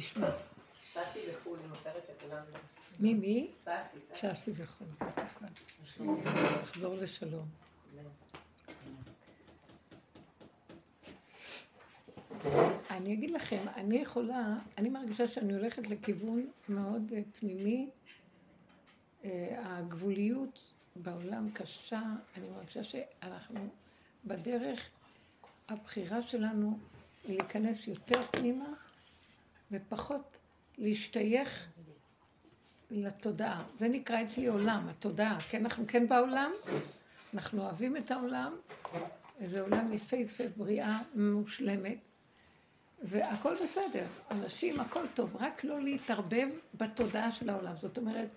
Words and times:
לשמה. 0.00 0.26
ססי 0.92 1.18
בחו"ל, 1.32 1.58
נותרת 1.68 2.02
לכולם. 2.10 2.42
מי, 3.00 3.14
מי? 3.14 3.50
ססי. 4.12 4.34
ששי 4.34 4.50
וחו"ל. 4.54 4.86
תחזור 6.62 6.96
לשלום. 6.96 7.48
אני 12.90 13.14
אגיד 13.14 13.30
לכם, 13.30 13.62
אני 13.76 13.96
יכולה, 13.96 14.56
אני 14.78 14.88
מרגישה 14.88 15.26
שאני 15.26 15.52
הולכת 15.52 15.88
לכיוון 15.88 16.50
מאוד 16.68 17.12
אה, 17.12 17.20
פנימי. 17.38 17.90
אה, 19.24 19.56
הגבוליות 19.62 20.72
בעולם 20.96 21.50
קשה, 21.50 22.02
אני 22.36 22.48
מרגישה 22.48 22.84
שאנחנו 22.84 23.68
בדרך, 24.24 24.88
הבחירה 25.68 26.22
שלנו 26.22 26.78
היא 27.24 27.38
להיכנס 27.38 27.88
יותר 27.88 28.22
פנימה 28.30 28.74
ופחות 29.70 30.36
להשתייך 30.78 31.68
לתודעה. 32.90 33.64
זה 33.78 33.88
נקרא 33.88 34.22
אצלי 34.22 34.46
עולם, 34.46 34.88
התודעה. 34.88 35.40
כן, 35.40 35.64
אנחנו 35.64 35.84
כן 35.88 36.08
בעולם, 36.08 36.50
אנחנו 37.34 37.62
אוהבים 37.62 37.96
את 37.96 38.10
העולם, 38.10 38.52
זה 39.44 39.60
עולם 39.60 39.92
יפהפה, 39.92 40.44
בריאה, 40.56 40.98
מושלמת, 41.14 41.98
והכל 43.02 43.54
בסדר. 43.62 44.06
אנשים, 44.30 44.80
הכל 44.80 45.04
טוב, 45.14 45.36
רק 45.36 45.64
לא 45.64 45.80
להתערבב 45.80 46.48
בתודעה 46.74 47.32
של 47.32 47.50
העולם. 47.50 47.72
זאת 47.72 47.98
אומרת, 47.98 48.28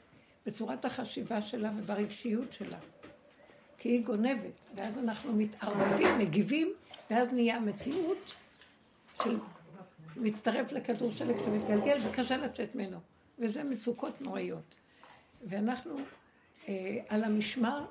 בצורת 0.46 0.86
החשיבה 0.86 1.42
שלה 1.42 1.72
וברגשיות 1.78 2.54
שלה. 2.54 2.78
כי 3.78 3.90
היא 3.90 4.06
גונבת, 4.06 4.54
ואז 4.76 4.98
אנחנו 4.98 5.34
מתערבבים, 5.34 6.20
מגיבים, 6.20 6.74
ואז 7.10 7.34
נהיה 7.34 7.60
מציאות 7.60 8.36
של 9.24 9.38
מצטרף 10.16 10.72
לכדור 10.72 11.12
שלג 11.12 11.36
שמתגלגל 11.46 11.98
וקשה 12.08 12.38
לצאת 12.38 12.76
ממנו. 12.76 12.98
וזה 13.40 13.64
מצוקות 13.64 14.22
נוראיות. 14.22 14.76
ואנחנו 15.48 15.96
אה, 16.68 16.98
על 17.10 17.24
המשמר 17.24 17.86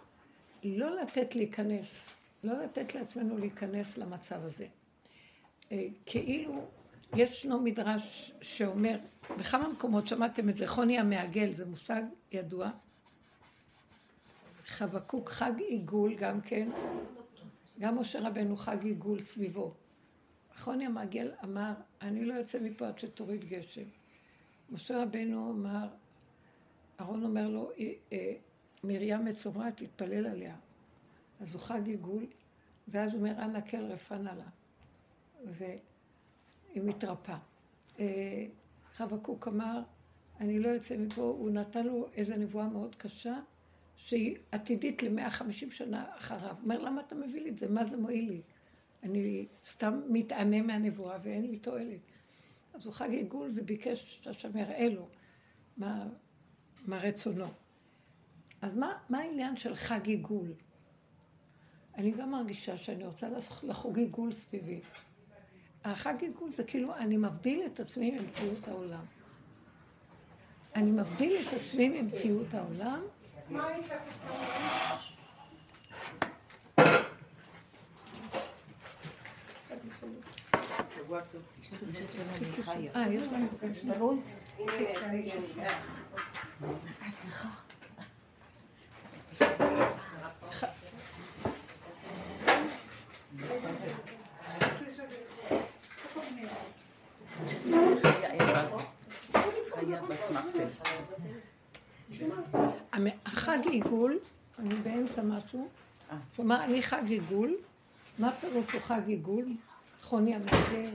לא 0.64 1.00
לתת 1.00 1.36
להיכנס, 1.36 2.16
לא 2.44 2.58
לתת 2.58 2.94
לעצמנו 2.94 3.38
להיכנס 3.38 3.98
למצב 3.98 4.44
הזה. 4.44 4.66
אה, 5.72 5.86
כאילו 6.06 6.64
ישנו 7.16 7.60
מדרש 7.60 8.32
שאומר, 8.42 8.97
בכמה 9.38 9.69
מקומות 9.69 10.06
שמעתם 10.06 10.48
את 10.48 10.56
זה, 10.56 10.66
חוני 10.66 10.98
המעגל, 10.98 11.52
זה 11.52 11.66
מושג 11.66 12.02
ידוע. 12.32 12.70
חבקוק 14.66 15.28
חג 15.28 15.52
עיגול 15.58 16.14
גם 16.14 16.41
כן, 16.41 16.69
גם 17.78 17.98
משה 17.98 18.20
רבנו 18.20 18.56
חג 18.56 18.84
עיגול 18.84 19.20
סביבו. 19.20 19.75
חוני 20.56 20.86
המעגל 20.86 21.33
אמר, 21.45 21.72
אני 22.03 22.25
לא 22.25 22.34
יוצא 22.34 22.58
מפה 22.61 22.89
עד 22.89 22.98
שתוריד 22.98 23.45
גשם. 23.45 23.84
משה 24.70 25.03
רבנו 25.03 25.50
אמר, 25.50 25.89
אהרון 27.00 27.25
אומר 27.25 27.48
לו, 27.48 27.70
אה, 27.78 27.92
אה, 28.12 28.34
מרים 28.84 29.25
מצורע, 29.25 29.70
תתפלל 29.70 30.27
עליה. 30.27 30.56
אז 31.41 31.55
הוא 31.55 31.62
חג 31.62 31.86
עיגול, 31.86 32.27
ואז 32.89 33.14
אומר, 33.14 33.31
אנא 33.31 33.61
כל 33.61 33.84
רפנה 33.84 34.34
לה. 34.34 34.48
והיא 35.44 36.83
מתרפאה. 36.83 37.39
אה, 37.98 38.47
חבקוק 38.94 39.48
אמר, 39.48 39.83
אני 40.41 40.59
לא 40.59 40.69
יוצא 40.69 40.97
מפה, 40.97 41.22
הוא 41.22 41.50
נתן 41.50 41.87
לו 41.87 42.09
איזו 42.14 42.37
נבואה 42.37 42.69
מאוד 42.69 42.94
קשה, 42.94 43.39
שהיא 43.97 44.37
עתידית 44.53 45.03
למאה 45.03 45.31
חמישים 45.31 45.70
שנה 45.70 46.05
אחריו. 46.16 46.56
אומר, 46.62 46.78
למה 46.78 47.00
אתה 47.00 47.14
מביא 47.14 47.42
לי 47.42 47.50
את 47.50 47.59
זה? 47.59 47.72
מה 47.72 47.84
זה 47.84 47.97
מועיל 47.97 48.28
לי? 48.28 48.42
אני 49.03 49.47
סתם 49.67 50.00
מתענה 50.08 50.62
מהנבואה 50.62 51.19
ואין 51.22 51.47
לי 51.47 51.58
תועלת. 51.58 52.00
אז 52.75 52.86
הוא 52.86 52.95
חג 52.95 53.11
עיגול 53.11 53.50
וביקש 53.55 54.20
שהשם 54.22 54.56
יראה 54.56 54.89
לו 54.89 55.09
מה, 55.77 56.09
מה 56.84 56.98
רצונו. 56.98 57.48
אז 58.62 58.77
מה, 58.77 58.98
מה 59.09 59.19
העניין 59.19 59.56
של 59.56 59.75
חג 59.75 60.06
עיגול? 60.06 60.55
אני 61.94 62.10
גם 62.10 62.31
מרגישה 62.31 62.76
שאני 62.76 63.06
רוצה 63.06 63.28
לחוג 63.62 63.99
עיגול 63.99 64.32
סביבי. 64.32 64.81
החג 65.84 66.15
עיגול 66.21 66.50
זה 66.50 66.65
כאילו 66.65 66.97
אני 66.97 67.16
מבדיל 67.16 67.66
את 67.66 67.81
עצמי 67.81 68.10
ממציאות 68.10 68.69
העולם. 68.69 69.05
אני 70.75 70.91
מבדיל 70.91 71.49
את 71.49 71.53
עצמי 71.53 71.88
ממציאות 71.88 72.55
העולם. 72.55 73.00
מה 73.50 73.69
שבוע 81.12 81.21
טוב. 81.21 81.43
אה, 82.97 83.09
יש 83.09 83.28
לנו 83.28 83.47
תלוי? 83.95 84.21
סליחה. 87.09 87.49
החג 103.27 103.59
עיגול, 103.71 104.19
אני 104.59 104.75
באמצע 104.75 105.23
משהו, 105.23 105.69
כלומר 106.37 106.65
אני 106.65 106.83
חג 106.83 107.09
עיגול, 107.09 107.56
מה 108.19 108.33
פירוש 108.41 108.73
הוא 108.73 108.81
חג 108.81 109.00
עיגול? 109.06 109.44
חוני 110.02 110.34
המגן, 110.34 110.94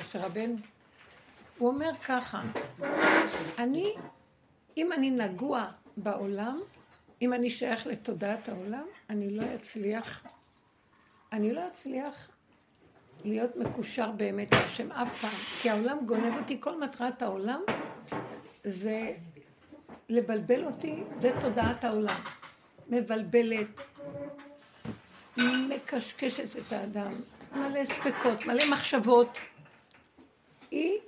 אשר 0.00 0.18
רבנו. 0.18 0.56
הוא 1.58 1.68
אומר 1.68 1.90
ככה, 1.94 2.42
אני, 3.58 3.94
אם 4.76 4.92
אני 4.92 5.10
נגוע 5.10 5.66
בעולם, 5.96 6.56
אם 7.22 7.32
אני 7.32 7.50
שייך 7.50 7.86
לתודעת 7.86 8.48
העולם, 8.48 8.86
אני 9.10 9.30
לא 9.30 9.42
אצליח, 9.54 10.24
אני 11.32 11.52
לא 11.52 11.66
אצליח 11.68 12.30
להיות 13.24 13.56
מקושר 13.56 14.10
באמת 14.10 14.54
להשם 14.54 14.92
אף 14.92 15.20
פעם, 15.20 15.30
כי 15.62 15.70
העולם 15.70 15.98
גונב 16.06 16.36
אותי, 16.36 16.56
כל 16.60 16.80
מטרת 16.80 17.22
העולם 17.22 17.60
זה 18.64 19.16
לבלבל 20.08 20.64
אותי, 20.64 21.02
זה 21.18 21.30
תודעת 21.40 21.84
העולם. 21.84 22.20
מבלבלת, 22.88 23.66
מקשקשת 25.36 26.56
את 26.58 26.72
האדם, 26.72 27.12
מלא 27.52 27.84
ספקות, 27.84 28.46
מלא 28.46 28.70
מחשבות. 28.70 29.38
היא 30.70 30.98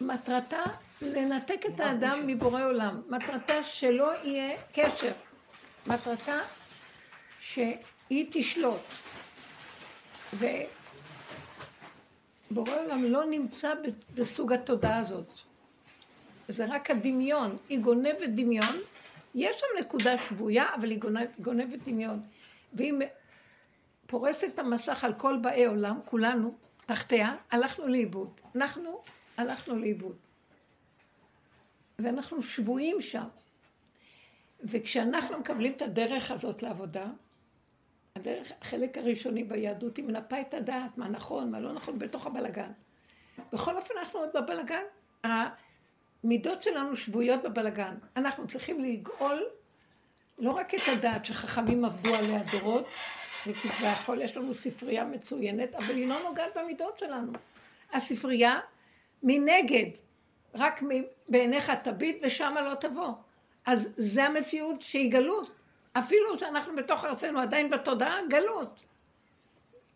מטרתה 0.00 0.62
לנתק 1.02 1.66
את 1.66 1.80
האדם 1.80 2.26
מבורא 2.26 2.64
עולם. 2.64 3.02
מטרתה 3.08 3.62
שלא 3.62 4.12
יהיה 4.24 4.56
קשר. 4.72 5.12
מטרתה 5.86 6.38
שהיא 7.40 8.26
תשלוט. 8.30 8.80
ובורא 10.32 10.60
עולם 12.84 13.04
לא 13.04 13.24
נמצא 13.24 13.72
בסוג 14.14 14.52
התודעה 14.52 14.98
הזאת. 14.98 15.32
זה 16.48 16.64
רק 16.68 16.90
הדמיון. 16.90 17.56
היא 17.68 17.80
גונבת 17.80 18.28
דמיון. 18.28 18.76
יש 19.34 19.60
שם 19.60 19.66
נקודה 19.80 20.18
שבויה, 20.18 20.74
אבל 20.74 20.90
היא 20.90 21.00
גונבת 21.38 21.78
דמיון. 21.84 22.22
והיא 22.72 22.92
פורסת 24.06 24.50
את 24.54 24.58
המסך 24.58 25.04
על 25.04 25.14
כל 25.14 25.38
באי 25.42 25.64
עולם, 25.66 26.00
כולנו, 26.04 26.54
תחתיה, 26.86 27.36
הלכנו 27.50 27.88
לאיבוד. 27.88 28.40
אנחנו 28.56 29.02
הלכנו 29.36 29.76
לאיבוד. 29.76 30.16
ואנחנו 31.98 32.42
שבויים 32.42 33.00
שם. 33.00 33.28
וכשאנחנו 34.60 35.38
מקבלים 35.38 35.72
את 35.72 35.82
הדרך 35.82 36.30
הזאת 36.30 36.62
לעבודה, 36.62 37.06
הדרך, 38.16 38.52
החלק 38.60 38.98
הראשוני 38.98 39.44
ביהדות, 39.44 39.96
היא 39.96 40.04
מנפה 40.04 40.40
את 40.40 40.54
הדעת, 40.54 40.98
מה 40.98 41.08
נכון, 41.08 41.50
מה 41.50 41.60
לא 41.60 41.72
נכון, 41.72 41.98
בתוך 41.98 42.26
הבלגן. 42.26 42.70
בכל 43.52 43.76
אופן, 43.76 43.94
אנחנו 43.98 44.20
עוד 44.20 44.30
בבלגן. 44.34 44.82
המידות 45.24 46.62
שלנו 46.62 46.96
שבויות 46.96 47.42
בבלגן. 47.42 47.94
אנחנו 48.16 48.46
צריכים 48.46 48.80
לגאול 48.80 49.42
לא 50.38 50.50
רק 50.50 50.74
את 50.74 50.80
הדעת 50.86 51.24
שחכמים 51.24 51.84
עבדו 51.84 52.14
עליה 52.14 52.40
דורות, 52.50 52.86
והכל, 53.80 54.18
יש 54.20 54.36
לנו 54.36 54.54
ספרייה 54.54 55.04
מצוינת, 55.04 55.74
אבל 55.74 55.94
היא 55.94 56.08
לא 56.08 56.16
נוגעת 56.28 56.56
במידות 56.56 56.98
שלנו. 56.98 57.32
הספרייה 57.92 58.60
מנגד, 59.22 59.90
רק 60.54 60.82
בעיניך 61.28 61.70
תביט 61.70 62.16
ושמה 62.22 62.60
לא 62.60 62.74
תבוא. 62.74 63.12
אז 63.66 63.88
זה 63.96 64.24
המציאות 64.24 64.82
שהיא 64.82 65.12
גלות. 65.12 65.50
אפילו 65.92 66.38
שאנחנו 66.38 66.76
בתוך 66.76 67.04
ארצנו 67.04 67.40
עדיין 67.40 67.70
בתודעה, 67.70 68.18
גלות. 68.28 68.80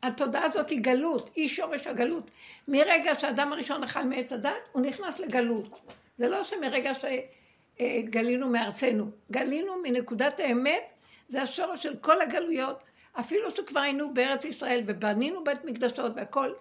התודעה 0.03 0.45
הזאת 0.45 0.71
היא 0.71 0.81
גלות, 0.81 1.31
היא 1.35 1.49
שורש 1.49 1.87
הגלות. 1.87 2.31
מרגע 2.69 3.15
שהאדם 3.19 3.53
הראשון 3.53 3.83
אכל 3.83 4.03
מעץ 4.03 4.33
הדת, 4.33 4.69
הוא 4.73 4.83
נכנס 4.83 5.19
לגלות. 5.19 5.81
זה 6.19 6.29
לא 6.29 6.45
שמרגע 6.45 6.93
שגלינו 6.95 8.49
מארצנו, 8.49 9.11
גלינו 9.31 9.77
מנקודת 9.83 10.41
האמת, 10.41 10.83
זה 11.29 11.43
השורש 11.43 11.83
של 11.83 11.97
כל 11.97 12.21
הגלויות, 12.21 12.83
אפילו 13.13 13.51
שכבר 13.51 13.81
היינו 13.81 14.15
בארץ 14.15 14.45
ישראל 14.45 14.83
ובנינו 14.87 15.45
בית 15.45 15.65
מקדשות 15.65 16.13
והכל, 16.17 16.53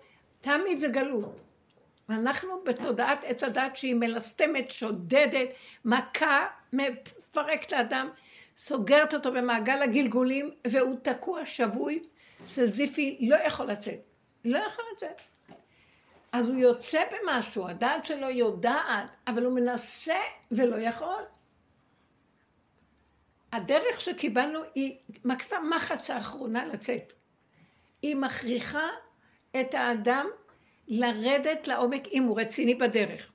תמיד 0.41 0.79
זה 0.79 0.87
גלות. 0.87 1.35
ואנחנו 2.09 2.63
בתודעת 2.63 3.23
עץ 3.23 3.43
הדת 3.43 3.75
שהיא 3.75 3.95
מלסתמת, 3.95 4.71
שודדת, 4.71 5.53
מכה, 5.85 6.47
מפרקת 6.73 7.73
האדם, 7.73 8.09
סוגרת 8.57 9.13
אותו 9.13 9.31
במעגל 9.31 9.81
הגלגולים, 9.81 10.51
והוא 10.67 10.95
תקוע, 11.01 11.45
שבוי, 11.45 12.03
סזיפי, 12.47 13.27
לא 13.29 13.35
יכול 13.35 13.65
לצאת. 13.65 13.99
לא 14.45 14.57
יכול 14.57 14.85
לצאת. 14.93 15.21
אז 16.31 16.49
הוא 16.49 16.57
יוצא 16.57 17.01
במשהו, 17.11 17.67
הדעת 17.67 18.05
שלו 18.05 18.29
יודעת, 18.29 19.09
אבל 19.27 19.45
הוא 19.45 19.53
מנסה 19.53 20.19
ולא 20.51 20.75
יכול. 20.75 21.23
הדרך 23.51 24.01
שקיבלנו 24.01 24.59
היא 24.75 24.97
מקצה 25.25 25.59
מחץ 25.59 26.09
האחרונה 26.09 26.65
לצאת. 26.65 27.13
היא 28.01 28.15
מכריחה 28.15 28.87
את 29.61 29.73
האדם 29.73 30.27
לרדת 30.87 31.67
לעומק 31.67 32.07
אם 32.07 32.23
הוא 32.23 32.39
רציני 32.39 32.75
בדרך. 32.75 33.31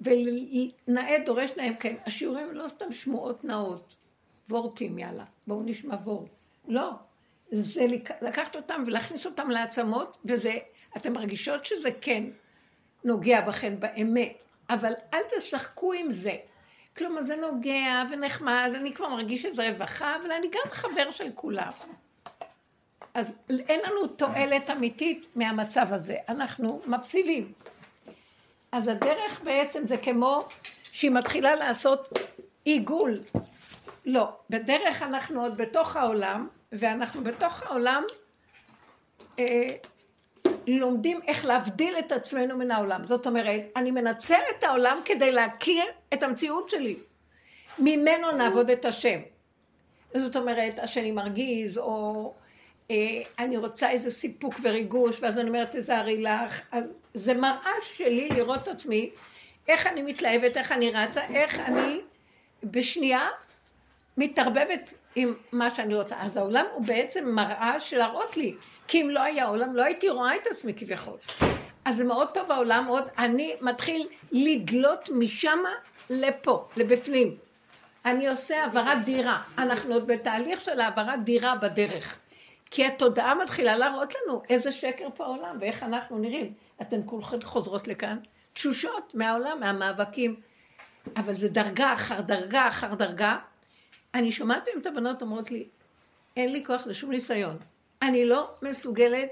ונאה 0.00 1.16
דורש 1.26 1.50
להם 1.56 1.74
כן. 1.76 1.96
השיעורים 2.06 2.52
לא 2.52 2.68
סתם 2.68 2.92
שמועות 2.92 3.44
נאות, 3.44 3.96
וורטים, 4.48 4.98
יאללה, 4.98 5.24
בואו 5.46 5.62
נשמע 5.62 5.94
וורט. 6.04 6.30
לא, 6.68 6.90
זה 7.50 7.86
לקחת 8.22 8.56
אותם 8.56 8.82
ולהכניס 8.86 9.26
אותם 9.26 9.50
לעצמות, 9.50 10.16
וזה, 10.24 10.58
אתן 10.96 11.12
מרגישות 11.12 11.66
שזה 11.66 11.90
כן 12.00 12.24
נוגע 13.04 13.40
בכם 13.40 13.80
באמת, 13.80 14.44
אבל 14.70 14.92
אל 15.14 15.20
תשחקו 15.36 15.92
עם 15.92 16.10
זה. 16.10 16.36
כלומר, 16.96 17.22
זה 17.22 17.36
נוגע 17.36 18.02
ונחמד, 18.10 18.70
אני 18.74 18.94
כבר 18.94 19.08
מרגיש 19.08 19.42
שזה 19.42 19.68
רווחה, 19.68 20.16
אבל 20.22 20.32
אני 20.32 20.46
גם 20.46 20.70
חבר 20.70 21.10
של 21.10 21.30
כולם. 21.34 21.72
אז 23.14 23.34
אין 23.48 23.80
לנו 23.84 24.06
תועלת 24.06 24.70
אמיתית 24.70 25.26
מהמצב 25.36 25.86
הזה, 25.90 26.16
אנחנו 26.28 26.80
מפסידים. 26.86 27.52
אז 28.72 28.88
הדרך 28.88 29.40
בעצם 29.44 29.86
זה 29.86 29.96
כמו 29.96 30.44
שהיא 30.92 31.10
מתחילה 31.10 31.54
לעשות 31.54 32.08
עיגול. 32.64 33.20
לא, 34.06 34.28
בדרך 34.50 35.02
אנחנו 35.02 35.42
עוד 35.42 35.56
בתוך 35.56 35.96
העולם, 35.96 36.48
ואנחנו 36.72 37.24
בתוך 37.24 37.62
העולם 37.62 38.02
אה, 39.38 39.70
לומדים 40.66 41.20
איך 41.26 41.44
להבדיל 41.44 41.98
את 41.98 42.12
עצמנו 42.12 42.56
מן 42.56 42.70
העולם. 42.70 43.04
זאת 43.04 43.26
אומרת, 43.26 43.62
אני 43.76 43.90
מנצל 43.90 44.40
את 44.58 44.64
העולם 44.64 44.98
כדי 45.04 45.32
להכיר 45.32 45.84
את 46.14 46.22
המציאות 46.22 46.68
שלי. 46.68 46.96
ממנו 47.78 48.32
נעבוד 48.32 48.70
את 48.70 48.84
השם. 48.84 49.20
זאת 50.14 50.36
אומרת, 50.36 50.78
השני 50.78 51.12
מרגיז, 51.12 51.78
או 51.78 52.34
אה, 52.90 52.96
אני 53.38 53.56
רוצה 53.56 53.90
איזה 53.90 54.10
סיפוק 54.10 54.54
וריגוש, 54.62 55.22
ואז 55.22 55.38
אני 55.38 55.48
אומרת, 55.48 55.76
תזהרי 55.76 56.22
לך. 56.22 56.60
אז 56.72 56.84
זה 57.14 57.34
מראה 57.34 57.72
שלי 57.82 58.28
לראות 58.28 58.62
את 58.62 58.68
עצמי, 58.68 59.10
איך 59.68 59.86
אני 59.86 60.02
מתלהבת, 60.02 60.56
איך 60.56 60.72
אני 60.72 60.90
רצה, 60.90 61.24
איך 61.24 61.60
אני 61.60 62.00
בשנייה 62.64 63.28
מתערבבת 64.16 64.92
עם 65.14 65.34
מה 65.52 65.70
שאני 65.70 65.94
רוצה. 65.94 66.16
אז 66.18 66.36
העולם 66.36 66.64
הוא 66.74 66.86
בעצם 66.86 67.28
מראה 67.28 67.80
של 67.80 67.98
להראות 67.98 68.36
לי, 68.36 68.54
כי 68.88 69.02
אם 69.02 69.10
לא 69.10 69.20
היה 69.20 69.46
עולם, 69.46 69.76
לא 69.76 69.82
הייתי 69.82 70.08
רואה 70.08 70.36
את 70.36 70.46
עצמי 70.46 70.74
כביכול. 70.74 71.16
אז 71.84 71.96
זה 71.96 72.04
מאוד 72.04 72.28
טוב 72.34 72.52
העולם, 72.52 72.86
עוד 72.86 73.04
אני 73.18 73.54
מתחיל 73.60 74.08
לדלות 74.32 75.08
משמה 75.12 75.70
לפה, 76.10 76.64
לבפנים. 76.76 77.36
אני 78.04 78.28
עושה 78.28 78.62
העברת 78.62 79.04
דירה. 79.04 79.42
אנחנו 79.58 79.94
עוד 79.94 80.06
בתהליך 80.06 80.60
של 80.60 80.80
העברת 80.80 81.24
דירה 81.24 81.56
בדרך. 81.56 82.18
כי 82.70 82.86
התודעה 82.86 83.34
מתחילה 83.34 83.76
להראות 83.76 84.14
לנו 84.14 84.42
איזה 84.50 84.72
שקר 84.72 85.08
פה 85.14 85.24
העולם 85.24 85.56
ואיך 85.60 85.82
אנחנו 85.82 86.18
נראים. 86.18 86.52
אתן 86.82 87.00
כולכן 87.06 87.42
חוזרות 87.42 87.88
לכאן 87.88 88.16
תשושות 88.52 89.14
מהעולם, 89.14 89.60
מהמאבקים. 89.60 90.36
אבל 91.16 91.34
זה 91.34 91.48
דרגה 91.48 91.92
אחר 91.92 92.20
דרגה 92.20 92.68
אחר 92.68 92.94
דרגה. 92.94 93.36
אני 94.14 94.32
שומעת 94.32 94.68
את 94.78 94.86
הבנות 94.86 95.22
אומרות 95.22 95.50
לי, 95.50 95.68
אין 96.36 96.52
לי 96.52 96.64
כוח 96.64 96.86
לשום 96.86 97.10
ניסיון. 97.10 97.56
אני 98.02 98.26
לא 98.26 98.50
מסוגלת 98.62 99.28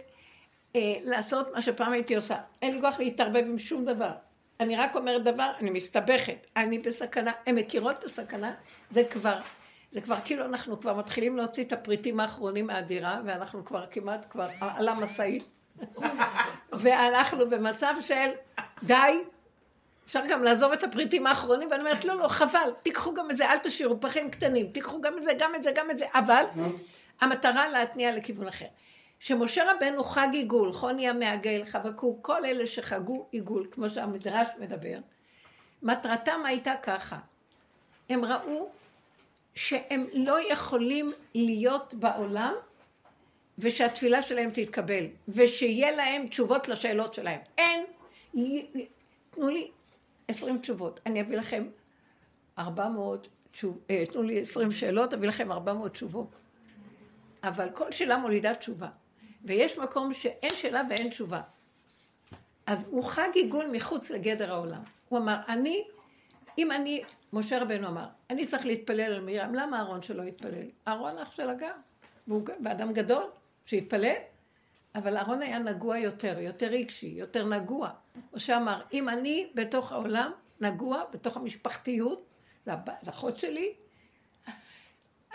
אה, 0.76 0.80
לעשות 1.02 1.54
מה 1.54 1.62
שפעם 1.62 1.92
הייתי 1.92 2.16
עושה. 2.16 2.36
אין 2.62 2.74
לי 2.74 2.80
כוח 2.80 2.98
להתערבב 2.98 3.44
עם 3.46 3.58
שום 3.58 3.84
דבר. 3.84 4.10
אני 4.60 4.76
רק 4.76 4.96
אומרת 4.96 5.24
דבר, 5.24 5.52
אני 5.60 5.70
מסתבכת, 5.70 6.46
אני 6.56 6.78
בסכנה. 6.78 7.32
הן 7.46 7.54
מכירות 7.54 7.98
את 7.98 8.04
הסכנה, 8.04 8.52
זה 8.90 9.04
כבר 9.04 9.40
זה 9.92 10.00
כבר 10.00 10.16
כאילו 10.24 10.44
אנחנו 10.44 10.80
כבר 10.80 10.98
מתחילים 10.98 11.36
להוציא 11.36 11.64
את 11.64 11.72
הפריטים 11.72 12.20
האחרונים 12.20 12.66
מהדירה, 12.66 13.20
ואנחנו 13.24 13.64
כבר 13.64 13.86
כמעט 13.90 14.26
כבר 14.30 14.48
על 14.60 14.88
המשאית. 14.88 15.44
ואנחנו 16.80 17.48
במצב 17.48 17.94
של 18.00 18.30
די, 18.82 19.20
אפשר 20.10 20.22
גם 20.28 20.42
לעזוב 20.42 20.72
את 20.72 20.84
הפריטים 20.84 21.26
האחרונים, 21.26 21.68
ואני 21.70 21.80
אומרת, 21.82 22.04
לא, 22.04 22.16
לא, 22.16 22.28
חבל, 22.28 22.72
תיקחו 22.82 23.14
גם 23.14 23.30
את 23.30 23.36
זה, 23.36 23.50
אל 23.50 23.58
תשאירו 23.58 24.00
פחים 24.00 24.30
קטנים, 24.30 24.66
תיקחו 24.72 25.00
גם 25.00 25.18
את 25.18 25.24
זה, 25.24 25.30
גם 25.38 25.54
את 25.54 25.62
זה, 25.62 25.70
גם 25.74 25.90
את 25.90 25.98
זה, 25.98 26.04
אבל 26.14 26.44
המטרה 27.20 27.68
להתניע 27.68 28.16
לכיוון 28.16 28.46
אחר. 28.46 28.66
שמשה 29.20 29.72
רבנו 29.72 30.04
חג 30.04 30.28
עיגול, 30.32 30.72
חוני 30.72 31.08
המעגל, 31.08 31.64
חבקו, 31.64 32.18
כל 32.22 32.44
אלה 32.44 32.66
שחגו 32.66 33.26
עיגול, 33.30 33.66
כמו 33.70 33.90
שהמדרש 33.90 34.48
מדבר, 34.58 34.98
מטרתם 35.82 36.40
הייתה 36.44 36.74
ככה, 36.82 37.18
הם 38.08 38.24
ראו 38.24 38.68
שהם 39.54 40.04
לא 40.14 40.52
יכולים 40.52 41.06
להיות 41.34 41.94
בעולם 41.94 42.54
ושהתפילה 43.58 44.22
שלהם 44.22 44.50
תתקבל, 44.54 45.04
ושיהיה 45.28 45.90
להם 45.90 46.28
תשובות 46.28 46.68
לשאלות 46.68 47.14
שלהם. 47.14 47.40
אין, 47.58 47.84
תנו 49.30 49.48
לי 49.48 49.70
עשרים 50.30 50.58
תשובות, 50.58 51.00
אני 51.06 51.20
אביא 51.20 51.36
לכם 51.36 51.68
ארבע 52.58 52.88
מאות 52.88 53.28
תשובות, 53.50 53.82
אה, 53.90 54.04
תנו 54.06 54.22
לי 54.22 54.40
עשרים 54.40 54.70
שאלות, 54.70 55.14
אביא 55.14 55.28
לכם 55.28 55.52
ארבע 55.52 55.72
מאות 55.72 55.92
תשובות. 55.92 56.36
אבל 57.44 57.70
כל 57.70 57.90
שאלה 57.92 58.16
מולידה 58.16 58.54
תשובה, 58.54 58.88
ויש 59.44 59.78
מקום 59.78 60.12
שאין 60.14 60.50
שאלה 60.54 60.82
ואין 60.90 61.08
תשובה. 61.08 61.40
אז 62.66 62.86
הוא 62.90 63.04
חג 63.04 63.28
עיגול 63.34 63.66
מחוץ 63.72 64.10
לגדר 64.10 64.52
העולם. 64.52 64.82
הוא 65.08 65.18
אמר, 65.18 65.36
אני, 65.48 65.84
אם 66.58 66.72
אני 66.72 67.02
משה 67.32 67.62
רבנו 67.62 67.88
אמר, 67.88 68.06
אני 68.30 68.46
צריך 68.46 68.66
להתפלל 68.66 69.00
על 69.00 69.20
מרים, 69.20 69.54
למה 69.54 69.78
אהרון 69.78 70.00
שלא 70.00 70.22
יתפלל? 70.22 70.66
אהרון 70.88 71.18
אח 71.18 71.32
של 71.32 71.50
הגר, 71.50 71.72
והוא 72.28 72.42
אדם 72.70 72.92
גדול, 72.92 73.24
שיתפלל, 73.66 74.16
אבל 74.94 75.16
אהרון 75.16 75.42
היה 75.42 75.58
נגוע 75.58 75.98
יותר, 75.98 76.38
יותר 76.38 76.66
רגשי, 76.66 77.06
יותר 77.06 77.48
נגוע. 77.48 77.90
משה 78.34 78.56
אמר, 78.56 78.82
אם 78.92 79.08
אני 79.08 79.50
בתוך 79.54 79.92
העולם 79.92 80.32
נגוע, 80.60 81.02
בתוך 81.12 81.36
המשפחתיות, 81.36 82.22
זה 82.66 82.72
האחות 83.06 83.36
שלי, 83.36 83.74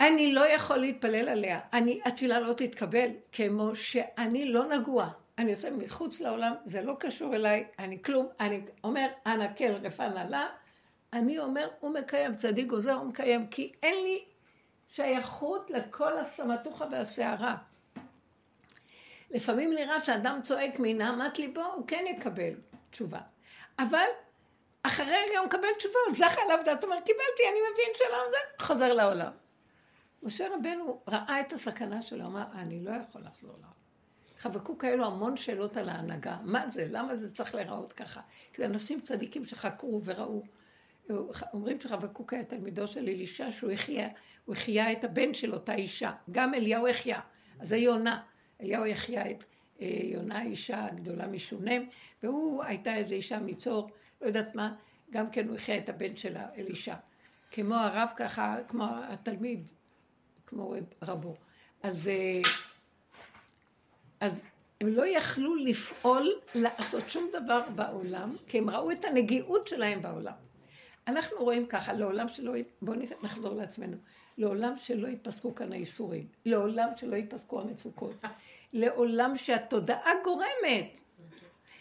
אני 0.00 0.32
לא 0.32 0.46
יכול 0.46 0.76
להתפלל 0.76 1.28
עליה. 1.28 1.60
אני, 1.72 2.00
התפילה 2.04 2.40
לא 2.40 2.52
תתקבל, 2.52 3.08
כמו 3.32 3.74
שאני 3.74 4.52
לא 4.52 4.64
נגוע. 4.64 5.08
אני 5.38 5.50
יוצא 5.50 5.70
מחוץ 5.70 6.20
לעולם, 6.20 6.52
זה 6.64 6.82
לא 6.82 6.96
קשור 7.00 7.34
אליי, 7.34 7.64
אני 7.78 8.02
כלום. 8.02 8.28
אני 8.40 8.60
אומר, 8.84 9.06
אנא 9.26 9.46
כל 9.56 9.64
רפא 9.64 10.02
נעלה, 10.02 10.46
אני 11.12 11.38
אומר, 11.38 11.68
הוא 11.80 11.90
מקיים, 11.90 12.34
צדיק 12.34 12.66
גוזר, 12.66 12.94
הוא 12.94 13.06
מקיים, 13.06 13.46
כי 13.46 13.72
אין 13.82 13.94
לי 13.94 14.24
שייכות 14.88 15.70
לכל 15.70 16.18
הסמטוחה 16.18 16.84
והסערה. 16.90 17.56
לפעמים 19.30 19.72
נראה 19.72 20.00
שאדם 20.00 20.38
צועק 20.42 20.78
מנהמת 20.78 21.38
ליבו, 21.38 21.62
הוא 21.62 21.86
כן 21.86 22.04
יקבל 22.06 22.52
תשובה. 22.96 23.20
אבל 23.78 24.06
אחרי 24.82 25.06
רגע 25.06 25.38
הוא 25.38 25.46
מקבל 25.46 25.68
תשובה, 25.78 25.98
זכה 26.12 26.42
עליו 26.42 26.58
דעת, 26.64 26.84
הוא 26.84 26.92
אומר, 26.92 27.02
קיבלתי, 27.02 27.42
אני 27.50 27.58
מבין 27.72 27.94
שלום, 27.94 28.24
זה 28.30 28.64
חוזר 28.64 28.94
לעולם. 28.94 29.32
משה 30.22 30.46
רבנו 30.54 31.00
ראה 31.08 31.40
את 31.40 31.52
הסכנה 31.52 32.02
שלו, 32.02 32.26
אמר, 32.26 32.44
אני 32.54 32.84
לא 32.84 32.90
יכול 32.90 33.22
לחזור 33.22 33.50
לעולם. 33.50 33.70
חבקו 34.38 34.78
כאלו 34.78 35.06
המון 35.06 35.36
שאלות 35.36 35.76
על 35.76 35.88
ההנהגה. 35.88 36.36
מה 36.42 36.70
זה? 36.70 36.86
למה 36.90 37.16
זה 37.16 37.34
צריך 37.34 37.54
להיראות 37.54 37.92
ככה? 37.92 38.20
כי 38.52 38.62
זה 38.62 38.66
אנשים 38.66 39.00
צדיקים 39.00 39.46
שחקרו 39.46 40.00
וראו. 40.04 40.42
אומרים 41.52 41.80
שחבקוק 41.80 42.32
היה 42.32 42.44
תלמידו 42.44 42.86
של 42.86 43.00
אלישע, 43.00 43.50
שהוא 43.50 43.70
החיה, 43.70 44.08
הוא 44.44 44.54
החיה 44.54 44.92
את 44.92 45.04
הבן 45.04 45.34
של 45.34 45.52
אותה 45.52 45.74
אישה. 45.74 46.12
גם 46.30 46.54
אליהו 46.54 46.88
החיה. 46.88 47.20
אז 47.60 47.68
זה 47.68 47.76
יונה. 47.76 48.22
אליהו 48.60 48.86
החיה 48.86 49.30
את 49.30 49.44
יונה, 49.80 50.42
אישה 50.42 50.86
גדולה 50.94 51.26
משונם, 51.26 51.82
והוא 52.22 52.64
הייתה 52.64 52.94
איזו 52.94 53.14
אישה 53.14 53.38
מצור, 53.38 53.90
לא 54.20 54.26
יודעת 54.26 54.54
מה, 54.54 54.74
גם 55.10 55.30
כן 55.30 55.48
הוא 55.48 55.56
החיה 55.56 55.78
את 55.78 55.88
הבן 55.88 56.16
שלה, 56.16 56.46
אלישע. 56.58 56.94
כמו 57.50 57.74
הרב 57.74 58.08
ככה, 58.16 58.56
כמו 58.68 58.86
התלמיד, 59.08 59.70
כמו 60.46 60.74
רבו. 61.02 61.34
אז, 61.82 62.08
אה, 62.08 62.40
אז 64.20 64.44
הם 64.80 64.88
לא 64.88 65.06
יכלו 65.06 65.54
לפעול, 65.54 66.32
לעשות 66.54 67.10
שום 67.10 67.30
דבר 67.32 67.62
בעולם, 67.74 68.36
כי 68.46 68.58
הם 68.58 68.70
ראו 68.70 68.90
את 68.90 69.04
הנגיעות 69.04 69.66
שלהם 69.66 70.02
בעולם. 70.02 70.34
אנחנו 71.06 71.36
רואים 71.38 71.66
ככה, 71.66 71.92
לעולם 71.92 72.28
שלא, 72.28 72.52
בואו 72.82 72.98
נחזור 73.22 73.54
לעצמנו, 73.54 73.96
לעולם 74.38 74.72
שלא 74.78 75.06
ייפסקו 75.06 75.54
כאן 75.54 75.72
האיסורים, 75.72 76.26
לעולם 76.44 76.88
שלא 76.96 77.16
ייפסקו 77.16 77.60
המצוקות, 77.60 78.24
לעולם 78.72 79.36
שהתודעה 79.36 80.12
גורמת. 80.24 81.00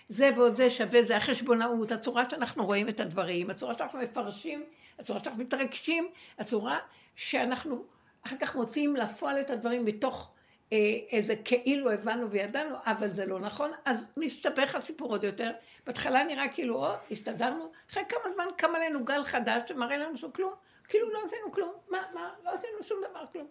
זה 0.09 0.29
ועוד 0.35 0.55
זה 0.55 0.69
שווה, 0.69 1.03
זה 1.03 1.17
החשבונאות, 1.17 1.91
הצורה 1.91 2.29
שאנחנו 2.29 2.65
רואים 2.65 2.89
את 2.89 2.99
הדברים, 2.99 3.49
הצורה 3.49 3.73
שאנחנו 3.77 3.99
מפרשים, 3.99 4.63
הצורה 4.99 5.19
שאנחנו 5.19 5.43
מתרגשים, 5.43 6.07
הצורה 6.39 6.77
שאנחנו 7.15 7.83
אחר 8.25 8.35
כך 8.37 8.55
מוציאים 8.55 8.95
לפועל 8.95 9.39
את 9.39 9.49
הדברים 9.49 9.85
מתוך 9.85 10.31
אה, 10.73 10.77
איזה 11.11 11.35
כאילו 11.35 11.91
הבנו 11.91 12.31
וידענו, 12.31 12.75
אבל 12.85 13.09
זה 13.09 13.25
לא 13.25 13.39
נכון, 13.39 13.71
אז 13.85 13.97
מסתבך 14.17 14.75
הסיפור 14.75 15.09
עוד 15.09 15.23
יותר. 15.23 15.51
בהתחלה 15.85 16.23
נראה 16.23 16.47
כאילו, 16.47 16.85
או, 16.85 16.93
הסתדרנו, 17.11 17.71
אחרי 17.91 18.03
כמה 18.09 18.31
זמן 18.33 18.45
קם 18.57 18.75
עלינו 18.75 19.05
גל 19.05 19.23
חדש 19.23 19.69
שמראה 19.69 19.97
לנו 19.97 20.17
שכלום, 20.17 20.53
כאילו 20.87 21.09
לא 21.09 21.19
עשינו 21.25 21.51
כלום, 21.51 21.73
מה, 21.89 22.03
מה, 22.13 22.33
לא 22.43 22.49
עשינו 22.49 22.83
שום 22.83 22.97
דבר, 23.09 23.25
כלום. 23.25 23.47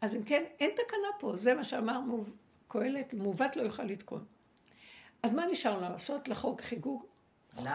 אז 0.00 0.14
אם 0.14 0.22
כן, 0.22 0.44
אין 0.60 0.70
תקנה 0.70 1.08
פה, 1.18 1.36
זה 1.36 1.54
מה 1.54 1.64
שאמר 1.64 2.00
קהלת, 2.68 3.14
מעוות 3.14 3.56
לא 3.56 3.62
יוכל 3.62 3.82
לתקון. 3.82 4.24
אז 5.22 5.34
מה 5.34 5.46
נשאר 5.46 5.76
לנו 5.78 5.92
לעשות? 5.92 6.28
לחוג 6.28 6.60
חיגוג? 6.60 7.04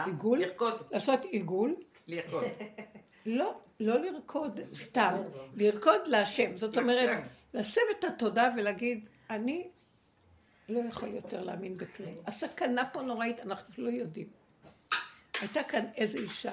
עיגול? 0.06 0.38
לרקוד. 0.38 0.82
לעשות 0.90 1.24
עיגול. 1.24 1.76
לרקוד. 2.06 2.44
לא, 3.26 3.60
לא 3.80 4.00
לרקוד 4.00 4.60
סתם, 4.74 5.22
לרקוד 5.56 6.00
להשם. 6.06 6.56
זאת 6.56 6.78
אומרת, 6.78 7.20
להסב 7.54 7.80
את 7.98 8.04
התודה 8.04 8.48
ולהגיד, 8.56 9.08
אני 9.30 9.68
לא 10.68 10.80
יכול 10.88 11.08
יותר 11.08 11.42
להאמין 11.42 11.74
בכלום. 11.74 12.14
הסכנה 12.26 12.88
פה 12.88 13.02
נוראית, 13.02 13.40
אנחנו 13.40 13.84
לא 13.84 13.90
יודעים. 13.90 14.28
הייתה 15.40 15.62
כאן 15.62 15.84
איזו 15.96 16.18
אישה 16.18 16.52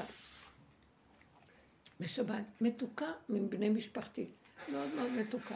בשבת, 2.01 2.43
מתוקה 2.61 3.11
מבני 3.29 3.69
משפחתי, 3.69 4.27
מאוד 4.71 4.89
מאוד 4.95 5.11
מתוקה. 5.11 5.55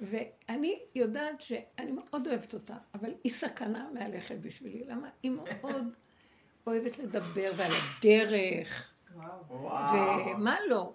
ואני 0.00 0.78
יודעת 0.94 1.40
שאני 1.40 1.92
מאוד 1.92 2.28
אוהבת 2.28 2.54
אותה, 2.54 2.74
אבל 2.94 3.10
היא 3.24 3.32
סכנה 3.32 3.88
מהלכת 3.94 4.36
בשבילי. 4.36 4.84
למה? 4.86 5.08
היא 5.22 5.30
מאוד 5.30 5.94
אוהבת 6.66 6.98
לדבר 6.98 7.52
ועל 7.56 7.70
הדרך. 7.72 8.92
ומה 10.36 10.56
לא? 10.68 10.92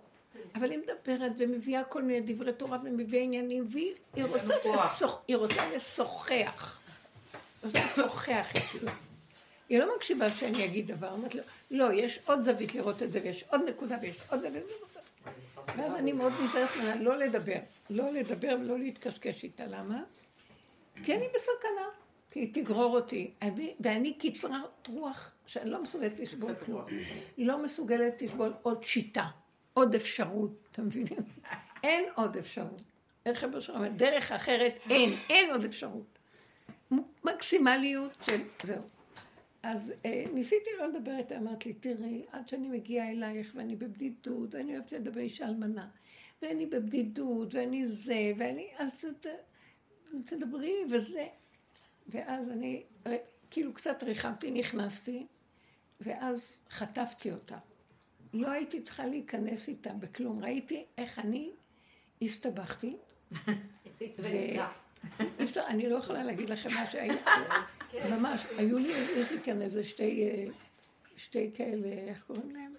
אבל 0.56 0.72
היא 0.72 0.80
מדברת 0.80 1.32
ומביאה 1.38 1.84
כל 1.84 2.04
מיני 2.04 2.34
דברי 2.34 2.54
תורה 2.54 2.78
ומביאה 2.84 3.24
עניינים, 3.24 3.68
והיא 3.70 4.26
רוצה, 4.26 4.54
לשוח, 4.74 5.22
היא 5.28 5.38
רוצה 5.38 5.70
לשוחח. 5.76 6.80
רוצה 7.64 7.80
לשוחח 7.86 8.48
איתי. 8.56 8.86
היא 9.70 9.80
לא 9.80 9.96
מקשיבה 9.96 10.30
שאני 10.30 10.66
אגיד 10.66 10.88
דבר, 10.88 11.12
אומרת 11.12 11.36
לו, 11.36 11.44
לא, 11.72 11.94
יש 11.94 12.20
עוד 12.26 12.44
זווית 12.44 12.76
לראות 12.76 13.04
את 13.04 13.12
זה, 13.12 13.20
ויש 13.24 13.44
עוד 13.50 13.62
נקודה, 13.70 13.98
ויש 14.02 14.18
עוד 14.30 14.42
זווית. 14.42 14.64
ואז 15.78 15.96
אני 15.96 16.12
מאוד 16.12 16.34
נזהרת 16.44 16.70
ממנה 16.78 16.96
לא 16.96 17.18
לדבר, 17.18 17.60
לא 17.90 18.12
לדבר 18.12 18.56
ולא 18.62 18.80
להתקשקש 18.80 19.44
איתה. 19.44 19.66
למה? 19.66 20.04
כי 21.04 21.16
אני 21.16 21.26
בסכנה, 21.36 21.88
כי 22.32 22.40
היא 22.40 22.54
תגרור 22.54 22.96
אותי. 22.96 23.32
ואני 23.80 24.14
קצרת 24.14 24.88
רוח, 24.88 25.32
שאני 25.46 25.70
לא 25.70 25.84
מסוגלת 25.84 26.20
לסבול 26.20 26.56
כלום. 26.56 26.86
לא 27.38 27.64
מסוגלת 27.64 28.22
לסבול 28.22 28.54
עוד 28.62 28.84
שיטה, 28.84 29.28
עוד 29.74 29.96
אפשרות, 29.96 30.52
אתם 30.72 30.86
מבינים? 30.86 31.20
אין 31.84 32.10
עוד 32.16 32.38
אפשרות. 32.38 32.82
איך 33.26 33.44
אבא 33.44 33.60
שלך 33.60 33.76
אומר, 33.76 33.90
דרך 33.90 34.32
אחרת 34.32 34.74
אין, 34.90 35.14
אין 35.30 35.52
עוד 35.52 35.64
אפשרות. 35.64 36.20
מקסימליות 37.24 38.12
של 38.22 38.42
זהו. 38.64 38.99
אז 39.64 39.94
אה, 40.06 40.24
ניסיתי 40.34 40.70
לא 40.78 40.88
לדבר 40.88 41.18
איתה, 41.18 41.38
אמרת 41.38 41.66
לי, 41.66 41.74
תראי, 41.74 42.26
עד 42.32 42.48
שאני 42.48 42.68
מגיעה 42.68 43.10
אלייך 43.10 43.52
ואני 43.56 43.76
בבדידות, 43.76 44.56
ואני 44.56 44.74
אוהבת 44.76 44.92
לדבר 44.92 45.22
אישה 45.22 45.48
אלמנה, 45.48 45.88
ואני 46.42 46.66
בבדידות, 46.66 47.56
ואני 47.56 47.88
זה, 47.88 48.32
ואני, 48.38 48.68
אז 48.78 49.06
ת, 49.22 49.28
תדברי 50.26 50.76
וזה. 50.90 51.28
ואז 52.08 52.50
אני, 52.50 52.84
כאילו 53.52 53.74
קצת 53.74 54.04
ריחמתי, 54.04 54.52
נכנסתי, 54.52 55.26
ואז 56.02 56.54
חטפתי 56.70 57.32
אותה. 57.32 57.58
לא 58.34 58.50
הייתי 58.50 58.82
צריכה 58.82 59.06
להיכנס 59.06 59.68
איתה 59.68 59.94
בכלום. 59.94 60.44
ראיתי 60.44 60.86
איך 60.98 61.20
אני 61.20 61.52
הסתבכתי. 62.22 62.96
אני 65.68 65.90
לא 65.90 65.98
יכולה 65.98 66.24
להגיד 66.24 66.50
לכם 66.50 66.70
מה 66.76 66.86
שהיה. 66.92 67.14
ממש, 67.94 68.46
היו 68.58 68.78
לי, 68.78 68.92
יש 69.18 69.32
לי 69.32 69.42
כאן 69.44 69.62
איזה 69.62 69.84
שתי, 69.84 70.24
אה, 70.24 70.46
שתי 71.18 71.52
כאלה, 71.54 71.88
איך 71.88 72.24
קוראים 72.24 72.56
להם? 72.56 72.74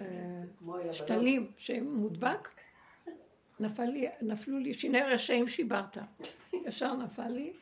אה, 0.00 0.92
שתלים 0.92 1.52
שהם 1.56 1.94
מודבק. 1.94 2.48
נפל 3.60 3.84
לי, 3.84 4.08
נפלו 4.22 4.58
לי, 4.58 4.74
שיני 4.74 5.00
רשעים 5.00 5.48
שיברת. 5.48 5.98
ישר 6.66 6.94
נפל 6.94 7.28
לי, 7.28 7.52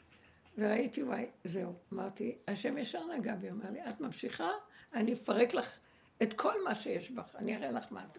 וראיתי, 0.59 1.03
וואי, 1.03 1.27
זהו. 1.45 1.73
אמרתי, 1.93 2.39
השם 2.49 2.79
ישר 2.79 3.07
נגע 3.07 3.35
בי, 3.35 3.51
אמר 3.51 3.71
לי, 3.71 3.81
את 3.89 4.01
ממשיכה, 4.01 4.51
אני 4.95 5.13
אפרק 5.13 5.55
לך 5.55 5.79
את 6.23 6.33
כל 6.33 6.65
מה 6.65 6.75
שיש 6.75 7.11
בך, 7.11 7.37
אני 7.37 7.57
אראה 7.57 7.71
לך 7.71 7.87
מה 7.91 8.05
את. 8.05 8.19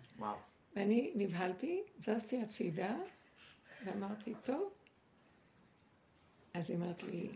ואני 0.75 1.11
נבהלתי, 1.15 1.83
זזתי 1.99 2.41
הצידה, 2.41 2.95
ואמרתי, 3.85 4.33
טוב. 4.43 4.69
אז 6.53 6.69
היא 6.69 6.77
אמרת 6.77 7.03
לי, 7.03 7.29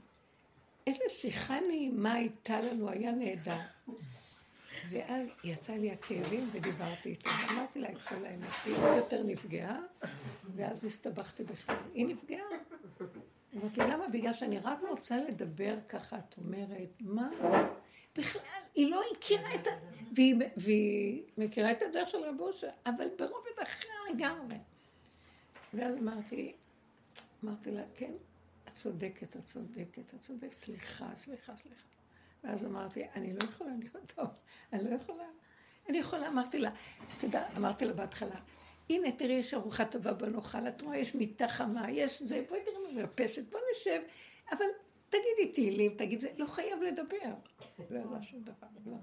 איזה 0.87 1.03
שיחה 1.09 1.59
נעימה 1.59 2.13
הייתה 2.13 2.61
לנו, 2.61 2.89
היה 2.89 3.11
נהדר. 3.11 3.59
ואז 4.89 5.27
יצא 5.43 5.73
לי 5.73 5.91
הכאבים 5.91 6.49
ודיברתי 6.51 7.09
איתה. 7.09 7.29
אמרתי 7.51 7.79
לה 7.79 7.89
את 7.91 8.01
כל 8.01 8.25
האמת. 8.25 8.47
היא 8.65 8.75
עוד 8.75 8.95
יותר 8.97 9.23
נפגעה, 9.23 9.79
ואז 10.55 10.85
הסתבכתי 10.85 11.43
בכלל. 11.43 11.75
היא 11.93 12.05
נפגעה. 12.05 12.45
אמרתי, 13.55 13.79
למה? 13.79 14.07
בגלל 14.07 14.33
שאני 14.33 14.59
רק 14.59 14.79
רוצה 14.89 15.17
לדבר 15.17 15.75
ככה, 15.89 16.17
את 16.17 16.35
אומרת, 16.37 16.89
מה? 16.99 17.29
בכלל, 18.17 18.61
היא 18.75 18.91
לא 18.91 19.01
הכירה 19.11 19.55
את 19.55 19.67
ה... 19.67 19.71
והיא, 20.15 20.35
והיא 20.57 21.23
מכירה 21.37 21.71
את 21.71 21.81
הדרך 21.81 22.09
של 22.09 22.17
רב 22.17 22.41
אושר, 22.41 22.69
אבל 22.85 23.07
ברובד 23.17 23.59
אחר 23.63 24.13
לגמרי. 24.13 24.57
ואז 25.73 25.97
אמרתי, 25.97 26.53
אמרתי 27.43 27.71
לה, 27.71 27.83
כן, 27.95 28.13
את 28.71 28.75
צודקת, 28.75 29.35
את 29.35 29.45
צודקת, 29.45 30.13
את 30.13 30.21
צודקת, 30.21 30.53
סליחה, 30.53 31.07
סליחה, 31.15 31.57
סליחה. 31.57 31.87
ואז 32.43 32.65
אמרתי, 32.65 33.03
אני 33.15 33.33
לא 33.33 33.43
יכולה 33.43 33.71
להיות 33.79 34.11
טוב, 34.15 34.27
אני 34.73 34.83
לא 34.89 34.95
יכולה. 34.95 35.23
אני 35.89 35.97
יכולה, 35.97 36.27
אמרתי 36.27 36.57
לה, 36.57 36.71
אתה 37.17 37.25
יודע, 37.25 37.47
אמרתי 37.57 37.85
לה 37.85 37.93
בהתחלה, 37.93 38.35
הנה, 38.89 39.11
תראי, 39.11 39.33
יש 39.33 39.53
ארוחה 39.53 39.85
טובה 39.85 40.13
בנאכל, 40.13 40.67
את 40.67 40.81
רואה, 40.81 40.97
יש 40.97 41.15
מיטה 41.15 41.47
חמה, 41.47 41.91
יש 41.91 42.21
זה, 42.21 42.43
בואי 42.49 42.59
תראי 42.65 42.95
מרפסת, 42.95 43.43
בוא 43.51 43.59
נשב, 43.71 44.01
אבל 44.51 44.65
תגידי 45.09 45.53
תהילים, 45.53 45.91
תגיד 45.93 46.19
זה, 46.19 46.29
לא 46.37 46.45
חייב 46.45 46.81
לדבר. 46.81 47.33
לא 47.89 47.99
ידע 47.99 48.21
שום 48.21 48.41
דבר, 48.41 48.67
לא. 48.85 48.97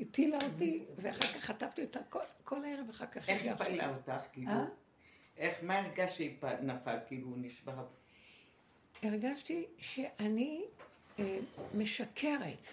הפילה 0.00 0.38
אותי, 0.44 0.84
ואחר 0.96 1.26
כך 1.26 1.44
חטפתי 1.44 1.82
אותה 1.82 2.02
כל, 2.08 2.20
כל 2.44 2.64
הערב, 2.64 2.88
אחר 2.88 3.06
כך... 3.06 3.28
איך 3.28 3.46
הפילה 3.46 3.96
אותך, 3.96 4.26
כאילו? 4.32 4.50
אה? 4.50 4.64
איך, 5.36 5.62
מה 5.62 5.78
הרגשת 5.78 6.16
שנפל, 6.16 6.96
כאילו, 7.06 7.36
נשברת? 7.36 7.96
הרגשתי 9.04 9.66
שאני 9.78 10.64
אה, 11.18 11.38
משקרת, 11.74 12.72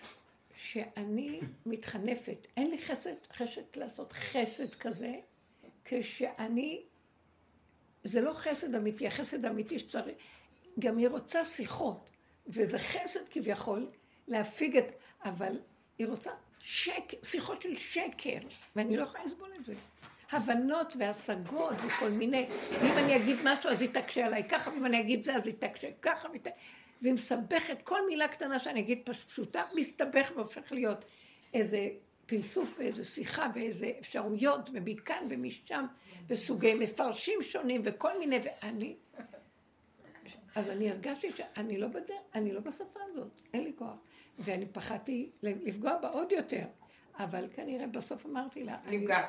שאני 0.56 1.42
מתחנפת. 1.66 2.48
אין 2.58 2.70
לי 2.70 2.78
חסד, 2.78 3.14
חשד 3.34 3.62
לעשות 3.76 4.12
חסד 4.12 4.76
כזה, 4.76 5.16
כשאני, 5.86 6.84
זה 8.04 8.22
לא 8.22 8.34
חסד 8.34 8.76
אמיתי, 8.76 9.08
החסד 9.08 9.46
האמיתי 9.46 9.80
שצריך, 9.80 10.16
גם 10.80 10.98
היא 10.98 11.08
רוצה 11.08 11.46
שיחות, 11.46 12.10
וזה 12.48 12.80
חסד 12.80 13.30
כביכול 13.30 13.92
להפיג 14.28 14.78
את, 14.78 14.86
אבל 15.26 15.60
היא 15.98 16.08
רוצה 16.08 16.32
שקר, 16.60 17.18
שיחות 17.24 17.62
של 17.62 17.76
שקר, 17.76 18.38
ואני 18.76 18.98
לא 18.98 19.04
יכולה 19.04 19.26
לסבול 19.26 19.52
את 19.60 19.66
זה. 19.66 19.74
הבנות 20.32 20.94
והשגות 21.00 21.74
וכל 21.86 22.10
מיני, 22.10 22.48
ואם 22.82 22.98
אני 22.98 23.16
אגיד 23.16 23.38
משהו 23.46 23.70
אז 23.70 23.82
היא 23.82 23.90
תקשה 23.90 24.26
עליי 24.26 24.44
ככה, 24.44 24.72
ואם 24.72 24.86
אני 24.86 25.00
אגיד 25.00 25.24
זה 25.24 25.36
אז 25.36 25.48
היא 25.48 25.56
תקשה 25.60 25.88
ככה, 26.02 26.30
והיא 27.02 27.14
מסבכת 27.14 27.82
כל 27.82 28.06
מילה 28.08 28.28
קטנה 28.28 28.60
שאני 28.60 28.80
אגיד 28.80 29.02
פשוטה, 29.06 29.64
מסתבך 29.76 30.32
והופך 30.36 30.72
להיות 30.72 31.06
איזה 31.54 31.90
פלסוף 32.26 32.76
ואיזה 32.80 33.06
שיחה 33.06 33.48
ואיזה 33.56 33.92
אפשרויות 34.00 34.70
ומכאן 34.74 35.28
ומשם 35.30 35.86
וסוגי 36.28 36.74
מפרשים 36.74 37.44
שונים 37.44 37.82
וכל 37.84 38.20
מיני 38.20 38.40
ואני 38.44 38.96
אז 40.56 40.70
אני 40.70 40.90
הרגשתי 40.90 41.32
שאני 41.32 41.78
לא 41.78 41.88
בדרך, 41.88 42.22
אני 42.36 42.52
לא 42.52 42.60
בשפה 42.60 43.00
הזאת, 43.12 43.42
אין 43.54 43.64
לי 43.64 43.74
כוח. 43.76 43.96
ואני 44.40 44.66
פחדתי 44.66 45.32
לפגוע 45.44 45.98
בה 45.98 46.10
עוד 46.10 46.32
יותר 46.32 46.66
אבל 47.18 47.46
כנראה 47.56 47.88
בסוף 47.88 48.26
אמרתי 48.26 48.64
לה 48.64 48.76
נפגעת 48.86 49.26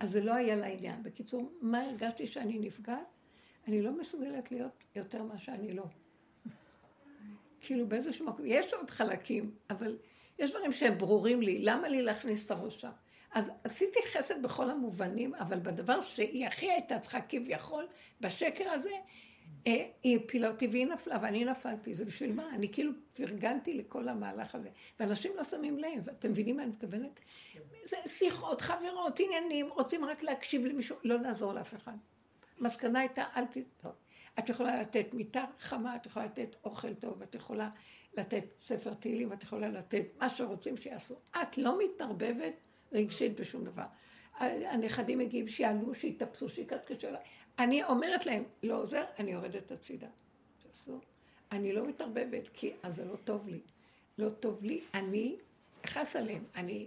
אז 0.00 0.10
זה 0.10 0.20
לא 0.20 0.34
היה 0.34 0.56
לעניין. 0.56 1.02
בקיצור, 1.02 1.52
מה 1.60 1.82
הרגשתי 1.82 2.26
שאני 2.26 2.58
נפגעת? 2.58 3.22
אני 3.68 3.82
לא 3.82 3.92
מסוגלת 3.92 4.52
להיות 4.52 4.84
יותר 4.96 5.22
מה 5.22 5.38
שאני 5.38 5.72
לא. 5.72 5.84
כאילו 7.60 7.88
באיזשהו 7.88 8.26
מקום, 8.26 8.46
יש 8.48 8.72
עוד 8.72 8.90
חלקים, 8.90 9.54
אבל 9.70 9.98
יש 10.38 10.50
דברים 10.50 10.72
שהם 10.72 10.98
ברורים 10.98 11.42
לי, 11.42 11.58
למה 11.58 11.88
לי 11.88 12.02
להכניס 12.02 12.46
את 12.46 12.50
הראש 12.50 12.80
שם? 12.80 12.90
אז 13.32 13.50
עשיתי 13.64 13.98
חסד 14.12 14.42
בכל 14.42 14.70
המובנים, 14.70 15.34
אבל 15.34 15.58
בדבר 15.60 16.00
שהיא 16.00 16.46
הכי 16.46 16.70
הייתה 16.70 16.98
צריכה 16.98 17.20
כביכול, 17.20 17.86
בשקר 18.20 18.70
הזה, 18.70 18.90
היא 19.64 20.18
הפילה 20.18 20.48
אותי 20.48 20.66
והיא 20.66 20.86
נפלה 20.86 21.18
ואני 21.22 21.44
נפלתי, 21.44 21.94
זה 21.94 22.04
בשביל 22.04 22.32
מה? 22.32 22.50
אני 22.54 22.72
כאילו 22.72 22.92
פרגנתי 23.16 23.74
לכל 23.74 24.08
המהלך 24.08 24.54
הזה. 24.54 24.68
ואנשים 25.00 25.32
לא 25.36 25.44
שמים 25.44 25.78
לב, 25.78 26.08
אתם 26.08 26.30
מבינים 26.30 26.56
מה 26.56 26.62
אני 26.62 26.70
מתכוונת? 26.70 27.20
זה 27.84 27.96
שיחות, 28.06 28.60
חברות, 28.60 29.20
עניינים, 29.20 29.68
רוצים 29.68 30.04
רק 30.04 30.22
להקשיב 30.22 30.66
למישהו, 30.66 30.96
לא 31.04 31.20
לעזור 31.20 31.52
לאף 31.52 31.74
אחד. 31.74 31.96
המסקנה 32.58 33.00
הייתה, 33.00 33.24
אל 33.36 33.44
ת... 33.44 33.56
טוב. 33.76 33.92
את 34.38 34.48
יכולה 34.48 34.80
לתת 34.80 35.14
מיטה 35.14 35.44
חמה, 35.58 35.96
את 35.96 36.06
יכולה 36.06 36.26
לתת 36.26 36.56
אוכל 36.64 36.94
טוב, 36.94 37.22
את 37.22 37.34
יכולה 37.34 37.70
לתת 38.18 38.44
ספר 38.60 38.94
תהילים, 38.94 39.32
את 39.32 39.42
יכולה 39.42 39.68
לתת 39.68 40.12
מה 40.18 40.28
שרוצים 40.28 40.76
שיעשו. 40.76 41.14
את 41.42 41.58
לא 41.58 41.78
מתערבבת 41.78 42.54
רגשית 42.92 43.40
בשום 43.40 43.64
דבר. 43.64 43.84
הנכדים 44.40 45.18
מגיעים 45.18 45.48
שיעלו, 45.48 45.94
שיתאפסו, 45.94 46.48
שיקטקשו 46.48 47.08
אליי. 47.08 47.20
אני 47.58 47.84
אומרת 47.84 48.26
להם, 48.26 48.44
לא 48.62 48.82
עוזר, 48.82 49.04
אני 49.18 49.30
יורדת 49.32 49.70
הצידה. 49.70 50.08
אני 51.52 51.72
לא 51.72 51.86
מתערבבת, 51.86 52.48
כי 52.54 52.72
אז 52.82 52.96
זה 52.96 53.04
לא 53.04 53.16
טוב 53.16 53.48
לי. 53.48 53.60
לא 54.18 54.30
טוב 54.30 54.64
לי, 54.64 54.80
אני 54.94 55.36
אכעס 55.84 56.16
עליהם, 56.16 56.44
אני 56.56 56.86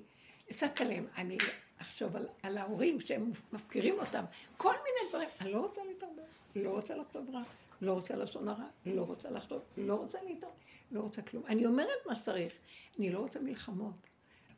אצעק 0.51 0.81
עליהם, 0.81 1.07
אני 1.17 1.37
אחשוב 1.81 2.15
על, 2.15 2.27
על 2.43 2.57
ההורים 2.57 2.99
שהם 2.99 3.29
מפקירים 3.53 3.99
אותם, 3.99 4.23
כל 4.57 4.73
מיני 4.73 5.09
דברים. 5.09 5.29
אני 5.41 5.51
לא 5.51 5.59
רוצה 5.61 5.81
להתערבב, 5.83 6.23
לא 6.55 6.69
רוצה 6.69 6.95
לכתוב 6.95 7.29
רע, 7.33 7.41
לא 7.81 7.93
רוצה 7.93 8.15
לשון 8.15 8.47
הרע, 8.47 8.67
לא 8.85 9.01
רוצה 9.01 9.29
לחשוב, 9.29 9.61
לא 9.77 9.95
רוצה 9.95 10.17
להתערבב, 10.23 10.55
לא 10.91 10.99
רוצה 11.01 11.21
כלום. 11.21 11.43
אני 11.45 11.65
אומרת 11.65 12.05
מה 12.05 12.15
שצריך, 12.15 12.59
אני 12.99 13.11
לא 13.11 13.19
רוצה 13.19 13.39
מלחמות. 13.39 14.07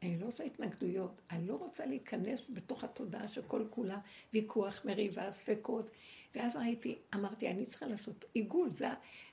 אני 0.03 0.17
לא 0.17 0.25
רוצה 0.25 0.43
התנגדויות, 0.43 1.21
אני 1.31 1.47
לא 1.47 1.55
רוצה 1.55 1.85
להיכנס 1.85 2.49
בתוך 2.53 2.83
התודעה 2.83 3.27
שכל 3.27 3.65
כולה 3.69 3.99
ויכוח, 4.33 4.85
מריבה, 4.85 5.31
ספקות. 5.31 5.91
ואז 6.35 6.55
ראיתי, 6.55 6.99
אמרתי, 7.15 7.49
אני 7.49 7.65
צריכה 7.65 7.85
לעשות 7.85 8.25
עיגול, 8.33 8.73
זה 8.73 8.87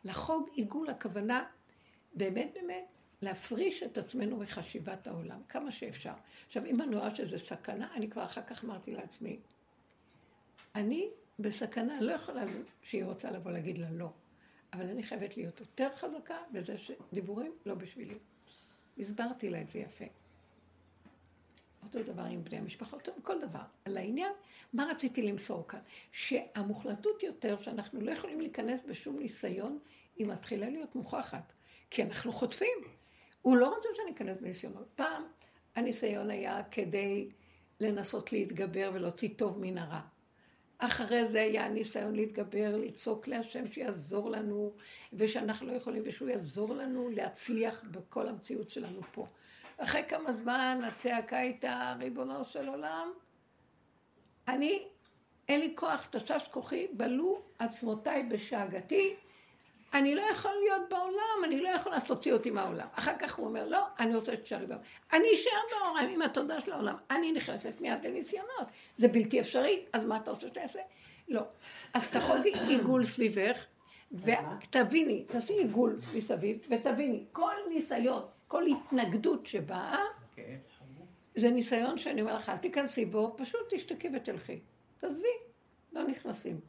לחוג 0.04 0.49
עיגול, 0.54 0.90
הכוונה 0.90 1.45
באמת 2.14 2.50
באמת 2.54 2.85
להפריש 3.23 3.83
את 3.83 3.99
עצמנו 3.99 4.37
מחשיבת 4.37 5.07
העולם, 5.07 5.40
כמה 5.49 5.73
שאפשר. 5.73 6.12
עכשיו, 6.47 6.66
אם 6.66 6.83
אני 6.83 6.97
רואה 6.97 7.14
שזה 7.14 7.38
סכנה, 7.38 7.95
אני 7.95 8.11
כבר 8.11 8.25
אחר 8.25 8.42
כך 8.42 8.64
אמרתי 8.64 8.95
לעצמי, 8.95 9.38
אני 10.75 11.11
בסכנה, 11.38 12.00
לא 12.00 12.12
יכולה 12.12 12.42
שהיא 12.83 13.04
רוצה 13.04 13.31
לבוא 13.31 13.50
להגיד 13.50 13.78
לה 13.78 13.90
לא, 13.90 14.12
אבל 14.73 14.88
אני 14.88 15.02
חייבת 15.02 15.37
להיות 15.37 15.61
יותר 15.61 15.88
חזקה 15.90 16.37
בזה 16.52 16.78
שדיבורים 16.78 17.52
לא 17.66 17.75
בשבילי. 17.75 18.19
הסברתי 18.99 19.50
לה 19.50 19.61
את 19.61 19.71
זה 19.71 19.78
יפה. 19.78 20.04
אותו 21.85 22.03
דבר 22.03 22.23
עם 22.23 22.45
בני 22.45 22.59
המשפחות, 22.59 23.09
כל 23.23 23.41
דבר. 23.41 23.62
על 23.85 23.97
העניין, 23.97 24.33
מה 24.73 24.87
רציתי 24.91 25.23
למסור 25.23 25.69
כאן? 25.69 25.81
שהמוחלטות 26.12 27.23
יותר, 27.23 27.59
שאנחנו 27.59 28.01
לא 28.01 28.11
יכולים 28.11 28.41
להיכנס 28.41 28.81
בשום 28.89 29.19
ניסיון, 29.19 29.79
היא 30.17 30.27
מתחילה 30.27 30.71
להיות 30.71 30.95
מוכחת. 30.95 31.53
כי 31.91 32.03
אנחנו 32.03 32.33
חוטפים. 32.33 32.79
הוא 33.43 33.57
לא 33.57 33.69
רוצה 33.69 33.89
שאני 33.95 34.12
אכנס 34.12 34.39
בניסיונות. 34.39 34.87
פעם 34.95 35.23
הניסיון 35.77 36.31
היה 36.31 36.62
כדי 36.71 37.29
לנסות 37.81 38.33
להתגבר 38.33 38.91
ולהוציא 38.95 39.29
טוב 39.37 39.59
מן 39.61 39.79
הרע. 39.79 40.01
אחרי 40.79 41.25
זה 41.25 41.43
היה 41.43 41.69
ניסיון 41.69 42.15
להתגבר, 42.15 42.77
לצעוק 42.77 43.29
להשם 43.29 43.67
שיעזור 43.67 44.31
לנו, 44.31 44.73
ושאנחנו 45.12 45.67
לא 45.67 45.73
יכולים, 45.73 46.03
ושהוא 46.07 46.29
יעזור 46.29 46.75
לנו 46.75 47.09
להצליח 47.09 47.85
בכל 47.91 48.29
המציאות 48.29 48.71
שלנו 48.71 49.01
פה. 49.12 49.27
אחרי 49.79 50.02
כמה 50.09 50.33
זמן 50.33 50.79
הצעקה 50.85 51.38
הייתה, 51.38 51.95
ריבונו 51.99 52.45
של 52.45 52.69
עולם, 52.69 53.12
אני, 54.49 54.88
אין 55.49 55.61
לי 55.61 55.73
כוח, 55.76 56.09
תשש 56.11 56.49
כוחי, 56.49 56.87
בלו 56.93 57.43
עצמותיי 57.59 58.23
בשאגתי, 58.23 59.17
אני 59.95 60.14
לא 60.14 60.23
יכול 60.23 60.52
להיות 60.62 60.83
בעולם, 60.91 61.45
אני 61.45 61.61
לא 61.61 61.69
יכול, 61.69 61.95
אז 61.95 62.05
תוציא 62.05 62.33
אותי 62.33 62.50
מהעולם. 62.50 62.87
אחר 62.95 63.12
כך 63.19 63.35
הוא 63.35 63.47
אומר, 63.47 63.69
לא, 63.69 63.83
אני 64.00 64.14
רוצה 64.14 64.33
שתשארי 64.33 64.67
בעולם. 64.67 64.83
אני 65.12 65.26
אשאר 65.35 65.61
בעולם 65.71 66.09
עם 66.12 66.23
התודה 66.23 66.61
של 66.61 66.73
העולם. 66.73 66.97
אני 67.11 67.33
נכנסת 67.33 67.73
מיד 67.81 68.07
לניסיונות. 68.07 68.67
זה 68.99 69.09
בלתי 69.09 69.41
אפשרי, 69.41 69.85
אז 69.93 70.05
מה 70.05 70.16
אתה 70.16 70.31
רוצה 70.31 70.49
שאתה 70.49 70.62
אעשה? 70.62 70.81
לא. 71.29 71.42
אז 71.94 72.11
תחוגי 72.11 72.53
עיגול 72.68 73.03
סביבך, 73.03 73.66
ותביני, 74.12 75.25
תעשי 75.25 75.53
עיגול 75.53 76.01
מסביב, 76.14 76.59
ותביני, 76.70 77.25
כל 77.33 77.55
ניסיון, 77.68 78.23
כל 78.53 78.65
התנגדות 78.67 79.47
שבאה, 79.47 79.99
כן. 80.35 80.59
זה 81.35 81.51
ניסיון 81.51 81.99
שאני 81.99 82.21
אומר 82.21 82.37
לך, 82.37 82.49
אל 82.49 82.57
תיכנסי 82.57 83.05
בו, 83.05 83.35
פשוט 83.37 83.61
תשתקי 83.75 84.09
ותלכי. 84.17 84.61
תעזבי, 84.99 85.27
לא 85.93 86.05
נכנסים. 86.07 86.61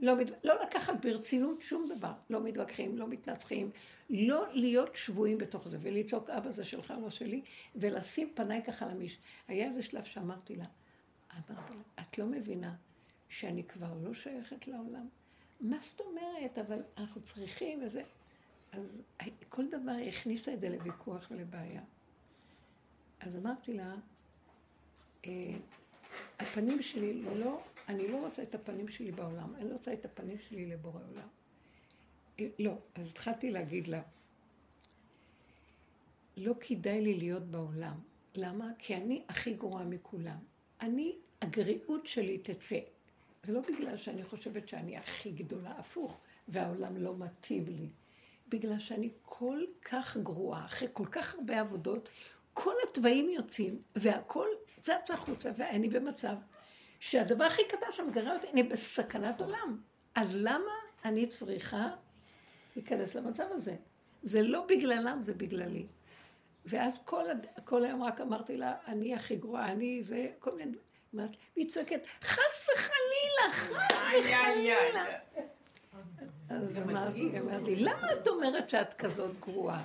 לא, 0.00 0.16
מת... 0.16 0.30
לא 0.44 0.62
לקחת 0.62 1.04
ברצינות 1.04 1.60
שום 1.60 1.88
דבר, 1.96 2.12
לא 2.30 2.40
מתווכחים, 2.44 2.98
לא 2.98 3.08
מתנצחים, 3.08 3.70
לא 4.10 4.44
להיות 4.52 4.96
שבויים 4.96 5.38
בתוך 5.38 5.68
זה, 5.68 5.78
ולצעוק 5.80 6.30
אבא 6.30 6.50
זה 6.50 6.64
שלך, 6.64 6.94
לא 7.02 7.10
שלי, 7.10 7.42
ולשים 7.76 8.32
פניי 8.34 8.62
ככה 8.64 8.86
למיש. 8.86 9.18
היה 9.48 9.66
איזה 9.66 9.82
שלב 9.82 10.04
שאמרתי 10.04 10.56
לה, 10.56 10.66
אמרתי 11.32 11.72
לה, 11.74 12.02
את 12.02 12.18
לא 12.18 12.26
מבינה 12.26 12.74
שאני 13.28 13.64
כבר 13.64 13.94
לא 14.02 14.14
שייכת 14.14 14.68
לעולם? 14.68 15.08
מה 15.60 15.76
זאת 15.80 16.00
אומרת? 16.00 16.58
אבל 16.58 16.82
אנחנו 16.96 17.22
צריכים 17.22 17.82
וזה. 17.82 18.02
אז 18.72 18.82
כל 19.48 19.68
דבר 19.68 19.96
הכניסה 20.08 20.52
את 20.52 20.60
זה 20.60 20.68
לוויכוח 20.68 21.28
ולבעיה. 21.30 21.82
אז 23.20 23.36
אמרתי 23.36 23.72
לה, 23.72 23.94
אה, 25.26 25.56
הפנים 26.38 26.82
שלי 26.82 27.22
לא, 27.22 27.62
אני 27.88 28.08
לא 28.08 28.16
רוצה 28.16 28.42
את 28.42 28.54
הפנים 28.54 28.88
שלי 28.88 29.12
בעולם, 29.12 29.54
אני 29.54 29.68
לא 29.68 29.72
רוצה 29.72 29.92
את 29.92 30.04
הפנים 30.04 30.38
שלי 30.38 30.66
לבורא 30.66 31.00
עולם. 31.10 31.28
אה, 32.40 32.48
לא, 32.58 32.78
אז 32.94 33.06
התחלתי 33.08 33.50
להגיד 33.50 33.88
לה, 33.88 34.02
לא 36.36 36.54
כדאי 36.60 37.00
לי 37.00 37.14
להיות 37.14 37.42
בעולם. 37.42 38.00
למה? 38.34 38.70
כי 38.78 38.96
אני 38.96 39.22
הכי 39.28 39.54
גרועה 39.54 39.84
מכולם. 39.84 40.38
אני, 40.80 41.16
הגריעות 41.42 42.06
שלי 42.06 42.38
תצא. 42.38 42.78
זה 43.42 43.52
לא 43.52 43.60
בגלל 43.60 43.96
שאני 43.96 44.22
חושבת 44.22 44.68
שאני 44.68 44.96
הכי 44.96 45.30
גדולה, 45.32 45.70
הפוך, 45.70 46.20
והעולם 46.48 46.96
לא 46.96 47.16
מתאים 47.16 47.64
לי. 47.66 47.88
בגלל 48.48 48.78
שאני 48.78 49.10
כל 49.22 49.62
כך 49.84 50.16
גרועה, 50.16 50.66
אחרי 50.66 50.88
כל 50.92 51.06
כך 51.06 51.34
הרבה 51.34 51.60
עבודות, 51.60 52.08
כל 52.54 52.74
התוואים 52.88 53.28
יוצאים, 53.28 53.78
והכל 53.96 54.46
צץ 54.80 55.10
החוצה, 55.10 55.50
ואני 55.56 55.88
במצב 55.88 56.36
שהדבר 57.00 57.44
הכי 57.44 57.62
קטן 57.68 57.86
שמגרה 57.92 58.34
אותי, 58.34 58.46
אני 58.52 58.62
בסכנת 58.62 59.40
עולם. 59.40 59.80
אז 60.14 60.36
למה 60.36 60.72
אני 61.04 61.26
צריכה 61.26 61.88
להיכנס 62.76 63.14
למצב 63.14 63.44
הזה? 63.50 63.76
זה 64.22 64.42
לא 64.42 64.66
בגללם, 64.68 65.18
זה 65.22 65.34
בגללי. 65.34 65.86
ואז 66.64 66.98
כל, 67.04 67.24
כל 67.64 67.84
היום 67.84 68.02
רק 68.02 68.20
אמרתי 68.20 68.56
לה, 68.56 68.74
אני 68.86 69.14
הכי 69.14 69.36
גרועה, 69.36 69.72
אני 69.72 70.02
זה, 70.02 70.26
כל 70.38 70.54
מיני 70.56 70.70
דברים. 70.70 70.88
והיא 71.56 71.68
צועקת, 71.68 72.06
חס 72.22 72.68
וחלילה, 72.68 73.52
חס 73.52 73.96
וחלילה. 74.20 75.04
אז 76.50 76.78
אמרתי, 76.78 77.40
אמרתי, 77.40 77.76
למה 77.76 78.12
את 78.12 78.28
אומרת 78.28 78.70
שאת 78.70 78.94
כזאת 78.94 79.40
גרועה? 79.40 79.82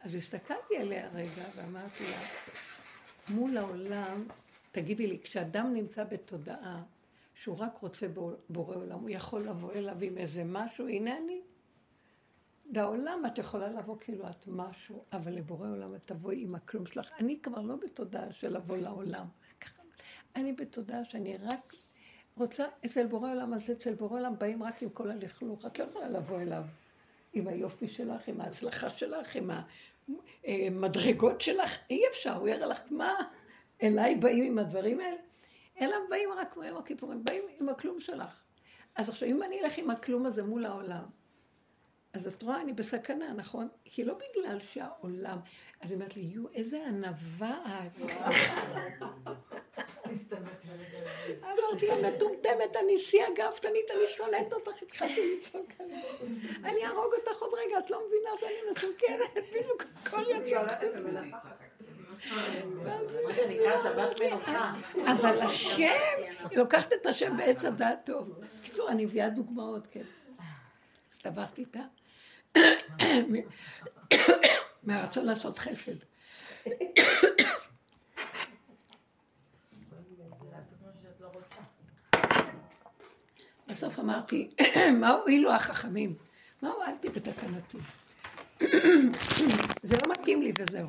אז 0.00 0.14
הסתכלתי 0.14 0.76
עליה 0.76 1.08
רגע 1.14 1.42
ואמרתי 1.56 2.04
לה, 2.04 2.18
מול 3.28 3.56
העולם, 3.56 4.24
תגידי 4.72 5.06
לי, 5.06 5.18
כשאדם 5.22 5.74
נמצא 5.74 6.04
בתודעה 6.04 6.82
שהוא 7.34 7.58
רק 7.58 7.78
רוצה 7.78 8.06
בורא 8.48 8.76
עולם, 8.76 8.98
הוא 8.98 9.10
יכול 9.10 9.42
לבוא 9.42 9.72
אליו 9.72 9.96
עם 10.02 10.18
איזה 10.18 10.44
משהו, 10.44 10.88
הנה 10.88 11.18
אני. 11.18 11.40
בעולם 12.72 13.22
את 13.26 13.38
יכולה 13.38 13.68
לבוא 13.68 13.96
כאילו 14.00 14.30
את 14.30 14.46
משהו, 14.46 15.04
אבל 15.12 15.32
לבורא 15.32 15.68
עולם 15.68 15.94
את 15.94 16.00
תבואי 16.04 16.42
עם 16.42 16.54
הכלום 16.54 16.86
שלך. 16.86 17.10
אני 17.18 17.38
כבר 17.42 17.60
לא 17.60 17.76
בתודעה 17.76 18.32
של 18.32 18.56
לבוא 18.56 18.76
לעולם. 18.76 19.26
ככה, 19.60 19.82
אני 20.36 20.52
בתודעה 20.52 21.04
שאני 21.04 21.36
רק 21.36 21.72
רוצה, 22.36 22.64
אצל 22.84 23.06
בורא 23.06 23.30
עולם 23.30 23.52
הזה, 23.52 23.72
אצל 23.72 23.94
בורא 23.94 24.18
עולם 24.18 24.38
באים 24.38 24.62
רק 24.62 24.82
עם 24.82 24.88
כל 24.88 25.10
הלכלוך. 25.10 25.66
את 25.66 25.78
לא 25.78 25.84
יכולה 25.84 26.08
לבוא 26.08 26.40
אליו 26.40 26.64
עם 27.32 27.48
היופי 27.48 27.88
שלך, 27.88 28.28
עם 28.28 28.40
ההצלחה 28.40 28.90
שלך, 28.90 29.36
עם 29.36 29.50
המדרגות 30.44 31.40
שלך. 31.40 31.78
אי 31.90 32.02
אפשר, 32.10 32.34
הוא 32.34 32.48
יראה 32.48 32.66
לך 32.66 32.82
מה, 32.90 33.14
אליי 33.82 34.14
באים 34.14 34.44
עם 34.44 34.58
הדברים 34.58 35.00
האלה? 35.00 35.16
אליו 35.80 35.98
באים 36.10 36.28
רק 36.36 36.52
כמו 36.52 36.64
יום 36.64 36.76
הכיפורים, 36.76 37.24
באים 37.24 37.42
עם 37.60 37.68
הכלום 37.68 38.00
שלך. 38.00 38.42
אז 38.96 39.08
עכשיו, 39.08 39.28
אם 39.28 39.42
אני 39.42 39.60
אלך 39.60 39.78
עם 39.78 39.90
הכלום 39.90 40.26
הזה 40.26 40.42
מול 40.42 40.66
העולם, 40.66 41.04
אז 42.12 42.26
את 42.26 42.42
רואה, 42.42 42.60
אני 42.60 42.72
בסכנה, 42.72 43.32
נכון? 43.32 43.68
כי 43.84 44.04
לא 44.04 44.14
בגלל 44.14 44.58
שהעולם... 44.58 45.38
אז 45.80 45.90
היא 45.90 45.96
אומרת 45.96 46.16
לי, 46.16 46.22
יו, 46.22 46.48
איזה 46.48 46.86
ענווה 46.86 47.86
את. 47.86 48.00
אמרתי 51.42 51.86
לה, 51.86 52.10
מטומטמת, 52.10 52.76
אני 52.76 52.98
שיא 52.98 53.24
הגאוותנית, 53.24 53.90
אני 53.90 54.06
שונאת 54.16 54.52
אותך, 54.52 54.82
התחלתי 54.82 55.36
לצעוק 55.36 55.72
עליה. 55.78 56.00
אני 56.64 56.84
אהרוג 56.84 57.14
אותך 57.14 57.42
עוד 57.42 57.52
רגע, 57.54 57.78
את 57.78 57.90
לא 57.90 58.02
מבינה 58.06 58.30
שאני 58.40 58.70
מסוכנת, 58.70 59.44
בדיוק 59.52 59.84
הכל 60.02 60.24
יצא. 60.28 60.64
אבל 65.06 65.42
השם, 65.42 65.88
היא 66.50 66.58
לוקחת 66.58 66.92
את 66.92 67.06
השם 67.06 67.36
בעץ 67.36 67.64
הדעת 67.64 68.06
טוב. 68.06 68.40
בקיצור, 68.60 68.88
אני 68.88 69.04
מביאה 69.04 69.28
דוגמאות, 69.28 69.86
כן. 69.90 70.04
הסתבכתי 71.10 71.60
איתה, 71.60 71.80
מהרצון 74.82 75.24
לעשות 75.24 75.58
חסד. 75.58 75.96
בסוף 83.74 83.98
אמרתי, 83.98 84.50
מה 85.00 85.08
הועילו 85.08 85.52
החכמים? 85.52 86.14
מה 86.62 86.68
הועלתי 86.68 87.08
בתקנתי? 87.08 87.78
זה 89.88 89.96
לא 89.96 90.12
מתאים 90.12 90.42
לי 90.42 90.52
וזהו. 90.58 90.88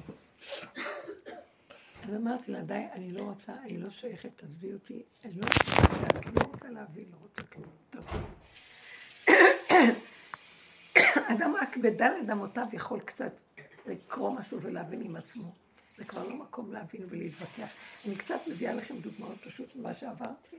אז 2.03 2.13
אמרתי 2.15 2.51
לה, 2.51 2.61
די, 2.61 2.83
אני 2.91 3.11
לא 3.11 3.21
רוצה, 3.23 3.53
אני 3.63 3.77
לא 3.77 3.89
שייכת, 3.89 4.29
תעזבי 4.35 4.73
אותי, 4.73 5.03
אני 5.25 5.33
לא 5.35 5.45
רוצה, 5.47 5.97
אני 6.15 6.35
לא 6.35 6.41
רוצה 6.53 6.69
להבין, 6.69 7.05
לא 7.11 7.17
רוצה 7.21 7.43
כלום. 7.43 7.71
אדם 11.35 11.53
רק 11.61 11.77
בדלת 11.77 12.29
אמותיו 12.31 12.65
יכול 12.73 12.99
קצת 12.99 13.33
לקרוא 13.85 14.31
משהו 14.39 14.61
ולהבין 14.61 15.01
עם 15.01 15.15
עצמו. 15.15 15.53
זה 15.97 16.05
כבר 16.05 16.27
לא 16.27 16.35
מקום 16.35 16.73
להבין 16.73 17.01
ולהתווכח. 17.09 17.69
אני 18.05 18.15
קצת 18.15 18.39
מביאה 18.47 18.73
לכם 18.73 18.95
דוגמאות 18.97 19.37
פשוט 19.37 19.75
ממה 19.75 19.93
שעברתי. 19.93 20.57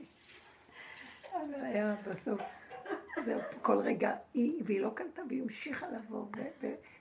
היה 1.61 1.95
בסוף, 2.09 2.41
כל 3.61 3.77
רגע, 3.77 4.15
היא, 4.33 4.61
והיא 4.65 4.81
לא 4.81 4.89
קלטה, 4.95 5.21
והיא 5.29 5.41
המשיכה 5.41 5.87
לבוא 5.87 6.25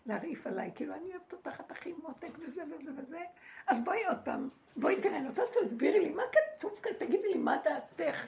ולהרעיף 0.06 0.46
עליי, 0.46 0.70
כאילו, 0.74 0.94
אני 0.94 1.10
אוהבת 1.10 1.32
אותך, 1.32 1.60
את 1.60 1.70
הכי 1.70 1.92
מותק 2.02 2.30
וזה 2.38 2.62
וזה 2.64 2.90
וזה, 2.96 3.20
אז 3.66 3.84
בואי 3.84 4.04
עוד 4.06 4.18
פעם, 4.24 4.48
בואי 4.76 5.00
תראה, 5.00 5.18
אני 5.18 5.28
רוצה 5.28 5.42
שתסבירי 5.46 6.00
לי, 6.00 6.10
מה 6.10 6.22
כתוב 6.32 6.78
כאן, 6.82 6.92
תגידי 6.98 7.28
לי, 7.28 7.38
מה 7.38 7.56
דעתך? 7.64 8.26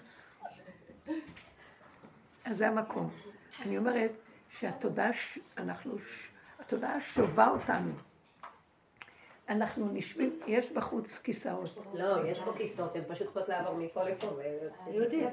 אז 2.45 2.57
זה 2.57 2.69
המקום. 2.69 3.11
אני 3.63 3.79
אומרת 3.79 4.13
שהתודעה, 4.51 5.11
אנחנו, 5.59 5.95
התודעה 6.59 7.01
שובה 7.01 7.49
אותנו. 7.49 7.93
אנחנו 9.49 9.89
נשבים, 9.93 10.41
יש 10.47 10.73
בחוץ 10.73 11.19
כיסאות. 11.19 11.79
לא, 11.95 12.27
יש 12.27 12.39
פה 12.39 12.53
כיסאות, 12.57 12.97
הן 12.97 13.03
פשוט 13.09 13.27
צריכות 13.27 13.49
לעבור 13.49 13.75
מפה 13.75 14.05
לפה. 14.05 14.27
יהודית, 14.91 15.29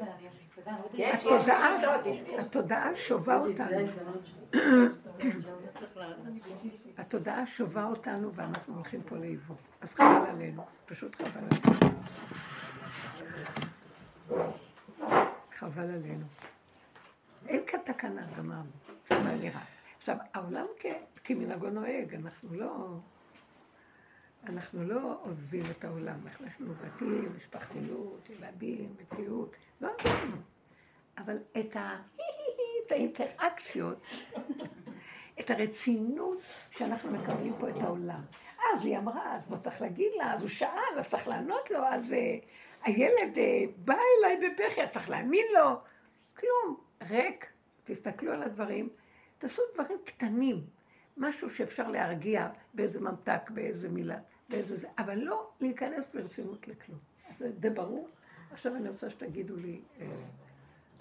התודעה 2.37 2.95
שובה 2.95 3.39
אותנו. 3.39 3.77
התודעה 6.97 7.45
שובה 7.45 7.85
אותנו 7.85 8.33
ואנחנו 8.33 8.75
הולכים 8.75 9.01
פה 9.03 9.15
לאיבוד. 9.15 9.57
אז 9.81 9.95
חבל 9.95 10.25
עלינו, 10.29 10.63
פשוט 10.85 11.15
חבל 11.15 11.41
עלינו. 11.41 11.95
חבל 15.55 15.83
עלינו. 15.83 16.25
אין 17.47 17.61
כאן 17.67 17.79
תקנה, 17.83 18.25
גמרנו. 18.37 18.71
זה 19.09 19.19
מה 19.23 19.35
נראה. 19.41 19.63
עכשיו, 19.97 20.17
העולם 20.33 20.65
כמנהגו 21.23 21.69
נוהג, 21.69 22.15
אנחנו 22.15 22.53
לא... 22.53 22.97
אנחנו 24.47 24.83
לא 24.83 25.19
עוזבים 25.21 25.63
את 25.71 25.83
העולם, 25.83 26.19
אנחנו 26.43 26.73
בתים, 26.73 27.31
משפחתיות, 27.37 28.29
ילדים, 28.29 28.95
מציאות, 29.01 29.55
לא 29.81 29.89
עזבנו. 29.99 30.35
אבל 31.17 31.37
את, 31.59 31.75
ה... 31.75 32.01
את 32.85 32.91
האינטראקציות, 32.91 34.07
את 35.39 35.49
הרצינות 35.49 36.41
שאנחנו 36.71 37.11
מקבלים 37.11 37.53
פה 37.59 37.69
את 37.69 37.77
העולם. 37.77 38.21
אז 38.73 38.85
היא 38.85 38.97
אמרה, 38.97 39.35
אז 39.35 39.47
בוא 39.47 39.57
צריך 39.57 39.81
להגיד 39.81 40.11
לה, 40.17 40.33
אז 40.33 40.41
הוא 40.41 40.49
שאל, 40.49 40.99
אז 40.99 41.09
צריך 41.09 41.27
לענות 41.27 41.71
לו, 41.71 41.79
אז 41.87 42.03
uh, 42.11 42.45
הילד 42.83 43.35
uh, 43.35 43.71
בא 43.77 43.95
אליי 44.19 44.49
בבכי, 44.49 44.83
אז 44.83 44.91
צריך 44.91 45.09
להאמין 45.09 45.45
לו. 45.53 45.69
כלום, 46.37 46.77
ריק. 47.09 47.45
תסתכלו 47.83 48.33
על 48.33 48.43
הדברים, 48.43 48.89
תעשו 49.37 49.61
דברים 49.73 49.97
קטנים, 50.05 50.61
משהו 51.17 51.49
שאפשר 51.49 51.89
להרגיע 51.89 52.47
באיזה 52.73 52.99
ממתק, 52.99 53.49
באיזה 53.49 53.89
מילה. 53.89 54.17
באיזה 54.49 54.77
זה, 54.77 54.87
אבל 54.97 55.15
לא 55.17 55.49
להיכנס 55.61 56.05
ברצינות 56.13 56.67
לכלום. 56.67 56.99
זה 57.39 57.69
ברור. 57.69 58.09
עכשיו 58.51 58.75
אני 58.75 58.89
רוצה 58.89 59.09
שתגידו 59.09 59.55
לי... 59.55 59.81
אה, 60.01 60.07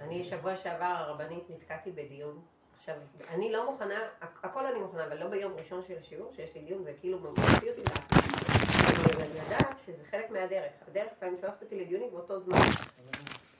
אני 0.00 0.24
שבוע 0.24 0.57
שעבר 0.57 0.85
הרבנית 0.85 1.50
נתקעתי 1.50 1.92
בדיון. 1.92 2.40
עכשיו, 2.78 2.96
אני 3.28 3.52
לא 3.52 3.70
מוכנה, 3.72 3.98
הכל 4.20 4.66
אני 4.66 4.78
מוכנה, 4.78 5.07
אבל 5.07 5.20
לא 5.20 5.28
ביום 5.28 5.52
ראשון 5.52 5.83
של 5.88 5.94
השיעור, 6.00 6.33
שיש 6.37 6.54
לי 6.54 6.62
דיון, 6.62 6.85
זה 6.85 6.92
כאילו 7.00 7.18
מוציא 7.18 7.70
אותי 7.70 7.80
לעשות. 7.80 8.24
אני 9.20 9.38
יודעת 9.38 9.76
שזה 9.87 10.04
חלק 10.11 10.30
מהדרך. 10.30 10.72
הדרך 10.88 11.12
לפעמים 11.16 11.37
שולחת 11.40 11.62
אותי 11.62 11.80
לדיונים 11.80 12.11
באותו 12.11 12.40
זמן. 12.40 12.57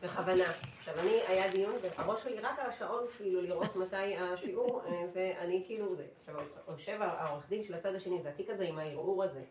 בכוונה. 0.01 0.45
עכשיו, 0.79 0.95
אני, 1.03 1.21
היה 1.29 1.51
דיון, 1.51 1.75
והראש 1.99 2.23
שלי 2.23 2.41
רק 2.41 2.59
על 2.59 2.71
השעון, 2.71 3.05
כאילו, 3.17 3.43
לראות 3.43 3.77
מתי 3.77 4.17
השיעור, 4.17 4.83
אה, 4.87 5.05
ואני 5.15 5.63
כאילו, 5.67 5.87
עכשיו, 6.19 6.35
יושב 6.69 6.99
העורך 7.03 7.49
דין 7.49 7.65
של 7.65 7.75
הצד 7.75 7.95
השני, 7.95 8.23
זה 8.23 8.29
התיק 8.29 8.51
הזה 8.51 8.65
עם 8.65 8.79
הערעור 8.79 9.25
הזה. 9.25 9.43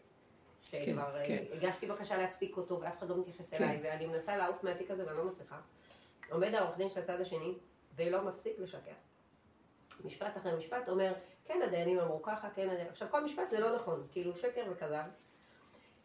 שכבר 0.81 1.11
כן, 1.25 1.37
כן. 1.49 1.57
הגשתי 1.57 1.87
בקשה 1.87 2.17
להפסיק 2.17 2.57
אותו 2.57 2.81
ואף 2.81 2.97
אחד 2.97 3.09
לא 3.09 3.17
מתייחס 3.17 3.53
כן. 3.53 3.63
אליי, 3.63 3.79
ואני 3.83 4.05
מנסה 4.05 4.37
לעוף 4.37 4.63
מהתיק 4.63 4.91
הזה 4.91 5.05
ואני 5.05 5.17
לא 5.17 5.25
מצליחה. 5.25 5.59
עומד 6.29 6.53
העורך 6.53 6.77
דין 6.77 6.89
של 6.89 6.99
הצד 6.99 7.21
השני, 7.21 7.53
ולא 7.95 8.21
מפסיק 8.21 8.59
לשקר. 8.59 8.91
משפט 10.05 10.37
אחרי 10.37 10.55
משפט 10.55 10.89
אומר, 10.89 11.13
כן 11.45 11.59
הדיינים 11.63 11.99
אמרו 11.99 12.21
ככה, 12.21 12.49
כן 12.49 12.69
הדיינים... 12.69 12.91
עכשיו 12.91 13.07
כל 13.11 13.23
משפט 13.23 13.49
זה 13.49 13.59
לא 13.59 13.75
נכון, 13.75 14.07
כאילו 14.11 14.35
שקר 14.35 14.63
וכזב. 14.71 15.03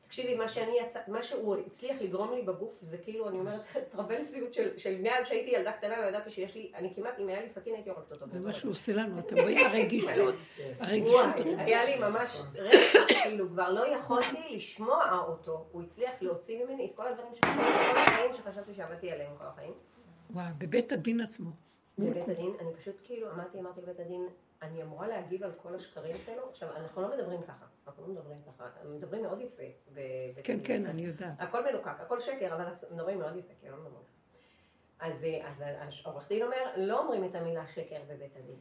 תקשיבי, 0.08 0.34
מה, 0.34 0.48
שאני 0.48 0.72
יצא, 0.80 0.98
מה 1.08 1.22
שהוא 1.22 1.56
הצליח 1.66 1.96
לגרום 2.00 2.34
לי 2.34 2.42
בגוף 2.42 2.80
זה 2.80 2.98
כאילו, 2.98 3.28
אני 3.28 3.38
אומרת, 3.38 3.60
טרבלסיות 3.92 4.54
של, 4.54 4.78
של 4.78 5.00
מאז 5.00 5.26
שהייתי 5.26 5.50
ילדה 5.50 5.72
קטנה, 5.72 6.00
לא 6.00 6.06
ידעתי 6.06 6.30
שיש 6.30 6.54
לי, 6.54 6.72
אני 6.74 6.94
כמעט, 6.96 7.18
אם 7.18 7.28
היה 7.28 7.40
לי 7.40 7.48
סכין 7.48 7.74
הייתי 7.74 7.90
הורגת 7.90 8.12
אותו. 8.12 8.26
זה 8.30 8.40
מה 8.40 8.52
שהוא 8.52 8.70
עושה 8.70 8.92
לנו, 8.92 9.18
אתם 9.18 9.38
רואים 9.38 9.66
הרגישות, 9.66 10.34
הרגישות. 10.80 11.34
היה 11.58 11.84
לי 11.84 11.96
ממש 11.96 12.40
רגע, 12.54 12.78
כאילו, 13.08 13.48
כבר 13.48 13.72
לא 13.72 13.86
יכולתי 13.86 14.38
לשמוע 14.50 15.24
אותו, 15.28 15.66
הוא 15.72 15.82
הצליח 15.82 16.12
להוציא 16.20 16.64
ממני 16.64 16.86
את 16.86 16.96
כל 16.96 17.06
הדברים 17.06 17.34
שחשבתי, 17.34 17.92
כל 17.92 17.98
החיים 17.98 18.34
שחשבתי 18.34 18.74
שעבדתי 18.74 19.10
עליהם 19.10 19.30
כל 19.38 19.44
החיים. 19.46 19.72
וואו, 20.30 20.46
בבית 20.58 20.92
הדין 20.92 21.20
עצמו. 21.20 21.67
בבית 21.98 22.28
הדין, 22.28 22.52
אני 22.60 22.74
פשוט 22.74 23.00
כאילו, 23.04 23.30
אמרתי, 23.30 23.60
אמרתי 23.60 23.80
לבית 23.80 24.00
הדין, 24.00 24.26
אני 24.62 24.82
אמורה 24.82 25.08
להגיב 25.08 25.42
על 25.42 25.52
כל 25.52 25.74
השקרים 25.74 26.16
שלו? 26.16 26.48
עכשיו, 26.50 26.68
אנחנו 26.76 27.02
לא 27.02 27.16
מדברים 27.16 27.42
ככה, 27.42 27.66
אנחנו 27.86 28.02
לא 28.02 28.12
מדברים 28.12 28.36
ככה, 28.38 28.64
מדברים 28.84 29.22
מאוד 29.22 29.40
יפה. 29.40 29.62
כן, 30.44 30.58
כן, 30.64 30.86
אני 30.86 31.02
יודעת. 31.02 31.34
הכל 31.38 31.64
מלוקק, 31.64 32.00
הכל 32.00 32.20
שקר, 32.20 32.54
אבל 32.54 32.64
אנחנו 32.64 32.88
מדברים 32.90 33.18
מאוד 33.18 33.36
יפה, 33.36 33.52
כן, 33.60 33.68
לא 33.70 33.76
מדברים 33.76 34.02
אז, 35.00 35.24
אז 35.80 35.94
העורך 36.04 36.28
דין 36.28 36.42
אומר, 36.42 36.72
לא 36.76 36.98
אומרים 36.98 37.24
את 37.24 37.34
המילה 37.34 37.66
שקר 37.66 38.00
בבית 38.08 38.36
הדין. 38.36 38.56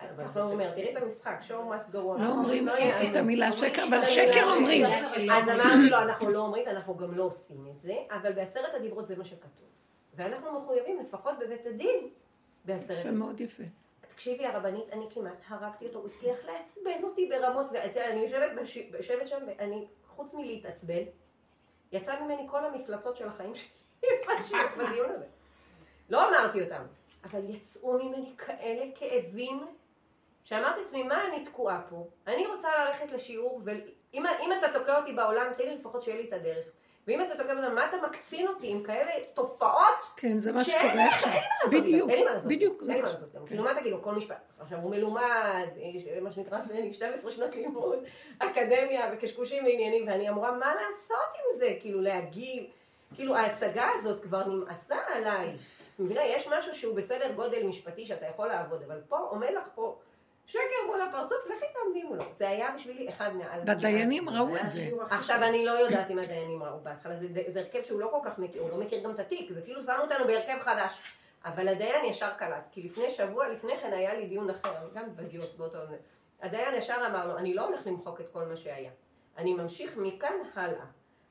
אנחנו 0.00 0.40
לא 0.40 0.44
אומרים, 0.44 0.70
תראי 0.74 0.96
את 0.96 1.02
המשחק, 1.02 1.40
show 1.48 1.52
must 1.52 1.92
go 1.92 1.94
on. 1.94 2.22
לא 2.22 2.28
אומרים 2.28 2.68
את 3.10 3.16
המילה 3.16 3.52
שקר, 3.52 3.84
אבל 3.88 4.04
שקר 4.04 4.44
אומרים. 4.56 4.86
אז 5.32 5.48
אמרתי 5.48 5.90
לו, 5.90 5.98
אנחנו 5.98 6.30
לא 6.30 6.38
אומרים, 6.38 6.68
אנחנו 6.68 6.96
גם 6.96 7.14
לא 7.14 7.22
עושים 7.22 7.66
את 7.70 7.80
זה, 7.80 7.94
אבל 8.10 8.32
בעשרת 8.32 8.74
הדיברות 8.74 9.06
זה 9.06 9.16
מה 9.16 9.24
שכתוב. 9.24 9.68
ואנחנו 10.14 10.60
מחויבים 10.60 10.98
לפחות 11.00 11.34
בבית 11.38 11.66
הדין 11.66 12.08
בעשרת. 12.64 12.98
יפה, 12.98 13.10
מאוד 13.10 13.40
יפה. 13.40 13.62
תקשיבי 14.14 14.46
הרבנית, 14.46 14.92
אני 14.92 15.04
כמעט 15.14 15.38
הרגתי 15.48 15.86
אותו, 15.86 15.98
הוא 15.98 16.08
הצליח 16.08 16.38
לעצבן 16.44 17.02
אותי 17.02 17.28
ברמות, 17.28 17.66
ואני 17.72 18.20
יושבת, 18.20 18.50
יושבת 18.98 19.28
שם, 19.28 19.38
ואני, 19.46 19.86
חוץ 20.06 20.34
מלהתעצבן, 20.34 21.02
יצא 21.92 22.20
ממני 22.22 22.46
כל 22.50 22.64
המפלצות 22.64 23.16
של 23.16 23.28
החיים 23.28 23.54
שלי 23.54 23.68
בדיון 24.78 25.10
הזה. 25.10 25.26
לא 26.10 26.28
אמרתי 26.28 26.62
אותם, 26.62 26.82
אבל 27.24 27.50
יצאו 27.50 27.98
ממני 27.98 28.34
כאלה 28.38 28.84
כאבים, 28.94 29.66
שאמרתי 30.44 30.80
לעצמי, 30.80 31.02
מה 31.02 31.28
אני 31.28 31.44
תקועה 31.44 31.82
פה? 31.90 32.06
אני 32.26 32.46
רוצה 32.46 32.68
ללכת 32.84 33.12
לשיעור, 33.12 33.60
ואם 33.64 34.52
אתה 34.58 34.78
תוקע 34.78 34.98
אותי 35.00 35.12
בעולם, 35.12 35.52
תן 35.56 35.64
לי 35.64 35.76
לפחות 35.76 36.02
שיהיה 36.02 36.20
לי 36.20 36.28
את 36.28 36.32
הדרך. 36.32 36.66
ואם 37.08 37.22
אתה 37.22 37.36
תוקף 37.36 37.54
אותם, 37.56 37.74
מה 37.74 37.86
אתה 37.86 37.96
מקצין 38.06 38.48
אותי 38.48 38.68
עם 38.70 38.82
כאלה 38.82 39.10
תופעות? 39.34 40.04
כן, 40.16 40.38
זה 40.38 40.52
מה 40.52 40.64
שקורה 40.64 41.06
עכשיו. 41.06 41.30
בדיוק, 41.72 42.10
בדיוק. 42.44 42.82
אין 42.82 42.88
לי 42.88 42.94
מה 42.94 43.00
לעשות. 43.00 43.20
כאילו, 43.46 43.64
מה 43.64 43.74
תגידו, 43.74 44.02
כל 44.02 44.14
משפט. 44.14 44.36
עכשיו, 44.60 44.78
הוא 44.78 44.90
מלומד, 44.90 45.68
מה 46.22 46.32
שנקרא, 46.32 46.58
12 46.92 47.32
שנות 47.32 47.54
לימוד, 47.56 47.98
אקדמיה 48.38 49.10
וקשקושים 49.12 49.64
ועניינים, 49.64 50.08
ואני 50.08 50.28
אמורה, 50.28 50.52
מה 50.52 50.74
לעשות 50.74 51.18
עם 51.34 51.58
זה? 51.58 51.74
כאילו, 51.80 52.00
להגיב. 52.00 52.64
כאילו, 53.14 53.36
ההצגה 53.36 53.88
הזאת 53.94 54.22
כבר 54.22 54.46
נמאסה 54.46 54.96
עליי. 55.14 55.56
מבינה, 55.98 56.24
יש 56.24 56.48
משהו 56.48 56.74
שהוא 56.74 56.96
בסדר 56.96 57.32
גודל 57.32 57.62
משפטי 57.62 58.06
שאתה 58.06 58.26
יכול 58.26 58.48
לעבוד, 58.48 58.82
אבל 58.82 59.00
פה 59.08 59.18
עומד 59.18 59.48
לך 59.56 59.64
פה 59.74 59.96
שקר 60.46 60.86
מול 60.86 61.00
הפרצוף, 61.02 61.38
לכי 61.46 61.64
תעמדי 61.72 62.02
מולו. 62.02 62.24
זה 62.38 62.48
היה 62.48 62.70
בשבילי 62.76 63.08
אחד 63.08 63.36
מעל... 63.36 63.60
והדיינים 63.66 64.28
ראו 64.28 64.56
את 64.56 64.70
זה. 64.70 64.90
עכשיו, 65.10 65.42
אני 65.42 65.66
לא 65.66 65.70
יודעת 65.70 66.10
אם 66.10 66.18
הדיינים 66.18 66.62
ראו 66.62 66.80
בהתחלה, 66.82 67.16
זה, 67.16 67.26
זה 67.52 67.60
הרכב 67.60 67.82
שהוא 67.82 68.00
לא 68.00 68.08
כל 68.10 68.30
כך 68.30 68.38
מכיר, 68.38 68.62
הוא 68.62 68.70
לא 68.70 68.76
מכיר 68.76 69.04
גם 69.04 69.10
את 69.10 69.18
התיק, 69.18 69.52
זה 69.52 69.62
כאילו 69.62 69.82
שמו 69.82 69.92
אותנו 70.02 70.24
בהרכב 70.24 70.60
חדש. 70.60 70.92
אבל 71.44 71.68
הדיין 71.68 72.04
ישר 72.04 72.30
קלט, 72.38 72.64
כי 72.70 72.82
לפני 72.82 73.10
שבוע 73.10 73.48
לפני 73.48 73.78
כן 73.80 73.92
היה 73.92 74.14
לי 74.14 74.26
דיון 74.26 74.50
אחר, 74.50 74.74
גם 74.94 75.16
בדיוק 75.16 75.44
באותו... 75.56 75.78
הדיין 76.42 76.74
ישר 76.74 76.96
אמר 77.10 77.26
לו, 77.26 77.38
אני 77.38 77.54
לא 77.54 77.66
הולך 77.66 77.86
למחוק 77.86 78.20
את 78.20 78.26
כל 78.32 78.44
מה 78.44 78.56
שהיה, 78.56 78.90
אני 79.38 79.54
ממשיך 79.54 79.96
מכאן 79.96 80.34
הלאה. 80.54 80.84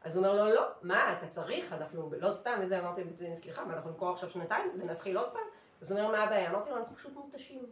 אז 0.04 0.16
הוא 0.16 0.26
אומר 0.26 0.44
לו, 0.44 0.56
לא, 0.56 0.68
מה, 0.82 1.14
אתה 1.14 1.28
צריך, 1.28 1.74
אנחנו 1.74 2.12
לא 2.20 2.34
סתם, 2.34 2.60
וזה 2.62 2.80
אמרתי, 2.80 3.02
סליחה, 3.36 3.66
מה, 3.66 3.74
אנחנו 3.74 3.92
נקרוא 3.92 4.12
עכשיו 4.12 4.30
שנתיים 4.30 4.72
ונתחיל 4.78 5.18
עוד 5.18 5.30
פעם? 5.34 5.42
אז 5.82 5.92
הוא 5.92 6.00
אומר, 6.00 6.12
מה 6.12 6.24
הבעיה? 6.24 6.50
אמרתי 6.50 6.70
לו, 6.70 6.78
אנחנו 6.78 6.96
פשוט 6.96 7.16
מותשים. 7.16 7.66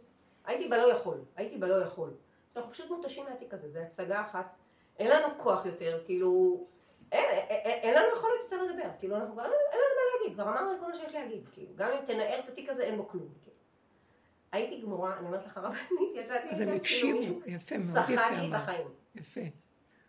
הייתי 0.44 0.68
בלא 0.68 0.92
יכול, 0.92 1.18
הייתי 1.36 1.58
בלא 1.58 1.84
יכול. 1.84 2.10
אנחנו 2.56 2.72
פשוט 2.72 2.90
מותשים 2.90 3.24
מהתיק 3.24 3.54
הזה, 3.54 3.70
זה 3.70 3.82
הצגה 3.82 4.20
אחת. 4.20 4.56
אין 4.98 5.10
לנו 5.10 5.28
כוח 5.42 5.66
יותר, 5.66 6.02
כאילו, 6.04 6.60
אין, 7.12 7.24
אין, 7.30 7.80
אין 7.82 7.94
לנו 7.94 8.16
יכולת 8.16 8.34
יותר 8.44 8.62
לדבר, 8.62 8.88
כאילו, 8.98 9.16
אנחנו 9.16 9.32
כבר, 9.32 9.44
אין 9.44 9.52
לנו 9.52 9.94
מה 9.96 10.20
להגיד, 10.20 10.34
כבר 10.34 10.48
אמרנו 10.48 10.72
את 10.72 10.80
כל 10.80 10.86
מה 10.86 10.96
שיש 10.96 11.14
להגיד, 11.14 11.48
כאילו, 11.52 11.72
גם 11.76 11.90
אם 11.90 12.04
תנער 12.06 12.38
את 12.38 12.48
התיק 12.48 12.70
הזה, 12.70 12.82
אין 12.82 12.96
בו 12.96 13.08
כלום, 13.08 13.28
כאילו. 13.42 13.56
הייתי 14.52 14.80
גמורה, 14.82 15.18
אני 15.18 15.26
אומרת 15.26 15.46
לך 15.46 15.58
רבנית, 15.58 16.14
יצאתי... 16.14 16.48
אז 16.48 16.60
הם 16.60 16.68
הקשיבו, 16.68 17.40
יפה, 17.46 17.78
מאוד 17.78 17.98
יפה 17.98 18.16
צחקתי 18.16 18.48
את. 18.48 18.54
החיים. 18.54 18.88
יפה, 19.14 19.40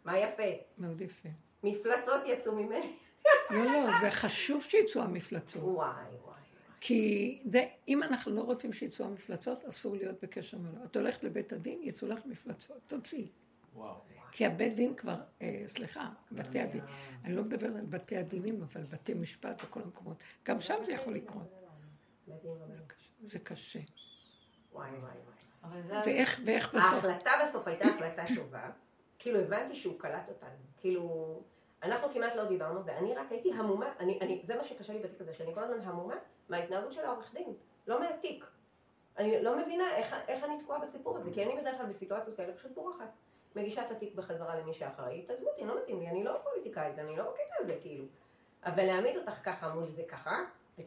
מה 0.05 0.19
יפה? 0.19 0.43
מאוד 0.77 1.01
יפה. 1.01 1.29
מפלצות 1.63 2.21
יצאו 2.25 2.55
ממני. 2.55 2.95
לא, 3.49 3.63
לא, 3.63 3.99
זה 4.01 4.11
חשוב 4.11 4.63
שיצאו 4.63 5.01
המפלצות. 5.01 5.63
וואי, 5.63 5.89
וואי. 6.23 6.32
כי 6.85 7.41
זה, 7.51 7.65
אם 7.87 8.03
אנחנו 8.03 8.35
לא 8.35 8.41
רוצים 8.41 8.73
שיצאו 8.73 9.05
המפלצות, 9.05 9.65
אסור 9.65 9.95
להיות 9.95 10.23
בקשר 10.23 10.57
מולו. 10.57 10.83
את 10.83 10.95
הולכת 10.95 11.23
לבית 11.23 11.53
הדין, 11.53 11.79
יצאו 11.83 12.07
לך 12.07 12.25
מפלצות, 12.25 12.77
תוציאי. 12.87 13.27
וואו. 13.75 13.95
כי 14.31 14.45
הבית 14.45 14.75
דין 14.75 14.93
כבר, 14.93 15.15
אה, 15.41 15.63
סליחה, 15.67 16.09
בתי 16.31 16.59
הדין, 16.59 16.83
אני 17.23 17.35
לא 17.35 17.43
מדברת 17.43 17.75
על 17.75 17.85
בתי 17.85 18.17
הדינים, 18.17 18.61
אבל 18.61 18.83
בתי 18.83 19.13
משפט 19.13 19.63
וכל 19.63 19.81
המקומות. 19.81 20.17
גם 20.45 20.59
שם 20.59 20.75
זה 20.85 20.91
יכול 20.91 21.13
לקרות. 21.13 21.53
זה 23.21 23.39
קשה. 23.39 23.79
וואי, 24.71 24.89
וואי, 24.89 25.11
וואי. 25.63 26.11
ואיך 26.45 26.75
בסוף? 26.75 26.93
ההחלטה 26.93 27.31
בסוף 27.43 27.67
הייתה 27.67 27.85
החלטה 27.87 28.23
טובה. 28.35 28.69
כאילו, 29.19 29.39
הבנתי 29.39 29.75
שהוא 29.75 29.99
קלט 29.99 30.29
אותנו. 30.29 30.57
כאילו, 30.77 31.41
אנחנו 31.83 32.13
כמעט 32.13 32.35
לא 32.35 32.45
דיברנו, 32.45 32.85
ואני 32.85 33.15
רק 33.15 33.31
הייתי 33.31 33.53
המומה, 33.53 33.93
אני, 33.99 34.19
אני, 34.21 34.41
זה 34.47 34.55
מה 34.55 34.63
שקשה 34.63 34.93
לי 34.93 34.99
בתיק 34.99 35.21
הזה, 35.21 35.33
שאני 35.33 35.53
כל 35.55 35.63
הזמן 35.63 35.81
המומה 35.81 36.15
מההתנהגות 36.49 36.93
של 36.93 37.05
העורך 37.05 37.33
דין, 37.33 37.53
לא 37.87 37.99
מהתיק. 37.99 38.45
אני 39.17 39.43
לא 39.43 39.57
מבינה 39.57 39.95
איך, 39.95 40.15
איך 40.27 40.43
אני 40.43 40.59
תקועה 40.63 40.79
בסיפור 40.79 41.17
הזה, 41.17 41.29
כי 41.33 41.43
אני 41.43 41.55
בדרך 41.61 41.77
כלל 41.77 41.85
בסיטואציות 41.85 42.37
כאלה 42.37 42.53
פשוט 42.53 42.71
בורחת. 42.75 43.09
מגישה 43.55 43.81
את 43.85 43.91
התיק 43.91 44.15
בחזרה 44.15 44.59
למי 44.59 44.73
שאחראי, 44.73 45.21
תעזבו 45.21 45.47
אותי, 45.49 45.65
לא 45.65 45.77
מתאים 45.81 45.99
לי, 45.99 46.07
אני 46.07 46.23
לא 46.23 46.37
פוליטיקאית, 46.43 46.99
אני 46.99 47.15
לא 47.17 47.23
בקטע 47.23 47.55
הזה, 47.59 47.75
כאילו. 47.81 48.05
אבל 48.65 48.83
להעמיד 48.85 49.17
אותך 49.17 49.33
ככה 49.43 49.73
מול 49.73 49.91
זה 49.95 50.03
ככה, 50.07 50.37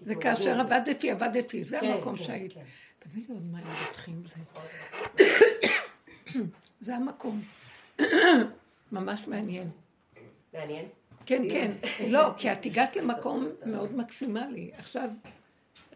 זה 0.01 0.15
כאשר. 0.21 0.61
עבדתי, 0.61 1.11
עבדתי, 1.11 1.65
זה 1.65 1.79
כן, 1.81 1.87
המקום 1.93 2.17
כן, 2.17 2.25
שהיית. 2.25 2.53
כן. 2.53 2.63
תביא 2.99 3.23
לי 3.29 3.35
עוד 3.35 3.43
מים 3.53 3.65
רותחים. 3.87 4.23
זה- 4.27 4.43
זה 6.81 6.97
המקום. 6.97 7.41
ממש 8.93 9.29
מעניין. 9.29 9.69
מעניין. 10.55 10.89
כן, 11.27 11.43
כן. 11.51 11.71
לא, 12.15 12.21
כי 12.37 12.53
את 12.53 12.67
הגעת 12.67 12.97
למקום 12.97 13.49
מאוד 13.67 13.95
מקסימלי. 13.97 14.71
עכשיו, 14.79 15.09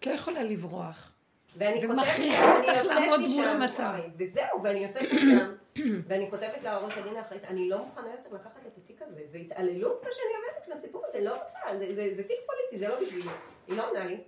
את 0.01 0.07
לא 0.07 0.13
יכולה 0.13 0.43
לברוח. 0.43 1.13
ואני 1.57 1.87
ומכריחים 1.87 2.49
אותך 2.49 2.85
לעמוד 2.85 3.21
מול 3.29 3.45
המצב. 3.49 3.93
וזהו, 4.19 4.63
ואני 4.63 4.79
יוצאת 4.79 5.03
משם, 5.13 5.55
ואני 6.09 6.31
כותבת 6.31 6.63
לעורך 6.63 6.99
הדין 6.99 7.17
האחראית, 7.17 7.45
אני 7.45 7.69
לא 7.69 7.79
מוכנה 7.79 8.09
יותר 8.11 8.35
לקחת 8.35 8.67
את 8.67 8.79
התיק 8.79 9.03
הזה, 9.03 9.21
זה 9.33 9.39
התעללות 9.39 10.03
מה 10.05 10.09
שאני 10.13 10.33
עובדת 10.37 10.69
מהסיפור 10.69 11.05
הזה, 11.09 11.21
לא 11.25 11.31
רוצה, 11.35 11.79
זה, 11.79 11.95
זה, 11.95 12.15
זה 12.17 12.23
תיק 12.23 12.37
פוליטי, 12.47 12.79
זה 12.79 12.89
לא 12.89 13.01
בשבילי, 13.01 13.29
היא 13.67 13.77
לא 13.77 13.89
עונה 13.89 14.05
לי. 14.07 14.21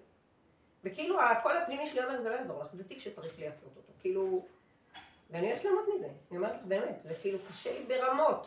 וכאילו 0.85 1.21
הקול 1.23 1.57
הפנימי 1.57 1.89
שלי 1.91 2.05
אומר, 2.05 2.23
זה 2.23 2.29
לא 2.29 2.35
יעזור 2.35 2.61
לך, 2.65 2.69
זה 2.73 2.85
תיק 2.85 2.99
שצריך 3.01 3.33
לעשות 3.39 3.73
אותו, 3.77 3.93
כאילו, 4.01 4.47
ואני 5.31 5.51
הולכת 5.51 5.65
למות 5.65 5.85
מזה, 5.97 6.07
אני 6.31 6.39
אומרת 6.39 6.53
לך 6.55 6.63
באמת, 6.65 7.01
זה 7.05 7.15
כאילו 7.21 7.39
קשה 7.51 7.73
לי 7.79 7.85
ברמות. 7.85 8.47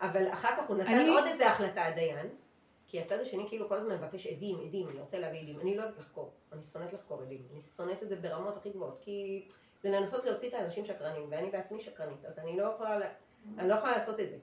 אבל 0.00 0.32
אחר 0.32 0.48
כך 0.56 0.62
הוא 0.68 0.76
נתן 0.76 0.90
אני- 0.92 1.08
עוד 1.08 1.24
איזה 1.26 1.50
החלטה, 1.50 1.84
הדיין, 1.84 2.28
כי 2.88 3.00
הצד 3.00 3.20
השני 3.20 3.44
כאילו 3.48 3.68
כל 3.68 3.76
הזמן 3.76 3.94
מבקש 3.94 4.26
עדים, 4.26 4.58
עדים, 4.66 4.88
אני 4.88 5.00
רוצה 5.00 5.18
להביא 5.18 5.40
עדים. 5.40 5.60
אני 5.60 5.76
לא 5.76 5.82
אוהבת 5.82 5.98
לחקור, 5.98 6.30
אני 6.52 6.60
שונאת 6.72 6.92
לחקור 6.92 7.22
עדים. 7.22 7.38
אני 7.52 7.60
שונאת 7.76 8.02
את 8.02 8.08
זה 8.08 8.16
ברמות 8.16 8.56
הכי 8.56 8.70
גבוהות, 8.70 8.98
כי 9.00 9.44
זה 9.82 9.90
לנסות 9.90 10.24
להוציא 10.24 10.48
את 10.48 10.54
האנשים 10.54 10.84
שקרנים, 10.86 11.26
ואני 11.30 11.50
בעצמי 11.50 11.82
שקרנית, 11.82 12.24
אז 12.24 12.38
אני 12.38 12.56
לא 12.56 12.62
יכולה, 12.74 12.98
לה- 12.98 13.10
אני 13.58 13.68
לא 13.68 13.74
יכולה 13.74 13.92
לעשות 13.92 14.20
את 14.20 14.30
זה. 14.30 14.36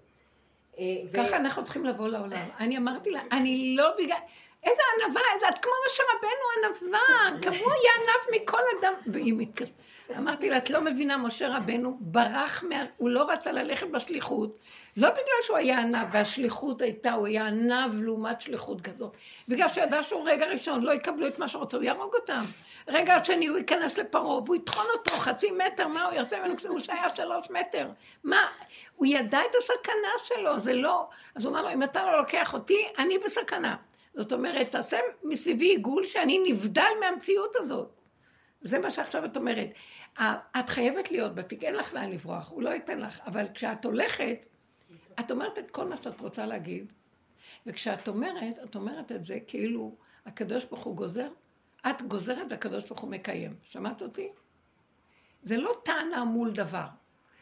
אה, 0.78 0.84
ככה 1.14 1.38
אנחנו 1.38 1.64
צריכים 1.64 1.86
לבוא 1.86 2.08
לעולם. 2.08 2.48
אני 2.60 2.78
אמרתי 2.78 3.12
לה, 3.12 3.22
אני 3.32 3.76
לא 3.78 3.92
בגלל... 3.98 4.18
איזה 4.66 4.82
ענווה, 4.96 5.22
איזה, 5.34 5.50
את 5.50 5.60
כמו 5.60 5.72
משה 5.88 6.04
רבנו 6.14 6.66
ענווה, 6.66 7.40
כמוה 7.42 7.74
ענב 7.76 8.42
מכל 8.42 8.62
אדם. 8.80 8.94
והיא 9.08 9.34
מתקשרת. 9.38 9.72
אמרתי 10.18 10.50
לה, 10.50 10.58
את 10.58 10.70
לא 10.70 10.82
מבינה, 10.82 11.18
משה 11.18 11.58
רבנו 11.58 11.98
ברח, 12.00 12.64
מה... 12.70 12.86
הוא 12.98 13.10
לא 13.10 13.32
רצה 13.32 13.52
ללכת 13.52 13.88
בשליחות, 13.88 14.58
לא 14.98 15.10
בגלל 15.10 15.42
שהוא 15.42 15.58
היה 15.58 15.80
ענב, 15.80 16.08
והשליחות 16.12 16.82
הייתה, 16.82 17.14
הוא 17.14 17.28
היה 17.28 17.48
ענב 17.48 18.02
לעומת 18.02 18.42
שליחות 18.42 18.82
כזאת. 18.82 19.18
בגלל 19.48 19.68
שהוא 19.68 19.84
ידע 19.84 20.04
שהוא 20.04 20.30
רגע 20.30 20.46
ראשון, 20.46 20.84
לא 20.84 20.92
יקבלו 20.92 21.28
את 21.28 21.40
מה 21.40 21.48
שרוצה, 21.48 21.78
הוא 21.78 21.84
יהרוג 21.84 22.14
אותם. 22.16 22.46
רגע 22.88 23.24
שני 23.24 23.48
הוא 23.48 23.58
ייכנס 23.58 23.98
לפרעה, 23.98 24.42
והוא 24.42 24.56
יטחון 24.56 24.86
אותו 24.94 25.12
חצי 25.12 25.52
מטר, 25.52 25.88
מה 25.88 26.06
הוא 26.06 26.14
יעשה 26.14 26.40
ממנו 26.40 26.58
כשהוא 26.58 26.80
שהיה 26.80 27.16
שלוש 27.16 27.50
מטר? 27.50 27.88
מה? 28.24 28.48
הוא 28.96 29.08
ידע 29.08 29.40
את 29.50 29.56
הסכנה 29.56 30.14
שלו, 30.24 30.60
זה 30.60 30.74
לא... 30.74 31.08
אז 31.36 31.46
הוא 31.46 31.54
אמר 31.54 31.62
לו, 31.62 31.74
אם 31.74 31.84
אתה 31.84 32.06
לא 32.06 32.18
לוקח 32.18 32.54
אותי, 32.54 32.88
אני 32.98 33.18
בסכנה. 33.18 33.76
זאת 34.16 34.34
אומרת, 34.34 34.72
תעשה 34.72 34.98
מסביבי 35.24 35.66
עיגול 35.66 36.04
שאני 36.04 36.40
נבדל 36.50 36.92
מהמציאות 37.00 37.56
הזאת. 37.56 38.02
זה 38.62 38.80
מה 38.80 38.90
שעכשיו 38.90 39.26
את 39.26 39.38
אומרת. 39.38 39.70
את 40.60 40.70
חייבת 40.70 41.12
להיות 41.12 41.36
בתיק, 41.36 41.64
אין 41.64 41.76
לך 41.76 41.94
לאן 41.94 42.10
לברוח, 42.10 42.52
הוא 42.52 42.64
לא 42.64 42.70
ייתן 42.70 42.98
לך. 42.98 43.22
אבל 43.26 43.46
כשאת 43.54 43.86
הולכת, 43.86 44.46
את 45.20 45.32
אומרת 45.32 45.60
את 45.60 45.72
כל 45.72 45.88
מה 45.88 45.98
שאת 45.98 46.22
רוצה 46.22 46.46
להגיד, 46.46 46.94
וכשאת 47.66 48.08
אומרת, 48.08 48.56
את 48.64 48.76
אומרת 48.76 49.12
את 49.12 49.26
זה 49.26 49.40
כאילו 49.48 49.96
הקדוש 50.26 50.66
ברוך 50.66 50.84
הוא 50.84 50.96
גוזר, 50.96 51.28
את 51.90 52.02
גוזרת 52.02 52.48
והקדוש 52.50 52.88
ברוך 52.88 53.00
הוא 53.00 53.12
מקיים. 53.12 53.56
שמעת 53.64 54.02
אותי? 54.02 54.30
זה 55.44 55.58
לא 55.58 55.72
טענה 55.86 56.24
מול 56.24 56.52
דבר. 56.52 56.88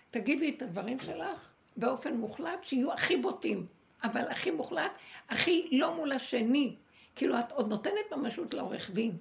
תגידי 0.09 0.49
את 0.57 0.61
הדברים 0.61 0.99
שלך 0.99 1.53
באופן 1.77 2.13
מוחלט, 2.13 2.63
שיהיו 2.63 2.93
הכי 2.93 3.17
בוטים, 3.17 3.67
אבל 4.03 4.21
הכי 4.29 4.51
מוחלט, 4.51 4.97
הכי 5.29 5.69
לא 5.71 5.95
מול 5.95 6.11
השני. 6.11 6.75
כאילו, 7.15 7.39
את 7.39 7.51
עוד 7.51 7.67
נותנת 7.67 7.93
ממשות 8.11 8.53
לעורך 8.53 8.91
דין. 8.91 9.17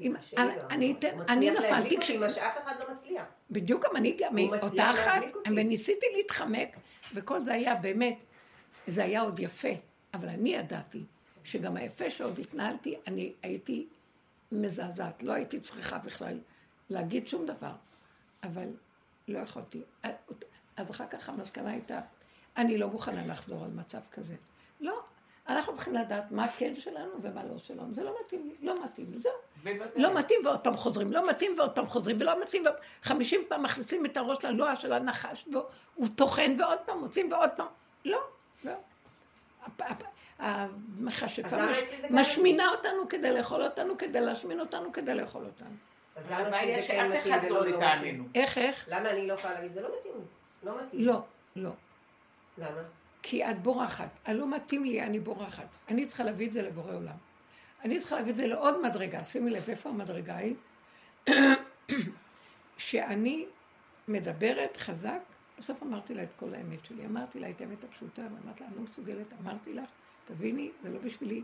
אם, 0.00 0.14
קשה 0.20 0.44
לי 0.44 0.52
אני, 0.52 0.56
לו. 0.56 0.62
אני, 0.70 0.86
הוא 0.90 0.98
אתן- 0.98 1.08
מצליח 1.18 1.30
אני 1.30 1.50
להדליק 1.50 1.64
נפלתי 1.72 1.94
אותי, 1.94 2.06
כש... 2.06 2.10
מה 2.10 2.30
שאף 2.30 2.54
אחד 2.64 2.72
לא 2.78 2.94
מצליח. 2.94 3.24
בדיוק 3.50 3.84
גם 3.84 3.96
אני, 3.96 4.16
אותה 4.62 4.90
אחת. 4.90 5.22
וניסיתי 5.56 6.06
להתחמק, 6.16 6.76
וכל 7.14 7.40
זה 7.40 7.52
היה 7.54 7.74
באמת, 7.74 8.24
זה 8.86 9.04
היה 9.04 9.20
עוד 9.20 9.38
יפה. 9.38 9.68
אבל 10.14 10.28
אני 10.28 10.54
ידעתי 10.54 11.04
שגם 11.44 11.76
היפה 11.76 12.10
שעוד 12.10 12.38
התנהלתי, 12.38 12.94
אני 13.06 13.32
הייתי 13.42 13.86
מזעזעת. 14.52 15.22
לא 15.22 15.32
הייתי 15.32 15.60
צריכה 15.60 15.98
בכלל 15.98 16.40
להגיד 16.90 17.26
שום 17.26 17.46
דבר. 17.46 17.72
אבל 18.42 18.68
לא 19.28 19.38
יכולתי. 19.38 19.80
אז 20.76 20.90
אחר 20.90 21.06
כך 21.06 21.28
המסקנה 21.28 21.70
הייתה, 21.70 22.00
אני 22.56 22.78
לא 22.78 22.88
מוכנה 22.88 23.26
לחזור 23.26 23.64
על 23.64 23.70
מצב 23.70 23.98
כזה. 24.12 24.34
לא, 24.80 25.00
אנחנו 25.48 25.74
צריכים 25.74 25.94
לדעת 25.94 26.30
מה 26.30 26.48
כן 26.48 26.74
שלנו 26.76 27.10
ומה 27.22 27.44
לא 27.44 27.58
שלנו. 27.58 27.94
זה 27.94 28.04
לא 28.04 28.14
מתאים 28.24 28.46
לי, 28.48 28.66
לא 28.66 28.84
מתאים 28.84 29.06
לי, 29.12 29.18
זהו. 29.18 29.32
בוודאי. 29.62 30.02
לא 30.02 30.14
מתאים 30.14 30.40
ועוד 30.44 30.60
פעם 30.60 30.76
חוזרים, 30.76 31.12
לא 31.12 31.28
מתאים 31.28 31.52
ועוד 31.58 31.70
פעם 31.70 31.86
חוזרים, 31.86 32.16
ולא 32.20 32.42
מתאים, 32.42 32.62
וחמישים 33.02 33.40
פעם 33.48 33.62
מכניסים 33.62 34.06
את 34.06 34.16
הראש 34.16 34.44
ללוע 34.44 34.76
של 34.76 34.92
הנחש, 34.92 35.44
והוא 35.52 36.06
טוחן 36.16 36.56
ועוד 36.58 36.78
פעם 36.78 36.98
מוצאים 37.00 37.32
ועוד 37.32 37.50
פעם. 37.56 37.66
לא, 38.04 38.18
לא. 38.64 38.72
המכשפה 40.38 41.66
מש- 41.70 41.82
משמינה 42.10 42.68
אותנו 42.68 43.08
כדי 43.08 43.32
לאכול 43.32 43.62
אותנו, 43.62 43.98
כדי 43.98 44.20
להשמין 44.20 44.60
אותנו, 44.60 44.92
כדי 44.92 45.14
לאכול 45.14 45.44
אותנו. 45.44 45.68
אז 46.16 46.22
למה 46.30 46.38
הבעיה 46.38 46.80
זה 46.80 46.86
כן 46.88 47.10
שאף 47.12 47.26
אחד 47.28 47.48
לא 47.50 47.66
לא. 47.66 47.78
מתאים? 47.78 48.28
איך, 48.34 48.58
איך? 48.58 48.84
למה 48.88 49.10
אני 49.10 49.26
לא 49.26 49.32
יכולה 49.32 49.54
להגיד, 49.54 49.74
זה 49.74 49.80
לא 49.80 49.88
מתאים 49.98 50.12
לי. 50.14 50.24
לא 50.70 50.76
מתאים. 50.82 51.00
לי. 51.00 51.06
לא, 51.06 51.22
לא. 51.56 51.70
למה? 52.58 52.82
כי 53.22 53.44
את 53.44 53.62
בורחת. 53.62 54.18
הלא 54.24 54.56
מתאים 54.56 54.84
לי, 54.84 55.02
אני 55.02 55.20
בורחת. 55.20 55.68
אני 55.88 56.06
צריכה 56.06 56.24
להביא 56.24 56.46
את 56.46 56.52
זה 56.52 56.62
לבורא 56.62 56.94
עולם. 56.94 57.16
אני 57.84 57.98
צריכה 57.98 58.16
להביא 58.16 58.30
את 58.30 58.36
זה 58.36 58.46
לעוד 58.46 58.82
מדרגה. 58.82 59.24
שימי 59.24 59.50
לב, 59.50 59.64
איפה 59.68 59.88
המדרגה 59.88 60.36
היא? 60.36 60.54
שאני 62.76 63.46
מדברת 64.08 64.76
חזק, 64.76 65.20
בסוף 65.58 65.82
אמרתי 65.82 66.14
לה 66.14 66.22
את 66.22 66.34
כל 66.36 66.54
האמת 66.54 66.84
שלי. 66.84 67.06
אמרתי 67.06 67.40
לה 67.40 67.50
את 67.50 67.60
האמת 67.60 67.84
הפשוטה, 67.84 68.22
ואמרתי 68.22 68.62
לה, 68.62 68.68
אני 68.68 68.76
לא 68.76 68.82
מסוגלת, 68.82 69.32
אמרתי 69.42 69.74
לך, 69.74 69.90
תביני, 70.24 70.70
זה 70.82 70.90
לא 70.90 70.98
בשבילי. 70.98 71.42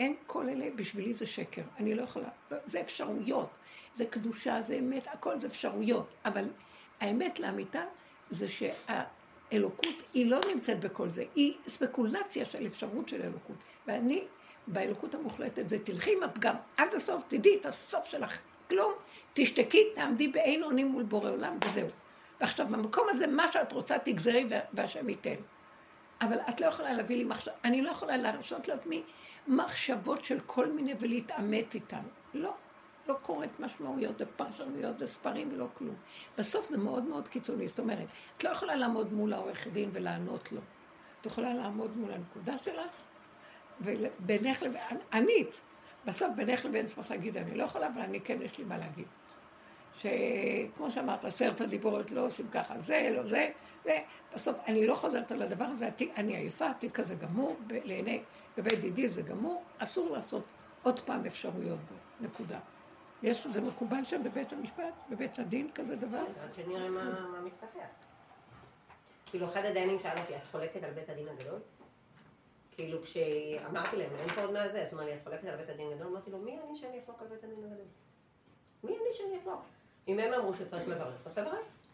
אין 0.00 0.14
כל 0.26 0.48
אלה, 0.48 0.66
בשבילי 0.76 1.14
זה 1.14 1.26
שקר. 1.26 1.62
אני 1.78 1.94
לא 1.94 2.02
יכולה, 2.02 2.28
לא, 2.50 2.56
זה 2.66 2.80
אפשרויות. 2.80 3.50
זה 3.94 4.06
קדושה, 4.06 4.62
זה 4.62 4.74
אמת, 4.74 5.06
הכל 5.06 5.40
זה 5.40 5.46
אפשרויות. 5.46 6.14
אבל 6.24 6.44
האמת 7.00 7.40
לאמיתה 7.40 7.84
זה 8.30 8.48
שהאלוקות 9.50 10.02
היא 10.14 10.30
לא 10.30 10.40
נמצאת 10.54 10.84
בכל 10.84 11.08
זה, 11.08 11.24
היא 11.34 11.54
ספקולציה 11.68 12.44
של 12.44 12.66
אפשרות 12.66 13.08
של 13.08 13.22
אלוקות. 13.22 13.56
ואני, 13.86 14.24
באלוקות 14.66 15.14
המוחלטת 15.14 15.68
זה 15.68 15.78
תלכי 15.78 16.12
עם 16.16 16.22
הפגם 16.22 16.54
עד 16.76 16.94
הסוף, 16.94 17.22
תדעי 17.28 17.56
את 17.60 17.66
הסוף 17.66 18.04
שלך, 18.04 18.40
כלום, 18.70 18.92
תשתקי, 19.34 19.84
תעמדי 19.94 20.28
באין 20.28 20.62
אונים 20.62 20.86
מול 20.86 21.02
בורא 21.02 21.30
עולם, 21.30 21.58
וזהו. 21.64 21.86
ועכשיו, 22.40 22.66
במקום 22.68 23.06
הזה, 23.10 23.26
מה 23.26 23.52
שאת 23.52 23.72
רוצה 23.72 23.98
תגזרי 23.98 24.46
וה- 24.48 24.60
והשם 24.72 25.08
ייתן. 25.08 25.34
אבל 26.20 26.36
את 26.48 26.60
לא 26.60 26.66
יכולה 26.66 26.92
להביא 26.92 27.16
לי 27.16 27.24
מחשב, 27.24 27.50
אני 27.64 27.82
לא 27.82 27.90
יכולה 27.90 28.16
להרשות 28.16 28.68
לעצמי 28.68 29.02
מחשבות 29.48 30.24
של 30.24 30.40
כל 30.40 30.66
מיני 30.66 30.94
ולהתעמת 31.00 31.74
איתן. 31.74 32.02
לא, 32.34 32.54
לא 33.10 33.16
קוראת 33.22 33.60
משמעויות 33.60 34.14
ופרשנויות 34.18 34.94
וספרים 34.98 35.48
ולא 35.52 35.66
כלום. 35.74 35.94
בסוף 36.38 36.70
זה 36.70 36.78
מאוד 36.78 37.06
מאוד 37.06 37.28
קיצוני. 37.28 37.68
זאת 37.68 37.78
אומרת, 37.78 38.06
את 38.36 38.44
לא 38.44 38.50
יכולה 38.50 38.74
לעמוד 38.74 39.14
מול 39.14 39.32
העורך 39.32 39.66
דין 39.66 39.90
ולענות 39.92 40.52
לו. 40.52 40.60
את 41.20 41.26
יכולה 41.26 41.54
לעמוד 41.54 41.96
מול 41.96 42.12
הנקודה 42.12 42.58
שלך, 42.58 42.94
ובינך 43.80 44.62
לבין, 44.62 44.80
ענית. 45.12 45.60
בסוף 46.04 46.28
בינך 46.36 46.64
לבין 46.64 46.86
צריך 46.86 47.10
להגיד, 47.10 47.36
אני 47.36 47.54
לא 47.54 47.64
יכולה, 47.64 47.86
אבל 47.86 48.00
אני 48.00 48.20
כן, 48.20 48.42
יש 48.42 48.58
לי 48.58 48.64
מה 48.64 48.78
להגיד. 48.78 49.06
שכמו 49.94 50.90
שאמרת, 50.90 51.24
עשרת 51.24 51.60
הדיברות 51.60 52.10
לא 52.10 52.26
עושים 52.26 52.48
ככה, 52.48 52.80
זה, 52.80 53.10
לא 53.12 53.26
זה, 53.26 53.50
ובסוף 53.84 54.56
אני 54.66 54.86
לא 54.86 54.94
חוזרת 54.94 55.32
על 55.32 55.42
הדבר 55.42 55.64
הזה, 55.64 55.88
התיק, 55.88 56.18
אני 56.18 56.36
עייפה, 56.36 56.70
התיק 56.70 57.00
הזה 57.00 57.14
גמור, 57.14 57.56
לעיני 57.84 58.22
בבית 58.56 58.80
דידי 58.80 59.08
זה 59.08 59.22
גמור, 59.22 59.62
אסור 59.78 60.10
לעשות 60.10 60.44
עוד 60.82 61.00
פעם 61.00 61.26
אפשרויות 61.26 61.78
בו, 61.78 62.26
נקודה. 62.26 62.58
יש, 63.22 63.46
זה 63.46 63.60
מקובל 63.60 64.04
שם 64.04 64.22
בבית 64.22 64.52
המשפט, 64.52 64.94
בבית 65.10 65.38
הדין, 65.38 65.70
כזה 65.74 65.96
דבר? 65.96 66.18
עד 66.18 66.54
שנראה 66.54 66.88
מה 66.88 67.40
מתפתח. 67.44 67.86
כאילו, 69.26 69.46
אחד 69.46 69.64
הדיינים 69.64 69.98
שאל 70.02 70.18
אותי, 70.18 70.36
את 70.36 70.40
חולקת 70.50 70.82
על 70.82 70.90
בית 70.90 71.08
הדין 71.08 71.28
הגדול? 71.28 71.58
כאילו, 72.70 73.02
כשאמרתי 73.02 73.96
להם, 73.96 74.10
אין 74.20 74.28
פה 74.28 74.40
עוד 74.40 74.52
מה 74.52 74.68
זה, 74.68 74.86
אז 74.86 74.94
אמר 74.94 75.04
לי, 75.04 75.14
את 75.14 75.18
חולקת 75.24 75.44
על 75.44 75.56
בית 75.56 75.68
הדין 75.68 75.92
הגדול? 75.92 76.06
אמרתי 76.06 76.30
לו, 76.30 76.38
מי 76.38 76.58
אני 76.58 76.78
שאני 76.78 77.00
אחלוק 77.04 77.22
על 77.22 77.28
בית 77.28 77.44
הדין 77.44 77.58
הגדול? 77.58 77.86
מי 78.84 78.92
אני 78.92 79.16
שאני 79.16 79.38
אחלוק? 79.42 79.60
אם 80.08 80.18
הם 80.18 80.34
אמרו 80.34 80.54
שצריך 80.54 80.88
לברר, 80.88 81.12
צריך. 81.20 81.38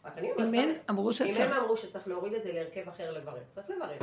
רק 0.05 0.19
אני 0.19 0.33
אומרת... 0.33 0.55
אם 0.55 0.55
הם 0.55 0.75
אמרו 0.91 1.13
שצריך... 1.13 1.41
אם 1.41 1.47
הם 1.47 1.63
אמרו 1.63 1.77
שצריך 1.77 2.09
להוריד 2.09 2.33
את 2.33 2.43
זה 2.43 2.53
להרכב 2.53 2.89
אחר 2.89 3.11
לברר, 3.11 3.43
צריך 3.51 3.71
לברר. 3.71 3.99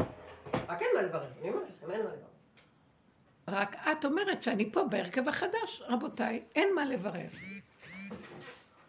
רק 0.68 0.82
אין 0.82 0.90
מה 0.96 1.02
לברר, 1.02 1.28
אני 1.42 1.50
אומרת 1.50 1.68
לכם, 1.78 1.92
אין 1.92 2.02
מה 2.02 2.10
לברר. 2.10 2.33
רק 3.48 3.76
את 3.92 4.06
אומרת 4.06 4.44
שאני 4.44 4.72
פה 4.72 4.84
בהרכב 4.84 5.28
החדש, 5.28 5.82
רבותיי, 5.88 6.44
אין 6.56 6.76
מה 6.76 6.86
לברר. 6.86 7.28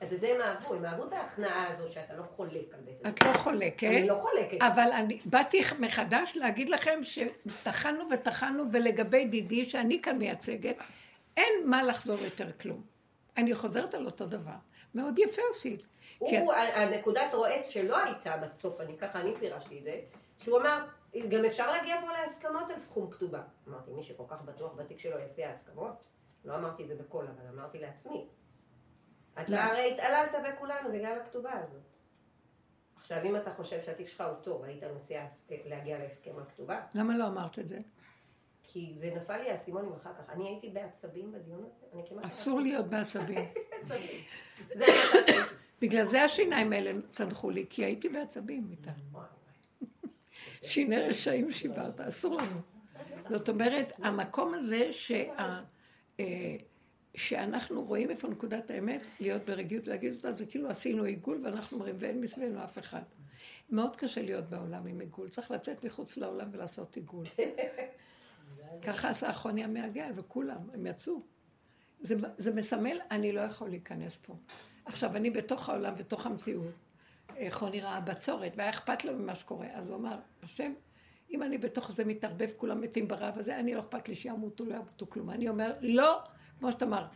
אז 0.01 0.13
את 0.13 0.21
זה 0.21 0.29
הם 0.29 0.41
אהבו, 0.41 0.75
הם 0.75 0.85
אהבו 0.85 1.05
את 1.05 1.13
ההכנעה 1.13 1.73
הזו 1.73 1.85
שאתה 1.93 2.15
לא 2.15 2.23
חולק 2.37 2.75
על 2.75 2.81
בית 2.81 3.07
הדין. 3.07 3.13
את 3.13 3.23
לא 3.23 3.33
חולקת. 3.33 3.85
אני 3.85 4.07
לא 4.07 4.15
חולקת. 4.15 4.63
אבל 4.63 4.93
אני 4.93 5.19
באתי 5.25 5.61
מחדש 5.79 6.37
להגיד 6.37 6.69
לכם 6.69 7.01
שטחנו 7.03 8.05
וטחנו, 8.11 8.65
ולגבי 8.73 9.25
דידי, 9.25 9.65
שאני 9.65 10.03
כאן 10.03 10.19
מייצגת, 10.19 10.77
אין 11.37 11.53
מה 11.65 11.83
לחזור 11.83 12.19
יותר 12.25 12.53
כלום. 12.53 12.83
אני 13.37 13.55
חוזרת 13.55 13.95
על 13.95 14.07
אותו 14.07 14.27
דבר. 14.27 14.57
מאוד 14.95 15.19
יפה 15.19 15.43
עשית. 15.51 15.87
הוא, 16.19 16.53
הנקודת 16.53 17.35
רועץ 17.35 17.69
שלא 17.69 17.97
הייתה 18.05 18.37
בסוף, 18.37 18.81
אני 18.81 18.99
ככה, 18.99 19.21
אני 19.21 19.33
פירשתי 19.41 19.79
את 19.79 19.85
זה, 19.85 20.01
שהוא 20.43 20.61
אמר, 20.61 20.85
גם 21.29 21.45
אפשר 21.45 21.71
להגיע 21.71 22.01
פה 22.01 22.13
להסכמות 22.13 22.71
על 22.71 22.79
סכום 22.79 23.11
כתובה. 23.11 23.43
אמרתי, 23.69 23.93
מי 23.93 24.03
שכל 24.03 24.25
כך 24.29 24.43
בטוח 24.43 24.73
בתיק 24.75 24.99
שלו 24.99 25.19
יציע 25.19 25.51
הסכמות? 25.51 26.07
לא 26.45 26.57
אמרתי 26.57 26.83
את 26.83 26.89
זה 26.89 26.95
בקול, 26.95 27.27
אבל 27.27 27.59
אמרתי 27.59 27.79
לעצמי. 27.79 28.29
אתה 29.35 29.53
לא. 29.53 29.57
הרי 29.57 29.93
התעללת 29.93 30.31
בכולנו 30.45 30.93
בגלל 30.93 31.21
הכתובה 31.21 31.53
הזאת. 31.53 31.83
עכשיו, 32.97 33.25
אם 33.25 33.37
אתה 33.37 33.55
חושב 33.55 33.83
שהתיק 33.83 34.09
שלך 34.09 34.21
הוא 34.21 34.43
טוב, 34.43 34.65
היית 34.65 34.83
מציע 34.85 35.27
להגיע 35.51 35.99
להסכם 35.99 36.39
על 36.39 36.45
כתובה? 36.45 36.81
למה 36.95 37.17
לא 37.17 37.27
אמרת 37.27 37.59
את 37.59 37.69
זה? 37.69 37.79
כי 38.63 38.95
זה 38.99 39.11
נפל 39.17 39.37
לי 39.37 39.51
האסימונים 39.51 39.93
אחר 39.93 40.11
כך. 40.19 40.31
אני 40.31 40.49
הייתי 40.49 40.71
בעצבים 40.71 41.33
בדיון 41.33 41.65
הזה. 41.65 42.27
אסור 42.27 42.61
להיות 42.61 42.87
בעצבים. 42.93 43.45
בגלל 45.83 46.05
זה 46.05 46.25
השיניים 46.25 46.73
האלה 46.73 47.01
צנחו 47.11 47.51
לי, 47.51 47.67
כי 47.71 47.85
הייתי 47.85 48.09
בעצבים 48.09 48.69
איתה. 48.71 48.91
שיני 50.65 50.99
רשעים 50.99 51.53
שיברת, 51.53 52.01
אסור 52.01 52.37
לנו. 52.37 52.61
זאת 53.31 53.49
אומרת, 53.49 53.93
המקום 53.99 54.55
הזה 54.55 54.93
שה... 54.93 55.25
אה, 56.21 56.57
שאנחנו 57.17 57.83
רואים 57.83 58.11
איפה 58.11 58.29
נקודת 58.29 58.71
האמת, 58.71 59.07
להיות 59.21 59.45
ברגיעות 59.45 59.89
ולהגיד 59.89 60.15
אותה, 60.15 60.33
זה 60.33 60.47
כאילו 60.47 60.69
עשינו 60.71 61.05
עיגול 61.05 61.41
ואנחנו 61.45 61.77
אומרים, 61.77 61.97
ואין 61.99 62.21
מסביבנו 62.21 62.65
אף 62.65 62.79
אחד. 62.79 63.03
מאוד 63.71 63.97
קשה 63.97 64.23
להיות 64.23 64.49
בעולם 64.49 64.87
עם 64.87 65.01
עיגול, 65.01 65.29
צריך 65.29 65.51
לצאת 65.51 65.85
מחוץ 65.85 66.17
לעולם 66.17 66.49
ולעשות 66.53 66.97
עיגול. 66.97 67.27
ככה 68.87 69.11
עשה 69.11 69.29
החוני 69.29 69.65
המעגל, 69.65 70.11
וכולם, 70.17 70.71
הם 70.75 70.87
יצאו. 70.87 71.23
זה, 72.01 72.15
זה 72.39 72.55
מסמל, 72.55 73.01
אני 73.11 73.33
לא 73.33 73.41
יכול 73.41 73.69
להיכנס 73.69 74.19
פה. 74.23 74.37
עכשיו, 74.85 75.17
אני 75.17 75.31
בתוך 75.31 75.69
העולם, 75.69 75.95
בתוך 75.95 76.27
המציאות. 76.27 76.79
חוני 77.51 77.81
ראה 77.81 78.01
בצורת, 78.01 78.53
והיה 78.57 78.71
אכפת 78.71 79.05
לו 79.05 79.13
ממה 79.13 79.35
שקורה. 79.35 79.67
אז 79.75 79.89
הוא 79.89 79.97
אמר, 79.97 80.17
השם, 80.43 80.73
אם 81.31 81.43
אני 81.43 81.59
בתוך 81.59 81.93
זה 81.93 82.05
מתערבב, 82.05 82.51
כולם 82.57 82.81
מתים 82.81 83.09
ברעב 83.09 83.39
הזה, 83.39 83.59
אני 83.59 83.75
לא 83.75 83.81
אכפת 83.81 84.09
לי 84.09 84.15
שימותו, 84.15 84.65
לא 84.65 84.75
ימותו 84.75 85.11
כלום. 85.11 85.31
אני 85.31 85.49
אומר, 85.49 85.73
לא, 85.81 86.21
כמו 86.59 86.73
שאת 86.73 86.83
אמרת. 86.83 87.07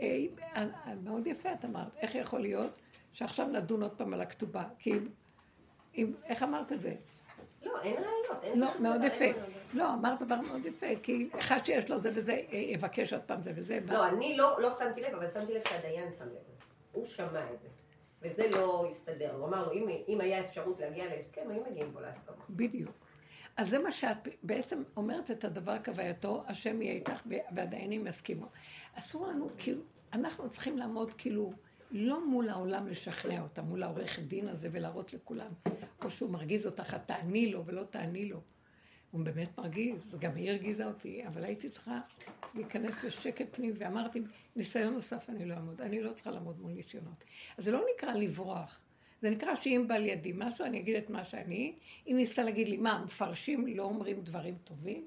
אה, 0.00 0.24
אה, 0.56 0.94
מאוד 1.04 1.26
יפה 1.26 1.52
את 1.52 1.64
אמרת, 1.64 1.96
איך 1.96 2.14
יכול 2.14 2.40
להיות 2.40 2.70
שעכשיו 3.12 3.46
נדון 3.46 3.82
עוד 3.82 3.92
פעם 3.92 4.14
על 4.14 4.20
הכתובה? 4.20 4.64
כי 4.78 4.94
אם, 5.96 6.12
איך 6.24 6.42
אמרת 6.42 6.72
את 6.72 6.80
זה? 6.80 6.94
לא, 7.62 7.82
אין 7.82 7.96
ראיות. 7.96 8.56
לא, 8.56 8.80
מאוד 8.80 9.04
יפה. 9.04 9.24
לא, 9.74 9.94
אמרת 9.94 10.22
דבר 10.22 10.40
מאוד 10.40 10.66
יפה, 10.66 10.86
כי 11.02 11.28
אחד 11.38 11.64
שיש 11.64 11.90
לו 11.90 11.98
זה 11.98 12.10
וזה, 12.14 12.32
אה, 12.32 12.58
יבקש 12.58 13.12
עוד 13.12 13.22
פעם 13.22 13.42
זה 13.42 13.52
וזה. 13.56 13.78
לא, 13.88 14.08
אני 14.08 14.36
לא, 14.36 14.60
לא 14.60 14.74
שמתי 14.78 15.00
לב, 15.00 15.14
אבל 15.14 15.30
שמתי 15.30 15.54
לב 15.54 15.62
שהדיין 15.68 16.08
שם 16.18 16.24
לב. 16.24 16.56
הוא 16.92 17.06
שמע 17.06 17.52
את 17.52 17.60
זה. 17.62 17.68
וזה 18.22 18.48
לא 18.50 18.86
הסתדר. 18.90 19.34
הוא 19.34 19.46
אמר 19.46 19.66
לו, 19.66 19.72
אם, 19.72 19.88
אם 20.08 20.20
היה 20.20 20.40
אפשרות 20.40 20.80
להגיע 20.80 21.04
להסכם, 21.04 21.50
היו 21.50 21.62
מגיעים 21.70 21.92
בו 21.92 22.00
להסכמה. 22.00 22.44
בדיוק. 22.50 22.92
אז 23.56 23.70
זה 23.70 23.78
מה 23.78 23.90
שאת 23.90 24.28
בעצם 24.42 24.82
אומרת 24.96 25.30
את 25.30 25.44
הדבר 25.44 25.76
כווייתו, 25.84 26.44
השם 26.46 26.82
יהיה 26.82 26.94
איתך 26.94 27.22
והדיינים 27.50 28.06
יסכימו. 28.06 28.46
אסור 28.94 29.26
לנו, 29.26 29.48
כאילו, 29.58 29.82
אנחנו 30.12 30.50
צריכים 30.50 30.78
לעמוד 30.78 31.14
כאילו, 31.14 31.52
לא 31.90 32.26
מול 32.26 32.48
העולם 32.48 32.88
לשכנע 32.88 33.40
אותה, 33.40 33.62
מול 33.62 33.82
העורך 33.82 34.18
דין 34.18 34.48
הזה 34.48 34.68
ולהראות 34.72 35.14
לכולם, 35.14 35.50
או 36.04 36.10
שהוא 36.10 36.30
מרגיז 36.30 36.66
אותך, 36.66 36.94
את 36.94 37.06
תעני 37.06 37.52
לו 37.52 37.66
ולא 37.66 37.82
תעני 37.82 38.28
לו. 38.28 38.40
הוא 39.10 39.24
באמת 39.24 39.58
מרגיז, 39.58 40.14
גם 40.20 40.34
היא 40.34 40.50
הרגיזה 40.50 40.86
אותי, 40.86 41.26
אבל 41.26 41.44
הייתי 41.44 41.68
צריכה 41.68 42.00
להיכנס 42.54 43.04
לשקט 43.04 43.56
פנים, 43.56 43.74
ואמרתי, 43.78 44.22
ניסיון 44.56 44.94
נוסף 44.94 45.30
אני 45.30 45.44
לא 45.44 45.54
אעמוד, 45.54 45.80
אני 45.80 46.00
לא 46.00 46.12
צריכה 46.12 46.30
לעמוד 46.30 46.60
מול 46.60 46.72
ניסיונות. 46.72 47.24
אז 47.58 47.64
זה 47.64 47.72
לא 47.72 47.84
נקרא 47.94 48.14
לברוח, 48.14 48.80
זה 49.22 49.30
נקרא 49.30 49.54
שאם 49.54 49.84
בא 49.88 49.96
לידי 49.96 50.32
משהו, 50.34 50.64
אני 50.64 50.78
אגיד 50.78 50.96
את 50.96 51.10
מה 51.10 51.24
שאני, 51.24 51.74
אם 52.06 52.16
ניסתה 52.16 52.42
להגיד 52.42 52.68
לי, 52.68 52.76
מה, 52.76 53.02
מפרשים 53.04 53.66
לא 53.66 53.82
אומרים 53.82 54.20
דברים 54.20 54.58
טובים? 54.64 55.04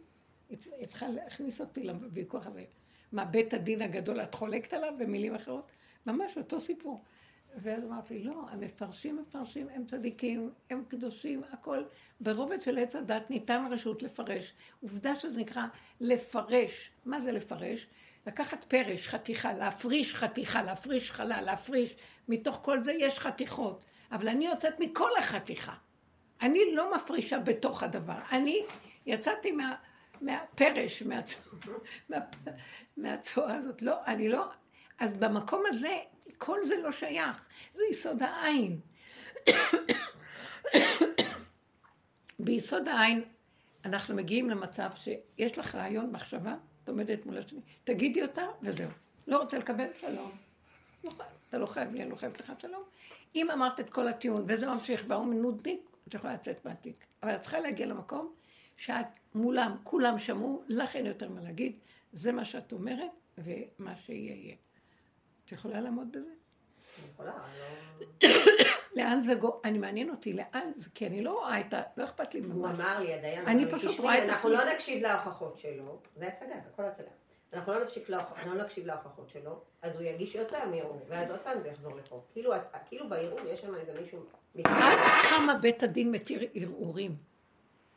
היא 0.50 0.88
צריכה 0.88 1.08
להכניס 1.10 1.62
אותי 1.62 1.84
לוויכוח 1.84 2.48
הזה. 2.48 2.64
מה, 3.12 3.26
בית 3.26 3.54
הדין 3.54 3.82
הגדול, 3.82 4.22
את 4.22 4.36
חולקת 4.36 4.74
עליו 4.74 4.94
במילים 5.00 5.36
אחרות? 5.36 5.72
ממש 6.06 6.38
אותו 6.38 6.60
סיפור. 6.60 7.04
ואז 7.56 7.84
אמרתי, 7.84 8.24
לא, 8.24 8.46
המפרשים 8.50 9.18
מפרשים, 9.18 9.70
הם 9.70 9.86
צדיקים, 9.86 10.52
הם 10.70 10.84
קדושים, 10.88 11.42
הכל. 11.52 11.84
ברובד 12.22 12.62
של 12.62 12.78
עץ 12.78 12.96
הדת 12.96 13.30
ניתן 13.30 13.68
רשות 13.72 14.04
לפרש. 14.04 14.54
עובדה 14.82 15.16
שזה 15.16 15.40
נקרא 15.40 15.64
לפרש. 16.00 16.92
מה 17.06 17.22
זה 17.22 17.32
לפרש? 17.32 17.88
לקחת 18.30 18.64
פרש, 18.64 19.08
חתיכה, 19.08 19.54
להפריש 19.54 20.16
חתיכה, 20.16 20.64
להפריש 20.64 21.12
חלל, 21.12 21.42
להפריש. 21.46 21.96
מתוך 22.28 22.60
כל 22.64 22.80
זה 22.80 22.94
יש 22.94 23.20
חתיכות. 23.20 23.84
אבל 24.12 24.28
אני 24.28 24.48
יוצאת 24.48 24.80
מכל 24.80 25.10
החתיכה. 25.18 25.74
אני 26.42 26.60
לא 26.76 26.96
מפרישה 26.96 27.40
בתוך 27.40 27.84
הדבר. 27.84 28.18
אני 28.32 28.66
יצאתי 29.06 29.52
מה, 29.52 29.76
מהפרש, 30.22 31.02
מהצואה 31.10 31.48
מה, 32.10 32.18
מה 32.98 33.56
הזאת. 33.56 33.82
לא, 33.82 34.06
אני 34.06 34.30
לא... 34.30 34.46
אז 35.00 35.18
במקום 35.18 35.64
הזה, 35.68 35.98
כל 36.38 36.64
זה 36.64 36.76
לא 36.84 36.92
שייך. 36.92 37.48
זה 37.74 37.84
יסוד 37.92 38.24
העין. 38.24 38.80
ביסוד 42.40 42.88
העין 42.88 43.24
אנחנו 43.86 44.16
מגיעים 44.16 44.50
למצב 44.50 44.90
שיש 44.96 45.58
לך 45.58 45.76
רעיון, 45.76 46.12
מחשבה, 46.12 46.56
עומדת 46.90 47.26
מול 47.26 47.38
השני, 47.38 47.60
תגידי 47.84 48.22
אותה 48.22 48.46
וזהו. 48.62 48.90
לא 49.28 49.38
רוצה 49.38 49.58
לקבל, 49.58 49.88
שלום. 50.00 50.32
לא 51.04 51.10
חייב, 51.10 51.30
אתה 51.50 51.58
לא 51.58 51.66
חייב 51.66 51.94
לי, 51.94 52.02
אני 52.02 52.10
לא 52.10 52.16
חייבת 52.16 52.40
לך 52.40 52.54
שלום. 52.60 52.84
אם 53.36 53.52
אמרת 53.52 53.80
את 53.80 53.90
כל 53.90 54.08
הטיעון 54.08 54.46
וזה 54.48 54.68
ממשיך 54.68 55.04
והוא 55.08 55.34
נודניק, 55.34 55.90
את 56.08 56.14
יכולה 56.14 56.34
לצאת 56.34 56.66
מהתיק. 56.66 57.06
אבל 57.24 57.36
את 57.36 57.42
צריכה 57.42 57.60
להגיע 57.60 57.86
למקום 57.86 58.34
שאת 58.78 59.06
מולם, 59.36 59.76
כולם 59.84 60.18
שמעו, 60.18 60.64
לך 60.68 60.96
אין 60.96 61.06
יותר 61.06 61.30
מה 61.30 61.42
להגיד, 61.42 61.80
זה 62.14 62.32
מה 62.32 62.46
שאת 62.46 62.72
אומרת, 62.72 63.12
ומה 63.38 63.96
שיהיה 63.96 64.36
יהיה. 64.36 64.56
את 65.46 65.52
יכולה 65.52 65.82
לעמוד 65.82 66.12
בזה? 66.12 66.39
לא- 67.20 67.32
לאן 68.96 69.20
זה 69.20 69.36
גו... 69.36 69.62
אני 69.66 69.78
מעניין 69.78 70.10
אותי, 70.10 70.34
לאן 70.34 70.72
זה... 70.76 70.90
כי 70.96 71.08
אני 71.08 71.22
לא 71.22 71.32
רואה 71.32 71.60
את 71.60 71.74
ה... 71.74 71.82
לא 71.98 72.04
אכפת 72.04 72.34
לי 72.34 72.40
ממש. 72.40 72.52
הוא 72.52 72.68
אמר 72.68 73.00
לי, 73.00 73.14
הדיין, 73.14 73.48
אני 73.48 73.70
פשוט 73.70 74.00
רואה 74.00 74.18
את 74.18 74.24
עצמי. 74.24 74.34
אנחנו 74.34 74.50
לא 74.50 74.74
נקשיב 74.74 75.04
להוכחות 75.04 75.58
שלו, 75.58 76.00
זה 76.16 76.28
הצגה, 76.28 76.56
הכל 76.74 76.84
הצגה. 76.84 77.08
אנחנו 77.54 77.74
לא 77.74 77.84
נקשיב, 77.84 78.04
לא 78.46 78.64
נקשיב 78.64 78.86
להוכחות 78.86 79.30
שלו, 79.30 79.62
אז 79.82 79.96
הוא 79.96 80.02
יגיש 80.04 80.36
עוד 80.36 80.52
פעם 80.52 80.74
ערעור, 80.74 81.02
ואז 81.10 81.32
עוד 81.32 81.40
פעם 81.40 81.62
זה 81.62 81.68
יחזור 81.68 81.96
לפה. 81.98 82.22
כאילו, 82.34 82.54
כאילו 82.90 83.10
בערעור 83.10 83.40
יש 83.48 83.62
שם 83.62 83.76
איזה 83.76 84.02
מישהו... 84.02 84.20
עד 84.64 84.98
כמה 85.30 85.56
בית 85.62 85.84
הדין 85.84 86.12
מתיר 86.12 86.42
ערעורים? 86.54 87.16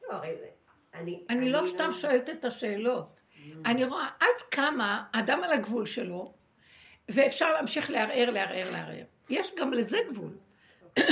לא, 0.03 0.17
הרי 0.17 0.37
זה... 0.41 0.47
אני... 0.95 1.25
אני 1.31 1.51
לא 1.51 1.61
סתם 1.65 1.87
לא- 1.87 1.93
שואלת 1.93 2.31
את 2.31 2.45
השאלות. 2.45 3.11
אני 3.65 3.85
רואה 3.85 4.09
עד 4.21 4.43
כמה 4.51 5.05
אדם 5.13 5.41
על 5.45 5.53
הגבול 5.53 5.87
שלו, 5.87 6.33
ואפשר 7.13 7.53
להמשיך 7.53 7.91
לערער, 7.91 8.31
לערער, 8.31 8.71
לערער. 8.73 9.05
יש 9.31 9.51
גם 9.59 9.73
לזה 9.73 9.99
גבול. 10.09 10.37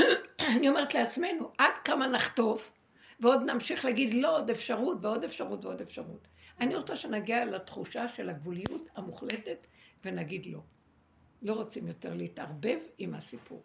אני 0.57 0.69
אומרת 0.69 0.95
לעצמנו, 0.95 1.51
עד 1.59 1.73
כמה 1.85 2.07
נחטוף, 2.07 2.73
ועוד 3.21 3.51
נמשיך 3.51 3.85
להגיד 3.85 4.15
לא, 4.15 4.37
עוד 4.37 4.51
אפשרות, 4.51 4.99
ועוד 5.03 5.25
אפשרות, 5.25 5.65
ועוד 5.65 5.81
אפשרות. 5.81 6.29
אני 6.61 6.77
רוצה 6.77 6.97
שנגיע 6.97 7.45
לתחושה 7.45 8.09
של 8.09 8.29
הגבוליות 8.29 8.89
המוחלטת, 8.97 9.67
ונגיד 10.05 10.47
לא. 10.47 10.61
לא 11.43 11.53
רוצים 11.53 11.87
יותר 11.87 12.15
להתערבב 12.15 12.79
עם 12.99 13.15
הסיפור. 13.15 13.63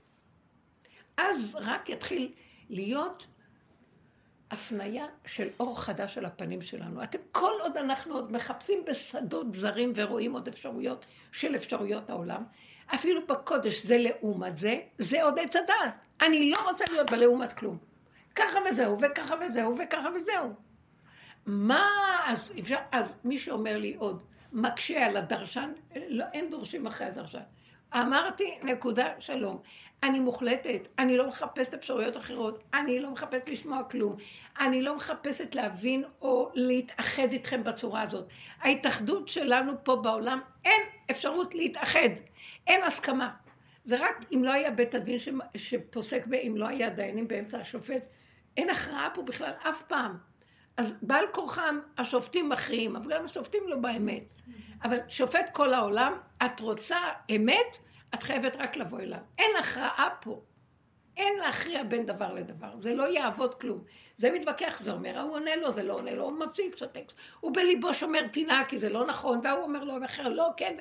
אז 1.18 1.56
רק 1.56 1.90
יתחיל 1.90 2.34
להיות 2.70 3.28
הפניה 4.52 5.06
של 5.26 5.48
אור 5.60 5.82
חדש 5.82 6.18
על 6.18 6.26
הפנים 6.26 6.62
שלנו. 6.62 7.04
אתם, 7.04 7.18
כל 7.32 7.52
עוד 7.62 7.78
אנחנו 7.78 8.16
עוד 8.16 8.32
מחפשים 8.32 8.86
בשדות 8.88 9.54
זרים 9.54 9.94
ורואים 9.96 10.34
עוד 10.34 10.48
אפשרויות 10.48 11.06
של 11.32 11.56
אפשרויות 11.56 12.10
העולם, 12.10 12.44
אפילו 12.96 13.28
בקודש 13.28 13.86
זה 13.86 13.98
לעומת 13.98 14.58
זה, 14.58 14.80
זה 14.98 15.24
עוד 15.24 15.40
עץ 15.40 15.56
הדעת. 15.56 15.94
אני 16.22 16.50
לא 16.50 16.70
רוצה 16.70 16.86
להיות 16.92 17.12
בלעומת 17.12 17.54
כלום. 17.54 17.78
ככה 18.36 18.60
וזהו, 18.70 18.98
וככה 19.02 19.36
וזהו, 19.42 19.78
וככה 19.78 20.10
וזהו. 20.16 20.54
מה, 21.46 21.90
אז, 22.26 22.52
אפשר, 22.60 22.76
אז 22.92 23.14
מי 23.24 23.40
שאומר 23.40 23.78
לי 23.78 23.96
עוד, 24.00 24.24
מקשה 24.54 25.06
על 25.06 25.18
הדרשן, 25.18 25.72
לא, 26.08 26.26
אין 26.34 26.50
דורשים 26.50 26.88
אחרי 26.88 27.08
הדרשן. 27.08 27.40
אמרתי, 28.02 28.58
נקודה, 28.64 29.14
שלום. 29.20 29.60
אני 30.04 30.20
מוחלטת, 30.20 30.88
אני 31.00 31.18
לא 31.18 31.28
מחפשת 31.28 31.74
אפשרויות 31.74 32.18
אחרות, 32.18 32.64
אני 32.74 33.00
לא 33.00 33.12
מחפשת 33.12 33.50
לשמוע 33.50 33.84
כלום, 33.84 34.16
אני 34.60 34.82
לא 34.82 34.96
מחפשת 34.96 35.56
להבין 35.56 36.04
או 36.22 36.52
להתאחד 36.54 37.32
איתכם 37.32 37.64
בצורה 37.64 38.02
הזאת. 38.02 38.26
ההתאחדות 38.60 39.28
שלנו 39.28 39.74
פה 39.84 39.96
בעולם, 39.96 40.40
אין 40.66 40.82
אפשרות 41.12 41.56
להתאחד, 41.56 42.10
אין 42.68 42.84
הסכמה. 42.84 43.30
זה 43.86 43.96
רק 44.00 44.26
אם 44.34 44.40
לא 44.44 44.52
היה 44.52 44.72
בית 44.72 44.96
הדין 44.96 45.18
שפוסק, 45.56 46.26
אם 46.48 46.54
לא 46.58 46.68
היה 46.68 46.90
דיינים 46.90 47.28
באמצע 47.28 47.58
השופט, 47.58 48.06
אין 48.58 48.70
הכרעה 48.70 49.10
פה 49.14 49.22
בכלל 49.22 49.52
אף 49.70 49.84
פעם. 49.84 50.18
אז 50.78 50.94
בעל 51.02 51.26
כורחם 51.34 51.80
השופטים 51.98 52.50
מכריעים, 52.50 52.96
אבל 52.96 53.14
גם 53.14 53.26
השופטים 53.26 53.64
לא 53.68 53.76
באמת. 53.76 54.24
אבל 54.84 54.98
שופט 55.08 55.50
כל 55.54 55.74
העולם, 55.74 56.14
את 56.46 56.60
רוצה 56.60 56.98
אמת, 57.36 57.78
את 58.16 58.24
חייבת 58.24 58.56
רק 58.56 58.78
לבוא 58.78 59.00
אליו. 59.00 59.20
אין 59.38 59.52
הכרעה 59.60 60.10
פה. 60.22 60.42
אין 61.18 61.40
להכריע 61.40 61.84
בין 61.84 62.06
דבר 62.06 62.34
לדבר. 62.34 62.80
זה 62.80 62.96
לא 62.96 63.04
יעבוד 63.04 63.54
כלום. 63.54 63.84
זה 64.18 64.32
מתווכח, 64.32 64.82
זה 64.82 64.92
אומר, 64.92 65.22
הוא 65.22 65.32
עונה 65.32 65.56
לו, 65.56 65.72
זה 65.72 65.84
לא 65.84 65.94
עונה 65.94 66.16
לו, 66.16 66.24
הוא 66.24 66.40
מפסיק, 66.40 66.76
שותק. 66.76 67.12
הוא 67.40 67.54
בליבו 67.54 67.94
שומר 67.94 68.28
טינה, 68.28 68.64
כי 68.68 68.80
זה 68.80 68.90
לא 68.90 69.06
נכון, 69.06 69.38
והוא 69.44 69.64
אומר 69.64 69.84
לו, 69.84 70.06
אחר, 70.06 70.30
לא, 70.30 70.50
כן. 70.58 70.76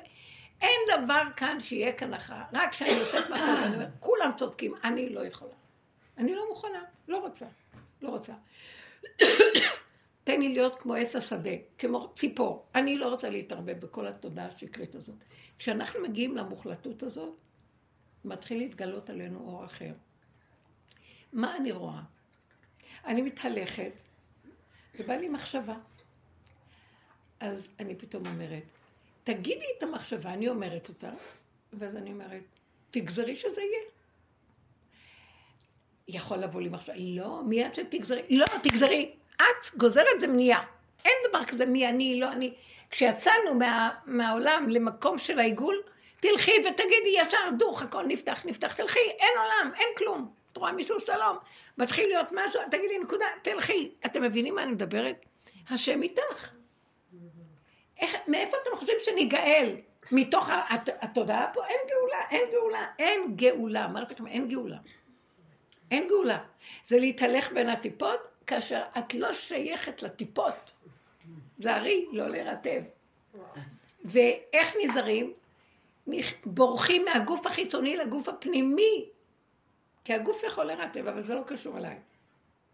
אין 0.61 0.79
דבר 0.97 1.21
כאן 1.35 1.59
שיהיה 1.59 1.91
כאן 1.91 2.13
הכרעה. 2.13 2.43
רק 2.53 2.71
כשאני 2.71 2.91
יוצאת 2.91 3.29
מהכרעה, 3.29 3.65
אני 3.65 3.75
אומרת, 3.75 3.89
כולם 3.99 4.31
צודקים, 4.35 4.73
אני 4.83 5.09
לא 5.09 5.25
יכולה. 5.25 5.53
אני 6.17 6.35
לא 6.35 6.49
מוכנה, 6.49 6.83
לא 7.07 7.17
רוצה, 7.17 7.45
לא 8.01 8.09
רוצה. 8.09 8.33
תן 10.25 10.39
לי 10.41 10.49
להיות 10.49 10.75
כמו 10.75 10.93
עץ 10.93 11.15
השדה, 11.15 11.49
כמו 11.77 12.11
ציפור. 12.11 12.65
אני 12.75 12.97
לא 12.97 13.09
רוצה 13.09 13.29
להתערבב 13.29 13.79
בכל 13.79 14.07
התודעה 14.07 14.45
השקרית 14.45 14.95
הזאת. 14.95 15.15
כשאנחנו 15.57 16.01
מגיעים 16.01 16.37
למוחלטות 16.37 17.03
הזאת, 17.03 17.33
מתחיל 18.25 18.57
להתגלות 18.57 19.09
עלינו 19.09 19.39
אור 19.39 19.65
אחר. 19.65 19.93
מה 21.33 21.57
אני 21.57 21.71
רואה? 21.71 22.01
אני 23.05 23.21
מתהלכת, 23.21 23.91
ובא 24.99 25.13
לי 25.13 25.29
מחשבה. 25.29 25.75
אז 27.39 27.67
אני 27.79 27.95
פתאום 27.95 28.23
אומרת, 28.25 28.63
תגידי 29.23 29.65
את 29.77 29.83
המחשבה, 29.83 30.33
אני 30.33 30.47
אומרת 30.47 30.89
אותה, 30.89 31.11
ואז 31.73 31.95
אני 31.95 32.11
אומרת, 32.11 32.43
תגזרי 32.91 33.35
שזה 33.35 33.61
יהיה. 33.61 33.89
יכול 36.07 36.37
לבוא 36.37 36.61
לי 36.61 36.69
מחשבה, 36.69 36.95
לא, 36.97 37.41
מיד 37.43 37.75
שתגזרי, 37.75 38.21
לא, 38.29 38.45
תגזרי, 38.63 39.15
את 39.35 39.77
גוזרת 39.77 40.19
זה 40.19 40.27
מניעה. 40.27 40.63
אין 41.05 41.13
דבר 41.29 41.43
כזה 41.43 41.65
מי 41.65 41.87
אני, 41.87 42.19
לא 42.19 42.31
אני. 42.31 42.53
כשיצאנו 42.91 43.55
מה, 43.55 43.89
מהעולם 44.05 44.65
למקום 44.69 45.17
של 45.17 45.39
העיגול, 45.39 45.81
תלכי 46.19 46.51
ותגידי 46.51 47.13
ישר 47.13 47.49
דוך, 47.57 47.81
הכל 47.81 48.03
נפתח, 48.07 48.45
נפתח, 48.45 48.73
תלכי, 48.73 48.99
אין 48.99 49.37
עולם, 49.37 49.71
אין 49.75 49.87
כלום. 49.97 50.31
את 50.51 50.57
רואה 50.57 50.71
מישהו 50.71 50.99
שלום, 50.99 51.37
מתחיל 51.77 52.07
להיות 52.07 52.31
משהו, 52.31 52.61
תגידי 52.71 52.99
נקודה, 52.99 53.25
תלכי. 53.41 53.91
אתם 54.05 54.21
מבינים 54.21 54.55
מה 54.55 54.63
אני 54.63 54.71
מדברת? 54.71 55.15
השם 55.69 56.01
איתך. 56.01 56.51
איך, 57.99 58.15
מאיפה 58.27 58.57
אתם 58.63 58.75
חושבים 58.75 58.95
שניגאל? 58.99 59.75
מתוך 60.11 60.49
התודעה 61.01 61.47
פה 61.53 61.65
אין 61.65 61.77
גאולה, 61.89 62.21
אין 62.31 62.51
גאולה, 62.51 62.85
אין 62.99 63.35
גאולה. 63.35 63.85
אמרתי 63.85 64.13
לכם, 64.13 64.27
אין 64.27 64.47
גאולה. 64.47 64.77
אין 65.91 66.07
גאולה. 66.07 66.37
זה 66.85 66.99
להתהלך 66.99 67.51
בין 67.51 67.69
הטיפות, 67.69 68.19
כאשר 68.47 68.83
את 68.97 69.13
לא 69.13 69.33
שייכת 69.33 70.03
לטיפות. 70.03 70.73
זהרי, 71.59 72.05
לא 72.11 72.27
להירטב. 72.27 72.81
ואיך 74.05 74.75
נזהרים? 74.83 75.33
בורחים 76.45 77.05
מהגוף 77.05 77.45
החיצוני 77.45 77.97
לגוף 77.97 78.29
הפנימי. 78.29 79.09
כי 80.03 80.13
הגוף 80.13 80.43
יכול 80.43 80.65
לרטב, 80.65 81.07
אבל 81.07 81.23
זה 81.23 81.35
לא 81.35 81.41
קשור 81.47 81.77
אליי. 81.77 81.99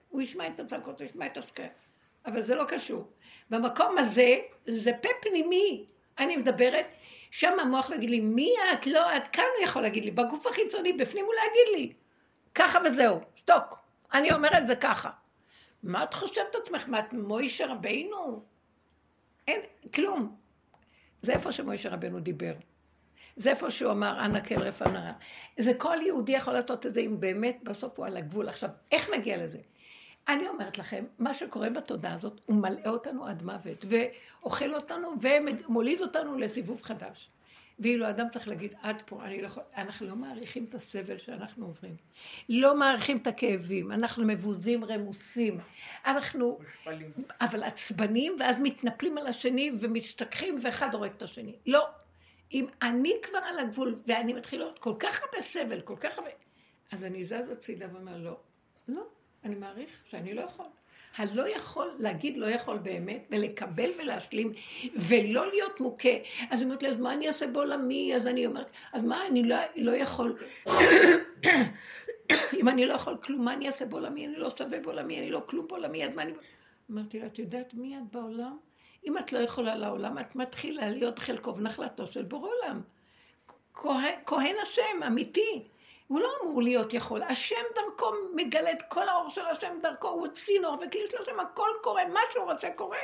הוא 0.10 0.22
ישמע 0.22 0.48
את 0.48 0.60
הצעקות, 0.60 1.02
הוא 1.02 1.06
ישמע 1.06 1.26
את 1.26 1.38
השקעה. 1.38 1.68
אבל 2.26 2.42
זה 2.42 2.56
לא 2.56 2.64
קשור. 2.68 3.08
במקום 3.50 3.98
הזה, 3.98 4.36
זה 4.64 4.92
פה 5.02 5.10
פנימי. 5.22 5.86
אני 6.20 6.38
מדברת, 6.38 6.86
שם 7.32 7.60
המוח 7.60 7.92
יגיד 7.92 8.10
לי, 8.10 8.20
מי 8.20 8.54
את? 8.74 8.88
לא, 8.88 9.18
את 9.18 9.28
כאן 9.28 9.44
הוא 9.58 9.64
יכול 9.64 9.82
להגיד 9.82 10.06
לי. 10.06 10.12
בגוף 10.12 10.48
החיצוני, 10.48 10.94
בפנים 10.94 11.26
הוא 11.26 11.34
יגיד 11.34 11.80
לי. 11.80 11.94
ככה 12.56 12.80
וזהו, 12.86 13.20
שתוק. 13.36 13.78
אני 14.14 14.34
אומרת 14.34 14.68
זה 14.68 14.76
ככה. 14.76 15.10
מה 15.84 16.04
את 16.04 16.14
חושבת 16.14 16.56
עצמך? 16.56 16.90
מה 16.90 17.00
את 17.00 17.14
מוישה 17.14 17.66
רבינו? 17.74 18.44
אין, 19.48 19.62
כלום. 19.94 20.36
זה 21.22 21.32
איפה 21.32 21.52
שמוישה 21.52 21.90
רבנו 21.90 22.20
דיבר. 22.20 22.54
זה 23.36 23.50
איפה 23.50 23.72
שהוא 23.72 23.92
אמר, 23.92 24.26
אנא 24.26 24.44
כל 24.44 24.62
רפא 24.62 24.84
נרא. 24.84 25.12
זה 25.60 25.74
כל 25.74 25.98
יהודי 26.02 26.32
יכול 26.32 26.54
לעשות 26.54 26.86
את 26.86 26.94
זה 26.94 27.00
אם 27.00 27.20
באמת 27.20 27.58
בסוף 27.64 28.00
הוא 28.00 28.06
על 28.06 28.18
הגבול. 28.18 28.48
עכשיו, 28.48 28.70
איך 28.92 29.10
נגיע 29.10 29.46
לזה? 29.46 29.60
אני 30.28 30.48
אומרת 30.48 30.78
לכם, 30.78 31.06
מה 31.20 31.34
שקורה 31.34 31.70
בתודעה 31.70 32.14
הזאת, 32.14 32.42
הוא 32.46 32.56
מלאה 32.56 32.90
אותנו 32.90 33.26
עד 33.26 33.44
מוות, 33.44 33.86
ואוכל 33.90 34.74
אותנו 34.74 35.14
ומוליד 35.22 36.02
אותנו 36.02 36.38
לסיבוב 36.38 36.82
חדש. 36.82 37.30
ואילו 37.80 38.10
אדם 38.10 38.26
צריך 38.30 38.48
להגיד, 38.48 38.76
עד 38.82 39.04
פה, 39.06 39.28
לא 39.28 39.46
יכול... 39.46 39.64
אנחנו 39.78 40.08
לא 40.08 40.16
מעריכים 40.16 40.64
את 40.64 40.74
הסבל 40.74 41.18
שאנחנו 41.18 41.66
עוברים. 41.66 41.96
לא 42.50 42.76
מעריכים 42.76 43.18
את 43.18 43.28
הכאבים, 43.28 43.92
אנחנו 43.92 44.26
מבוזים, 44.28 44.86
רמוסים. 44.86 45.60
אנחנו, 46.06 46.60
אבל 47.42 47.64
עצבנים, 47.64 48.36
ואז 48.40 48.62
מתנפלים 48.62 49.18
על 49.18 49.28
השני 49.28 49.72
ומשתכחים, 49.80 50.60
ואחד 50.64 50.94
הורג 50.94 51.12
את 51.18 51.24
השני. 51.24 51.56
לא. 51.66 51.88
אם 52.54 52.66
אני 52.82 53.14
כבר 53.24 53.38
על 53.38 53.60
הגבול, 53.60 54.00
ואני 54.08 54.34
מתחיל 54.34 54.60
לראות 54.60 54.80
כל 54.80 54.94
כך 55.00 55.22
הרבה 55.24 55.42
סבל, 55.42 55.82
כל 55.82 55.96
כך 56.00 56.18
הרבה... 56.18 56.30
אז 56.92 57.04
אני 57.04 57.24
זז 57.24 57.50
הצידה 57.52 57.86
ואומר, 57.92 58.18
לא, 58.18 58.40
לא, 58.88 59.04
אני 59.44 59.56
מעריך 59.56 60.02
שאני 60.06 60.34
לא 60.34 60.42
יכול. 60.42 60.66
הלא 61.18 61.48
יכול 61.48 61.88
להגיד 62.00 62.38
לא 62.38 62.46
יכול 62.46 62.78
באמת, 62.78 63.28
ולקבל 63.32 63.90
ולהשלים, 64.00 64.54
ולא 64.96 65.50
להיות 65.50 65.82
מוכה. 65.82 66.10
אז 66.50 66.62
היא 66.62 66.66
אומרת 66.66 66.84
לי, 66.84 66.90
אז 66.90 67.00
מה 67.00 67.14
אני 67.14 67.28
אעשה 67.28 67.48
בעולמי? 67.48 68.16
אז 68.16 68.28
אני 68.28 68.46
אומרת, 68.46 68.72
אז 68.94 69.06
מה, 69.06 69.28
אני 69.28 69.44
לא, 69.44 69.56
לא 69.76 69.92
יכול... 69.92 70.38
אם 72.60 72.68
אני 72.68 72.86
לא 72.86 72.94
יכול 72.94 73.18
כלום, 73.18 73.46
מה 73.46 73.54
אני 73.54 73.68
אעשה 73.68 73.86
בעולמי? 73.86 74.28
אני 74.28 74.36
לא 74.36 74.50
שווה 74.50 74.80
בעולמי, 74.80 75.20
אני 75.20 75.32
לא 75.32 75.42
כלום 75.46 75.68
בעולמי, 75.68 76.06
אז 76.06 76.16
מה 76.16 76.22
אני... 76.22 76.34
אמרתי 76.92 77.20
לה, 77.20 77.26
את 77.26 77.40
יודעת 77.40 77.74
מי 77.74 77.98
את 77.98 78.12
בעולם? 78.12 78.58
אם 79.08 79.18
את 79.18 79.34
לא 79.34 79.40
יכולה 79.40 79.76
לעולם, 79.76 80.20
את 80.20 80.36
מתחילה 80.36 80.90
להיות 80.90 81.20
חלקו 81.20 81.56
ונחלתו 81.56 82.08
של 82.08 82.24
בורא 82.24 82.50
עולם. 82.50 82.82
כהן 84.26 84.56
השם, 84.64 85.04
אמיתי. 85.08 85.64
הוא 86.12 86.20
לא 86.20 86.30
אמור 86.44 86.62
להיות 86.62 86.94
יכול. 86.94 87.24
השם 87.24 87.62
דרכו 87.76 88.12
מגלה 88.36 88.72
את 88.72 88.82
כל 88.88 89.10
האור 89.10 89.30
של 89.30 89.42
השם 89.42 89.78
דרכו, 89.82 90.08
הוא 90.08 90.28
צינור 90.28 90.74
וכלי 90.74 91.02
של 91.12 91.18
השם, 91.22 91.40
הכל 91.40 91.70
קורה, 91.84 92.06
מה 92.06 92.20
שהוא 92.32 92.52
רוצה 92.52 92.70
קורה. 92.70 92.98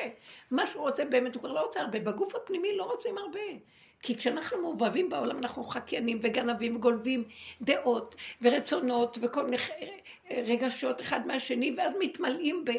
מה 0.51 0.67
שהוא 0.67 0.81
רוצה 0.81 1.05
באמת, 1.05 1.35
הוא 1.35 1.41
כבר 1.41 1.51
לא 1.51 1.61
רוצה 1.61 1.81
הרבה. 1.81 1.99
בגוף 1.99 2.35
הפנימי 2.35 2.77
לא 2.77 2.83
רוצים 2.83 3.17
הרבה. 3.17 3.39
כי 4.01 4.17
כשאנחנו 4.17 4.57
מעורבבים 4.57 5.09
בעולם, 5.09 5.37
אנחנו 5.37 5.63
חקיינים 5.63 6.17
וגנבים 6.21 6.75
וגולבים 6.75 7.23
דעות 7.61 8.15
ורצונות 8.41 9.17
וכל 9.21 9.43
מיני 9.43 9.57
רגשות 10.31 11.01
אחד 11.01 11.27
מהשני, 11.27 11.73
ואז 11.77 11.93
מתמלאים 11.99 12.65
ב... 12.65 12.71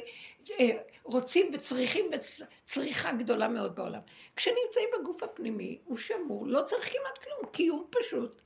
אה, 0.51 0.71
רוצים 1.03 1.51
וצריכים 1.53 2.07
וצריכה 2.13 3.13
גדולה 3.13 3.49
מאוד 3.49 3.77
בעולם. 3.77 4.01
כשנמצאים 4.37 4.89
בגוף 5.01 5.23
הפנימי, 5.23 5.79
הוא 5.85 5.97
שמור, 5.97 6.47
לא 6.47 6.63
צריך 6.63 6.93
כמעט 6.93 7.19
כלום, 7.19 7.53
קיום 7.53 7.87
פשוט. 7.91 8.43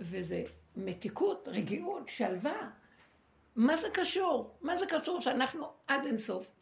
וזה 0.00 0.42
מתיקות, 0.76 1.48
רגיעות, 1.48 2.08
שלווה. 2.08 2.70
מה 3.56 3.76
זה 3.76 3.88
קשור? 3.94 4.56
מה 4.60 4.76
זה 4.76 4.86
קשור 4.86 5.20
שאנחנו 5.20 5.66
עד 5.86 6.06
אינסוף? 6.06 6.52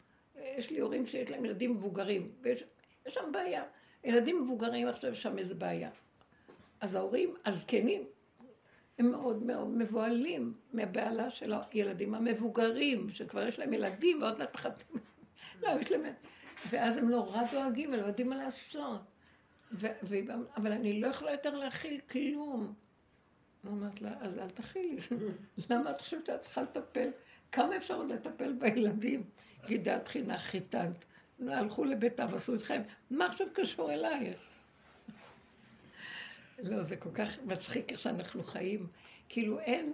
יש 0.43 0.71
לי 0.71 0.81
הורים 0.81 1.07
שיש 1.07 1.31
להם 1.31 1.45
ילדים 1.45 1.71
מבוגרים, 1.71 2.27
ויש 2.43 2.65
שם 3.09 3.33
בעיה. 3.33 3.62
ילדים 4.05 4.43
מבוגרים 4.43 4.89
עכשיו 4.89 5.15
שם 5.15 5.39
איזה 5.39 5.55
בעיה. 5.55 5.91
אז 6.81 6.95
ההורים 6.95 7.35
הזקנים, 7.45 8.05
הם 8.99 9.11
מאוד 9.11 9.45
מאוד 9.45 9.69
מבוהלים 9.69 10.55
מהבהלה 10.73 11.31
של 11.31 11.53
הילדים 11.71 12.15
המבוגרים, 12.15 13.09
שכבר 13.09 13.47
יש 13.49 13.59
להם 13.59 13.73
ילדים 13.73 14.23
ועוד 14.23 14.39
מעט 14.39 14.55
מחתים. 14.55 14.97
לא, 15.62 15.71
יש 15.81 15.93
להם... 15.93 16.03
ואז 16.71 16.97
הם 16.97 17.11
נורא 17.11 17.43
דואגים 17.53 17.93
ולא 17.93 18.07
יודעים 18.07 18.31
מה 18.31 18.37
לעשות. 18.37 19.01
ו... 19.73 19.87
ו... 20.03 20.15
אבל 20.57 20.73
אני 20.73 21.01
לא 21.01 21.07
יכולה 21.07 21.33
יותר 21.33 21.57
להכיל 21.57 21.99
כלום. 21.99 22.75
אמרת 23.67 24.03
לה, 24.03 24.11
אז 24.21 24.39
אל 24.39 24.51
תכילי. 24.51 24.97
למה 25.71 25.91
את 25.91 26.01
חושבת 26.01 26.27
שאת 26.27 26.41
צריכה 26.41 26.62
לטפל? 26.62 27.11
כמה 27.53 27.77
אפשר 27.77 27.95
עוד 27.95 28.12
לטפל 28.12 28.53
בילדים? 28.53 29.25
גידלת 29.67 30.09
חינך, 30.09 30.41
חיתנת. 30.41 31.05
הלכו 31.49 31.85
לביתם, 31.85 32.35
עשו 32.35 32.55
איתכם. 32.55 32.83
מה 33.11 33.27
עכשיו 33.27 33.47
קשור 33.55 33.93
אלייך? 33.93 34.39
לא, 36.59 36.83
זה 36.83 36.97
כל 36.97 37.11
כך 37.15 37.39
מצחיק 37.45 37.93
איך 37.93 38.01
שאנחנו 38.01 38.43
חיים. 38.43 38.87
כאילו 39.29 39.61
אין, 39.61 39.93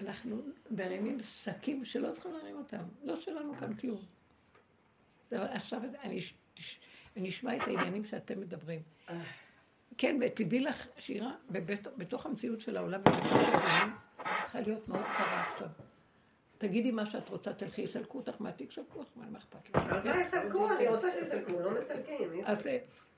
אנחנו 0.00 0.42
מרימים 0.70 1.18
שקים 1.22 1.84
שלא 1.84 2.12
צריכים 2.12 2.32
להרים 2.32 2.56
אותם. 2.56 2.82
לא 3.02 3.16
שלנו 3.16 3.56
כאן 3.56 3.74
כלום. 3.74 4.04
עכשיו 5.30 5.80
אני, 6.02 6.20
אני 7.16 7.28
אשמע 7.28 7.56
את 7.56 7.60
העניינים 7.68 8.04
שאתם 8.04 8.40
מדברים. 8.40 8.82
כן, 10.00 10.18
ותדעי 10.20 10.60
לך, 10.60 10.86
שירה, 10.98 11.32
בתוך 11.96 12.26
המציאות 12.26 12.60
של 12.60 12.76
העולם, 12.76 13.00
צריכה 14.42 14.60
להיות 14.60 14.88
מאוד 14.88 15.04
קרה 15.16 15.40
עכשיו. 15.52 15.68
תגידי 16.58 16.90
מה 16.90 17.06
שאת 17.06 17.28
רוצה, 17.28 17.52
תלכי, 17.52 17.82
יסלקו 17.82 18.18
אותך 18.18 18.40
מהתיק, 18.40 18.70
שלקו 18.70 18.98
אותך, 18.98 19.10
מה 19.16 19.38
אכפת 19.38 19.76
לך? 19.76 19.82
לא 20.04 20.20
יסלקו, 20.22 20.70
אני 20.70 20.88
רוצה 20.88 21.12
שיסלקו, 21.12 21.60
לא 21.60 21.80
מסלקים. 21.80 22.44
אז 22.44 22.66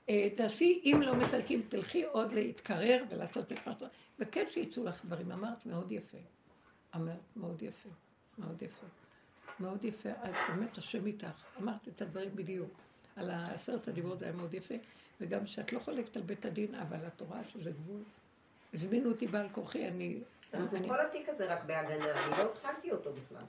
אה, 0.09 0.29
תעשי, 0.35 0.81
אם 0.85 1.01
לא 1.01 1.15
מסלקים, 1.15 1.61
תלכי 1.61 2.03
עוד 2.03 2.33
להתקרר 2.33 3.03
ולעשות 3.09 3.51
את 3.51 3.67
מה 3.67 3.73
שאתה... 3.73 3.85
וכן 4.19 4.45
שיצאו 4.49 4.83
לך 4.83 5.05
דברים. 5.05 5.31
אמרת 5.31 5.65
מאוד 5.65 5.91
יפה. 5.91 6.17
אמרת 6.95 7.33
מאוד 7.35 7.61
יפה. 7.61 7.89
מאוד 8.37 8.61
יפה. 8.61 8.85
מאוד 9.59 9.85
יפה. 9.85 10.09
את 10.09 10.35
באמת, 10.49 10.77
השם 10.77 11.05
איתך. 11.05 11.43
אמרת 11.61 11.87
את 11.87 12.01
הדברים 12.01 12.35
בדיוק. 12.35 12.69
על 13.15 13.31
עשרת 13.31 13.87
הדיברות 13.87 14.19
זה 14.19 14.25
היה 14.25 14.33
מאוד 14.35 14.53
יפה. 14.53 14.75
וגם 15.21 15.47
שאת 15.47 15.73
לא 15.73 15.79
חולקת 15.79 16.17
על 16.17 16.23
בית 16.23 16.45
הדין, 16.45 16.75
אבל 16.75 17.07
את 17.07 17.21
רואה 17.21 17.43
שזה 17.43 17.71
גבול. 17.71 18.01
הזמינו 18.73 19.11
אותי 19.11 19.27
בעל 19.27 19.49
כורחי, 19.49 19.87
אני... 19.87 20.19
אני... 20.53 20.87
כל 20.87 21.01
התיק 21.01 21.29
הזה 21.29 21.53
רק 21.53 21.63
בהגנה, 21.63 22.05
אני 22.05 22.37
לא 22.37 22.51
התחלתי 22.51 22.91
אותו 22.91 23.13
בכלל. 23.13 23.43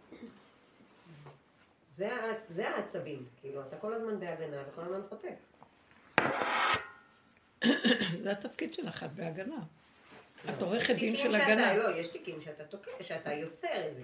זה 2.48 2.68
העצבים, 2.68 3.26
כאילו, 3.40 3.62
אתה 3.68 3.76
כל 3.76 3.94
הזמן 3.94 4.20
בהגנה 4.20 4.62
וכל 4.68 4.80
הזמן 4.80 5.00
חוטף. 5.08 5.34
זה 8.22 8.32
התפקיד 8.32 8.74
שלך, 8.74 9.02
את 9.02 9.12
בהגנה. 9.12 9.62
את 10.50 10.62
עורכת 10.62 10.94
דין 10.94 11.16
של 11.16 11.34
הגנה. 11.34 11.74
לא, 11.74 11.96
יש 11.96 12.06
תיקים 12.06 12.40
שאתה 12.40 12.64
תוקע, 12.64 12.90
שאתה 13.00 13.32
יוצר 13.32 13.88
את 13.90 13.96
זה. 13.96 14.02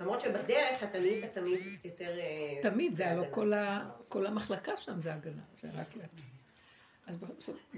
למרות 0.00 0.20
שבדרך 0.20 0.82
אתה 0.82 0.86
תמיד, 0.86 1.26
תמיד 1.34 1.60
יותר... 1.84 2.18
אה, 2.18 2.70
תמיד, 2.70 2.94
זה 2.94 3.10
הלוא 3.10 3.26
כל 4.08 4.26
המחלקה 4.26 4.76
שם 4.76 5.00
זה 5.00 5.14
הגנה, 5.14 5.42
זה 5.60 5.68
רק 5.74 5.96
לאט. 5.96 6.10
אז 7.06 7.16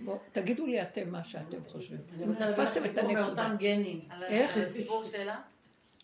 בואו, 0.04 0.18
תגידו 0.32 0.66
לי 0.66 0.82
אתם 0.82 1.10
מה 1.10 1.24
שאתם 1.24 1.64
חושבים. 1.66 2.00
אני 2.14 2.26
רוצה 2.26 2.50
לדבר 2.50 2.66
סיפור 2.66 3.12
מאותם 3.12 3.56
גנים. 3.58 4.08
איך? 4.22 4.56
על 4.56 4.64
הסיפור 4.64 5.04
שלה? 5.04 5.40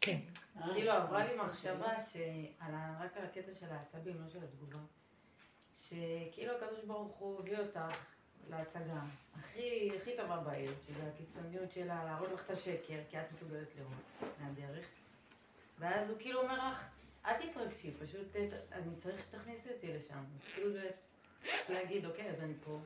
כן. 0.00 0.18
כאילו 0.74 0.90
עברה 0.90 1.24
לי 1.26 1.36
מחשבה 1.36 1.92
רק 3.00 3.16
על 3.16 3.24
הקטע 3.24 3.54
של 3.60 3.66
העצבים, 3.70 4.14
לא 4.24 4.28
של 4.28 4.38
התגובה. 4.44 4.78
שכאילו 5.88 6.52
הקדוש 6.56 6.84
ברוך 6.84 7.16
הוא 7.16 7.38
הביא 7.40 7.58
אותך 7.58 7.80
להצגה 8.50 9.00
הכי, 9.40 9.90
הכי 10.00 10.16
טובה 10.16 10.36
בעיר, 10.36 10.72
שזה 10.86 11.10
הקיצוניות 11.14 11.72
שלה, 11.72 12.04
להראות 12.04 12.32
לך 12.32 12.42
את 12.46 12.50
השקר, 12.50 12.98
כי 13.10 13.18
את 13.18 13.32
מסוגלת 13.34 13.68
לראות 13.78 14.32
מהדרך. 14.40 14.86
ואז 15.78 16.10
הוא 16.10 16.18
כאילו 16.18 16.40
אומר 16.40 16.68
לך, 16.68 16.84
אל 17.26 17.34
תתרגשי, 17.46 17.90
פשוט 17.90 18.36
אני 18.72 18.96
צריך 19.02 19.22
שתכניסי 19.22 19.68
אותי 19.74 19.92
לשם. 19.92 20.24
כאילו 20.54 20.72
זה 20.72 20.90
להגיד, 21.68 22.06
אוקיי, 22.06 22.30
אז 22.30 22.40
אני 22.40 22.54
פה. 22.64 22.78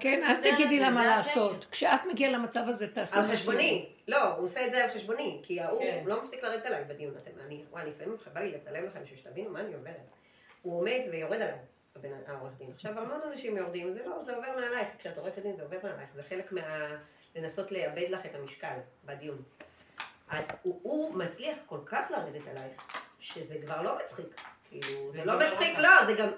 כן, 0.00 0.22
אל 0.28 0.54
תגידי 0.54 0.80
לה 0.80 0.90
מה 0.90 1.06
לעשות. 1.06 1.66
כשאת 1.70 2.00
מגיעה 2.12 2.32
למצב 2.32 2.62
הזה, 2.66 2.88
תעשי 2.88 3.18
על 3.18 3.32
חשבוני. 3.32 3.88
לא, 4.08 4.22
הוא 4.22 4.44
עושה 4.44 4.66
את 4.66 4.70
זה 4.70 4.84
על 4.84 4.90
חשבוני. 4.94 5.40
כי 5.42 5.60
ההוא 5.60 5.80
כן. 5.80 6.02
לא 6.06 6.22
מפסיק 6.22 6.42
לרדת 6.42 6.66
עליי 6.66 6.84
בדיון. 6.84 7.14
אני, 7.46 7.64
וואי, 7.70 7.84
לפעמים 7.90 8.16
בא 8.32 8.40
לי 8.40 8.52
לצלם 8.52 8.86
לכם 8.86 9.02
בשביל 9.02 9.18
שתבינו 9.18 9.50
מה 9.50 9.60
אני 9.60 9.74
עוברת. 9.74 9.96
הוא 10.62 10.80
עומד 10.80 11.00
ויורד 11.10 11.40
עליי. 11.40 11.58
העורך 12.26 12.52
דין. 12.58 12.70
עכשיו 12.74 12.98
המון 12.98 13.20
אנשים 13.32 13.56
יורדים, 13.56 13.92
זה 13.92 14.02
לא, 14.06 14.22
זה 14.22 14.36
עובר 14.36 14.48
מעלייך, 14.56 14.88
כשאת 14.98 15.18
עורכת 15.18 15.42
דין 15.42 15.56
זה 15.56 15.62
עובר 15.62 15.78
מעלייך, 15.82 16.08
זה 16.14 16.22
חלק 16.22 16.52
מה... 16.52 16.96
לנסות 17.36 17.72
לאבד 17.72 18.06
לך 18.10 18.26
את 18.26 18.34
המשקל 18.34 18.76
בדיון. 19.04 19.42
הוא, 20.62 20.80
הוא 20.82 21.14
מצליח 21.14 21.58
כל 21.66 21.78
כך 21.86 22.10
לרדת 22.10 22.48
עלייך, 22.50 22.82
שזה 23.20 23.54
כבר 23.64 23.82
לא 23.82 23.98
מצחיק. 24.04 24.26
כאילו, 24.68 25.12
זה 25.12 25.24
לא 25.24 25.38
מצחיק, 25.38 25.78
לא, 25.78 26.06
זה 26.06 26.14
גם... 26.14 26.28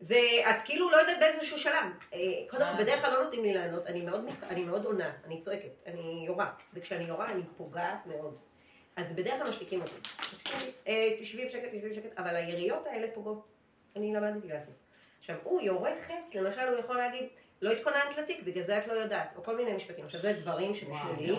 זה, 0.00 0.18
את 0.50 0.56
כאילו 0.64 0.90
לא 0.90 0.96
יודעת 0.96 1.18
באיזשהו 1.20 1.58
שלב. 1.58 1.84
אה, 2.12 2.18
קודם 2.50 2.66
כל, 2.76 2.82
בדרך 2.82 3.00
כלל 3.00 3.12
לא 3.12 3.24
נותנים 3.24 3.42
לי 3.42 3.54
לענות, 3.54 3.86
אני 3.86 4.00
מאוד, 4.00 4.28
אני 4.42 4.64
מאוד 4.64 4.84
עונה, 4.84 5.12
אני 5.24 5.40
צועקת, 5.40 5.70
אני 5.86 6.24
יורה, 6.26 6.50
וכשאני 6.74 7.04
יורה 7.04 7.30
אני 7.30 7.42
פוגעת 7.56 8.06
מאוד. 8.06 8.36
אז 8.96 9.12
בדרך 9.12 9.34
כלל 9.42 9.50
משתיקים 9.50 9.80
אותי. 9.80 9.92
אה, 10.86 11.16
תשבי 11.20 11.46
בשקט, 11.46 11.68
תשבי 11.68 11.90
בשקט, 11.90 12.18
אבל 12.18 12.36
היריות 12.36 12.86
האלה 12.86 13.06
פוגעות. 13.14 13.46
אני 13.96 14.14
למדתי 14.14 14.48
לעשות. 14.48 14.74
עכשיו, 15.18 15.36
הוא 15.42 15.60
יורה 15.60 15.92
חץ, 16.06 16.34
למשל 16.34 16.60
הוא 16.60 16.78
יכול 16.78 16.96
להגיד, 16.96 17.28
לא 17.62 17.70
התכוננת 17.70 18.18
לתיק, 18.18 18.42
בגלל 18.42 18.64
זה 18.64 18.78
את 18.78 18.86
לא 18.86 18.92
יודעת, 18.92 19.28
או 19.36 19.44
כל 19.44 19.56
מיני 19.56 19.72
משפטים. 19.72 20.04
עכשיו, 20.04 20.20
זה 20.20 20.32
דברים 20.32 20.74
שבשבילי, 20.74 21.36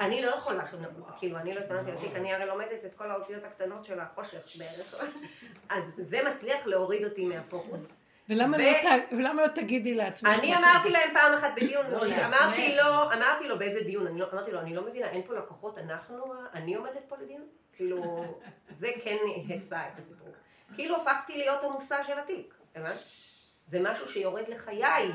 אני 0.00 0.22
לא 0.22 0.30
יכולה, 0.30 0.64
כאילו, 1.18 1.38
אני 1.38 1.54
לא 1.54 1.60
התכוננתי 1.60 1.92
לתיק, 1.92 2.10
אני 2.14 2.34
הרי 2.34 2.46
לומדת 2.46 2.84
את 2.86 2.94
כל 2.94 3.10
האותיות 3.10 3.44
הקטנות 3.44 3.84
של 3.84 4.00
החושך 4.00 4.56
בערך, 4.58 4.94
אז 5.68 5.84
זה 5.96 6.18
מצליח 6.30 6.66
להוריד 6.66 7.04
אותי 7.04 7.24
מהפוקוס. 7.24 7.96
ולמה, 8.28 8.58
לא, 8.58 8.72
ת... 8.72 9.12
ולמה 9.12 9.42
לא 9.42 9.46
תגידי 9.48 9.94
לעצמך? 9.94 10.38
אני 10.38 10.56
אמרתי 10.56 10.90
להם 10.90 11.10
פעם 11.14 11.34
אחת 11.34 11.50
בדיון, 11.56 11.86
לא, 11.90 12.00
אמרתי 12.26 12.76
לו, 12.76 13.02
אמרתי 13.12 13.48
לו 13.48 13.58
באיזה 13.58 13.80
דיון, 13.80 14.06
אני 14.06 14.20
לא, 14.20 14.26
אמרתי 14.32 14.52
לו, 14.52 14.60
אני 14.60 14.74
לא 14.74 14.82
מבינה, 14.82 15.06
אין 15.06 15.22
פה 15.26 15.34
לקוחות, 15.34 15.78
אנחנו, 15.78 16.24
אני 16.54 16.74
עומדת 16.74 17.02
פה 17.08 17.16
לדיון? 17.22 17.42
כאילו, 17.72 18.24
זה 18.78 18.88
כן 19.02 19.16
היסה 19.48 19.80
את 19.80 19.98
הסיפור. 19.98 20.28
כאילו 20.74 20.96
הפכתי 20.96 21.36
להיות 21.36 21.64
המושא 21.64 21.96
של 22.06 22.18
התיק, 22.18 22.54
הבנת? 22.76 22.96
זה 23.66 23.80
משהו 23.80 24.08
שיורד 24.08 24.48
לחיי. 24.48 25.10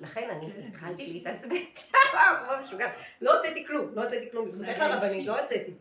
לכן 0.00 0.28
אני 0.30 0.68
התחלתי 0.68 1.06
להתעצבן 1.06 1.56
שם, 2.10 2.18
כמו 2.44 2.52
משוגעת. 2.64 2.90
לא 3.20 3.36
הוצאתי 3.36 3.66
כלום, 3.66 3.90
לא 3.94 4.02
הוצאתי 4.04 4.30
כלום, 4.30 4.46
בזכותך 4.46 4.80
הרבנית 4.80 5.26
לא 5.26 5.40
הוצאתי. 5.40 5.72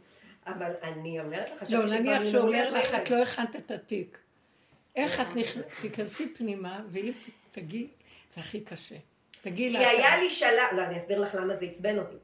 אבל 0.48 0.72
אני 0.84 1.20
אומרת 1.20 1.50
לך, 1.50 1.70
לא, 1.70 1.86
נניח 1.86 2.26
שאומר 2.32 2.72
לך, 2.72 2.94
את 2.94 3.10
לא 3.10 3.22
הכנת 3.22 3.56
את 3.56 3.72
התיק. 3.72 4.20
איך 4.96 5.22
את 5.22 5.28
תיכנסי 5.82 6.34
פנימה, 6.34 6.80
ואם 6.88 7.12
תגיעי, 7.52 7.88
זה 8.34 8.42
הכי 8.42 8.62
קשה. 8.62 8.96
תגיעי 9.42 9.78
כי 9.78 9.86
היה 9.86 10.18
לי 10.18 10.30
שלב, 10.30 10.78
לא, 10.78 10.82
אני 10.82 10.98
אסביר 10.98 11.20
לך 11.20 11.36
למה 11.36 11.56
זה 11.56 11.66
עצבן 11.66 11.98
אותי. 11.98 12.16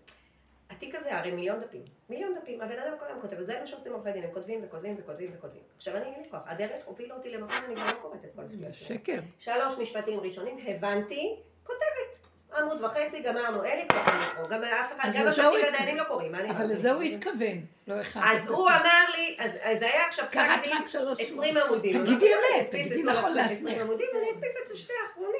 התיק 0.69 0.95
הזה 0.95 1.17
הרי 1.17 1.31
מיליון 1.31 1.59
דפים, 1.59 1.81
מיליון 2.09 2.35
דפים, 2.41 2.61
הבן 2.61 2.79
אדם 2.79 2.93
כל 2.99 3.05
היום 3.07 3.21
כותב, 3.21 3.35
וזה 3.39 3.59
מה 3.61 3.67
שעושים 3.67 3.93
עורכי 3.93 4.11
דין, 4.11 4.23
הם 4.23 4.29
כותבים 4.33 4.59
וכותבים 4.63 4.95
וכותבים 4.99 5.31
וכותבים. 5.37 5.61
עכשיו 5.77 5.95
אני 5.95 6.05
אין 6.05 6.23
לי 6.23 6.29
כוח, 6.31 6.41
הדרך 6.45 6.85
הובילה 6.85 7.15
אותי 7.15 7.29
למקום, 7.29 7.57
אני 7.65 7.75
כבר 7.75 7.85
לא 7.85 7.91
קוראת 8.01 8.25
את 8.25 8.29
כל 8.35 8.41
זה. 8.61 8.73
שקר. 8.73 9.19
שלוש 9.39 9.77
משפטים 9.79 10.19
ראשונים, 10.19 10.57
הבנתי, 10.67 11.35
כותבת. 11.63 12.25
עמוד 12.57 12.83
וחצי, 12.83 13.19
גמרנו, 13.19 13.63
אין 13.63 13.79
לי 13.79 13.87
כוח 13.89 14.07
לקרוא, 14.07 14.47
גם 14.47 14.63
אף 14.63 14.93
אחד, 14.95 15.09
גם 15.15 15.27
השופטים 15.27 15.65
הדיינים 15.67 15.97
לא 15.97 16.03
קוראים, 16.03 16.35
אבל 16.35 16.65
לזה 16.65 16.91
הוא 16.91 17.01
התכוון, 17.01 17.65
לא 17.87 18.01
אחד. 18.01 18.21
אז 18.23 18.49
הוא 18.49 18.69
אמר 18.69 19.05
לי, 19.17 19.37
אז 19.39 19.79
זה 19.79 19.85
היה 19.85 20.07
עכשיו 20.07 20.25
קראת 20.31 20.67
רק 20.67 21.03
עשרים 21.19 21.57
עמודים. 21.57 22.03
תגידי 22.03 22.31
אמת, 22.33 22.71
תגידי 22.71 23.03
נכון 23.03 23.33
לעצמך. 23.33 23.73
ואני 23.87 24.31
אדפיס 24.31 24.51
את 24.71 24.77
שתי 24.77 24.93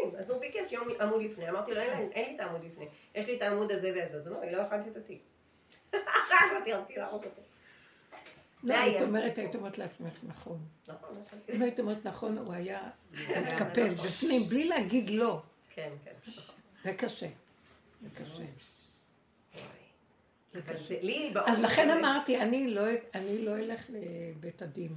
האחרונים. 0.06 0.20
אז 0.20 0.30
הוא 0.30 0.40
ביקש 0.40 0.72
יום 0.72 0.88
עמוד 1.02 1.22
לפני, 1.22 1.50
אמרתי 1.50 1.72
לו, 1.72 1.82
אין 1.82 2.30
לי 2.30 2.36
את 2.36 2.40
העמוד 2.40 2.64
לפני, 2.66 2.86
יש 3.16 3.28
לי 3.28 3.38
את 3.38 3.42
העמוד 3.42 3.72
הזה 3.72 3.92
והזה, 3.96 4.18
אז 4.18 4.28
הוא 4.28 4.38
אומר, 4.38 4.52
לא 4.52 4.62
הכנתי 4.62 4.90
את 4.90 4.98
התיק. 4.98 5.22
הרג 5.94 6.60
אותי, 6.60 6.74
רציתי 6.74 7.00
להרוג 7.00 7.24
אותו. 7.24 7.42
לא, 8.64 8.74
היית 8.74 9.02
אומרת, 9.02 9.38
היית 9.38 9.56
אומרת 9.56 9.78
לעצמך, 9.78 10.20
נכון. 10.24 10.60
נכון. 10.88 11.24
אם 11.50 11.62
היית 11.62 11.80
אומרת 11.80 12.06
נכון, 12.06 12.38
הוא 12.38 12.54
היה 12.54 12.82
מתקפל 13.12 13.94
בפנים, 13.94 14.50
בלי 14.50 14.68
להגיד 14.68 15.10
לא. 15.10 15.42
כן, 15.76 15.90
כן. 16.04 16.12
קשה. 16.94 17.28
זה 18.02 18.10
קשה. 18.24 18.46
זה 20.54 20.62
קשה. 20.62 20.96
אז 21.46 21.64
לכן 21.64 21.90
אמרתי, 21.90 22.42
אני 22.42 23.42
לא 23.46 23.58
אלך 23.58 23.90
לבית 23.90 24.62
הדין. 24.62 24.96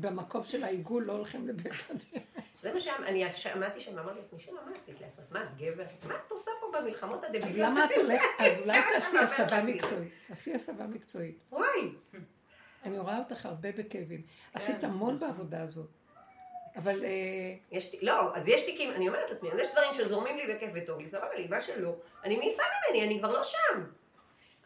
במקום 0.00 0.44
של 0.44 0.64
העיגול 0.64 1.04
לא 1.04 1.12
הולכים 1.12 1.48
לבית 1.48 1.84
הדין. 1.90 2.22
זה 2.62 2.72
מה 2.74 2.80
שאני 2.80 3.32
שמעתי 3.36 3.80
שם, 3.80 3.98
אמרתי 3.98 4.18
לעצמי, 4.20 4.40
שמה, 4.40 4.60
מה 4.66 4.72
עשית 4.76 5.00
לעצמך? 5.00 5.24
מה, 5.30 5.42
את 5.42 5.56
גבר? 5.56 5.84
מה 6.08 6.14
את 6.26 6.30
עושה 6.30 6.50
פה 6.60 6.78
במלחמות 6.78 7.24
הדביליות? 7.24 7.50
אז 7.50 7.58
למה 7.58 7.84
את 7.84 7.90
הולכת? 7.96 8.24
אז 8.46 8.58
אולי 8.58 8.80
תעשי 8.92 9.18
הסבה 9.18 9.62
מקצועית. 9.62 10.12
תעשי 10.28 10.54
הסבה 10.54 10.86
מקצועית. 10.86 11.38
וואי. 11.52 11.90
אני 12.84 12.98
רואה 12.98 13.18
אותך 13.18 13.46
הרבה 13.46 13.72
בכאבים. 13.72 14.22
עשית 14.54 14.84
המון 14.84 15.18
בעבודה 15.18 15.62
הזאת. 15.62 15.86
אבל 16.76 17.04
אה, 17.04 17.54
יש, 17.70 17.94
לא, 18.02 18.36
אז 18.36 18.48
יש 18.48 18.64
תיקים, 18.64 18.90
אני 18.90 19.08
אומרת 19.08 19.30
לעצמי, 19.30 19.52
אז 19.52 19.58
יש 19.58 19.68
דברים 19.72 19.94
שזורמים 19.94 20.36
לי 20.36 20.54
בכיף 20.54 20.70
וטוב 20.74 21.00
לי, 21.00 21.08
סבבה 21.08 21.34
לי, 21.34 21.46
מה 21.46 21.60
שלא, 21.60 21.94
אני 22.24 22.36
מעיפה 22.36 22.62
ממני, 22.62 23.06
אני 23.06 23.18
כבר 23.18 23.32
לא 23.32 23.42
שם. 23.42 23.84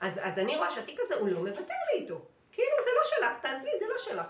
אז, 0.00 0.12
אז 0.20 0.38
אני 0.38 0.56
רואה 0.56 0.70
שהתיק 0.70 1.00
הזה, 1.00 1.14
הוא 1.14 1.28
לא 1.28 1.40
מוותר 1.40 1.74
לי 1.94 2.02
איתו. 2.02 2.24
כאילו, 2.52 2.76
זה 2.84 2.90
לא 2.96 3.02
שלך, 3.04 3.40
תעזבי, 3.42 3.70
זה 3.78 3.84
לא 3.88 3.98
שלך. 3.98 4.26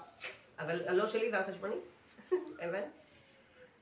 אבל 0.59 0.89
הלא 0.89 1.07
שלי 1.09 1.31
ואת 1.33 1.47
חשבוני. 1.49 1.77
הבנת? 2.63 3.02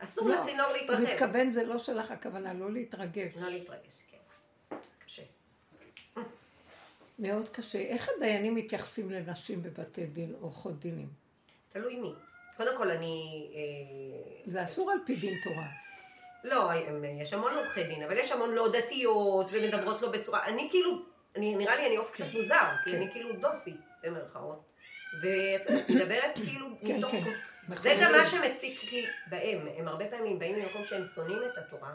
אסור 0.05 0.29
לא, 0.29 0.41
לצינור 0.41 0.67
הוא 0.67 0.77
להתרחב. 0.77 1.03
מתכוון 1.03 1.51
זה 1.51 1.65
לא 1.65 1.79
שלך 1.79 2.11
הכוונה, 2.11 2.55
לא 2.55 2.73
להתרגש. 2.73 3.37
לא 3.37 3.49
להתרגש, 3.49 4.03
כן. 4.11 4.77
קשה. 5.07 5.23
מאוד 7.19 7.49
קשה. 7.49 7.79
איך 7.79 8.09
הדיינים 8.17 8.55
מתייחסים 8.55 9.11
לנשים 9.11 9.63
בבתי 9.63 10.07
דין, 10.07 10.35
עורכות 10.41 10.79
דינים? 10.79 11.09
תלוי 11.73 11.97
מי. 11.97 12.13
קודם 12.57 12.77
כל, 12.77 12.91
אני... 12.91 13.49
אה, 13.55 14.43
זה 14.47 14.63
אסור 14.63 14.91
על 14.91 14.99
פי 15.07 15.17
דין 15.17 15.35
תורה. 15.43 15.67
לא, 16.45 16.71
יש 17.21 17.33
המון 17.33 17.55
עורכי 17.55 17.85
דין, 17.85 18.03
אבל 18.03 18.19
יש 18.19 18.33
המון 18.33 18.51
לא 18.51 18.69
דתיות, 18.73 19.47
ומדברות 19.53 20.03
לא 20.03 20.11
בצורה... 20.11 20.47
אני 20.47 20.69
כאילו, 20.71 21.03
אני, 21.37 21.55
נראה 21.55 21.77
לי 21.77 21.87
אני 21.87 21.97
עוף 21.97 22.11
קצת 22.11 22.25
מוזר, 22.35 22.69
כי 22.85 22.91
כן. 22.91 22.97
אני 22.97 23.13
כאילו 23.13 23.33
דוסי, 23.33 23.75
במרכאות. 24.03 24.70
ואת 25.13 25.91
מדברת 25.91 26.39
כאילו 26.45 26.67
כן, 26.87 26.99
מתוך... 26.99 27.11
כן. 27.11 27.77
זה 27.77 27.97
גם 28.03 28.13
מה 28.13 28.25
שמציק 28.25 28.93
לי 28.93 29.07
בהם. 29.27 29.69
הם 29.77 29.89
הרבה 29.89 30.05
פעמים 30.09 30.39
באים 30.39 30.59
ממקום 30.59 30.85
שהם 30.85 31.07
שונאים 31.15 31.39
את 31.53 31.59
התורה, 31.59 31.93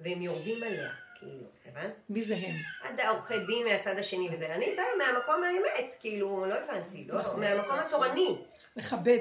והם 0.00 0.22
יורדים 0.22 0.62
עליה, 0.62 0.90
כאילו, 1.18 1.44
הבנת? 1.66 1.92
מי 2.08 2.24
זה 2.24 2.34
הם? 2.34 2.54
עד 2.82 3.00
העורכי 3.00 3.38
דין 3.46 3.66
מהצד 3.66 3.98
השני 3.98 4.28
וזה. 4.32 4.54
אני 4.54 4.74
באה 4.76 4.86
מהמקום 4.98 5.42
האמת, 5.44 5.94
כאילו, 6.00 6.44
לא 6.46 6.54
הבנתי, 6.54 7.06
לא, 7.08 7.18
נכון. 7.18 7.40
מהמקום 7.40 7.78
התורני. 7.78 8.36
מכבד. 8.76 9.18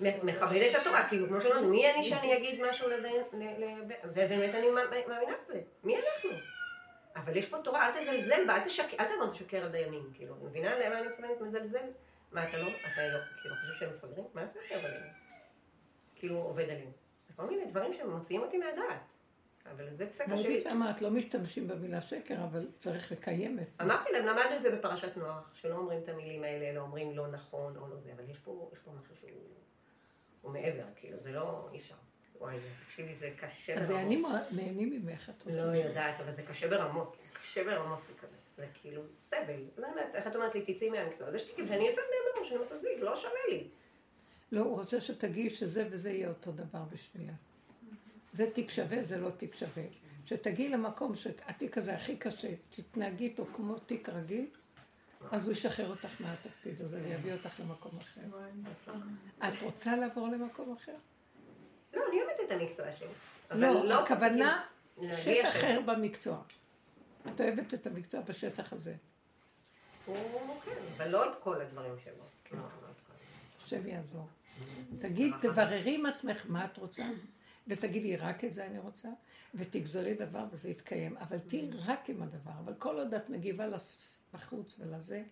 מכבד 0.00 0.62
את 0.70 0.80
התורה, 0.80 1.08
כאילו, 1.08 1.28
כמו 1.28 1.40
שאמרנו, 1.40 1.68
מי 1.68 1.90
אני 1.94 2.04
שאני 2.04 2.36
אגיד 2.36 2.62
משהו 2.62 2.88
לדיין, 2.88 3.22
ל- 3.32 3.64
ל- 3.64 3.92
ובאמת 4.04 4.54
אני 4.54 4.70
מאמינה 4.70 5.32
בזה, 5.48 5.60
מי 5.84 5.96
אנחנו? 5.96 6.30
אבל 7.16 7.36
יש 7.36 7.48
פה 7.48 7.58
תורה, 7.64 7.86
אל 7.88 8.02
תזלזל 8.02 8.46
בה, 8.46 8.54
אל 8.56 8.60
תשקר, 8.64 8.96
אל 9.00 9.06
תשקר 9.32 9.62
על 9.62 9.68
דיינים, 9.68 10.10
כאילו, 10.14 10.34
מבינה 10.42 10.78
למה 10.78 10.98
אני 10.98 11.08
מתכוונת 11.08 11.40
מזלזל? 11.40 11.86
מה, 12.32 12.48
אתה 12.48 12.58
לא, 12.58 12.68
אתה 12.92 13.08
לא, 13.08 13.18
כאילו, 13.42 13.54
חושב 13.56 13.72
שהם 13.78 13.90
מפגרים? 13.96 14.24
מה 14.34 14.42
אתה 14.44 14.58
חושב 14.62 14.74
עליהם? 14.84 15.02
כאילו, 16.14 16.36
עובד 16.36 16.64
עליהם. 16.64 16.90
זה 17.28 17.34
כל 17.36 17.46
מיני 17.46 17.64
דברים 17.70 17.94
שמוציאים 17.94 18.42
אותי 18.42 18.58
מהדעת. 18.58 19.00
אבל 19.70 19.90
זה 19.96 20.04
דפקה 20.04 20.26
מאוד 20.26 20.42
שלי. 20.42 20.52
יפה 20.52 20.70
אמרת, 20.72 21.02
לא 21.02 21.10
משתמשים 21.10 21.68
במילה 21.68 22.00
שקר, 22.00 22.44
אבל 22.44 22.66
צריך 22.78 23.12
לקיים 23.12 23.58
את 23.58 23.64
זה. 23.78 23.84
אמרתי 23.84 24.12
להם, 24.12 24.26
למדנו 24.26 24.56
את 24.56 24.62
זה 24.62 24.70
בפרשת 24.76 25.16
נוח, 25.16 25.50
שלא 25.54 25.76
אומרים 25.76 26.00
את 26.04 26.08
המילים 26.08 26.44
האלה, 26.44 26.72
לא 26.74 26.80
אומרים 26.80 27.16
לא 27.16 27.26
נכון 27.28 27.76
או 27.76 27.88
לא 27.88 27.96
זה, 27.96 28.12
אבל 28.12 28.30
יש 28.30 28.38
פה, 28.38 28.70
יש 28.72 28.78
פה 28.78 28.90
משהו 29.02 29.16
שהוא 29.16 29.30
הוא 30.42 30.52
מעבר, 30.52 30.84
כאילו, 30.96 31.18
זה 31.22 31.32
לא, 31.32 31.68
אי 31.72 31.78
אפשר. 31.78 31.94
וואי, 32.38 32.60
זה- 32.60 32.68
תקשיבי, 32.86 33.14
זה 33.20 33.30
קשה 33.36 33.74
ברמות. 33.74 33.90
הדיינים 33.90 34.24
נהנים 34.50 34.90
ממך, 35.06 35.30
את 35.30 35.46
לא 35.46 35.52
רוצה. 35.62 35.76
יודעת, 35.78 36.20
אבל 36.20 36.34
זה 36.36 36.42
קשה 36.42 36.68
ברמות. 36.68 37.16
קשה 37.42 37.64
ברמות 37.64 37.98
לקבל. 38.10 38.28
זה 38.62 38.68
כאילו 38.74 39.02
סבל. 39.22 39.62
לא 39.78 39.86
יודעת, 39.86 40.14
איך 40.14 40.26
את 40.26 40.36
אומרת 40.36 40.54
לי, 40.54 40.74
תצאי 40.74 40.90
מהמקצוע? 40.90 41.28
אז 41.28 41.34
יש 41.34 41.42
תיקים 41.42 41.66
שאני 41.66 41.88
יוצאת 41.88 42.04
מהם 42.04 42.36
מראש, 42.36 42.48
אני 42.52 42.56
אומרת, 42.56 42.72
עזבי, 42.72 43.00
לא 43.00 43.16
שווה 43.16 43.40
לי. 43.48 43.68
לא, 44.52 44.60
הוא 44.60 44.78
רוצה 44.78 45.00
שתגיעי 45.00 45.50
שזה 45.50 45.88
וזה 45.90 46.10
יהיה 46.10 46.28
אותו 46.28 46.52
דבר 46.52 46.82
בשבילך. 46.92 47.34
זה 48.32 48.50
תיק 48.50 48.70
שווה, 48.70 49.02
זה 49.02 49.18
לא 49.18 49.30
תיק 49.30 49.54
שווה. 49.54 49.82
שתגיעי 50.24 50.68
למקום 50.68 51.14
שהתיק 51.14 51.78
הזה 51.78 51.94
הכי 51.94 52.16
קשה, 52.16 52.48
תתנהגי 52.70 53.24
איתו 53.24 53.46
כמו 53.52 53.78
תיק 53.78 54.08
רגיל, 54.08 54.46
אז 55.30 55.44
הוא 55.44 55.52
ישחרר 55.52 55.90
אותך 55.90 56.20
מהתפקיד 56.20 56.82
הזה 56.82 57.00
ויביא 57.02 57.32
אותך 57.32 57.60
למקום 57.60 57.98
אחר. 58.00 58.20
את 59.38 59.62
רוצה 59.62 59.96
לעבור 59.96 60.28
למקום 60.28 60.72
אחר? 60.72 60.94
לא, 61.94 62.02
אני 62.08 62.22
אוהבת 62.22 62.40
את 62.46 62.50
המקצוע 62.52 62.92
שלי. 62.92 63.08
אבל 63.50 63.86
לא, 63.88 64.02
הכוונה 64.02 64.64
שטח. 65.12 65.48
אחר 65.48 65.80
במקצוע. 65.86 66.42
את 67.28 67.40
אוהבת 67.40 67.74
את 67.74 67.86
המקצוע 67.86 68.20
בשטח 68.20 68.72
הזה. 68.72 68.94
הוא, 70.06 70.16
כן, 70.64 70.70
אבל 70.96 71.08
לא 71.08 71.32
את 71.32 71.36
כל 71.42 71.60
הדברים 71.60 71.94
שלו. 72.04 72.24
כן. 72.44 72.56
לא, 72.56 72.62
לא. 72.62 72.88
השם 73.64 73.86
יעזור. 73.86 74.28
תגיד, 74.98 75.34
תבררי 75.40 75.94
עם 75.94 76.06
עצמך 76.06 76.46
מה 76.48 76.64
את 76.64 76.78
רוצה, 76.78 77.04
ותגידי, 77.68 78.16
רק 78.16 78.44
את 78.44 78.54
זה 78.54 78.66
אני 78.66 78.78
רוצה, 78.78 79.08
ותגזרי 79.54 80.14
דבר 80.14 80.44
וזה 80.50 80.68
יתקיים. 80.68 81.16
אבל 81.16 81.38
תהיי 81.38 81.70
רק 81.86 82.10
עם 82.10 82.22
הדבר. 82.22 82.52
אבל 82.64 82.74
כל 82.74 82.98
עוד 82.98 83.14
את 83.14 83.30
מגיבה 83.30 83.66
בחוץ 84.34 84.76
ולזה, 84.78 85.22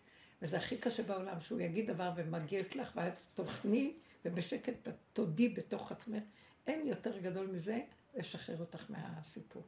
וזה 0.43 0.57
הכי 0.57 0.77
קשה 0.79 1.03
בעולם, 1.03 1.41
שהוא 1.41 1.61
יגיד 1.61 1.91
דבר 1.91 2.13
ומגיב 2.17 2.67
לך, 2.75 2.93
ואת 2.97 3.19
תוכני, 3.35 3.95
ובשקט 4.25 4.89
תודי 5.13 5.49
בתוך 5.49 5.93
עצמך, 5.93 6.23
אין 6.67 6.87
יותר 6.87 7.19
גדול 7.19 7.47
מזה 7.47 7.81
לשחרר 8.15 8.61
אותך 8.61 8.85
מהסיפור. 8.91 9.63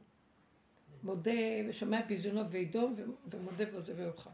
מודה 1.03 1.31
ושומע 1.69 2.01
ביזיונו 2.01 2.49
וידום, 2.49 2.93
ו- 2.97 3.03
ומודה 3.35 3.63
ועוזב 3.71 3.93
ויוכל. 3.99 4.29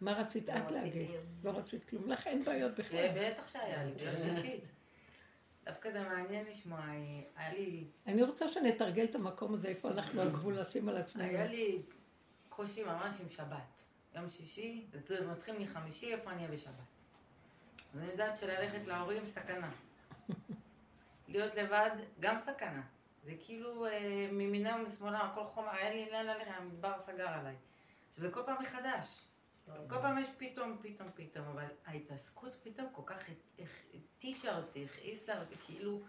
מה 0.00 0.12
רצית 0.12 0.48
לא 0.48 0.52
את 0.54 0.58
רציתי. 0.58 0.74
להגיד? 0.74 1.10
לא 1.44 1.50
רצית 1.50 1.84
כלום. 1.84 2.08
לך 2.08 2.26
אין 2.26 2.42
בעיות 2.42 2.78
בכלל. 2.78 3.08
בטח 3.14 3.52
שהיה 3.52 3.84
לי, 3.84 3.92
זה 3.98 4.34
שישי. 4.34 4.60
דווקא 5.64 5.92
זה 5.92 6.02
מעניין 6.02 6.46
לשמוע, 6.46 6.80
היה 7.36 7.52
לי, 7.52 7.84
אני 8.06 8.22
רוצה 8.22 8.48
שנתרגל 8.48 9.04
את 9.04 9.14
המקום 9.14 9.54
הזה, 9.54 9.68
איפה 9.68 9.90
אנחנו 9.90 10.20
על 10.20 10.30
גבול 10.30 10.58
לשים 10.58 10.88
על 10.88 10.96
עצמנו. 10.96 11.24
היה 11.24 11.46
לי 11.46 11.82
קושי 12.48 12.82
ממש 12.84 13.14
עם 13.20 13.28
שבת. 13.28 13.56
יום 14.14 14.30
שישי, 14.30 14.86
זה 15.08 15.26
מתחיל 15.26 15.58
מחמישי, 15.58 16.12
איפה 16.12 16.30
אני 16.30 16.38
אהיה 16.38 16.52
בשבת. 16.52 16.72
אני 17.96 18.06
יודעת 18.06 18.36
שללכת 18.38 18.86
להורים 18.86 19.26
סכנה. 19.26 19.70
להיות 21.28 21.54
לבד, 21.54 21.90
גם 22.20 22.36
סכנה. 22.46 22.82
זה 23.28 23.34
כאילו 23.44 23.86
אה, 23.86 24.28
מימינה 24.32 24.76
ומשמאלה, 24.76 25.18
הכל 25.18 25.44
חומר, 25.44 25.76
אין 25.76 25.92
לי 25.92 26.10
לאן 26.10 26.26
ללכת, 26.26 26.50
המדבר 26.56 26.92
סגר 27.06 27.28
עליי. 27.28 27.56
שזה 28.16 28.30
כל 28.30 28.42
פעם 28.46 28.62
מחדש. 28.62 29.28
כל 29.88 29.96
פעם 30.00 30.18
יש 30.18 30.28
פתאום, 30.38 30.78
פתאום, 30.82 31.08
פתאום, 31.14 31.46
אבל 31.46 31.64
ההתעסקות 31.86 32.56
פתאום 32.62 32.88
כל 32.92 33.02
כך 33.06 33.16
התישה 33.94 34.56
אותי, 34.56 34.84
הכעיסה 34.84 35.40
אותי, 35.40 35.54
כאילו, 35.66 36.00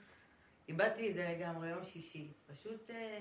איבדתי 0.67 1.09
את 1.09 1.15
זה 1.15 1.35
לגמרי, 1.35 1.69
יום 1.69 1.83
שישי. 1.83 2.33
פשוט, 2.47 2.89
אה, 2.89 3.19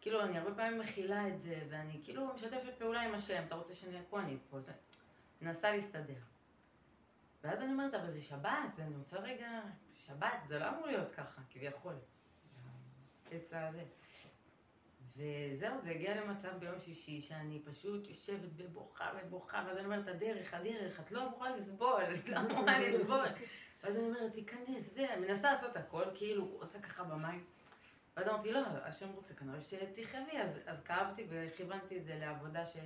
כאילו, 0.00 0.22
אני 0.22 0.38
הרבה 0.38 0.54
פעמים 0.54 0.78
מכילה 0.78 1.28
את 1.28 1.42
זה, 1.42 1.62
ואני 1.70 2.00
כאילו 2.04 2.34
משתפת 2.34 2.74
פעולה 2.78 3.00
עם 3.00 3.14
השם, 3.14 3.42
אתה 3.46 3.54
רוצה 3.54 3.74
שאני 3.74 3.98
פה, 4.10 4.20
אני 4.20 4.36
פה, 4.50 4.58
מנסה 5.42 5.70
להסתדר. 5.70 6.20
ואז 7.42 7.58
אני 7.58 7.72
אומרת, 7.72 7.94
אבל 7.94 8.10
זה 8.10 8.20
שבת, 8.20 8.78
אני 8.78 8.96
רוצה 8.96 9.18
רגע, 9.18 9.60
שבת, 9.94 10.40
זה 10.48 10.58
לא 10.58 10.68
אמור 10.68 10.86
להיות 10.86 11.14
ככה, 11.14 11.42
כביכול. 11.50 11.94
הזה. 13.52 13.84
וזהו, 15.16 15.80
זה 15.82 15.90
הגיע 15.90 16.24
למצב 16.24 16.48
ביום 16.58 16.78
שישי 16.78 17.20
שאני 17.20 17.62
פשוט 17.64 18.08
יושבת 18.08 18.52
בבוכה 18.56 19.12
ובוכה, 19.16 19.64
ואז 19.66 19.76
אני 19.76 19.84
אומרת, 19.84 20.08
הדרך, 20.08 20.54
הדרך, 20.54 21.00
את 21.00 21.12
לא 21.12 21.26
אמורה 21.26 21.56
לסבול, 21.56 22.02
את 22.14 22.28
לא 22.28 22.36
אמורה 22.36 22.78
לסבול. 22.78 23.26
ואז 23.82 23.96
אני 23.96 24.04
אומרת, 24.04 24.32
תיכנס, 24.32 24.94
זה, 24.94 25.06
מנסה 25.20 25.52
לעשות 25.52 25.76
הכל, 25.76 26.04
כאילו, 26.14 26.44
עושה 26.44 26.80
ככה 26.80 27.04
במים. 27.04 27.44
ואז 28.16 28.28
אמרתי, 28.28 28.52
לא, 28.52 28.60
השם 28.84 29.08
רוצה 29.12 29.34
כנראה 29.34 29.60
שתכאבי, 29.60 30.38
אז, 30.38 30.58
אז 30.66 30.82
כאבתי 30.82 31.26
וכיוונתי 31.28 31.98
את 31.98 32.04
זה 32.04 32.18
לעבודה 32.18 32.66
ש... 32.66 32.76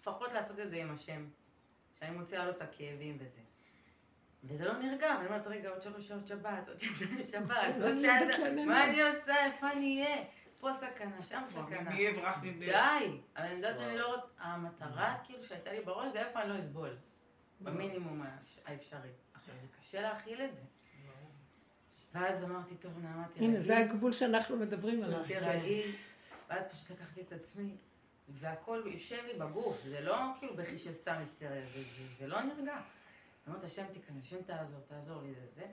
לפחות 0.00 0.32
לעשות 0.32 0.58
את 0.58 0.70
זה 0.70 0.76
עם 0.76 0.90
השם, 0.90 1.28
שאני 1.98 2.16
מוציאה 2.16 2.44
לו 2.44 2.50
את 2.50 2.62
הכאבים 2.62 3.16
וזה. 3.20 3.45
וזה 4.48 4.64
לא 4.64 4.78
נרגע, 4.78 5.14
ואני 5.16 5.26
אומרת, 5.26 5.46
רגע, 5.46 5.68
עוד 5.68 5.82
שלוש 5.82 6.08
שעות 6.08 6.26
שבת, 6.26 6.68
עוד 6.68 6.78
שעתיים 6.80 7.18
שבת, 7.32 7.74
עוד 7.82 8.00
שעתיים, 8.00 8.56
לנו. 8.56 8.64
מה 8.66 8.84
אני 8.84 9.02
עושה, 9.02 9.44
איפה 9.46 9.72
אני 9.72 10.04
אהיה? 10.04 10.24
פה 10.60 10.70
סכנה, 10.74 11.22
שם 11.22 11.42
סכנה. 11.50 11.90
מי 11.90 12.00
יברח 12.00 12.38
מבית? 12.42 12.58
די, 12.68 12.72
אבל 13.36 13.44
אני 13.44 13.54
יודעת 13.54 13.78
שאני 13.78 13.96
לא 13.98 14.14
רוצה, 14.14 14.26
המטרה 14.38 15.16
כאילו 15.24 15.44
שהייתה 15.44 15.72
לי 15.72 15.80
בראש 15.80 16.12
זה 16.12 16.18
איפה 16.20 16.42
אני 16.42 16.48
לא 16.48 16.58
אסבול, 16.58 16.96
במינימום 17.60 18.22
האפש- 18.22 18.60
האפשרי. 18.66 19.10
עכשיו 19.34 19.54
זה 19.62 19.66
קשה 19.80 20.00
להכיל 20.00 20.42
את 20.42 20.54
זה. 20.54 20.60
ואז 22.14 22.44
אמרתי, 22.44 22.74
טוב 22.74 22.92
נעמה 23.02 23.24
תירגעי, 23.28 23.48
הנה, 23.48 23.60
זה 23.60 23.78
הגבול 23.78 24.12
שאנחנו 24.12 24.56
מדברים 24.56 25.02
עליו. 25.02 25.24
תירגעי, 25.26 25.92
ואז 26.48 26.64
פשוט 26.72 26.90
לקחתי 26.90 27.20
את 27.20 27.32
עצמי, 27.32 27.76
והכל 28.28 28.82
יושב 28.86 29.22
לי 29.26 29.38
בגוף, 29.38 29.76
זה 29.84 30.00
לא 30.00 30.16
כאילו 30.38 30.56
בכי 30.56 30.78
של 30.78 30.92
סתם 30.92 31.14
היסטריה, 31.18 31.62
זה, 31.66 31.82
זה, 31.82 32.02
זה 32.18 32.26
לא 32.26 32.42
נרגע. 32.42 32.76
אמרת, 33.48 33.64
השם 33.64 33.84
תיכנס, 33.92 34.22
השם 34.22 34.42
תעזור, 34.42 34.80
תעזור 34.88 35.22
לי, 35.22 35.34
זה 35.34 35.46
זה. 35.54 35.66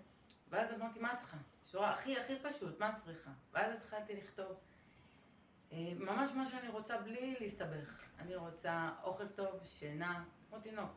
ואז 0.50 0.74
אמרתי, 0.74 1.00
מה 1.00 1.14
את 1.14 1.20
צריכה? 1.20 1.38
שורה 1.72 1.94
הכי 1.94 2.20
הכי 2.20 2.34
פשוט, 2.44 2.80
מה 2.80 2.90
את 2.90 2.96
צריכה? 3.06 3.32
ואז 3.54 3.76
התחלתי 3.76 4.14
לכתוב. 4.16 4.58
אה, 5.72 5.94
ממש 5.98 6.32
מה 6.36 6.46
שאני 6.46 6.68
רוצה 6.68 6.98
בלי 6.98 7.36
להסתבך. 7.40 8.04
אני 8.20 8.36
רוצה 8.36 8.90
אוכל 9.04 9.28
טוב, 9.28 9.62
שינה, 9.66 10.24
כמו 10.50 10.60
תינוק. 10.60 10.92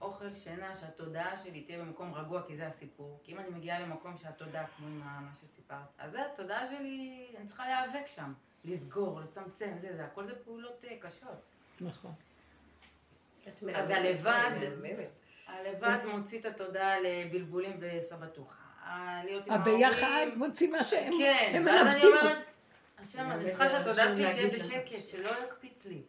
אוכל, 0.00 0.32
שינה, 0.34 0.74
שהתודעה 0.74 1.36
שלי 1.36 1.62
תהיה 1.62 1.78
במקום 1.78 2.14
רגוע, 2.14 2.42
כי 2.46 2.56
זה 2.56 2.66
הסיפור. 2.66 3.20
כי 3.22 3.32
אם 3.32 3.38
אני 3.38 3.48
מגיעה 3.48 3.80
למקום 3.80 4.16
שהתודעה, 4.16 4.66
כמו 4.66 4.86
עם 4.86 4.98
מה 5.00 5.32
שסיפרת, 5.40 5.88
אז 5.98 6.12
זה 6.12 6.26
התודעה 6.26 6.68
שלי, 6.68 7.28
אני 7.36 7.46
צריכה 7.46 7.64
להיאבק 7.64 8.06
שם. 8.06 8.32
לסגור, 8.64 9.20
לצמצם, 9.20 9.74
זה, 9.80 9.96
זה, 9.96 10.04
הכל 10.04 10.26
זה 10.26 10.44
פעולות 10.44 10.84
אה, 10.84 10.96
קשות. 11.00 11.42
נכון. 11.80 12.12
אז 13.74 13.90
הלבד-. 13.90 15.08
הלבד 15.46 15.98
מוציא 16.06 16.40
את 16.40 16.46
התודעה 16.46 17.00
לבלבולים 17.00 17.76
וסבתוכה. 17.80 18.64
הביחד. 19.48 20.26
מוציא 20.36 20.70
מה 20.70 20.84
שהם, 20.84 21.12
כן, 21.18 21.52
הם 21.54 21.66
ואז 21.66 21.80
אני 21.80 21.90
מנווטים 21.90 22.10
אומרת, 22.10 22.38
אותי. 22.38 22.50
השם, 22.98 23.30
אני 23.30 23.50
צריכה 23.50 23.68
שהתודעה 23.68 24.06
חשוב 24.06 24.18
שלי 24.18 24.34
תהיה. 24.34 24.58
בשקט, 24.58 25.08
שלא 25.08 25.30
יקפיץ 25.44 25.86
לי. 25.86 26.02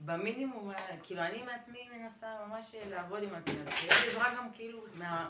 במינימום, 0.00 0.72
כאילו, 1.02 1.22
אני 1.22 1.42
מעצמי 1.42 1.88
מנסה 1.96 2.26
ממש 2.46 2.74
לעבוד 2.90 3.22
עם 3.22 3.34
עצמי, 3.34 3.54
אבל 3.62 3.70
שיש 3.70 4.08
עזרה 4.08 4.34
גם 4.36 4.52
כאילו 4.52 4.84
מה... 4.94 5.28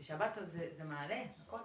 בשבת 0.00 0.38
אז 0.38 0.52
זה 0.52 0.68
זה 0.76 0.84
מעלה, 0.84 1.22
הכל. 1.42 1.58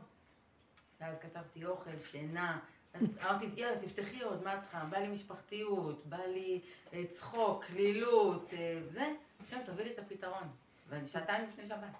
ואז 1.01 1.15
כתבתי 1.21 1.65
אוכל, 1.65 1.91
שינה. 2.11 2.59
אז 2.93 3.01
אמרתי, 3.23 3.45
יאללה, 3.55 3.79
תפתחי 3.79 4.21
עוד, 4.21 4.43
מה 4.43 4.55
את 4.55 4.59
צריכה? 4.61 4.85
בא 4.89 4.97
לי 4.97 5.07
משפחתיות, 5.07 6.05
בא 6.05 6.17
לי 6.17 6.61
אה, 6.93 7.03
צחוק, 7.09 7.65
כלילות, 7.65 8.53
אה, 8.53 8.79
זה. 8.91 9.13
השם, 9.43 9.57
תביא 9.65 9.83
לי 9.83 9.91
את 9.93 9.99
הפתרון. 9.99 10.49
ואני 10.89 11.05
שעתיים 11.05 11.49
לפני 11.49 11.65
שבת. 11.65 11.95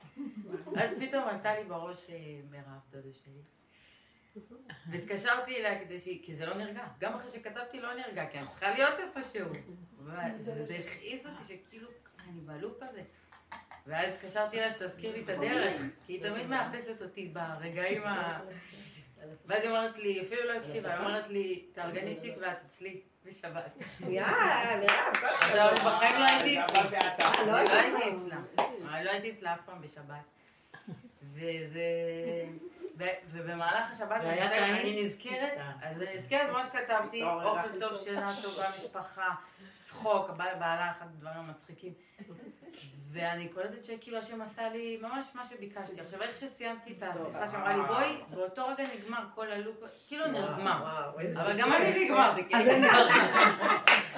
אז 0.82 0.98
פתאום 1.00 1.24
עלתה 1.24 1.60
לי 1.60 1.64
בראש 1.64 2.10
אה, 2.10 2.16
מירב, 2.52 2.80
דודה 2.92 3.14
שלי. 3.14 3.42
והתקשרתי 4.92 5.56
אליה 5.56 5.80
כדי 5.80 6.00
שהיא, 6.00 6.24
כי 6.26 6.36
זה 6.36 6.46
לא 6.46 6.54
נרגע. 6.54 6.88
גם 7.00 7.14
אחרי 7.14 7.32
שכתבתי 7.32 7.80
לא 7.80 7.94
נרגע, 7.94 8.26
כי 8.26 8.38
אני 8.38 8.48
צריכה 8.48 8.72
להיות 8.72 9.00
איפשהו. 9.00 9.50
וזה 10.46 10.76
הכעיס 10.76 11.26
אותי 11.26 11.44
שכאילו, 11.44 11.88
אני 12.28 12.40
בלופ 12.40 12.84
הזה. 12.84 13.04
ואז 13.88 14.14
התקשרתי 14.14 14.60
אליה 14.60 14.72
שתזכיר 14.72 15.14
לי 15.14 15.24
את 15.24 15.30
הדרך, 15.30 15.82
כי 16.06 16.14
היא 16.14 16.24
תמיד 16.24 16.48
מאפסת 16.48 17.02
אותי 17.02 17.28
ברגעים 17.28 18.04
ה... 18.04 18.40
ואז 19.46 19.62
היא 19.62 19.70
אומרת 19.70 19.98
לי, 19.98 20.22
אפילו 20.22 20.44
לא 20.44 20.54
הקשיבה, 20.54 20.94
היא 20.94 21.00
אומרת 21.00 21.30
לי, 21.30 21.66
תארגני 21.74 22.16
תיק 22.16 22.36
ואת 22.42 22.58
אצלי 22.66 23.02
בשבת. 23.26 23.78
יאללה, 24.10 24.78
מירב, 24.80 25.16
כל 25.20 25.26
הכבוד. 25.26 25.60
עכשיו, 25.60 25.86
בחיים 25.86 26.20
לא 26.20 26.26
הייתי 26.26 26.60
אצלה. 26.60 26.82
אה, 27.00 27.46
לא 27.46 27.52
לא 27.52 27.80
הייתי 27.80 29.04
לא 29.04 29.10
הייתי 29.10 29.48
אף 29.54 29.60
פעם 29.66 29.82
בשבת. 29.82 30.24
וזה... 31.34 31.84
ובמהלך 33.32 33.92
השבת 33.92 34.22
אני 34.22 35.06
נזכרת. 35.06 35.58
אז 35.82 36.02
אני 36.02 36.18
נזכרת 36.18 36.50
במה 36.50 36.66
שכתבתי, 36.66 37.24
אוכל 37.24 37.80
טוב. 37.80 38.04
שינה 38.04 38.34
טובה, 38.42 38.70
משפחה, 38.78 39.36
צחוק, 39.80 40.30
בעלה 40.30 40.92
אחד 40.92 41.06
הדברים 41.06 41.40
המצחיקים. 41.40 41.94
ואני 43.14 43.48
קולטת 43.48 43.84
שכאילו 43.84 44.18
השם 44.18 44.42
עשה 44.42 44.70
לי 44.70 44.98
ממש 45.02 45.28
מה 45.36 45.46
שביקשתי. 45.46 46.02
עכשיו, 46.02 46.22
איך 46.22 46.38
שסיימתי 46.38 46.94
את 46.98 47.04
השיחה 47.04 47.48
שאמרה 47.48 47.78
לי 47.78 47.84
בואי, 47.88 48.18
באותו 48.30 48.68
רגע 48.68 48.84
נגמר 48.96 49.24
כל 49.36 49.52
הלופ, 49.52 49.84
כאילו 50.08 50.28
נגמר. 50.28 51.10
אבל 51.34 51.60
גם 51.60 51.74
אני 51.74 52.06
נגמרתי, 52.06 52.42
אז 52.42 52.48
כאילו. 52.48 52.72
אני... 52.72 52.88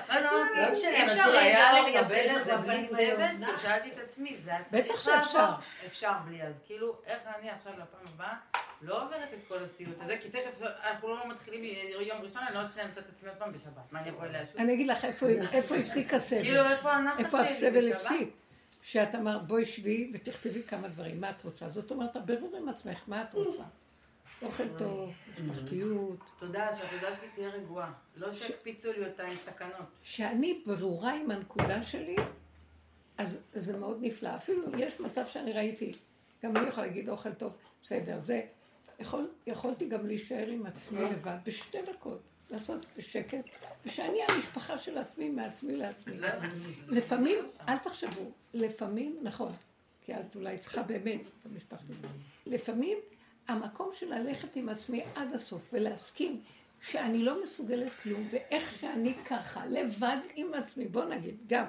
ואז 0.09 0.23
אמרתי, 0.31 0.59
לא 0.59 0.65
אי 0.65 0.71
משנה, 0.71 1.03
אבל 1.03 1.11
אפשר 1.11 1.23
תראי, 1.23 1.37
היה 1.37 1.71
זה 1.71 1.81
לא 1.81 1.87
לקבל 1.87 2.37
את 2.39 2.45
זה 2.45 2.57
בלי 2.57 2.87
סבל. 2.87 3.27
כאילו 3.37 3.57
שאלתי 3.57 3.91
את 3.91 3.99
עצמי, 3.99 4.35
זה 4.35 4.51
היה 4.51 4.63
צריך 4.63 4.85
בטח. 4.85 4.99
שאפשר. 4.99 5.49
אפשר 5.87 6.11
בלי, 6.25 6.43
אז 6.43 6.53
כאילו, 6.65 6.95
איך 7.05 7.19
אני 7.39 7.49
עכשיו 7.49 7.73
לפעם 7.73 8.13
הבאה 8.15 8.35
לא 8.81 9.03
עוברת 9.03 9.33
את 9.33 9.47
כל 9.47 9.63
הסיוט 9.63 10.01
הזה, 10.01 10.17
כי 10.21 10.29
תכף 10.29 10.61
אנחנו 10.61 11.09
לא 11.09 11.27
מתחילים 11.27 11.63
יום 11.99 12.21
ראשון, 12.21 12.43
אני 12.47 12.55
לא 12.55 12.61
עוד 12.61 12.69
שניה 12.69 12.85
אמצא 12.85 13.01
את 13.01 13.05
עצמי 13.09 13.29
עוד 13.29 13.37
פעם 13.37 13.51
בשבת, 13.51 13.91
מה 13.91 13.99
אני 13.99 14.11
אליה 14.23 14.45
שוב? 14.45 14.57
אני 14.57 14.73
אגיד 14.73 14.87
לך 14.87 15.05
איפה 15.05 15.25
איפה 15.53 15.75
הפסיק 15.75 16.13
הסבל. 16.13 16.43
כאילו, 16.43 16.63
איפה 17.19 17.39
הסבל? 17.39 17.93
הפסיק? 17.93 18.44
שאת 18.85 19.15
אמרת, 19.15 19.47
בואי 19.47 19.65
שבי 19.65 20.11
ותכתבי 20.13 20.63
כמה 20.63 20.87
דברים, 20.87 21.21
מה 21.21 21.29
את 21.29 21.43
רוצה? 21.43 21.69
זאת 21.69 21.91
אומרת, 21.91 22.15
הבירור 22.15 22.55
עם 22.55 22.69
עצמך, 22.69 23.03
מה 23.07 23.21
את 23.21 23.33
רוצה? 23.33 23.63
אוכל 24.41 24.77
טוב, 24.77 25.13
משפחתיות. 25.29 26.19
תודה, 26.39 26.69
שהתודה 26.77 27.15
שלי 27.15 27.27
תהיה 27.35 27.49
רגועה. 27.49 27.93
לא 28.15 28.33
שיקפיצו 28.33 28.91
לי 28.91 29.07
אותה 29.07 29.23
עם 29.23 29.37
סכנות. 29.45 29.87
שאני 30.03 30.61
ברורה 30.65 31.13
עם 31.13 31.31
הנקודה 31.31 31.81
שלי, 31.81 32.15
אז 33.17 33.37
זה 33.53 33.77
מאוד 33.77 33.97
נפלא. 34.01 34.35
אפילו 34.35 34.63
יש 34.77 34.99
מצב 34.99 35.27
שאני 35.27 35.53
ראיתי, 35.53 35.91
גם 36.43 36.57
אני 36.57 36.67
יכולה 36.67 36.87
להגיד 36.87 37.09
אוכל 37.09 37.33
טוב, 37.33 37.53
בסדר, 37.81 38.19
זה... 38.21 38.41
יכול, 38.99 39.29
יכולתי 39.47 39.87
גם 39.89 40.07
להישאר 40.07 40.47
עם 40.47 40.65
עצמי 40.65 41.01
לבד 41.01 41.37
בשתי 41.45 41.77
דקות, 41.81 42.21
לעשות 42.49 42.85
בשקט, 42.97 43.45
ושאני 43.85 44.19
המשפחה 44.29 44.77
של 44.77 44.97
עצמי, 44.97 45.29
מעצמי 45.29 45.75
לעצמי. 45.75 46.15
לפעמים, 46.87 47.37
אל 47.67 47.77
תחשבו, 47.77 48.31
לפעמים, 48.53 49.17
נכון, 49.21 49.51
כי 50.01 50.13
את 50.13 50.35
אולי 50.35 50.57
צריכה 50.57 50.83
באמת 50.83 51.21
את 51.21 51.45
המשפחתית. 51.45 51.97
לפעמים 52.45 52.97
המקום 53.47 53.89
של 53.93 54.13
ללכת 54.13 54.55
עם 54.55 54.69
עצמי 54.69 55.03
עד 55.15 55.33
הסוף 55.33 55.61
ולהסכים 55.73 56.41
שאני 56.81 57.23
לא 57.23 57.43
מסוגלת 57.43 57.93
כלום, 57.93 58.27
ואיך 58.29 58.79
שאני 58.79 59.13
ככה, 59.25 59.65
לבד 59.65 60.17
עם 60.35 60.53
עצמי, 60.53 60.87
בוא 60.87 61.05
נגיד, 61.05 61.35
גם, 61.47 61.65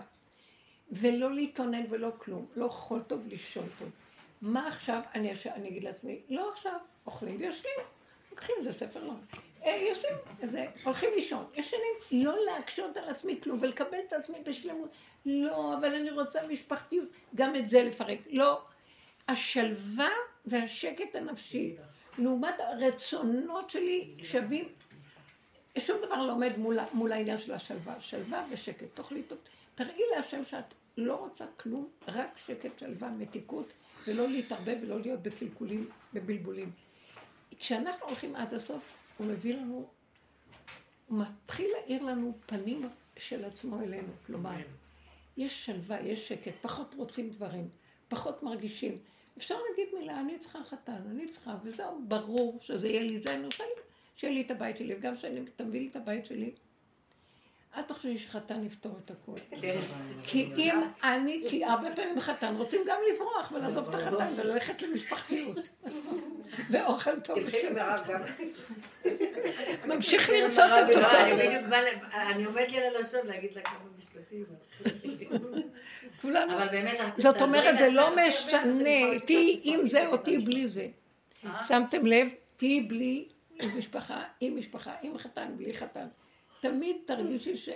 ולא 0.91 1.35
להתאונן 1.35 1.85
ולא 1.91 2.13
כלום, 2.19 2.47
לא 2.57 2.67
אכול 2.67 3.03
טוב, 3.03 3.27
לישון 3.27 3.69
טוב. 3.79 3.91
מה 4.43 4.67
עכשיו 4.67 5.01
אני, 5.15 5.33
אני 5.55 5.69
אגיד 5.69 5.85
לעצמי, 5.85 6.21
לא 6.29 6.53
עכשיו, 6.53 6.79
אוכלים 7.07 7.37
ויושבים, 7.39 7.79
לוקחים 8.31 8.55
איזה 8.59 8.73
ספר 8.73 9.05
לא. 9.05 9.15
אה, 9.67 9.77
יושבים, 9.77 10.15
איזה, 10.43 10.67
הולכים 10.85 11.11
לישון, 11.15 11.47
ישנים, 11.55 11.95
לא 12.13 12.45
להקשות 12.45 12.97
על 12.97 13.09
עצמי 13.09 13.41
כלום 13.41 13.59
ולקבל 13.61 13.99
את 14.09 14.13
עצמי 14.13 14.39
בשלמות. 14.47 14.91
לא, 15.27 15.75
אבל 15.75 15.95
אני 15.95 16.11
רוצה 16.11 16.47
משפחתיות, 16.47 17.09
גם 17.35 17.57
את 17.57 17.69
זה 17.69 17.85
לפרק. 17.85 18.19
לא. 18.31 18.61
השלווה 19.29 20.11
והשקט 20.45 21.15
הנפשי, 21.15 21.77
לעומת 22.19 22.55
הרצונות 22.59 23.71
שלי 23.71 24.15
שווים, 24.23 24.69
שום 25.79 25.97
דבר 26.07 26.27
לא 26.27 26.33
עומד 26.33 26.59
מול, 26.59 26.79
מול 26.93 27.13
העניין 27.13 27.39
של 27.39 27.53
השלווה. 27.53 28.01
שלווה 28.01 28.45
ושקט, 28.51 28.85
תאכלי 28.95 29.23
טוב. 29.23 29.39
תראי 29.75 30.03
להשם 30.17 30.45
שאת 30.45 30.75
לא 30.97 31.15
רוצה 31.15 31.45
כלום, 31.47 31.89
רק 32.09 32.39
שקט, 32.47 32.79
שלווה, 32.79 33.11
מתיקות, 33.11 33.73
ולא 34.07 34.29
להתערבב 34.29 34.77
ולא 34.83 35.01
להיות 35.01 35.23
בקלקולים, 35.23 35.89
בבלבולים. 36.15 36.71
כשאנחנו 37.59 38.07
הולכים 38.07 38.37
עד 38.37 38.55
הסוף, 38.55 38.89
הוא 39.19 39.27
מביא 39.27 39.55
לנו, 39.55 39.89
הוא 41.07 41.19
מתחיל 41.19 41.71
להאיר 41.73 42.03
לנו 42.03 42.33
פנים 42.47 42.89
של 43.17 43.45
עצמו 43.45 43.83
אלינו. 43.83 44.13
כלומר, 44.27 44.57
יש 45.37 45.67
שלווה, 45.67 46.01
יש 46.01 46.29
שקט, 46.29 46.53
פחות 46.63 46.95
רוצים 46.95 47.29
דברים, 47.29 47.69
פחות 48.09 48.43
מרגישים. 48.43 48.99
אפשר 49.39 49.55
להגיד 49.71 49.95
מילה, 49.99 50.21
אני 50.21 50.39
צריכה 50.39 50.63
חתן, 50.63 51.03
אני 51.11 51.27
צריכה, 51.27 51.57
וזהו, 51.63 52.03
ברור 52.09 52.59
שזה 52.59 52.89
יהיה 52.89 53.03
לי, 53.03 53.19
זה 53.19 53.35
אני 53.35 53.45
רוצה 53.45 53.65
לי, 53.65 53.83
שיהיה 54.17 54.35
לי 54.35 54.43
את 54.43 54.51
הבית 54.51 54.77
שלי, 54.77 54.95
וגם 54.95 55.15
כשאני 55.15 55.41
תביא 55.57 55.81
לי 55.81 55.89
את 55.89 55.97
הבית 55.97 56.25
שלי, 56.27 56.55
אל 57.77 57.83
תחשבי 57.83 58.19
שחתן 58.19 58.65
יפתור 58.65 58.99
את 59.05 59.11
הכול. 59.11 59.39
כן. 59.61 59.79
כי 60.23 60.53
אם 60.57 60.81
אני, 61.05 61.45
כי 61.51 61.65
הרבה 61.65 61.89
פעמים 61.97 62.21
חתן 62.21 62.55
רוצים 62.57 62.81
גם 62.87 62.99
לברוח 63.13 63.53
ולעזוב 63.53 63.89
את 63.89 63.95
החתן 63.95 64.33
וללכת 64.37 64.83
למשפחתיות. 64.83 65.69
ואוכל 66.71 67.21
טוב. 67.21 67.39
ממשיך 69.87 70.31
לרצות 70.31 70.71
את 70.81 70.97
אותו 70.97 71.09
דבר. 71.09 71.85
אני 72.13 72.45
עומדת 72.45 72.73
לי 72.73 72.79
על 72.79 72.97
הלשון 72.97 73.27
להגיד 73.27 73.51
לה 73.55 73.63
כמה 73.63 73.79
משפטים. 73.99 74.45
כולנו. 76.23 76.53
זאת 77.17 77.43
אומרת, 77.43 77.79
זה 77.79 77.91
לא 77.91 78.17
משנה, 78.17 79.21
תהיי 79.27 79.61
עם 79.63 79.87
זה 79.87 80.07
או. 80.07 80.17
תהיי 80.17 80.39
בלי 80.39 80.69
זה. 80.69 80.89
אה? 81.45 81.63
שמתם 81.63 82.07
לב? 82.07 82.29
תהיי 82.57 82.81
בלי 82.81 83.29
משפחה, 83.77 84.25
עם 84.41 84.57
משפחה, 84.57 84.93
עם 85.03 85.19
חתן, 85.19 85.53
בלי 85.57 85.75
חתן. 85.75 86.07
תמיד 86.61 86.97
תרגישי 87.07 87.57
ש... 87.57 87.69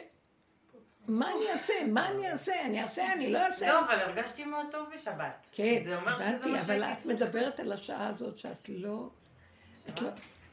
מה 1.08 1.30
אני 1.32 1.52
אעשה? 1.52 1.72
מה 1.88 2.08
אני 2.08 2.30
אעשה? 2.30 2.64
אני 2.66 2.82
אעשה? 2.82 3.12
אני 3.12 3.32
לא 3.32 3.38
אעשה? 3.38 3.72
לא, 3.72 3.80
אבל 3.80 4.00
הרגשתי 4.00 4.44
מאוד 4.44 4.66
טוב 4.70 4.88
בשבת. 4.94 5.48
כן, 5.52 5.82
זה 5.84 5.96
אומר 5.96 6.16
שזה 6.16 6.28
הבנתי, 6.28 6.60
אבל 6.60 6.84
את 6.84 7.06
מדברת 7.06 7.60
על 7.60 7.72
השעה 7.72 8.08
הזאת 8.08 8.36
שאת 8.36 8.68
לא... 8.68 9.08
את 9.88 10.00
לא... 10.00 10.08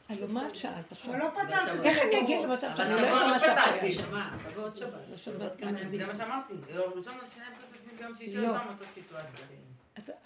לא, 0.10 0.28
מה 0.34 0.48
את 0.48 0.56
שאלת 0.56 0.92
עכשיו? 0.92 1.14
אבל 1.14 1.24
לא 1.24 1.30
פתרת. 1.30 1.86
איך 1.86 1.98
אני 2.02 2.20
אגיע 2.20 2.42
למצב 2.42 2.72
שאני 2.76 2.94
לא 2.94 3.00
יודעת 3.00 3.28
לא 3.28 3.40
שבת, 3.40 3.80
שהיה? 3.80 3.92
שמע, 3.92 4.30
תבוא 4.50 4.64
עוד 4.64 4.78
שבת. 4.78 5.02
לא 5.10 5.18
שבת. 5.18 5.52
זה 5.92 6.06
מה 6.06 6.18
שאמרתי, 6.18 6.54
יום 6.70 6.94
ראשון 6.94 7.14
עוד 7.14 7.24
את 7.24 7.76
עצמי 7.76 7.98
ביום 7.98 8.16
שישי 8.18 8.38
לא. 8.38 8.48
עוד 8.48 8.58
פעם 8.58 8.68
אותה 8.68 8.86
סיטואציה. 8.94 9.46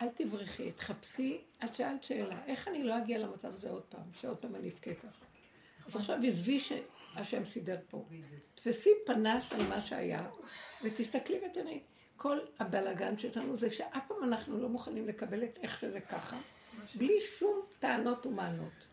אל 0.01 0.07
תברחי, 0.15 0.71
תחפשי, 0.71 1.41
את 1.63 1.75
שאלת 1.75 2.03
שאלה, 2.03 2.35
איך 2.47 2.67
אני 2.67 2.83
לא 2.83 2.97
אגיע 2.97 3.17
למצב 3.17 3.53
הזה 3.53 3.69
עוד 3.69 3.83
פעם, 3.83 4.01
שעוד 4.13 4.37
פעם 4.37 4.55
אני 4.55 4.69
אבכה 4.69 4.93
ככה. 4.93 5.25
אז 5.87 5.95
עכשיו 5.95 6.17
עזבי 6.27 6.59
שהשם 7.13 7.43
סידר 7.43 7.77
פה. 7.89 8.05
תפסי 8.55 8.89
פנס 9.05 9.53
על 9.53 9.67
מה 9.67 9.81
שהיה, 9.81 10.29
ותסתכלי 10.83 11.39
ותראי. 11.45 11.81
כל 12.17 12.39
הבלגן 12.59 13.17
שלנו 13.17 13.55
זה 13.55 13.71
שאף 13.71 14.07
פעם 14.07 14.23
אנחנו 14.23 14.57
לא 14.57 14.69
מוכנים 14.69 15.07
לקבל 15.07 15.43
את 15.43 15.57
איך 15.61 15.79
שזה 15.79 15.99
ככה, 16.01 16.37
בלי 16.95 17.21
שום 17.39 17.61
טענות 17.79 18.25
ומענות. 18.25 18.87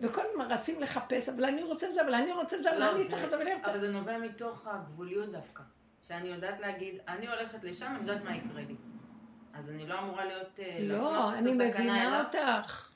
וכל 0.00 0.20
הזמן 0.30 0.52
רצים 0.52 0.80
לחפש, 0.80 1.28
אבל 1.28 1.44
אני 1.44 1.62
רוצה 1.62 1.88
את 1.88 1.94
זה, 1.94 2.02
אבל 2.02 2.14
אני 2.14 2.32
רוצה 2.32 2.56
את 2.56 2.62
זה, 2.62 2.70
אבל 2.70 2.78
לא, 2.80 2.92
אני 2.96 3.08
צריך 3.08 3.24
את 3.24 3.30
זה, 3.30 3.38
ואני 3.38 3.54
רוצה... 3.54 3.70
אבל 3.70 3.80
זה 3.80 3.88
נובע 3.88 4.18
מתוך 4.18 4.66
הגבוליות 4.66 5.32
דווקא. 5.32 5.62
שאני 6.08 6.28
יודעת 6.28 6.60
להגיד, 6.60 6.94
אני 7.08 7.28
הולכת 7.28 7.64
לשם, 7.64 7.86
אני 7.86 8.10
יודעת 8.10 8.24
מה 8.24 8.36
יקרה 8.36 8.60
לי. 8.60 8.76
אז 9.54 9.68
אני 9.68 9.86
לא 9.86 9.98
אמורה 9.98 10.24
להיות... 10.24 10.60
אה, 10.60 10.78
לא, 10.80 11.32
אני 11.34 11.52
מבינה. 11.52 12.22
אותך. 12.24 12.89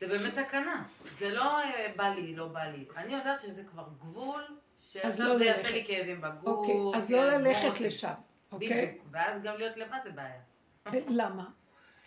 זה 0.00 0.08
באמת 0.08 0.34
סכנה. 0.34 0.84
זה 1.18 1.30
לא 1.30 1.58
אה, 1.60 1.92
בא 1.96 2.08
לי, 2.08 2.36
לא 2.36 2.46
בא 2.46 2.64
לי. 2.64 2.84
אני 2.96 3.14
יודעת 3.14 3.40
שזה 3.40 3.62
כבר 3.64 3.88
גבול, 4.00 4.42
אז 4.42 4.92
שעכשיו 4.92 5.26
לא 5.26 5.38
זה 5.38 5.44
ללכת. 5.44 5.58
יעשה 5.58 5.72
לי 5.72 5.84
כאבים 5.86 6.20
בגוף. 6.20 6.46
אוקיי, 6.46 6.74
אז 6.94 7.10
לא 7.10 7.24
ללכת. 7.24 7.80
לשם, 7.80 8.12
אוקיי? 8.52 8.86
בדיוק. 8.86 9.04
ואז 9.10 9.42
גם 9.42 9.56
להיות 9.56 9.76
לבד 9.76 9.98
זה 10.04 10.10
בעיה. 10.10 10.40
למה? 11.08 11.44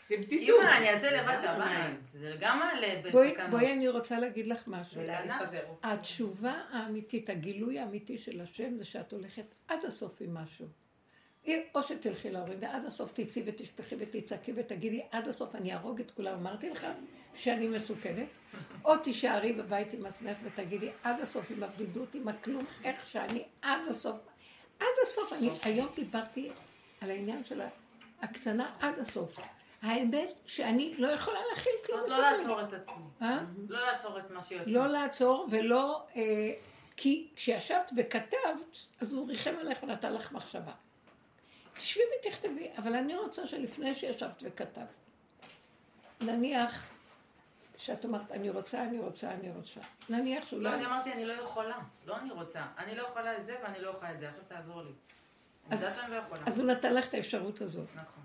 זה 0.08 0.16
אם 0.16 0.22
בדידות. 0.22 0.62
אני 0.78 0.90
אעשה 0.90 1.22
לבד 1.22 1.38
שבת, 1.42 1.92
זה 2.14 2.36
גם 2.40 2.60
מעלה 2.60 3.02
בואי, 3.12 3.32
בסכנות. 3.32 3.50
בואי, 3.50 3.74
אני 3.74 3.88
רוצה 3.88 4.20
להגיד 4.20 4.48
לך 4.48 4.68
משהו. 4.68 5.02
התשובה 5.84 6.54
האמיתית, 6.72 7.30
הגילוי 7.30 7.80
האמיתי 7.80 8.18
של 8.18 8.42
השם, 8.42 8.78
זה 8.78 8.84
שאת 8.84 9.12
הולכת 9.12 9.56
עד 9.68 9.86
הסוף 9.86 10.22
עם 10.22 10.34
משהו. 10.34 10.68
או 11.76 11.84
שתלכי 11.84 12.32
להורים 12.32 12.58
ועד 12.62 12.86
הסוף 12.86 13.12
תצאי 13.12 13.44
ותשפכי 13.46 13.96
ותצעקי 14.00 14.54
ותגידי 14.56 15.02
עד 15.12 15.28
הסוף 15.28 15.56
אני 15.56 15.74
אהרוג 15.74 16.00
את 16.00 16.12
כולם, 16.12 16.34
אמרתי 16.34 16.70
לך 16.70 16.88
שאני 17.36 17.68
מסוכנת, 17.68 18.28
או 18.86 18.98
תישארי 18.98 19.54
בבית 19.54 19.94
עם 19.94 20.06
עצמך 20.06 20.38
ותגידי 20.44 20.90
עד 21.04 21.22
הסוף 21.22 21.52
עם 21.52 21.64
הבדידות, 21.64 22.16
עם 22.16 22.28
הכלום, 22.28 22.66
איך 22.84 23.08
שאני 23.08 23.44
עד 23.62 23.82
הסוף, 23.90 24.16
עד 24.80 24.88
הסוף, 25.04 25.34
אני 25.34 25.50
היום 25.64 25.88
דיברתי 25.96 26.50
על 27.02 27.12
העניין 27.12 27.44
של 27.44 27.62
ההקצנה 28.22 28.72
עד 28.80 29.00
הסוף. 29.00 29.40
האמת 29.82 30.34
שאני 30.46 30.94
לא 30.98 31.08
יכולה 31.08 31.40
להכיל 31.50 31.72
כלום. 31.86 32.00
לא 32.00 32.06
בסוף 32.06 32.20
לעצור 32.20 32.62
את 32.62 32.74
עצמי. 32.74 33.04
אה? 33.22 33.40
לא 33.70 33.86
לעצור 33.86 34.20
את 34.20 34.32
מה 34.32 34.42
שיוצא. 34.42 34.70
לא 34.70 34.88
לעצור 34.88 35.48
ולא... 35.52 36.04
אה, 36.16 36.52
כי 36.98 37.28
כשישבת 37.36 37.92
וכתבת, 37.98 38.78
אז 39.02 39.14
הוא 39.14 39.28
ריחם 39.28 39.56
עליך 39.60 39.84
ונתן 39.84 40.14
לך 40.14 40.32
מחשבה. 40.32 40.72
תשבי 41.74 42.02
ותכתבי, 42.20 42.70
אבל 42.78 42.94
אני 42.96 43.16
רוצה 43.16 43.48
שלפני 43.48 43.94
שישבת 43.94 44.44
וכתבת, 44.46 44.88
נניח 46.22 46.88
שאת 47.78 48.06
אמרת, 48.06 48.32
אני 48.32 48.50
רוצה, 48.50 48.84
אני 48.84 49.00
רוצה, 49.00 49.32
אני 49.32 49.52
רוצה. 49.52 49.80
נניח 50.10 50.44
לא, 50.44 50.50
שאולי... 50.50 50.74
אני 50.74 50.86
אמרתי, 50.86 51.14
אני 51.14 51.26
לא 51.26 51.34
יכולה. 51.34 51.78
לא 52.06 52.18
אני 52.18 52.32
רוצה. 52.32 52.66
אני 52.78 52.96
לא 52.96 53.08
יכולה 53.08 53.38
את 53.38 53.46
זה 53.46 53.56
ואני 53.64 53.80
לא 53.82 53.90
יכולה 53.90 54.12
את 54.12 54.20
זה. 54.20 54.30
עכשיו 54.30 54.44
תעזור 54.48 54.82
לי. 54.82 54.92
אז- 55.70 55.84
לא. 55.84 56.18
אז 56.46 56.60
הוא 56.60 56.68
נתן 56.72 56.94
לך 56.94 57.08
את 57.08 57.14
האפשרות 57.14 57.62
הזאת. 57.62 57.88
נכון. 57.96 58.24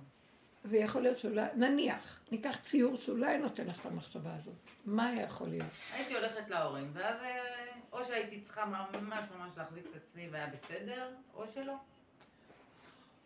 ויכול 0.64 1.03
להיות 1.03 1.18
שאולי, 1.18 1.46
נניח, 1.55 2.20
ניקח 2.32 2.57
ציור 2.62 2.96
שאולי 2.96 3.38
נותן 3.38 3.66
לך 3.66 3.80
את 3.80 3.86
המחשבה 3.86 4.34
הזאת. 4.34 4.55
מה 4.84 5.12
יכול 5.14 5.49
להיות? 5.49 5.66
הייתי 5.92 6.14
הולכת 6.14 6.49
להורים, 6.49 6.90
ואז 6.94 7.16
אה, 7.22 7.64
או 7.92 8.05
שהייתי 8.05 8.40
צריכה 8.40 8.64
ממש 8.64 9.24
ממש 9.36 9.53
להחזיק 9.57 9.84
את 9.90 9.96
עצמי 9.96 10.28
והיה 10.28 10.46
בסדר, 10.46 11.11
או 11.34 11.49
שלא. 11.49 11.74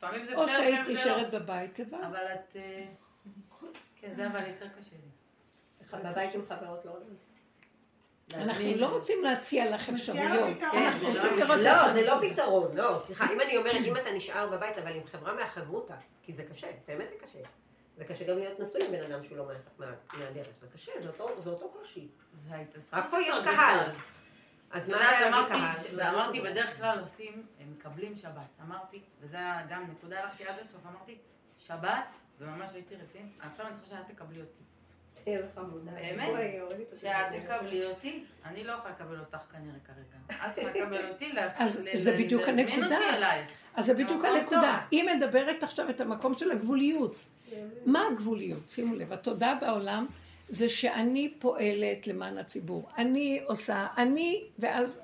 לפעמים 0.03 0.27
זה 0.27 0.35
או 0.37 0.43
בסדר, 0.43 0.57
שהיית 0.57 0.87
לא. 0.87 0.93
נשארת 0.93 1.31
בבית 1.35 1.79
לבד. 1.79 1.95
אבל 2.07 2.27
את... 2.35 2.57
אה, 2.57 2.85
כן, 4.01 4.13
זה 4.17 4.27
אבל 4.27 4.47
יותר 4.47 4.67
קשה 4.79 4.97
לי. 4.97 5.99
בבית 6.11 6.35
עם 6.35 6.41
חברות 6.49 6.85
לא 6.85 6.91
עולים. 6.91 7.17
אנחנו 8.35 8.65
לא 8.77 8.87
רוצים 8.87 9.23
להציע 9.23 9.75
לך 9.75 9.89
אפשרויות. 9.89 10.63
אנחנו 10.63 11.09
רוצים 11.09 11.31
לא- 11.39 11.45
לראות 11.45 11.59
לא. 11.61 11.93
זה 11.93 12.07
לא 12.07 12.15
פתרון, 12.33 12.77
לא. 12.77 13.03
סליחה, 13.07 13.27
אם 13.33 13.41
אני 13.41 13.57
אומרת, 13.57 13.73
אם 13.75 13.97
אתה 13.97 14.11
נשאר 14.11 14.49
בבית, 14.51 14.79
אבל 14.79 14.93
עם 14.97 15.03
חברה 15.13 15.35
מהחברותה, 15.35 15.95
כי 16.23 16.33
זה 16.33 16.45
קשה, 16.45 16.67
באמת 16.89 17.09
זה 17.11 17.17
קשה. 17.27 17.39
זה 17.97 18.05
קשה 18.05 18.25
גם 18.25 18.39
להיות 18.39 18.61
נשוי 18.61 18.81
עם 18.87 18.93
בן 18.93 19.13
אדם 19.13 19.25
שהוא 19.25 19.37
לא 19.39 19.47
מה- 19.47 19.53
מה- 19.87 19.93
מהדרך, 20.19 20.47
זה 20.61 20.67
קשה, 20.75 20.93
זה 21.03 21.09
אותו- 21.09 21.73
קושי. 21.81 22.09
רק 22.93 23.05
פה 23.11 23.17
יש 23.21 23.37
קהל. 23.45 23.91
אז 24.73 24.89
מה 24.89 25.09
היה 25.11 25.29
אמרתי, 25.29 25.53
בקהל? 25.55 25.97
ואמרתי, 25.97 26.41
בדרך 26.41 26.77
כלל 26.77 26.99
עושים, 27.01 27.43
הם 27.61 27.73
מקבלים 27.79 28.17
שבת. 28.17 28.49
אמרתי, 28.67 29.01
וזה 29.21 29.37
היה 29.37 29.63
גם 29.71 29.85
נקודה, 29.91 30.21
הלכתי 30.21 30.45
עד 30.45 30.55
הסוף, 30.61 30.81
אמרתי, 30.91 31.19
שבת, 31.59 32.05
וממש 32.41 32.73
הייתי 32.75 32.95
רצינית, 32.97 33.33
עכשיו 33.41 33.67
אני 33.67 33.75
צריכה 33.81 33.97
שאת 33.97 34.15
תקבלי 34.17 34.41
אותי. 34.41 34.63
איזה 35.27 35.47
חמודה. 35.55 35.91
באמת? 35.93 36.29
שאת 36.97 37.11
תקבלי 37.43 37.87
אותי, 37.87 38.25
אני 38.45 38.65
לא 38.65 38.73
יכולה 38.73 38.95
לקבל 38.95 39.19
אותך 39.21 39.39
כנראה 39.53 39.79
כרגע. 39.87 40.37
את 40.47 40.55
צריכה 40.55 40.71
לקבל 40.85 41.09
אותי, 41.09 41.33
לה- 41.33 41.53
אז 41.65 41.81
ל- 41.81 41.97
זה 41.97 42.13
ל- 42.13 42.23
בדיוק 42.25 42.43
להזמין 42.43 42.69
הנקודה. 42.69 42.97
אותי 42.97 43.17
אלייך. 43.17 43.47
אז 43.75 43.87
זה 43.87 43.95
בדיוק 43.95 44.25
הנקודה. 44.25 44.81
היא 44.91 45.05
מדברת 45.17 45.63
עכשיו 45.63 45.91
את 45.91 46.01
המקום 46.01 46.35
של 46.35 46.51
הגבוליות. 46.51 47.17
מה 47.87 48.03
הגבוליות? 48.13 48.71
שימו 48.71 48.95
לב, 48.95 49.13
התודעה 49.13 49.55
בעולם 49.55 50.07
זה 50.53 50.69
שאני 50.69 51.35
פועלת 51.39 52.07
למען 52.07 52.39
הציבור. 52.39 52.89
אני 52.99 53.41
עושה, 53.47 53.87
אני, 53.97 54.45
ואז... 54.59 54.99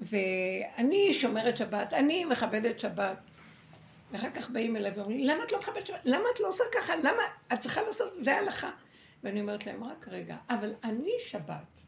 ואני 0.00 1.12
שומרת 1.12 1.56
שבת, 1.56 1.92
אני 1.92 2.24
מכבדת 2.24 2.78
שבת. 2.78 3.16
ואחר 4.12 4.30
כך 4.30 4.50
באים 4.50 4.76
אליי 4.76 4.92
ואומרים 4.94 5.18
לי, 5.18 5.26
למה 5.26 5.44
את 5.44 5.52
לא 5.52 5.58
מכבדת 5.58 5.86
שבת? 5.86 6.00
למה 6.04 6.24
את 6.34 6.40
לא 6.40 6.48
עושה 6.48 6.64
ככה? 6.74 6.96
למה? 6.96 7.22
את 7.52 7.60
צריכה 7.60 7.82
לעשות, 7.82 8.12
זה 8.20 8.38
הלכה. 8.38 8.70
ואני 9.22 9.40
אומרת 9.40 9.66
להם, 9.66 9.84
רק 9.84 10.08
רגע, 10.08 10.36
אבל 10.50 10.74
אני 10.84 11.12
שבת. 11.18 11.80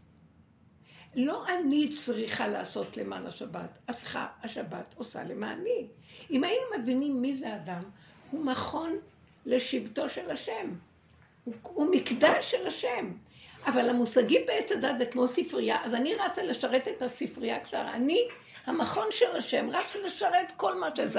לא 1.14 1.44
אני 1.48 1.88
צריכה 1.88 2.48
לעשות 2.48 2.96
למען 2.96 3.26
השבת, 3.26 3.78
צריכה, 3.94 4.26
השבת 4.42 4.94
עושה 4.98 5.24
למעני. 5.24 5.88
אם 6.30 6.44
היינו 6.44 6.64
מבינים 6.78 7.22
מי 7.22 7.34
זה 7.34 7.56
אדם, 7.56 7.82
הוא 8.30 8.44
מכון 8.44 8.98
לשבטו 9.46 10.08
של 10.08 10.30
השם. 10.30 10.74
הוא, 11.44 11.54
הוא 11.62 11.90
מקדש 11.90 12.50
של 12.50 12.66
השם. 12.66 13.12
אבל 13.66 13.90
המושגים 13.90 14.42
בעץ 14.46 14.72
הדת 14.72 14.98
זה 14.98 15.06
כמו 15.06 15.26
ספרייה, 15.26 15.76
אז 15.84 15.94
אני 15.94 16.14
רצה 16.14 16.42
לשרת 16.42 16.88
את 16.88 17.02
הספרייה 17.02 17.64
כשאני, 17.64 18.28
המכון 18.66 19.06
של 19.10 19.36
השם, 19.36 19.70
רץ 19.70 19.96
לשרת 19.96 20.52
כל 20.56 20.74
מה 20.74 20.88
שזז. 20.96 21.18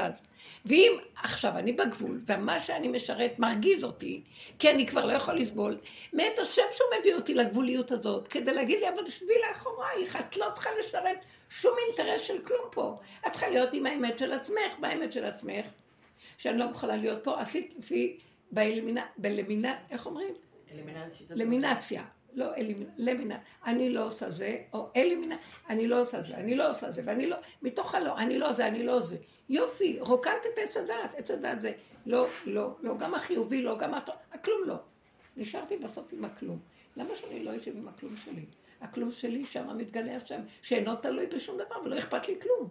ואם 0.65 0.97
עכשיו 1.15 1.57
אני 1.57 1.71
בגבול, 1.71 2.21
ומה 2.28 2.59
שאני 2.59 2.88
משרת 2.88 3.39
מרגיז 3.39 3.84
אותי, 3.84 4.21
כי 4.59 4.69
אני 4.69 4.88
כבר 4.88 5.05
לא 5.05 5.13
יכול 5.13 5.36
לסבול, 5.36 5.78
מאת 6.13 6.39
השם 6.39 6.61
שהוא 6.71 6.88
מביא 6.99 7.15
אותי 7.15 7.34
לגבוליות 7.34 7.91
הזאת, 7.91 8.28
כדי 8.28 8.53
להגיד 8.53 8.80
לי, 8.80 8.89
אבל 8.89 9.09
שבי 9.09 9.34
לאחורייך, 9.49 10.15
את 10.15 10.38
לא 10.38 10.45
צריכה 10.53 10.69
לשרת 10.80 11.17
שום 11.49 11.73
אינטרס 11.88 12.21
של 12.21 12.39
כלום 12.39 12.67
פה. 12.71 12.97
את 13.28 13.32
צריכה 13.32 13.47
להיות 13.47 13.73
עם 13.73 13.86
האמת 13.86 14.19
של 14.19 14.32
עצמך, 14.32 14.80
באמת 14.80 15.13
של 15.13 15.26
עצמך, 15.26 15.65
שאני 16.38 16.57
לא 16.57 16.67
מוכנה 16.67 16.95
להיות 16.95 17.23
פה, 17.23 17.41
עשית 17.41 17.73
לפי, 17.78 18.17
בלמינה, 19.17 19.75
איך 19.89 20.05
אומרים? 20.05 20.33
למינציה. 21.29 22.03
לא 22.33 22.53
אלימינה, 22.55 22.91
למינה, 22.97 23.37
אני 23.65 23.89
לא 23.89 24.05
עושה 24.05 24.29
זה, 24.29 24.57
או 24.73 24.89
אלימינה, 24.95 25.35
אני 25.69 25.87
לא 25.87 26.01
עושה 26.01 26.23
זה, 26.23 26.35
אני 26.35 26.55
לא 26.55 26.69
עושה 26.69 26.91
זה, 26.91 27.01
ואני 27.05 27.27
לא, 27.27 27.37
מתוך 27.61 27.95
הלא, 27.95 28.17
אני 28.17 28.37
לא 28.37 28.51
זה, 28.51 28.67
אני 28.67 28.83
לא 28.83 28.99
זה. 28.99 29.17
יופי, 29.49 29.99
רוקנת 29.99 30.45
את 30.53 30.59
עץ 30.59 30.77
הדעת, 30.77 31.15
עץ 31.15 31.31
הדעת 31.31 31.61
זה 31.61 31.71
לא, 32.05 32.27
לא, 32.45 32.75
לא, 32.81 32.97
גם 32.97 33.13
החיובי, 33.13 33.61
לא, 33.61 33.77
גם 33.77 33.93
הטוב, 33.93 34.15
הכלום 34.31 34.61
לא. 34.65 34.75
נשארתי 35.37 35.77
בסוף 35.77 36.13
עם 36.13 36.25
הכלום. 36.25 36.59
למה 36.95 37.15
שאני 37.15 37.43
לא 37.43 37.55
אשב 37.55 37.77
עם 37.77 37.87
הכלום 37.87 38.15
שלי? 38.25 38.45
הכלום 38.81 39.11
שלי 39.11 39.45
שם 39.45 39.77
מתגלה 39.77 40.15
השם, 40.15 40.41
שאינו 40.61 40.95
תלוי 40.95 41.27
בשום 41.27 41.57
דבר 41.57 41.75
ולא 41.85 41.97
אכפת 41.97 42.27
לי 42.27 42.39
כלום. 42.41 42.69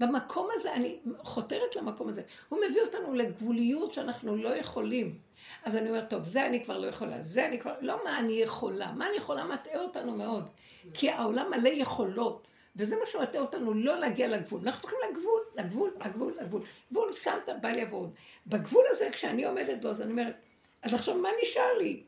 במקום 0.00 0.48
הזה, 0.54 0.74
אני 0.74 0.98
חותרת 1.22 1.76
למקום 1.76 2.08
הזה. 2.08 2.22
הוא 2.48 2.58
מביא 2.68 2.82
אותנו 2.82 3.14
לגבוליות 3.14 3.92
שאנחנו 3.92 4.36
לא 4.36 4.48
יכולים. 4.48 5.18
אז 5.64 5.76
אני 5.76 5.88
אומרת, 5.88 6.10
טוב, 6.10 6.24
זה 6.24 6.46
אני 6.46 6.64
כבר 6.64 6.78
לא 6.78 6.86
יכולה, 6.86 7.22
זה 7.22 7.46
אני 7.46 7.60
כבר, 7.60 7.74
לא 7.80 8.04
מה 8.04 8.18
אני 8.18 8.32
יכולה, 8.32 8.92
מה 8.92 9.08
אני 9.08 9.16
יכולה 9.16 9.44
מטעה 9.44 9.80
אותנו 9.80 10.16
מאוד. 10.16 10.48
כי 10.94 11.10
העולם 11.10 11.50
מלא 11.50 11.68
יכולות, 11.68 12.46
וזה 12.76 12.96
מה 12.96 13.06
שמטעה 13.06 13.42
אותנו, 13.42 13.74
לא 13.74 13.98
להגיע 13.98 14.28
לגבול. 14.28 14.60
אנחנו 14.64 14.80
צריכים 14.80 14.98
לגבול, 15.10 15.40
לגבול, 15.54 15.90
לגבול, 16.04 16.34
לגבול. 16.40 16.62
גבול 16.92 17.12
שמת, 17.12 17.48
בל 17.60 17.78
יבואון. 17.78 18.12
בגבול 18.46 18.84
הזה, 18.90 19.08
כשאני 19.12 19.44
עומדת 19.44 19.82
בו, 19.82 19.88
אז 19.88 20.00
אני 20.00 20.10
אומרת, 20.10 20.34
אז 20.82 20.94
עכשיו 20.94 21.14
מה 21.14 21.28
נשאר 21.42 21.78
לי? 21.78 22.02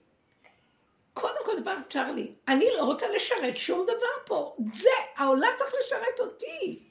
קודם 1.14 1.44
כל 1.44 1.60
דבר 1.60 1.74
נשאר 1.88 2.12
לי, 2.12 2.34
אני 2.48 2.66
לא 2.78 2.84
רוצה 2.84 3.08
לשרת 3.08 3.56
שום 3.56 3.82
דבר 3.82 4.24
פה. 4.26 4.56
זה, 4.72 4.88
העולם 5.16 5.48
צריך 5.58 5.74
לשרת 5.80 6.20
אותי. 6.20 6.89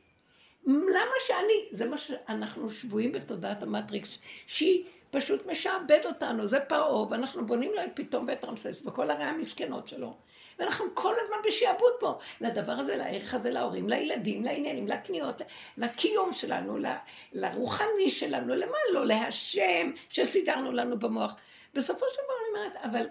למה 0.67 1.13
שאני, 1.19 1.53
זה 1.71 1.85
מה 1.85 1.97
שאנחנו 1.97 2.69
שבויים 2.69 3.11
בתודעת 3.11 3.63
המטריקס, 3.63 4.19
שהיא 4.47 4.85
פשוט 5.11 5.47
משעבד 5.47 5.99
אותנו, 6.05 6.47
זה 6.47 6.59
פרעה, 6.59 7.07
ואנחנו 7.09 7.45
בונים 7.45 7.71
לו 7.73 7.83
את 7.83 7.89
פתאום 7.93 8.25
ואת 8.27 8.45
רמסס, 8.45 8.81
וכל 8.85 9.11
הרי 9.11 9.23
המסכנות 9.23 9.87
שלו. 9.87 10.17
ואנחנו 10.59 10.85
כל 10.93 11.13
הזמן 11.21 11.37
בשעבוד 11.47 11.91
פה, 11.99 12.19
לדבר 12.41 12.71
הזה, 12.71 12.95
לערך 12.97 13.33
הזה, 13.33 13.51
להורים, 13.51 13.89
לילדים, 13.89 14.43
לעניינים, 14.43 14.87
לקניות, 14.87 15.41
לקיום 15.77 16.31
שלנו, 16.31 16.77
ל- 16.77 16.95
לרוחני 17.33 18.09
שלנו, 18.09 18.55
למה 18.55 18.77
לא, 18.93 19.05
להשם 19.05 19.91
שסידרנו 20.09 20.71
לנו 20.71 20.99
במוח. 20.99 21.35
בסופו 21.73 22.05
של 22.09 22.21
דבר 22.23 22.33
אני 22.41 22.67
אומרת, 22.67 22.85
אבל 22.85 23.07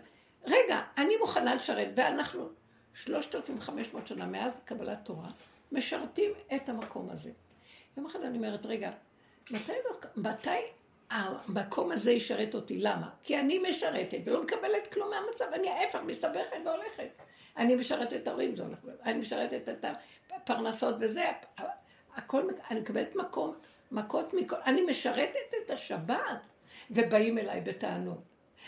רגע, 0.46 0.80
אני 0.99 1.16
מוכנה 1.16 1.55
לשרת, 1.55 1.88
ואנחנו 1.96 2.49
3,500 2.94 4.07
שנה 4.07 4.26
מאז 4.26 4.61
קבלת 4.64 5.05
תורה, 5.05 5.28
משרתים 5.73 6.33
את 6.55 6.69
המקום 6.69 7.11
הזה. 7.11 7.31
יום 7.97 8.07
אחד 8.07 8.23
אני 8.23 8.39
אומרת, 8.39 8.66
רגע, 8.66 8.91
מתי, 9.51 9.73
מתי 10.16 10.51
המקום 11.11 11.93
הזה 11.93 12.11
ישרת 12.12 12.55
אותי? 12.55 12.79
למה? 12.79 13.11
כי 13.23 13.41
אני 13.41 13.59
משרתת 13.59 14.19
ולא 14.25 14.43
מקבלת 14.43 14.93
כלום 14.93 15.11
מהמצב, 15.11 15.45
אני 15.53 15.69
ההפך, 15.71 15.99
מסתבכת 16.07 16.57
והולכת. 16.64 17.09
אני 17.57 17.75
משרתת 17.75 18.12
את 18.12 18.29
ההורים, 18.29 18.57
זה 18.57 18.62
הולך, 18.62 18.79
אני 19.05 19.19
משרתת 19.19 19.69
את 19.69 19.85
הפרנסות 20.31 20.97
וזה, 21.01 21.25
הכל, 22.14 22.43
אני 22.71 22.81
מקבלת 22.81 23.16
מקום, 23.16 23.55
מכות 23.91 24.35
מכל, 24.35 24.57
אני 24.66 24.83
משרתת 24.83 25.55
את 25.66 25.71
השבת, 25.71 26.51
ובאים 26.91 27.39
אליי 27.39 27.61
בטענות. 27.61 28.19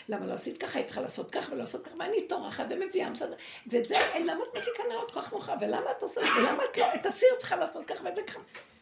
למה 0.09 0.25
לא 0.25 0.33
עשית 0.33 0.57
ככה, 0.57 0.79
היא 0.79 0.85
צריכה 0.85 1.01
לעשות 1.01 1.31
ככה 1.31 1.53
ולעשות 1.53 1.85
ככה, 1.85 1.95
ואני 1.99 2.27
טורחת 2.27 2.65
ומביאה, 2.69 3.09
מסדר, 3.09 3.35
ואת 3.67 3.87
זה, 3.87 3.95
למה 4.25 4.43
את 4.57 4.67
נרות 4.89 5.11
כל 5.11 5.21
כך 5.21 5.33
מאוחר, 5.33 5.53
ולמה 5.61 5.91
את 5.97 6.03
עושה, 6.03 6.21
ולמה 6.21 6.63
את 6.63 6.77
לא, 6.77 6.85
את 6.95 7.05
הסיר 7.05 7.29
צריכה 7.37 7.55
לעשות 7.55 7.85
ככה 7.85 8.05
ואת 8.05 8.15
זה 8.15 8.21
ככה. 8.23 8.39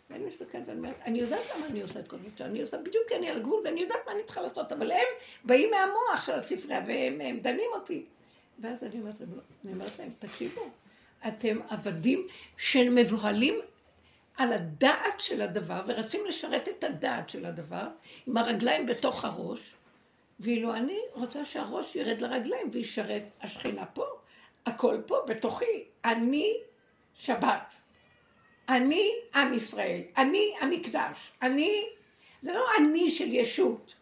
ואני 0.09 0.25
מסתכלת 0.25 0.63
ואני 0.67 0.77
אומרת, 0.77 0.95
אני 1.05 1.19
יודעת 1.19 1.41
למה 1.55 1.67
אני 1.67 1.81
עושה 1.81 1.99
את 1.99 2.07
כל 2.07 2.17
מה 2.17 2.29
שאני 2.37 2.61
עושה, 2.61 2.77
בדיוק 2.77 3.07
כי 3.07 3.15
אני 3.15 3.29
על 3.29 3.37
הגבול 3.37 3.61
ואני 3.65 3.81
יודעת 3.81 3.99
מה 4.05 4.11
אני 4.11 4.23
צריכה 4.23 4.41
לעשות, 4.41 4.71
אבל 4.71 4.91
הם 4.91 5.07
באים 5.43 5.71
מהמוח 5.71 6.25
של 6.25 6.33
הספרייה 6.33 6.81
והם 6.87 7.21
הם 7.21 7.39
דנים 7.39 7.69
אותי. 7.73 8.05
ואז 8.59 8.83
אני 8.83 8.99
אומרת 8.99 9.19
להם, 9.19 9.29
אני 9.65 9.73
אומרת 9.73 9.99
להם, 9.99 10.09
תקשיבו, 10.19 10.69
אתם 11.27 11.59
עבדים 11.69 12.27
של 12.57 12.89
מבוהלים 12.89 13.59
על 14.37 14.53
הדעת 14.53 15.19
של 15.19 15.41
הדבר, 15.41 15.81
ורצים 15.87 16.25
לשרת 16.25 16.69
את 16.69 16.83
הדעת 16.83 17.29
של 17.29 17.45
הדבר, 17.45 17.87
עם 18.27 18.37
הרגליים 18.37 18.85
בתוך 18.85 19.25
הראש, 19.25 19.75
ואילו 20.39 20.73
אני 20.73 20.99
רוצה 21.13 21.45
שהראש 21.45 21.95
ירד 21.95 22.21
לרגליים 22.21 22.69
וישרת 22.71 23.23
השכינה 23.41 23.85
פה, 23.85 24.05
הכל 24.65 24.97
פה, 25.07 25.17
בתוכי. 25.27 25.83
אני 26.05 26.53
שבת. 27.13 27.73
אני 28.69 29.11
עם 29.35 29.53
ישראל. 29.53 30.01
אני 30.17 30.53
המקדש. 30.61 31.31
אני, 31.41 31.85
זה 32.41 32.53
לא 32.53 32.65
אני 32.79 33.09
של 33.09 33.33
ישות. 33.33 33.95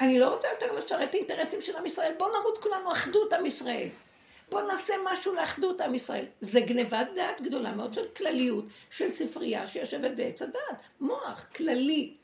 אני 0.00 0.18
לא 0.18 0.34
רוצה 0.34 0.48
יותר 0.48 0.72
לשרת 0.72 1.14
אינטרסים 1.14 1.60
של 1.60 1.76
עם 1.76 1.86
ישראל. 1.86 2.12
בואו 2.18 2.40
נרוץ 2.40 2.58
כולנו 2.58 2.92
אחדות 2.92 3.32
עם 3.32 3.46
ישראל. 3.46 3.88
בואו 4.50 4.66
נעשה 4.66 4.94
משהו 5.04 5.34
לאחדות 5.34 5.80
עם 5.80 5.94
ישראל. 5.94 6.24
זה 6.40 6.60
גנבת 6.60 7.06
דעת 7.14 7.40
גדולה 7.40 7.72
מאוד 7.72 7.94
של 7.94 8.08
כלליות, 8.16 8.64
של 8.90 9.12
ספרייה 9.12 9.66
שיושבת 9.66 10.10
בעץ 10.16 10.42
הדעת. 10.42 10.82
מוח 11.00 11.46
כללי. 11.56 12.14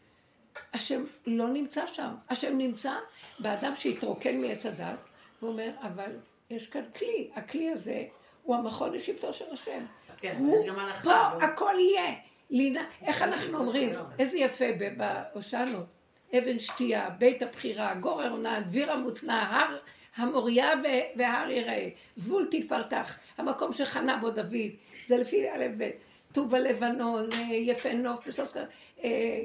השם 0.74 1.04
לא 1.26 1.48
נמצא 1.48 1.86
שם. 1.86 2.14
השם 2.30 2.58
נמצא 2.58 2.92
באדם 3.38 3.76
שהתרוקן 3.76 4.40
מעץ 4.40 4.66
הדעת, 4.66 4.98
והוא 5.42 5.52
אומר, 5.52 5.70
אבל 5.82 6.10
יש 6.50 6.66
כאן 6.66 6.82
כלי. 6.98 7.30
הכלי 7.34 7.70
הזה 7.70 8.04
הוא 8.42 8.56
המכון 8.56 8.92
לשבטו 8.92 9.32
של 9.32 9.44
השם. 9.52 9.84
כן, 10.16 10.36
הוא, 10.38 10.56
יש 10.56 10.68
גם 10.68 10.78
הלכה. 10.78 11.02
פה 11.02 11.10
לא? 11.10 11.44
הכל 11.44 11.74
יהיה. 11.78 12.14
לינה, 12.50 12.84
איך 13.02 13.22
אנחנו 13.22 13.58
אומרים? 13.58 13.92
איזה 14.18 14.38
יפה 14.38 14.64
בהושענות. 14.96 15.86
אבן 16.38 16.58
שתייה, 16.58 17.10
בית 17.10 17.42
הבחירה, 17.42 17.94
גורר 17.94 18.30
עונה, 18.30 18.60
דביר 18.60 18.92
המוצנע, 18.92 19.42
הר 19.42 19.78
המוריה 20.16 20.70
והר 21.16 21.50
יראה, 21.50 21.88
זבול 22.16 22.48
תפארתך, 22.50 23.16
המקום 23.38 23.72
שחנה 23.72 24.16
בו 24.16 24.30
דוד, 24.30 24.70
זה 25.06 25.16
לפי 25.16 25.50
א' 25.50 25.66
ב', 25.78 25.90
טוב 26.32 26.54
הלבנון, 26.54 27.32
אה, 27.32 27.54
יפה 27.54 27.92
נוף, 27.92 28.28
בסוף, 28.28 28.52
אה, 29.04 29.42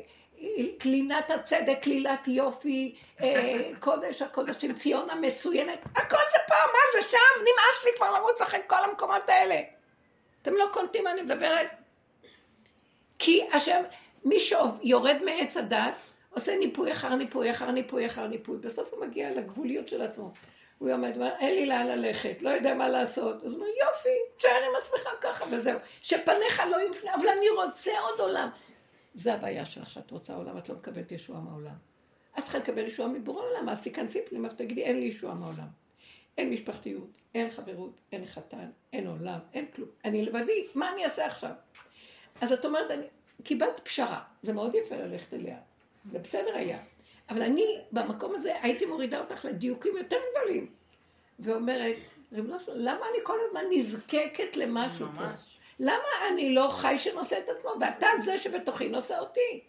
קלינת 0.79 1.31
הצדק, 1.31 1.77
כלילת 1.83 2.27
יופי, 2.27 2.95
אה, 3.21 3.69
קודש 3.79 4.21
הקודשים, 4.21 4.73
ציון 4.73 5.09
המצוינת, 5.09 5.79
הכל 5.95 6.17
זה 6.17 6.39
פה, 6.47 6.53
מה 6.53 7.01
זה 7.01 7.09
שם? 7.09 7.41
נמאס 7.41 7.83
לי 7.85 7.91
כבר 7.95 8.11
לרוץ 8.11 8.41
אחרי 8.41 8.59
כל 8.67 8.83
המקומות 8.83 9.29
האלה. 9.29 9.59
אתם 10.41 10.55
לא 10.55 10.65
קולטים 10.73 11.03
מה 11.03 11.11
אני 11.11 11.21
מדברת? 11.21 11.67
כי 13.19 13.47
השם, 13.53 13.81
מי 14.25 14.39
שיורד 14.39 15.17
מעץ 15.25 15.57
הדת, 15.57 15.93
עושה 16.29 16.57
ניפוי 16.57 16.91
אחר 16.91 17.15
ניפוי 17.15 17.51
אחר 17.51 17.71
ניפוי 17.71 18.05
אחר 18.05 18.27
ניפוי, 18.27 18.57
בסוף 18.57 18.93
הוא 18.93 19.01
מגיע 19.01 19.31
לגבוליות 19.31 19.87
של 19.87 20.01
עצמו. 20.01 20.31
הוא 20.77 20.91
אומר, 20.91 21.11
אין 21.39 21.55
לי 21.55 21.65
לאן 21.65 21.87
ללכת, 21.87 22.41
לא 22.41 22.49
יודע 22.49 22.73
מה 22.73 22.89
לעשות. 22.89 23.43
אז 23.43 23.51
הוא 23.51 23.61
אומר, 23.61 23.71
יופי, 23.87 24.37
תשאר 24.37 24.63
עם 24.69 24.75
עצמך 24.81 25.09
ככה 25.21 25.45
וזהו. 25.51 25.79
שפניך 26.01 26.63
לא 26.71 26.77
יופנה, 26.77 27.15
אבל 27.15 27.29
אני 27.29 27.49
רוצה 27.49 27.91
עוד 27.99 28.19
עולם. 28.19 28.49
זה 29.13 29.33
הבעיה 29.33 29.65
שלך, 29.65 29.89
שאת 29.89 30.11
רוצה 30.11 30.35
עולם, 30.35 30.57
את 30.57 30.69
לא 30.69 30.75
מקבלת 30.75 31.11
ישועה 31.11 31.39
מהעולם. 31.39 31.75
את 32.39 32.43
צריכה 32.43 32.57
לקבל 32.57 32.85
ישועה 32.85 33.09
מבורא 33.09 33.43
עולם, 33.43 33.69
אז 33.69 33.83
תיכנסי 33.83 34.19
פנימה 34.25 34.47
ותגידי, 34.47 34.83
אין 34.83 34.99
לי 34.99 35.05
ישועה 35.05 35.35
מהעולם. 35.35 35.67
אין 36.37 36.49
משפחתיות, 36.49 37.09
אין 37.35 37.49
חברות, 37.49 38.01
אין 38.11 38.25
חתן, 38.25 38.69
אין 38.93 39.07
עולם, 39.07 39.39
אין 39.53 39.65
כלום. 39.75 39.89
אני 40.05 40.25
לבדי, 40.25 40.67
מה 40.75 40.91
אני 40.93 41.05
אעשה 41.05 41.25
עכשיו? 41.25 41.51
אז 42.41 42.51
את 42.51 42.65
אומרת, 42.65 42.91
אני, 42.91 43.05
קיבלת 43.43 43.79
פשרה, 43.79 44.23
זה 44.41 44.53
מאוד 44.53 44.75
יפה 44.75 44.95
ללכת 44.95 45.33
אליה, 45.33 45.57
זה 46.11 46.19
בסדר 46.19 46.55
היה. 46.55 46.79
אבל 47.29 47.41
אני, 47.41 47.77
במקום 47.91 48.35
הזה, 48.35 48.53
הייתי 48.61 48.85
מורידה 48.85 49.19
אותך 49.19 49.45
לדיוקים 49.45 49.97
יותר 49.97 50.17
גדולים. 50.31 50.71
ואומרת, 51.39 51.95
ריבונו 52.31 52.59
שלום, 52.59 52.77
למה 52.79 53.05
אני 53.09 53.17
כל 53.23 53.37
הזמן 53.47 53.61
נזקקת 53.71 54.57
למשהו 54.57 55.07
פה? 55.15 55.23
למה 55.81 56.27
אני 56.31 56.55
לא 56.55 56.67
חי 56.69 56.97
שנושא 56.97 57.39
את 57.39 57.49
עצמו, 57.49 57.71
ואתה 57.81 58.07
זה 58.19 58.37
שבתוכי 58.37 58.89
נושא 58.89 59.19
אותי? 59.19 59.63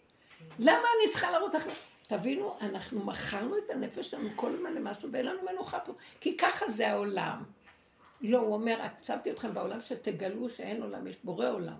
למה 0.59 0.73
אני 0.97 1.11
צריכה 1.11 1.31
לרוץ 1.31 1.55
אחרי... 1.55 1.73
תבינו, 2.07 2.57
אנחנו 2.61 3.05
מכרנו 3.05 3.57
את 3.57 3.69
הנפש 3.69 4.11
שלנו 4.11 4.29
כל 4.35 4.53
הזמן 4.53 4.73
למשהו, 4.73 5.09
ואין 5.11 5.25
לנו 5.25 5.39
מנוחה 5.51 5.79
פה, 5.79 5.93
כי 6.21 6.37
ככה 6.37 6.67
זה 6.67 6.89
העולם. 6.89 7.43
לא, 8.21 8.37
הוא 8.37 8.53
אומר, 8.53 8.81
הצבתי 8.81 9.31
אתכם 9.31 9.53
בעולם 9.53 9.81
שתגלו 9.81 10.49
שאין 10.49 10.81
עולם, 10.81 11.07
יש 11.07 11.17
בורא 11.23 11.49
עולם. 11.49 11.77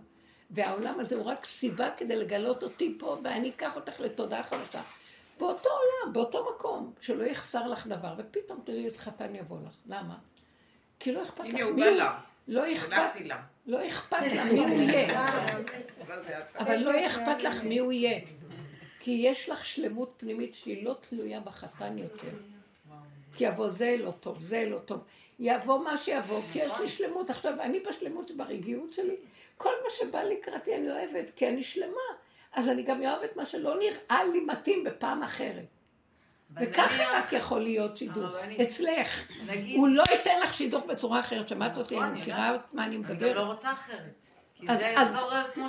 והעולם 0.51 0.99
הזה 0.99 1.15
הוא 1.15 1.25
רק 1.25 1.45
סיבה 1.45 1.89
כדי 1.97 2.15
לגלות 2.15 2.63
אותי 2.63 2.95
פה, 2.99 3.17
ואני 3.23 3.49
אקח 3.49 3.75
אותך 3.75 3.99
לתודעה 3.99 4.43
חדשה. 4.43 4.81
באותו 5.39 5.69
עולם, 5.69 6.13
באותו 6.13 6.55
מקום, 6.55 6.93
שלא 7.01 7.23
יחסר 7.23 7.67
לך 7.67 7.87
דבר, 7.87 8.13
ופתאום 8.17 8.59
תראי 8.61 8.85
איזה 8.85 8.99
חתן 8.99 9.35
יבוא 9.35 9.57
לך. 9.67 9.77
למה? 9.85 10.15
כי 10.99 11.11
לא 11.11 11.21
אכפת 11.21 11.45
לך 11.45 11.53
הנה 11.53 11.63
הוא 11.63 11.75
בא. 11.75 11.85
לה. 11.85 12.19
לא 12.47 12.71
אכפת, 12.73 13.21
לה. 13.25 13.41
לא 13.65 13.87
אכפת 13.87 14.33
לה 14.35 14.45
מי 14.53 14.59
הוא 14.59 14.81
יהיה. 14.81 15.27
אבל 16.59 16.75
לא 16.75 17.05
אכפת 17.05 17.43
לך 17.43 17.63
מי 17.63 17.79
הוא 17.79 17.91
יהיה. 17.91 18.19
כי 18.99 19.11
יש 19.11 19.49
לך 19.49 19.65
שלמות 19.65 20.13
פנימית 20.17 20.55
שהיא 20.55 20.85
לא 20.85 20.95
תלויה 21.09 21.39
בחתן 21.39 21.97
יותר. 21.97 22.29
כי 23.35 23.45
יבוא 23.45 23.69
זה 23.69 23.95
לא 23.99 24.11
טוב, 24.11 24.41
זה 24.41 24.65
לא 24.69 24.79
טוב. 24.79 25.03
יבוא 25.39 25.83
מה 25.83 25.97
שיבוא, 25.97 26.41
כי 26.51 26.59
יש 26.59 26.71
לי 26.79 26.87
שלמות. 26.87 27.29
עכשיו, 27.29 27.61
אני 27.61 27.79
בשלמות 27.79 28.31
ברגיעות 28.31 28.93
שלי, 28.93 29.15
כל 29.57 29.73
מה 29.83 29.89
שבא 29.89 30.23
לקראתי 30.23 30.75
אני 30.75 30.91
אוהבת, 30.91 31.29
כי 31.35 31.47
אני 31.47 31.63
שלמה. 31.63 32.09
אז 32.53 32.69
אני 32.69 32.83
גם 32.83 33.01
אוהבת 33.01 33.37
מה 33.37 33.45
שלא 33.45 33.77
נראה 33.79 34.23
לי 34.23 34.39
מתאים 34.39 34.83
בפעם 34.83 35.23
אחרת. 35.23 35.65
וככה 36.61 37.03
רק 37.13 37.33
יכול 37.33 37.61
להיות 37.61 37.97
שידוך. 37.97 38.17
הרבנית. 38.35 38.61
אצלך. 38.61 39.27
הוא 39.75 39.87
לא 39.87 40.03
ייתן 40.11 40.39
לך 40.43 40.53
שידוך 40.53 40.83
בצורה 40.83 41.19
אחרת. 41.19 41.47
שמעת 41.49 41.77
אותי, 41.77 41.95
נכון, 41.95 42.05
אני 42.05 42.13
אני 42.13 42.21
מכירה 42.21 42.51
מה 42.73 42.85
אני 42.85 42.95
אני 42.95 43.03
גם 43.05 43.11
מדברת. 43.13 43.35
לא 43.35 43.41
רוצה 43.41 43.71
אחרת. 43.71 44.13
אז- 44.67 44.79
אז- 44.97 45.15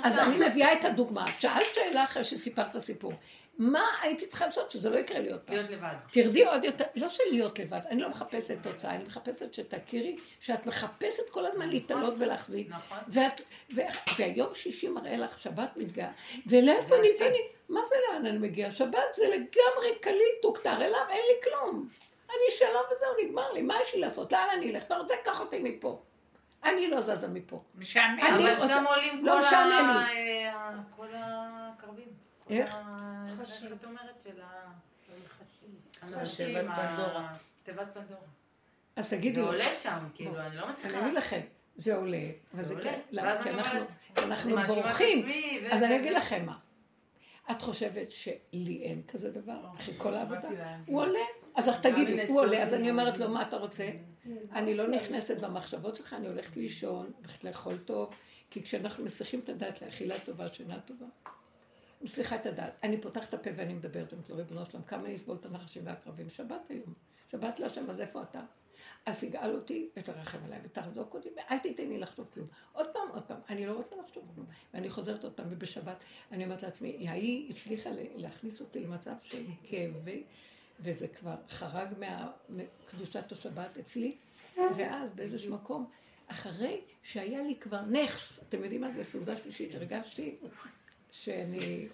אז. 0.03 0.27
אני 0.27 0.49
מביאה 0.49 0.73
את 0.73 0.85
הדוגמה. 0.85 1.25
שאלת 1.39 1.65
שאלה 1.73 2.03
אחרי 2.03 2.23
שסיפרת 2.23 2.77
סיפור. 2.77 3.13
מה 3.57 3.83
הייתי 4.01 4.27
צריכה 4.27 4.45
לעשות 4.45 4.71
שזה 4.71 4.89
לא 4.89 4.97
יקרה 4.97 5.19
לי 5.19 5.31
עוד 5.31 5.41
פעם? 5.41 5.55
להיות 5.55 5.69
לבד. 5.69 5.93
תרדי 6.11 6.45
עוד 6.45 6.65
יותר, 6.65 6.85
לא 6.95 7.09
של 7.09 7.23
להיות 7.31 7.59
לבד, 7.59 7.79
אני 7.89 8.01
לא 8.01 8.09
מחפשת 8.09 8.57
תוצאה, 8.61 8.95
אני 8.95 9.03
מחפשת 9.03 9.53
שתכירי 9.53 10.17
שאת 10.39 10.67
מחפשת 10.67 11.29
כל 11.29 11.45
הזמן 11.45 11.69
להתעלות 11.69 12.13
ולהחזיק. 12.17 12.67
נכון. 12.69 12.97
ואת, 13.07 13.41
ו, 13.75 13.81
והיום 14.17 14.55
שישי 14.55 14.89
מראה 14.89 15.17
לך 15.17 15.39
שבת 15.39 15.77
מתגאה, 15.77 16.11
ולאיפה 16.47 16.95
אני, 16.95 17.07
ואני, 17.19 17.37
מה 17.69 17.79
זה 17.89 17.95
לאן 18.09 18.25
אני 18.25 18.37
מגיעה? 18.37 18.71
שבת 18.71 19.13
זה 19.15 19.23
לגמרי 19.27 19.99
קליל 20.01 20.35
תוכתר 20.41 20.75
אליו, 20.81 21.01
אין 21.09 21.23
לי 21.27 21.41
כלום. 21.43 21.87
אני 22.29 22.57
שלו 22.57 22.79
וזהו, 22.91 23.25
נגמר 23.25 23.51
לי, 23.51 23.61
מה 23.61 23.75
יש 23.83 23.93
לי 23.95 24.01
לעשות? 24.01 24.33
לאן 24.33 24.47
אני 24.53 24.71
אלך? 24.71 24.83
אתה 24.83 24.97
רוצה, 24.97 25.13
קח 25.23 25.39
אותי 25.39 25.59
מפה. 25.59 26.01
אני 26.63 26.87
לא 26.87 27.01
זזה 27.01 27.27
מפה. 27.27 27.61
משעמם. 27.75 28.19
אבל 28.19 28.67
שם 28.67 28.83
עולים 28.87 29.25
לא 29.25 29.31
כל 29.31 29.39
משעמם 29.39 30.05
איך? 32.49 32.75
את 33.73 33.85
אומרת? 33.85 34.15
של 34.23 34.41
ה... 34.41 34.73
תיבת 37.63 37.87
פנדורה. 37.93 38.27
אז 38.95 39.09
תגידי 39.09 39.35
זה 39.35 39.41
עולה 39.41 39.63
שם, 39.83 40.07
כאילו, 40.13 40.39
אני 40.39 40.55
לא 40.55 40.63
אני 40.63 40.71
מצליחה. 40.71 40.99
אגיד 41.05 41.13
לכם, 41.13 41.41
זה 41.77 41.95
עולה, 41.95 42.29
אבל 42.53 42.67
זה. 42.67 42.75
כן, 42.83 42.99
למה? 43.11 43.41
כי 43.43 43.49
אני 43.49 43.57
אנחנו, 44.17 44.57
אני 44.57 44.67
בורחים. 44.67 45.29
אז 45.71 45.83
אני 45.83 45.95
אגיד 45.95 46.13
לכם 46.13 46.45
מה. 46.45 46.57
את 47.51 47.61
חושבת 47.61 48.11
שלי 48.11 48.81
אין 48.83 49.01
כזה 49.07 49.31
דבר, 49.31 49.67
אחרי 49.77 49.93
כל 49.97 50.13
העבודה? 50.13 50.41
שמעתי 50.41 50.55
להם. 50.55 50.83
הוא 50.85 51.01
עולה, 51.01 51.19
אז 51.55 51.67
איך 51.69 51.79
תגידי, 51.79 52.27
הוא 52.27 52.41
עולה, 52.41 52.63
אז. 52.63 52.73
אני 52.73 52.89
אומרת 52.89 53.17
לו, 53.17 53.29
מה 53.29 53.41
אתה 53.41 53.57
רוצה? 53.57 53.89
אני 54.51 54.73
לא 54.75 54.87
נכנסת 54.87 55.37
במחשבות 55.37 55.95
שלך, 55.95 56.13
אני 56.13 56.27
הולכת 56.27 56.57
לישון, 56.57 57.11
הולכת 57.17 57.43
לאכול 57.43 57.77
טוב, 57.77 58.13
כי 58.49 58.63
כשאנחנו 58.63 59.05
מסיחים 59.05 59.39
את 59.39 59.49
הדעת 59.49 59.81
לאכילה 59.81 60.19
טובה, 60.19 60.49
שינה 60.49 60.79
טובה, 60.79 61.05
מסיחה 62.05 62.35
את 62.35 62.45
הדעת. 62.45 62.73
אני 62.83 63.01
פותחת 63.01 63.29
את 63.29 63.33
הפה 63.33 63.49
ואני 63.55 63.73
מדברת, 63.73 64.11
אומרת 64.11 64.29
לו, 64.29 64.35
ריבונו 64.35 64.65
שלום, 64.65 64.83
כמה 64.83 65.09
יסבול 65.09 65.37
את 65.37 65.45
הנחשים 65.45 65.85
והקרבים? 65.85 66.29
שבת 66.29 66.69
היום. 66.69 66.93
שבת 67.31 67.59
להשם, 67.59 67.89
אז 67.89 67.99
איפה 67.99 68.21
אתה? 68.21 68.41
אז 69.05 69.19
תגאל 69.19 69.55
אותי 69.55 69.89
ותרחם 69.97 70.37
עליי 70.45 70.59
ותחזוק 70.63 71.13
אותי, 71.13 71.29
ואל 71.37 71.57
תיתן 71.57 71.87
לי 71.87 71.97
לחשוב 71.97 72.27
כלום. 72.33 72.47
עוד 72.73 72.87
פעם, 72.93 73.09
עוד 73.13 73.23
פעם, 73.23 73.39
אני 73.49 73.65
לא 73.65 73.73
רוצה 73.73 73.95
לחשוב 73.95 74.23
כלום. 74.35 74.45
ואני 74.73 74.89
חוזרת 74.89 75.23
עוד 75.23 75.33
פעם, 75.33 75.45
ובשבת 75.49 76.03
אני 76.31 76.45
אומרת 76.45 76.63
לעצמי, 76.63 77.07
ההיא 77.09 77.49
הצליחה 77.49 77.89
להכניס 78.15 78.61
אותי 78.61 78.79
למצב 78.79 79.13
של 79.21 79.43
כאבי, 79.63 80.23
וזה 80.79 81.07
כבר 81.07 81.35
חרג 81.47 81.93
מקדושת 82.49 83.31
השבת 83.31 83.77
אצלי, 83.77 84.17
ואז 84.57 85.13
באיזשהו 85.13 85.53
מקום, 85.53 85.89
אחרי 86.27 86.81
שהיה 87.03 87.43
לי 87.43 87.55
כבר 87.55 87.81
נכס, 87.81 88.39
אתם 88.39 88.63
יודעים 88.63 88.81
מה 88.81 88.91
זה 88.91 89.03
סעודה 89.03 89.37
שלישית, 89.37 89.75
הרגשתי 89.75 90.35
שאני, 91.23 91.87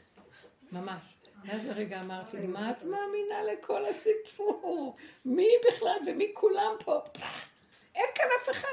ממש. 0.72 1.02
ואז 1.46 1.66
לרגע 1.66 2.02
אמרתי, 2.02 2.38
מה 2.38 2.72
את 2.72 2.84
מאמינה 2.84 3.44
לכל 3.54 3.86
הסיפור? 3.86 4.96
מי 5.26 5.48
בכלל 5.68 5.98
ומי 6.08 6.32
כולם 6.34 6.76
פה? 6.80 7.00
אין 7.96 8.06
כאן 8.16 8.26
אף 8.42 8.50
אחד. 8.50 8.68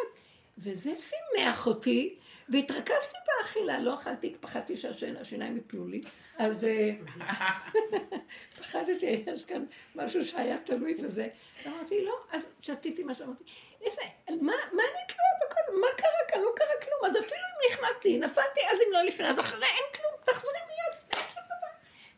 וזה 0.59 0.91
שימח 0.99 1.67
אותי, 1.67 2.15
והתרכזתי 2.49 3.17
באכילה, 3.27 3.81
לא 3.81 3.95
אכלתי, 3.95 4.35
פחדתי 4.41 4.77
שהשיניים 4.77 5.57
יפלו 5.57 5.89
לי, 5.89 6.01
אז 6.39 6.65
אה, 6.65 6.91
פחדתי, 8.59 9.25
יש 9.27 9.45
כאן 9.45 9.65
משהו 9.95 10.25
שהיה 10.25 10.59
תלוי 10.59 10.95
בזה. 10.95 11.29
אמרתי, 11.67 12.05
לא, 12.05 12.15
אז 12.33 12.43
שתיתי 12.63 13.05
מה 13.05 13.15
שאמרתי, 13.15 13.45
איזה, 13.81 14.03
מה, 14.29 14.53
מה 14.73 14.83
אני 14.83 15.03
תלויה 15.09 15.35
בכל, 15.47 15.81
מה 15.81 15.87
קרה 15.97 16.29
כאן? 16.29 16.41
לא 16.41 16.51
קרה 16.57 16.81
כלום, 16.83 17.11
אז 17.11 17.25
אפילו 17.25 17.41
אם 17.41 17.73
נכנסתי, 17.73 18.19
נפלתי, 18.19 18.61
אז 18.61 18.79
אם 18.87 18.93
לא 18.93 19.03
לפני, 19.03 19.27
אז 19.27 19.41
אחרי 19.41 19.65
אין 19.67 19.85
כלום, 19.95 20.13
תחזרי 20.25 20.53
מיד, 20.69 21.13
אין 21.13 21.31
שום 21.35 21.43
דבר. 21.45 21.67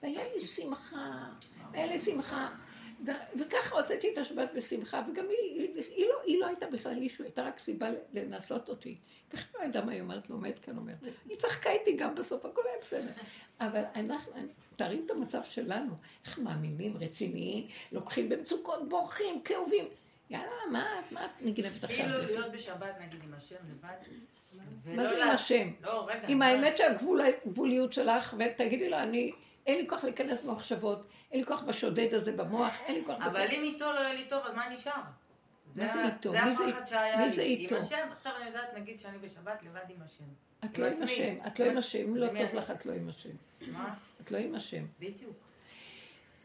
והיה 0.02 0.34
לי 0.34 0.40
שמחה, 0.40 1.26
היה 1.72 1.86
לי 1.86 1.98
שמחה. 1.98 2.48
וככה 3.34 3.76
הוצאתי 3.76 4.12
את 4.12 4.18
השבת 4.18 4.50
בשמחה, 4.54 5.02
וגם 5.08 5.24
היא, 5.28 5.68
היא, 5.96 6.06
לא, 6.08 6.14
היא 6.24 6.40
לא 6.40 6.46
הייתה 6.46 6.66
בכלל 6.66 6.94
מישהו, 6.94 7.24
הייתה 7.24 7.42
רק 7.42 7.58
סיבה 7.58 7.88
לנסות 8.12 8.68
אותי. 8.68 8.96
בכלל 9.32 9.60
לא 9.60 9.66
ידעה 9.66 9.84
מה 9.84 9.92
היא 9.92 10.00
אומרת, 10.00 10.30
לא 10.30 10.34
עומד 10.34 10.58
כאן 10.58 10.76
אומרת. 10.76 10.98
היא 11.28 11.36
צחקה 11.36 11.70
איתי 11.70 11.92
גם 11.92 12.14
בסוף, 12.14 12.44
הכל 12.44 12.62
היה 12.66 12.78
בסדר. 12.80 13.12
אבל 13.60 13.82
אנחנו, 13.94 14.32
תארים 14.76 15.02
את 15.06 15.10
המצב 15.10 15.44
שלנו, 15.44 15.92
איך 16.24 16.38
מאמינים, 16.38 16.96
רציניים, 16.96 17.66
לוקחים 17.92 18.28
במצוקות, 18.28 18.88
בורחים, 18.88 19.42
כאובים. 19.42 19.84
יאללה, 20.30 20.46
מה, 20.72 20.84
מה 21.10 21.24
את 21.24 21.30
נגנבת 21.40 21.84
אחרי 21.84 21.96
כאילו? 21.96 22.18
להיות 22.18 22.52
בשבת 22.52 22.94
נגיד 23.00 23.20
עם 23.24 23.34
השם 23.34 23.56
לבד. 23.70 23.96
מה 24.84 25.02
זה 25.02 25.24
עם 25.24 25.30
השם? 25.30 25.68
לא, 25.82 26.06
רגע. 26.08 26.28
עם 26.28 26.40
לא- 26.42 26.44
האמת 26.46 26.76
שהגבוליות 26.76 27.92
שלך, 27.92 28.34
ותגידי 28.38 28.88
לו, 28.88 28.98
אני, 28.98 29.32
אין 29.66 29.78
לי 29.78 29.88
כוח 29.88 30.04
להיכנס 30.04 30.42
במחשבות, 30.42 31.06
אין 31.32 31.40
לי 31.40 31.46
כוח 31.46 31.62
בשודד 31.62 32.14
הזה 32.14 32.32
במוח, 32.32 32.80
אין 32.86 32.94
לי 32.94 33.04
כוח... 33.04 33.20
אבל. 33.20 33.46
אם 33.50 33.62
איתו 33.62 33.92
לא 33.92 34.00
יהיה 34.00 34.14
לי 34.14 34.28
טוב, 34.28 34.42
אז 34.46 34.54
מה 34.54 34.68
נשאר? 34.68 34.92
מה 35.76 35.92
זה 35.92 36.04
איתו? 36.04 36.30
זה 36.30 36.44
מי 36.44 36.54
זה 36.54 36.64
הפחד 36.66 36.96
מי. 37.18 37.30
זה 37.30 37.42
איתו? 37.42 37.76
עם 37.76 37.82
השם, 37.82 38.08
עכשיו 38.12 38.32
אני 38.36 38.46
יודעת, 38.46 38.74
נגיד 38.76 39.00
שאני 39.00 39.18
בשבת 39.18 39.62
לבד 39.62 39.80
עם 39.88 40.02
השם. 40.02 40.24
את 40.64 40.78
לא 40.78 40.86
עם. 40.86 41.02
השם, 41.02 41.34
את 41.46 41.58
לא 41.60 41.64
עם 41.64 41.76
השם, 41.76 41.98
אם 41.98 42.16
לא 42.16 42.26
טוב? 42.26 42.54
לך, 42.54 42.70
את 42.70 42.86
לא 42.86 42.92
עם 42.92 43.08
השם. 43.08 43.30
מה? 43.72 43.94
את 44.20 44.30
לא 44.30 44.38
עם 44.38 44.54
השם. 44.54 44.84
בדיוק. 45.00 45.49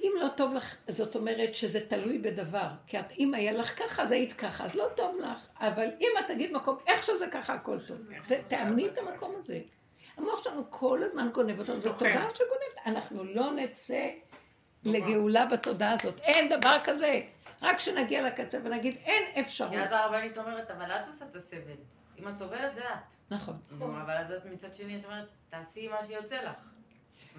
אם 0.05 0.11
לא 0.21 0.27
טוב 0.27 0.53
לך, 0.53 0.75
זאת 0.87 1.15
אומרת 1.15 1.53
שזה 1.53 1.79
תלוי 1.79 2.17
בדבר. 2.17 2.67
כי 2.87 2.99
את, 2.99 3.11
אם 3.11 3.33
היה 3.33 3.51
לך 3.51 3.83
ככה, 3.83 4.03
אז 4.03 4.11
היית 4.11 4.33
ככה, 4.33 4.65
אז 4.65 4.75
לא 4.75 4.85
טוב 4.95 5.19
לך. 5.19 5.47
אבל 5.59 5.87
אם 6.01 6.07
את 6.19 6.27
תגיד 6.27 6.53
מקום, 6.53 6.77
איך 6.87 7.03
שזה 7.03 7.27
ככה, 7.31 7.53
הכל 7.53 7.79
טוב. 7.79 7.97
תאמני 8.47 8.87
את 8.87 8.97
המקום 8.97 9.35
הזה. 9.37 9.59
המוח 10.17 10.43
שלנו 10.43 10.63
כל 10.69 11.03
הזמן 11.03 11.29
גונב 11.33 11.59
אותנו, 11.59 11.81
זו. 11.81 11.93
תודעה 11.93 12.27
שגונבת. 12.33 12.85
אנחנו 12.85 13.23
לא 13.23 13.51
נצא 13.51 14.09
לגאולה 14.83 15.45
בתודעה 15.45 15.93
הזאת. 15.93 16.19
אין 16.19 16.49
דבר 16.49 16.77
כזה. 16.83 17.21
רק 17.61 17.77
כשנגיע 17.77 18.27
לקצה 18.27 18.57
ונגיד, 18.63 18.95
אין 19.05 19.23
אפשרות. 19.39 19.73
אז 19.73 19.91
הרבנית 19.91 20.37
אומרת, 20.37 20.71
אבל 20.71 20.91
את 20.91 21.07
עושה 21.07 21.25
את 21.25 21.35
הסבל. 21.35 21.75
אם 22.19 22.27
את 22.27 22.37
סובלת, 22.37 22.75
זה 22.75 22.81
את. 22.81 23.15
נכון. 23.31 23.55
אבל 23.79 24.17
אז 24.17 24.31
את 24.31 24.45
מצד 24.45 24.75
שני, 24.75 24.99
את 24.99 25.05
אומרת, 25.05 25.25
תעשי 25.49 25.87
מה 25.87 26.03
שיוצא 26.03 26.35
לך. 26.35 26.74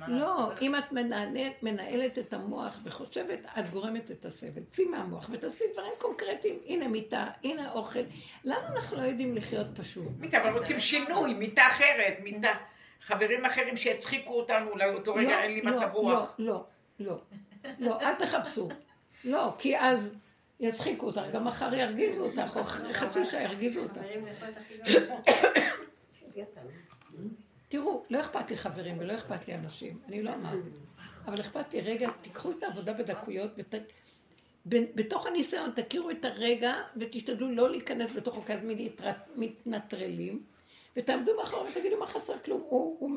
לא, 0.09 0.53
אם 0.63 0.77
את 0.77 0.93
מנהלת, 0.93 1.63
מנהלת 1.63 2.19
את 2.19 2.33
המוח 2.33 2.81
וחושבת, 2.85 3.39
את 3.59 3.71
גורמת 3.71 4.11
את 4.11 4.25
הסבל. 4.25 4.63
צאי 4.69 4.85
מהמוח 4.85 5.29
ותעשי 5.33 5.65
דברים 5.73 5.93
קונקרטיים. 5.99 6.59
הנה 6.67 6.89
מיטה, 6.89 7.27
הנה 7.45 7.73
אוכל. 7.73 8.01
למה 8.45 8.69
אנחנו 8.77 8.97
לא 8.97 9.03
יודעים 9.03 9.35
לחיות 9.35 9.67
פשוט? 9.75 10.09
מיטה, 10.19 10.43
אבל 10.43 10.59
רוצים 10.59 10.81
שינוי, 10.81 11.35
מיטה 11.35 11.67
אחרת, 11.67 12.17
מיטה. 12.23 12.53
חברים 13.01 13.45
אחרים 13.45 13.77
שיצחיקו 13.77 14.35
אותנו, 14.35 14.71
אולי 14.71 14.95
אותו 14.95 15.15
רגע 15.15 15.29
לא, 15.29 15.41
אין 15.41 15.53
לי 15.53 15.63
לא, 15.63 15.73
מצב 15.73 15.89
רוח. 15.93 16.35
לא, 16.39 16.65
לא, 17.01 17.01
לא, 17.01 17.19
לא, 17.79 18.01
אל 18.01 18.15
תחפשו. 18.15 18.69
לא, 19.25 19.55
כי 19.59 19.79
אז 19.79 20.15
יצחיקו 20.61 21.07
אותך, 21.07 21.23
גם 21.33 21.45
מחר 21.45 21.75
ירגיזו 21.75 22.25
אותך, 22.25 22.57
או 22.57 22.65
חצי 22.93 23.25
שעה 23.25 23.43
ירגיזו 23.43 23.81
אותך. 23.81 24.01
תראו, 27.69 28.03
לא 28.11 28.21
אכפת 28.21 28.51
לי 28.51 28.57
חברים 28.57 28.97
ולא 28.99 29.15
אכפת 29.15 29.49
לי 29.49 29.55
אנשים, 29.55 29.99
אני 30.09 30.23
לא 30.23 30.35
אמרתי. 30.35 30.69
אבל 31.27 31.41
אכפת 31.41 31.73
לי, 31.73 31.81
רגע, 31.81 32.11
תיקחו 32.23 32.51
את 32.51 32.63
העבודה 32.63 32.93
בדקויות 32.93 33.51
ות... 33.59 33.75
בתוך 34.67 35.27
הניסיון 35.27 35.71
תכירו 35.71 36.11
את 36.11 36.25
הרגע 36.25 36.75
ותשתדלו 36.97 37.51
לא 37.53 37.71
להיכנס 37.71 38.11
אז 38.51 38.61
מתרת- 38.63 39.31
מתנטרלים 39.37 40.43
ותעמדו 40.97 41.37
מאחור 41.37 41.67
ותגידו 41.71 41.99
מה 41.99 42.07
חסר 42.07 42.39
כלום. 42.45 42.61
הוא, 42.61 42.97
הוא, 43.01 43.11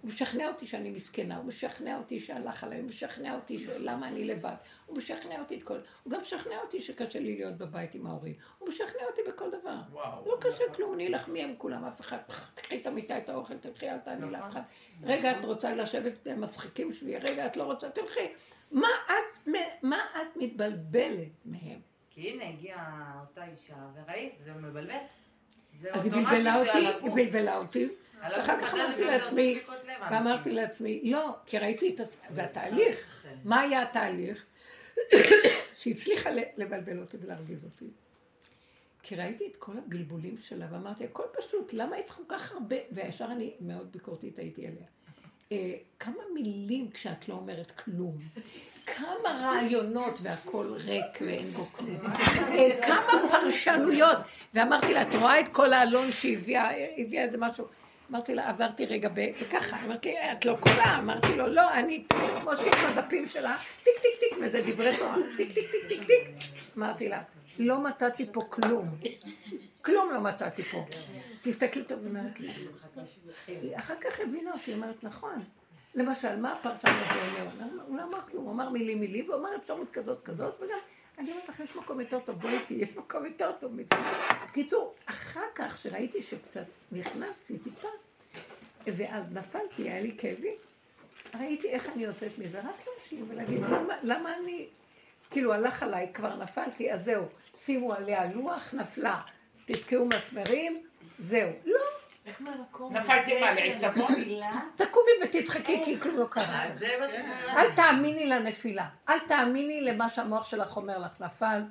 הוא 0.00 0.10
משכנע 0.10 0.48
אותי 0.48 0.66
שאני 0.66 0.90
מסכנה, 0.90 1.36
הוא 1.36 1.44
משכנע 1.44 1.98
אותי 1.98 2.20
שהלך 2.20 2.64
עליי, 2.64 2.78
הוא 2.78 2.88
משכנע 2.88 3.34
אותי 3.34 3.66
למה 3.66 4.08
אני 4.08 4.24
לבד, 4.24 4.54
הוא 4.86 4.96
משכנע 4.96 5.40
אותי 5.40 5.56
את 5.56 5.62
כל... 5.62 5.78
הוא 6.02 6.12
גם 6.12 6.20
משכנע 6.20 6.60
אותי 6.60 6.80
שקשה 6.80 7.18
לי 7.20 7.36
להיות 7.36 7.56
בבית 7.58 7.94
עם 7.94 8.06
ההורים, 8.06 8.34
הוא 8.58 8.68
משכנע 8.68 9.02
אותי 9.10 9.20
בכל 9.28 9.50
דבר. 9.50 9.76
וואו. 9.92 10.28
לא 10.28 10.36
קשה 10.40 10.64
כלום, 10.74 10.94
אני 10.94 11.06
אלך 11.06 11.28
מי 11.28 11.42
הם 11.42 11.52
כולם, 11.58 11.84
אף 11.84 12.00
אחד, 12.00 12.18
קחי 12.54 12.80
את 12.80 12.86
המיטה, 12.86 13.18
את 13.18 13.28
האוכל, 13.28 13.58
תלכי, 13.58 13.90
אל 13.90 13.98
תעני 13.98 14.30
לאף 14.30 14.50
אחד. 14.50 14.62
רגע, 15.02 15.38
את 15.38 15.44
רוצה 15.44 15.74
לשבת 15.74 16.26
עם 16.26 16.42
המצחיקים 16.42 16.92
שלי, 16.92 17.18
רגע, 17.18 17.46
את 17.46 17.56
לא 17.56 17.62
רוצה, 17.62 17.90
תלכי. 17.90 18.28
מה 18.70 18.88
את, 19.06 19.48
מה 19.82 19.98
את 20.16 20.36
מתבלבלת 20.36 21.28
מהם? 21.44 21.80
כי 22.10 22.30
הנה 22.30 22.48
הגיעה 22.48 23.18
אותה 23.20 23.44
אישה, 23.46 23.74
וראית, 23.94 24.34
זה 24.44 24.52
מבלבל. 24.52 24.96
אז 25.90 26.06
היא 26.06 26.12
בלבלה 26.12 26.60
אותי. 26.60 26.86
היא 27.02 27.12
בלבלה 27.14 27.56
אותי, 27.56 27.88
ואחר 28.20 28.60
כך 28.60 28.74
אמרתי 28.74 29.04
לעצמי, 29.04 29.58
ואמרתי. 30.10 30.50
לעצמי, 30.50 31.00
לא, 31.04 31.36
כי 31.46 31.58
ראיתי 31.58 31.94
את, 31.94 32.00
התהליך. 32.38 33.08
כן. 33.22 33.34
מה 33.44 33.60
היה 33.60 33.82
התהליך? 33.82 34.46
שהצליחה 35.74 36.30
לבלבל 36.56 37.00
אותי 37.00 37.16
ולהרגיז 37.20 37.64
אותי. 37.64 37.90
כי 39.02 39.16
ראיתי 39.16 39.46
את 39.50 39.56
כל 39.56 39.72
הבלבולים 39.78 40.38
שלה 40.38 40.66
ואמרתי, 40.70 41.04
הכל 41.04 41.22
פשוט, 41.38 41.72
למה 41.72 41.96
היא 41.96 42.04
צריכה 42.04 42.22
כל 42.22 42.34
כך 42.34 42.52
הרבה, 42.52 42.76
וישר 42.92 43.24
אני 43.24 43.54
מאוד 43.60 43.92
ביקורתית 43.92 44.38
הייתי 44.38 44.66
עליה. 44.66 44.86
אה, 45.52 45.74
כמה 45.98 46.22
מילים 46.34 46.90
כשאת 46.90 47.28
לא 47.28 47.34
אומרת 47.34 47.70
כלום. 47.70 48.18
כמה 48.86 49.40
רעיונות 49.42 50.18
והכל 50.22 50.74
ריק 50.76 51.18
ואין 51.20 51.50
בו 51.50 51.64
כלום. 51.64 52.06
אה, 52.06 52.82
כמה 52.82 53.28
פרשנויות. 53.30 54.18
ואמרתי 54.54 54.94
לה, 54.94 55.02
את 55.02 55.14
רואה 55.14 55.40
את 55.40 55.48
כל 55.48 55.72
האלון 55.72 56.12
שהביאה, 56.12 56.70
הביאה 56.96 57.24
איזה 57.24 57.38
משהו. 57.38 57.66
אמרתי 58.10 58.34
לה, 58.34 58.48
עברתי 58.48 58.86
רגע 58.86 59.08
ב... 59.14 59.20
וככה, 59.40 59.84
אמרתי, 59.84 60.14
את 60.32 60.44
לא 60.44 60.56
קולה, 60.60 60.98
אמרתי 60.98 61.36
לו, 61.36 61.46
לא, 61.46 61.74
אני 61.74 62.04
כמו 62.40 62.56
שהיא 62.56 62.72
בדפים 62.72 63.28
שלה, 63.28 63.56
טיק 63.84 63.94
טיק 64.02 64.20
טיק, 64.20 64.38
וזה 64.42 64.62
דברי 64.66 64.90
תורה, 64.98 65.16
טיק 65.36 65.52
טיק 65.52 65.70
טיק 65.70 65.88
טיק 65.88 66.04
טיק. 66.04 66.28
אמרתי 66.78 67.08
לה, 67.08 67.22
לא 67.58 67.80
מצאתי 67.80 68.26
פה 68.32 68.40
כלום. 68.40 68.88
כלום 69.82 70.10
לא 70.10 70.20
מצאתי 70.20 70.62
פה. 70.62 70.86
תסתכלי 71.42 71.84
טוב, 71.84 72.06
אומרת 72.06 72.40
לי. 72.40 72.52
היא 73.46 73.76
אחר 73.76 73.94
כך 74.00 74.20
הבינה 74.20 74.52
אותי, 74.52 74.72
אומרת, 74.72 75.04
נכון. 75.04 75.44
למשל, 75.94 76.36
מה 76.36 76.52
הפרשן 76.52 76.88
הזה 76.88 77.40
אומר? 77.40 77.82
הוא 77.86 77.96
לא 77.96 78.02
אמר 78.02 78.20
כלום, 78.20 78.44
הוא 78.44 78.52
אמר 78.52 78.68
מילי 78.68 78.94
מילי, 78.94 79.22
והוא 79.22 79.40
אמר 79.40 79.56
אפשרות 79.56 79.90
כזאת 79.90 80.22
כזאת, 80.24 80.60
וגם, 80.60 80.78
אני 81.18 81.30
אומרת 81.30 81.48
לך, 81.48 81.60
יש 81.60 81.76
מקום 81.76 82.00
יותר 82.00 82.20
טוב, 82.20 82.40
בואי 82.40 82.58
יש 82.70 82.88
מקום 82.96 83.26
יותר 83.26 83.52
טוב 83.52 83.74
מזה. 83.74 83.94
בקיצור, 84.48 84.94
אחר 85.06 85.44
כך, 85.54 85.78
שראיתי 85.78 86.22
שקצת 86.22 86.64
נכנסתי 86.92 87.58
טיפה, 87.58 87.88
ואז 88.86 89.32
נפלתי, 89.32 89.82
היה 89.82 90.00
לי 90.00 90.16
כאבים, 90.18 90.54
ראיתי 91.34 91.68
איך 91.68 91.88
אני 91.88 92.04
יוצאת 92.04 92.38
מזה, 92.38 92.60
רק 92.60 92.86
להשלים 92.86 93.24
ולהגיד, 93.28 93.60
למה, 93.62 93.94
למה 94.02 94.36
אני, 94.36 94.66
כאילו 95.30 95.52
הלך 95.52 95.82
עליי, 95.82 96.10
כבר 96.14 96.36
נפלתי, 96.36 96.92
אז 96.92 97.04
זהו, 97.04 97.24
שימו 97.56 97.92
עליה 97.92 98.32
לוח, 98.32 98.74
נפלה, 98.74 99.20
תתקעו 99.66 100.06
מסמרים, 100.06 100.82
זהו. 101.18 101.50
לא, 101.64 101.80
נפלתי 102.90 103.40
מה, 103.40 103.46
לעצמון? 103.54 104.12
תקומי 104.76 105.10
ותצחקי 105.22 105.80
כי 105.84 106.00
כלום 106.00 106.16
לא 106.16 106.26
קרה. 106.30 106.66
מה 107.00 107.08
שקרה. 107.08 107.62
אל 107.62 107.70
תאמיני 107.72 108.26
לנפילה, 108.26 108.88
אל 109.08 109.18
תאמיני 109.18 109.80
למה 109.80 110.08
שהמוח 110.08 110.48
שלך 110.48 110.76
אומר 110.76 110.98
לך, 110.98 111.20
נפלת, 111.20 111.64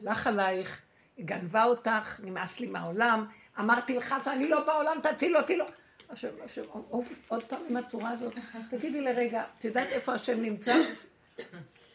הלך 0.00 0.26
עלייך, 0.26 0.80
גנבה 1.20 1.64
אותך, 1.64 2.20
נמאס 2.24 2.60
לי 2.60 2.66
מהעולם, 2.66 3.26
אמרתי 3.60 3.94
לך 3.94 4.14
שאני 4.24 4.48
לא 4.48 4.60
בעולם, 4.60 4.96
תציל 5.02 5.36
אותי, 5.36 5.56
לא. 5.56 5.66
עכשיו, 6.08 6.30
עכשיו, 6.44 6.64
עוף, 6.70 7.20
עוד 7.28 7.42
פעם 7.42 7.60
עם 7.70 7.76
הצורה 7.76 8.10
הזאת, 8.10 8.34
תגידי 8.70 9.00
לרגע, 9.00 9.44
את 9.58 9.64
יודעת 9.64 9.88
איפה 9.88 10.12
השם 10.12 10.40
נמצא? 10.40 10.72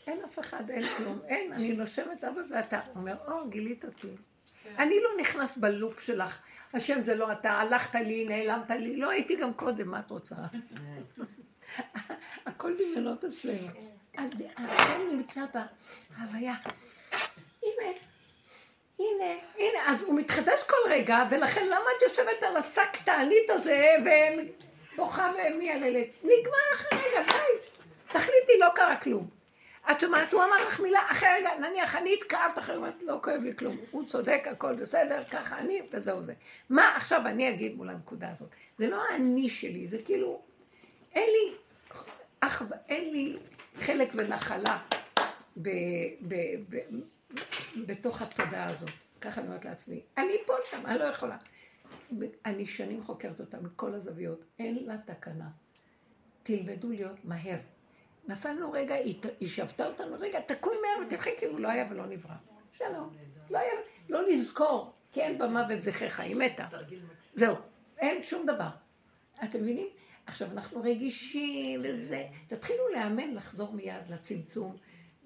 אין 0.08 0.20
אף 0.26 0.40
אחד, 0.40 0.70
אין 0.70 0.82
כלום, 0.84 1.20
אין, 1.28 1.54
אני 1.54 1.74
נושמת, 1.74 2.24
אבא 2.24 2.42
זה 2.50 2.60
אתה. 2.60 2.80
הוא 2.80 2.96
אומר, 2.96 3.16
או, 3.28 3.50
גילית 3.50 3.86
אותי. 3.86 4.08
אני 4.78 4.96
לא 5.04 5.10
נכנס 5.20 5.58
בלופ 5.58 6.00
שלך, 6.00 6.40
השם 6.74 7.04
זה 7.04 7.16
לא 7.16 7.32
אתה, 7.32 7.52
הלכת 7.52 7.96
לי, 7.96 8.26
נעלמת 8.26 8.70
לי, 8.70 8.98
לא 8.98 9.10
הייתי 9.10 9.36
גם 9.36 9.54
קודם, 9.54 9.88
מה 9.88 10.00
את 10.00 10.12
רוצה? 10.12 10.36
הכל 12.46 12.74
דמיונות 12.78 13.24
אצלנו. 13.24 13.68
השם 14.58 15.02
נמצא 15.12 15.42
בהוויה. 15.54 16.54
הנה, 17.64 17.92
הנה, 19.00 19.34
הנה, 19.58 19.80
אז 19.86 20.02
הוא 20.02 20.16
מתחדש 20.16 20.64
כל 20.64 20.90
רגע, 20.90 21.24
ולכן 21.30 21.66
למה 21.66 21.86
את 21.98 22.02
יושבת 22.02 22.44
על 22.44 22.58
השק 22.58 22.98
תענית 23.06 23.50
הזה, 23.50 23.88
ובוכה 24.94 25.32
ומייללת? 25.34 26.08
נגמר 26.24 26.74
אחרי 26.74 27.00
רגע, 27.00 27.24
די. 27.24 27.68
תחליטי, 28.08 28.58
לא 28.60 28.68
קרה 28.76 28.96
כלום. 28.96 29.41
את 29.92 30.00
שומעת, 30.00 30.34
הוא 30.34 30.44
אמר 30.44 30.68
לך 30.68 30.80
מילה, 30.80 31.00
אחרי 31.12 31.30
רגע, 31.40 31.50
נניח, 31.60 31.96
אני 31.96 32.14
התכאבת, 32.14 32.58
אחרי 32.58 32.76
רגע, 32.76 32.92
לא 33.02 33.20
כואב 33.24 33.42
לי 33.42 33.56
כלום. 33.56 33.76
הוא 33.92 34.06
צודק, 34.06 34.48
הכל 34.52 34.76
בסדר, 34.76 35.24
ככה 35.32 35.60
אני, 35.60 35.82
וזהו 35.92 36.22
זה. 36.22 36.34
מה 36.70 36.96
עכשיו 36.96 37.22
אני 37.26 37.50
אגיד 37.50 37.76
מול 37.76 37.90
הנקודה 37.90 38.32
הזאת? 38.32 38.56
זה 38.78 38.88
לא 38.88 39.04
האני 39.12 39.50
שלי, 39.50 39.88
זה 39.88 39.98
כאילו, 40.06 40.42
אין 41.16 41.30
לי, 41.30 41.56
אח, 42.40 42.62
אין 42.90 43.12
לי 43.12 43.38
חלק 43.76 44.10
ונחלה 44.16 44.78
ב, 45.58 45.70
ב, 46.28 46.36
ב, 46.70 46.78
בתוך 47.86 48.22
התודעה 48.22 48.66
הזאת. 48.66 48.90
ככה 49.22 49.42
אני 49.42 49.48
אומרת 49.48 49.66
לעצמי. 49.66 50.02
אני 50.18 50.34
אפול 50.44 50.60
שם, 50.70 50.86
אני 50.86 51.00
לא 51.00 51.04
יכולה. 51.04 51.38
אני 52.46 52.66
שנים 52.66 53.04
חוקרת 53.04 53.40
אותה 53.40 53.58
מכל 53.62 53.94
הזוויות, 53.94 54.44
אין 54.60 54.86
לה 54.86 54.96
תקנה. 55.06 55.50
תלמדו 56.44 56.90
להיות 56.90 57.26
מהר. 57.26 57.58
נפלנו 58.28 58.72
רגע, 58.72 58.96
היא 59.40 59.50
שבתה 59.50 59.88
אותנו, 59.88 60.16
רגע, 60.20 60.40
תקוי 60.40 60.76
מהר 60.82 61.08
ותלכי 61.08 61.30
כאילו 61.38 61.58
לא 61.58 61.68
היה 61.68 61.88
ולא 61.90 62.06
נברא. 62.06 62.34
שלום. 62.74 63.16
לא 63.50 63.60
היה, 63.60 63.72
לא 64.10 64.30
לזכור, 64.30 64.94
כי 65.12 65.22
אין 65.22 65.38
במוות 65.38 65.82
זכרך, 65.82 66.20
היא 66.20 66.36
מתה. 66.36 66.68
זהו, 67.34 67.56
אין 67.98 68.24
שום 68.24 68.46
דבר. 68.46 68.70
אתם 69.44 69.62
מבינים? 69.62 69.88
עכשיו, 70.26 70.52
אנחנו 70.52 70.82
רגישים 70.82 71.82
וזה. 71.84 72.28
תתחילו 72.48 72.90
לאמן 72.94 73.34
לחזור 73.34 73.74
מיד 73.74 74.10
לצמצום, 74.10 74.76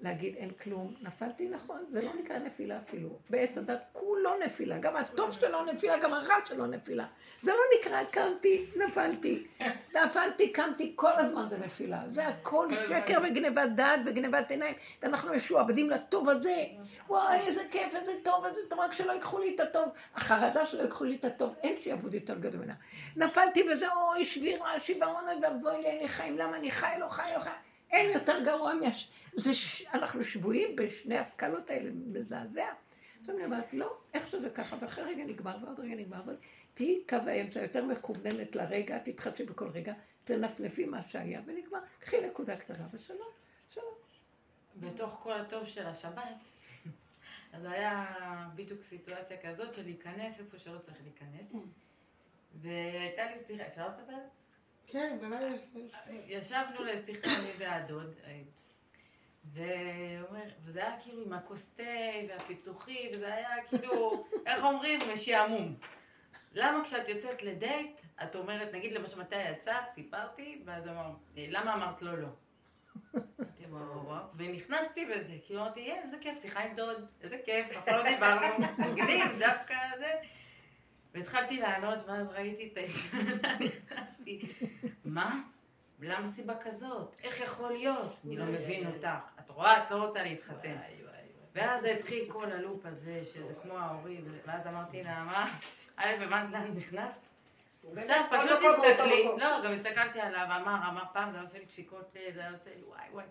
להגיד 0.00 0.36
אין 0.36 0.50
כלום. 0.50 0.94
נפלתי 1.00 1.48
נכון, 1.48 1.84
זה 1.88 2.04
לא 2.04 2.10
נקרא 2.22 2.38
נפילה 2.38 2.78
אפילו. 2.78 3.08
בעץ 3.30 3.58
הדת 3.58 3.82
כולו 3.92 4.30
נפילה, 4.44 4.78
גם 4.78 4.96
הטוב 4.96 5.32
שלו 5.32 5.64
נפילה, 5.64 5.98
גם 5.98 6.14
הרע 6.14 6.34
שלו 6.44 6.66
נפילה. 6.66 7.06
זה 7.42 7.52
לא 7.52 7.58
נקרא 7.78 8.04
קמתי, 8.04 8.66
נפלתי. 8.76 9.46
נפלתי, 9.94 10.52
קמתי, 10.52 10.92
כל 10.96 11.12
הזמן 11.16 11.46
זה 11.48 11.58
נפילה. 11.58 12.02
זה 12.08 12.28
הכל 12.28 12.68
שקר 12.88 13.18
וגנבת 13.24 13.68
דעת 13.74 14.00
וגנבת 14.06 14.50
עיניים. 14.50 14.74
ואנחנו 15.02 15.34
משועבדים 15.34 15.90
לטוב 15.90 16.28
הזה. 16.28 16.64
וואי, 17.08 17.38
איזה 17.38 17.62
כיף, 17.70 17.94
איזה 17.94 18.12
טוב, 18.24 18.44
איזה 18.44 18.60
טוב, 18.68 18.80
רק 18.80 18.92
שלא 18.92 19.12
ייקחו 19.12 19.38
לי 19.38 19.54
את 19.54 19.60
הטוב. 19.60 19.88
החרדה 20.14 20.66
שלא 20.66 20.82
ייקחו 20.82 21.04
לי 21.04 21.16
את 21.16 21.24
הטוב, 21.24 21.54
אין 21.62 21.76
שיעבוד 21.78 22.14
יותר 22.14 22.38
גדול 22.38 22.60
ממנה. 22.60 22.74
נפלתי 23.16 23.64
וזה, 23.72 23.86
אוי, 23.92 24.24
שבירה, 24.24 24.80
שיוורון, 24.80 25.24
ואבוי 25.42 25.78
לי, 25.78 25.86
אין 25.86 25.98
לי 25.98 26.08
חיים, 26.08 26.38
למה 26.38 26.56
אני 26.56 26.70
חי, 26.70 26.94
לא 26.98 27.08
חי, 27.08 27.30
לא 27.34 27.40
חי. 27.40 27.50
אין 27.90 28.10
יותר 28.10 28.42
גרוע 28.44 28.74
מהש... 28.74 29.08
זה 29.34 29.54
ש... 29.54 29.82
אנחנו 29.94 30.24
שבויים 30.24 30.76
בשני 30.76 31.18
הסקלות 31.18 31.70
האלה, 31.70 31.90
מזעזע. 32.06 32.68
אז 33.22 33.30
אני 33.30 33.44
אומרת, 33.44 33.74
לא, 33.74 33.96
איך 34.14 34.28
שזה 34.28 34.50
ככה, 34.50 34.76
ואחרי 34.80 35.04
רגע 35.04 35.24
נגמר, 35.24 35.56
ועוד 35.62 35.80
רגע 35.80 35.94
נגמר, 35.94 36.22
ועוד... 36.26 36.36
תהיי 36.74 37.04
קו 37.08 37.16
האמצע, 37.16 37.62
יותר 37.62 37.84
מכווננת 37.84 38.56
לרגע, 38.56 38.98
תתחדשי 38.98 39.44
בכל 39.44 39.68
רגע, 39.68 39.94
תנפנפי 40.24 40.84
מה 40.84 41.02
שהיה, 41.02 41.40
ונגמר. 41.46 41.78
קחי 41.98 42.20
נקודה 42.20 42.56
קטנה, 42.56 42.84
ושלום, 42.92 43.28
שלום. 43.70 43.94
בתוך 44.76 45.20
כל 45.22 45.32
הטוב 45.32 45.66
של 45.66 45.86
השבת, 45.86 46.44
אז 47.52 47.64
היה 47.64 48.06
בדיוק 48.54 48.80
סיטואציה 48.88 49.36
כזאת 49.42 49.74
של 49.74 49.82
להיכנס 49.82 50.38
איפה 50.38 50.58
שלא 50.58 50.78
צריך 50.78 50.98
להיכנס. 51.02 51.52
והייתה 52.54 53.22
לי 53.24 53.44
שיחה, 53.46 53.66
אפשר 53.66 53.88
לספר? 53.88 54.18
כן, 54.86 55.18
בלילה 55.20 55.56
יש... 55.56 55.92
ישבנו 56.26 56.84
לשיחה, 56.84 57.28
אני 57.40 57.50
והדוד, 57.58 58.14
וזה 60.64 60.80
היה 60.86 61.00
כאילו 61.02 61.22
עם 61.22 61.32
הכוס 61.32 61.70
תה 61.76 61.82
והפיצוחי, 62.28 63.08
וזה 63.12 63.34
היה 63.34 63.48
כאילו, 63.68 64.26
איך 64.46 64.64
אומרים, 64.64 65.00
משעמום. 65.14 65.74
למה 66.52 66.84
כשאת 66.84 67.08
יוצאת 67.08 67.42
לדייט, 67.42 68.00
את 68.22 68.36
אומרת, 68.36 68.74
נגיד 68.74 68.92
למשל 68.92 69.20
מתי 69.20 69.50
יצאת, 69.50 69.74
סיפרתי, 69.94 70.62
ואז 70.64 70.88
אמר, 70.88 71.10
למה 71.36 71.74
אמרת 71.74 72.02
לא 72.02 72.18
לא? 72.18 72.28
אמרתי, 73.64 74.22
ונכנסתי 74.36 75.04
בזה, 75.06 75.32
כאילו 75.46 75.60
אמרתי, 75.60 75.90
"אה, 75.90 76.02
איזה 76.02 76.16
כיף, 76.20 76.42
שיחה 76.42 76.60
עם 76.60 76.74
דוד, 76.76 77.06
איזה 77.20 77.38
כיף, 77.44 77.66
פעם 77.84 77.94
לא 77.96 78.02
דיברנו, 78.02 78.46
מגניב, 78.78 79.38
דווקא 79.38 79.74
זה. 79.98 80.12
והתחלתי 81.16 81.60
לענות, 81.60 81.98
ואז 82.06 82.28
ראיתי 82.28 82.70
את 82.72 82.76
ההזדמנה, 82.76 83.58
נכנסתי, 83.58 84.52
מה? 85.04 85.42
למה 86.00 86.26
סיבה 86.26 86.54
כזאת? 86.62 87.14
איך 87.22 87.40
יכול 87.40 87.72
להיות? 87.72 88.16
אני 88.24 88.36
לא 88.36 88.44
מבין 88.44 88.86
אותך. 88.86 89.08
את 89.40 89.50
רואה, 89.50 89.84
את 89.84 89.90
לא 89.90 90.06
רוצה 90.06 90.22
להתחתן. 90.22 90.76
ואז 91.52 91.84
התחיל 91.84 92.32
כל 92.32 92.52
הלופ 92.52 92.86
הזה, 92.86 93.22
שזה 93.24 93.54
כמו 93.62 93.78
ההורים, 93.78 94.24
ואז 94.46 94.66
אמרתי 94.66 95.02
לה, 95.02 95.24
מה? 95.24 95.58
א', 95.96 96.24
הבנת 96.24 96.52
לאן 96.52 96.74
נכנסת? 96.76 97.00
עכשיו 97.96 98.24
פשוט 98.30 98.58
תסתכלי. 98.58 99.24
לא, 99.38 99.64
גם 99.64 99.72
הסתכלתי 99.72 100.20
עליו, 100.20 100.46
אמר, 100.46 100.88
אמר 100.88 101.02
פעם, 101.12 101.30
זה 101.30 101.36
היה 101.36 101.44
עושה 101.44 101.58
לי 101.58 101.64
דפיקות 101.64 102.14
לב, 102.14 102.34
זה 102.34 102.40
היה 102.40 102.50
עושה 102.50 102.70
לי 102.76 102.82
וואי 102.82 103.08
וואי. 103.12 103.24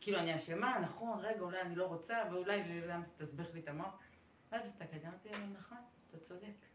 כאילו 0.00 0.18
אני 0.18 0.36
אשמה, 0.36 0.78
נכון, 0.78 1.18
רגע, 1.20 1.40
אולי 1.40 1.60
אני 1.60 1.76
לא 1.76 1.84
רוצה, 1.86 2.18
ואולי 2.30 2.62
היה 2.62 2.98
מסתסבך 2.98 3.54
לי 3.54 3.60
את 3.60 3.68
המוח. 3.68 3.98
ואז 4.52 4.66
הסתכלתי, 4.66 5.06
אמרתי 5.06 5.28
לו, 5.28 5.36
נכון, 5.58 5.78
אתה 6.10 6.18
צודק. 6.18 6.67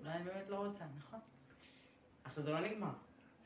אולי 0.00 0.12
אני 0.12 0.24
באמת 0.24 0.48
לא 0.48 0.56
רוצה, 0.56 0.84
נכון? 0.98 1.20
עכשיו 2.24 2.42
זה 2.42 2.50
לא 2.50 2.60
נגמר. 2.60 2.90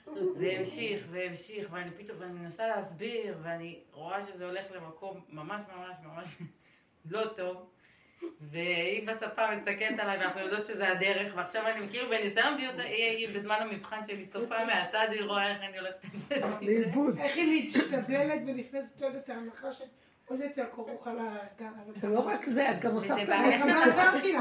זה 0.38 0.54
המשיך 0.58 1.06
והמשיך, 1.10 1.68
ואני 1.70 1.90
פתאום, 1.90 2.18
ואני 2.20 2.32
מנסה 2.32 2.66
להסביר, 2.66 3.38
ואני 3.42 3.80
רואה 3.92 4.26
שזה 4.26 4.46
הולך 4.46 4.64
למקום 4.70 5.20
ממש 5.28 5.62
ממש 5.76 5.96
ממש 6.04 6.42
לא 7.10 7.24
טוב. 7.36 7.68
והיא 8.40 9.08
בספה 9.08 9.50
מסתכלת 9.56 9.98
עליי, 9.98 10.18
ואנחנו 10.18 10.40
יודעות 10.40 10.66
שזה 10.66 10.88
הדרך, 10.88 11.32
ועכשיו 11.36 11.66
אני 11.66 11.88
כאילו 11.88 12.10
בניסיון, 12.10 12.54
והיא 12.54 12.68
עושה, 12.68 12.82
היא, 12.82 13.04
היא 13.04 13.38
בזמן 13.38 13.56
המבחן 13.60 14.06
שלי 14.06 14.26
צופה 14.26 14.64
מהצד, 14.64 15.06
היא 15.10 15.24
רואה 15.24 15.50
איך 15.50 15.62
אני 15.62 15.78
הולכת 15.78 16.04
את 16.04 16.20
זה. 16.20 16.34
איך 17.18 17.36
היא 17.36 17.64
משתבלת 17.64 18.40
ונכנסת 18.46 19.00
לעוד 19.00 19.14
את 19.14 19.28
ההנחה 19.28 19.72
על 21.06 21.18
ה... 21.18 21.62
זה 21.96 22.08
לא 22.08 22.20
רק 22.20 22.46
זה, 22.46 22.70
את 22.70 22.80
גם 22.80 22.90
הוספת. 22.90 23.28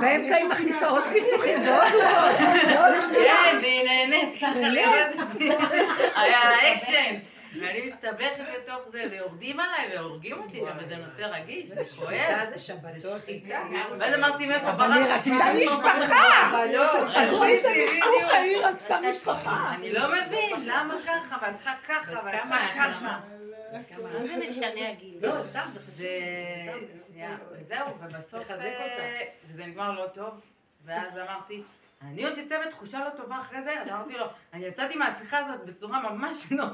באמצע 0.02 0.36
היא 0.36 0.46
מכניסה. 0.46 0.88
עוד 0.88 1.04
פיצוחים 1.14 1.68
ועוד 1.68 1.94
ועוד, 1.94 2.36
ועוד 2.76 2.98
שטויות. 2.98 3.28
כן, 3.28 3.58
והיא 3.62 3.84
נהנית 3.86 4.42
ככה, 4.42 6.20
היה 6.22 6.40
אקשן. 6.76 7.16
ואני 7.60 7.88
מסתבכת 7.88 8.44
לתוך 8.58 8.92
זה, 8.92 9.04
ויורדים 9.12 9.60
עליי 9.60 9.98
והורגים 9.98 10.38
אותי 10.38 10.60
שם, 10.60 10.78
וזה 10.86 10.96
נושא 10.96 11.22
רגיש, 11.22 11.70
זה 11.70 11.84
כואב. 11.96 12.50
זה 12.54 12.60
שבתות. 12.60 13.22
ואז 14.00 14.16
אמרתי, 14.16 14.48
מאיפה 14.48 14.70
אבל 14.72 14.92
היא? 14.94 15.04
רצתה 15.04 15.46
משפחה. 15.64 16.52
תראו 17.14 17.44
איזה 17.46 17.70
בדיוק. 17.70 18.06
משפחה, 18.20 18.38
היא 18.38 18.58
רצתה 18.58 18.98
משפחה. 19.10 19.76
אני 19.76 19.94
לא 19.94 20.08
מבין, 20.08 20.50
למה 20.66 20.94
ככה, 21.06 21.38
ואת 21.42 21.56
צריכה 21.56 21.74
ככה, 21.88 22.12
ואת 22.12 22.42
צריכה 22.42 22.58
ככה. 22.76 23.20
מה 24.04 24.28
זה 24.28 24.36
משנה 24.50 24.90
הגיל? 24.90 25.18
לא, 25.22 25.44
סתם, 25.44 25.70
זה 25.74 25.80
חשוב. 25.80 25.94
זה... 25.96 26.08
וזהו, 27.52 27.88
ובסוף... 28.00 28.44
תחזק 28.44 28.62
אה, 28.62 28.84
אותה. 28.84 29.26
וזה 29.50 29.66
נגמר 29.66 29.92
לא 29.92 30.08
טוב, 30.08 30.42
ואז 30.86 31.18
אמרתי, 31.18 31.64
אני 32.02 32.24
עוד 32.24 32.40
אצא 32.40 32.66
בתחושה 32.68 33.00
לא 33.00 33.10
טובה 33.10 33.40
אחרי 33.40 33.64
זה, 33.64 33.82
אז 33.82 33.90
אמרתי 33.90 34.14
לו, 34.14 34.26
אני 34.54 34.66
יצאתי 34.66 34.96
מהשיחה 34.96 35.38
הזאת 35.38 35.66
בצורה 35.66 36.12
ממש 36.12 36.52
לא... 36.52 36.66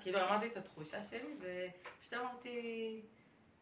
כאילו 0.00 0.20
אמרתי 0.20 0.46
את 0.46 0.56
התחושה 0.56 1.02
שלי, 1.10 1.34
ופשוט 1.40 2.14
אמרתי, 2.14 3.00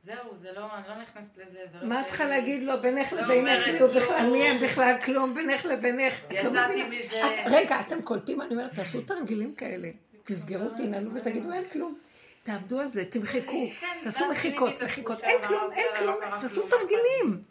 זהו, 0.04 0.36
זה 0.42 0.52
לא, 0.52 0.74
אני 0.74 0.88
לא 0.88 0.94
נכנסת 0.94 1.36
לזה, 1.36 1.58
זה 1.72 1.78
לא 1.80 1.86
מה 1.86 2.00
את 2.00 2.04
שלי." 2.06 2.08
צריכה 2.08 2.24
להגיד 2.24 2.62
לו? 2.62 2.82
בינך 2.82 3.12
לא 3.12 3.20
לבינך 3.20 3.30
אומרת 3.38 3.66
מי 3.66 3.78
הוא 3.78 3.90
כלום. 3.90 4.02
בכלל, 4.02 4.30
מי 4.30 4.42
הם 4.44 4.56
בכלל 4.64 4.94
כלום, 5.04 5.34
בינך 5.34 5.64
לבינך. 5.64 6.14
את 6.24 6.32
לא 6.32 6.38
יצאתי 6.38 6.84
מבינה. 6.84 7.04
מזה... 7.06 7.56
רגע, 7.56 7.80
אתם 7.80 8.02
קולטים? 8.02 8.40
אני 8.40 8.50
אומרת, 8.50 8.74
תעשו 8.74 9.02
תרגילים 9.02 9.54
כאלה. 9.54 9.88
תסגרו, 10.24 10.68
תנעלו 10.76 11.14
ותגידו, 11.14 11.52
אין 11.52 11.68
כלום. 11.68 11.98
תעבדו 12.44 12.80
על 12.80 12.88
זה, 12.88 13.04
תמחקו, 13.04 13.66
כן, 13.80 13.98
תעשו 14.04 14.28
מחיקות, 14.30 14.82
מחיקות. 14.82 15.22
אין 15.22 15.42
כלום, 15.42 15.72
אין 15.72 15.86
כלום, 15.98 16.16
תעשו 16.40 16.62
תרגילים. 16.68 17.42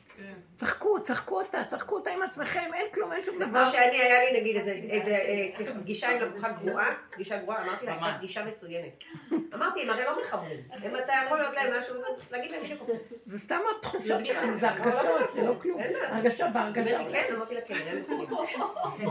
כן. 0.60 0.66
צחקו, 0.66 1.04
צחקו 1.04 1.42
אותה, 1.42 1.64
צחקו 1.68 1.96
אותה 1.96 2.10
עם 2.12 2.24
עצמכם, 2.24 2.72
אין 2.74 2.86
כלום, 2.94 3.14
אין 3.14 3.24
שום 3.24 3.40
דבר. 3.40 3.64
כמו 3.64 3.72
שאני, 3.72 3.98
היה 4.02 4.32
לי 4.32 4.42
נגיד 4.42 4.56
איזה- 4.90 5.12
אה, 5.12 5.74
פגישה 5.82 6.10
עם 6.10 6.22
לקוחה 6.22 6.50
גרועה, 6.52 6.88
פגישה 7.12 7.38
גרועה, 7.38 7.64
אמרתי 7.64 7.86
לה, 7.86 7.92
הייתה. 7.94 8.18
פגישה 8.18 8.46
מצוינת. 8.46 8.90
אמרתי, 9.54 9.82
הם 9.82 9.90
הרי 9.90 10.04
לא 10.06 10.22
מחברים. 10.22 10.60
אם 10.86 10.96
אתה 10.98 11.14
יכול 11.26 11.38
להיות 11.40 11.54
להם 11.54 11.80
משהו, 11.82 11.96
להגיד 12.32 12.52
להם 12.52 12.66
שיקום. 12.66 12.88
זה 13.26 13.40
סתם 13.40 13.60
התחושות 13.78 14.26
שלנו, 14.26 14.60
זה 14.60 14.70
הרגשות, 14.70 15.32
זה 15.34 15.42
לא 15.42 15.54
כלום. 15.62 15.80
אין 15.80 15.94
מה. 15.94 16.18
הרגשה 16.18 16.48
באמת 16.48 16.74
בהרגשה. 16.76 16.98
שכן, 16.98 17.34
אמרתי 17.36 17.56
לה, 17.56 17.62
כן. 17.62 18.02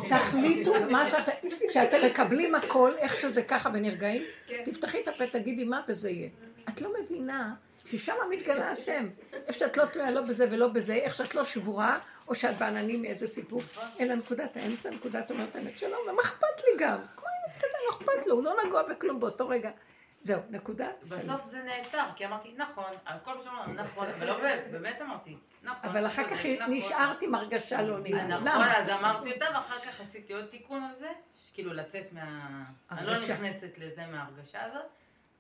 תחליטו 0.09 0.74
מה 0.90 1.10
שאתם, 1.10 1.32
כשאתם 1.69 2.05
מקבלים 2.06 2.55
הכל, 2.55 2.93
איך 2.98 3.16
שזה 3.16 3.43
ככה 3.43 3.70
ונרגעים, 3.74 4.23
כן. 4.47 4.62
תפתחי 4.64 5.01
את 5.02 5.09
הפה, 5.09 5.27
תגידי 5.27 5.64
מה 5.64 5.81
וזה 5.89 6.10
יהיה. 6.10 6.28
את 6.69 6.81
לא 6.81 6.90
מבינה 7.02 7.55
ששם 7.85 8.15
מתגלה 8.31 8.71
השם. 8.71 9.09
איפה 9.33 9.59
שאת 9.59 9.77
לא 9.77 9.85
תלויה 9.85 10.11
לא 10.11 10.21
בזה 10.21 10.47
ולא 10.51 10.69
בזה, 10.69 10.95
איך 10.95 11.15
שאת 11.15 11.35
לא 11.35 11.45
שבורה, 11.45 11.99
או 12.29 12.35
שאת 12.35 12.59
בעננים 12.59 13.03
מאיזה 13.03 13.29
סיפור, 13.29 13.63
אלא 14.01 14.15
נקודת 14.15 14.57
האמצע, 14.57 14.91
נקודת 14.91 15.31
אומרת 15.31 15.57
האמת 15.57 15.79
שלום, 15.79 16.01
ומה 16.09 16.23
אכפת 16.23 16.63
לי 16.65 16.85
גם? 16.85 16.99
כמו 17.17 17.27
ילד 17.29 17.59
קטן, 17.59 17.67
לא 17.89 17.97
אכפת 17.97 18.27
לו, 18.27 18.35
הוא 18.35 18.45
לא 18.45 18.55
נגוע 18.67 18.83
בכלום 18.83 19.21
באותו 19.21 19.49
רגע. 19.49 19.71
זהו, 20.25 20.41
נקודה. 20.51 20.89
בסוף 21.09 21.45
זה 21.45 21.59
נעצר, 21.59 22.07
כי 22.17 22.27
אמרתי, 22.27 22.55
נכון, 22.57 22.93
על 23.05 23.19
כל 23.25 23.35
מה 23.35 23.45
שאמרנו, 23.45 23.73
נכון, 23.73 24.07
אבל 24.09 24.27
לא 24.27 24.39
באמת, 24.39 24.65
באמת 24.71 25.01
אמרתי, 25.01 25.37
נכון. 25.63 25.91
אבל 25.91 26.07
אחר 26.07 26.29
כך 26.29 26.47
נכון. 26.47 26.75
נשארת 26.75 27.23
עם 27.23 27.35
הרגשה 27.35 27.83
לא 27.83 27.99
נעימה. 27.99 28.27
נכון, 28.27 28.49
למה? 28.49 28.79
אז 28.79 28.89
אמרתי 28.89 29.33
אותה, 29.33 29.45
ואחר 29.55 29.79
כך 29.79 30.01
עשיתי 30.01 30.33
עוד 30.33 30.45
תיקון 30.45 30.83
על 30.83 30.95
זה, 30.99 31.09
כאילו 31.55 31.73
לצאת 31.73 32.13
מה... 32.13 32.65
אני 32.91 33.07
לא. 33.07 33.15
נכנסת 33.15 33.79
לזה 33.79 34.07
מההרגשה 34.07 34.65
הזאת, 34.65 34.87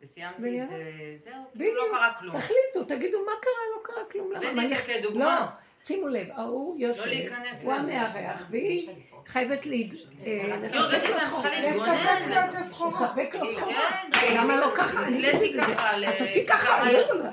וסיימתי 0.02 0.62
את. 0.62 0.68
זה, 0.68 1.16
זהו, 1.24 1.44
כאילו. 1.58 1.74
לא 1.74 1.90
קרה 1.92 2.12
כלום. 2.20 2.36
תחליטו, 2.36 2.84
תגידו 2.84 3.18
מה 3.24 3.32
קרה, 3.42 3.52
לא 3.76 3.80
קרה 3.82 4.04
כלום. 4.10 4.32
למה? 4.32 4.52
מה 4.52 4.62
בדיוק, 4.64 4.80
כדוגמה. 4.80 5.50
לא, 5.82 5.86
שימו 5.86 6.08
לב, 6.08 6.26
ההוא 6.36 6.80
לא 6.80 6.86
יושב, 6.86 7.06
להיכנס 7.06 7.56
הוא. 7.62 7.72
המארח, 7.72 8.46
והיא 8.50 8.88
חייבת 9.26 9.58
אה, 9.58 9.62
כאילו, 9.62 10.84
לספק 10.84 11.08
לו 11.08 11.20
סחורה. 11.20 11.42
צריכה 11.42 11.70
לספק 11.70 11.82
להתגונן, 11.82 12.28
לו 12.28 12.50
את 12.50 12.54
הסחורה. 12.54 13.14
לספק 13.16 13.34
לו 13.34 13.46
סחורה. 13.46 13.90
כן, 14.12 14.34
למה 14.36 14.56
לא 14.56 14.70
ככה? 14.74 15.06
אני. 15.06 15.22
ככה 15.60 15.96
אז 16.06 16.18
תעשי 16.18 16.46
ככה. 16.46 16.92
לא, 16.92 17.14
לא. 17.14 17.30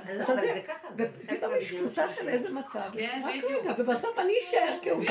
ופתאום 0.97 1.51
יש 1.57 1.73
תחושה 1.73 2.03
של 2.15 2.29
איזה 2.29 2.49
מצב, 2.53 2.79
כן, 2.93 3.21
רק. 3.25 3.43
רגע, 3.43 3.73
ובסוף 3.77 4.19
אני 4.19 4.33
אשאר, 4.49 4.77
כי 4.81 4.89
הוא 4.89 5.03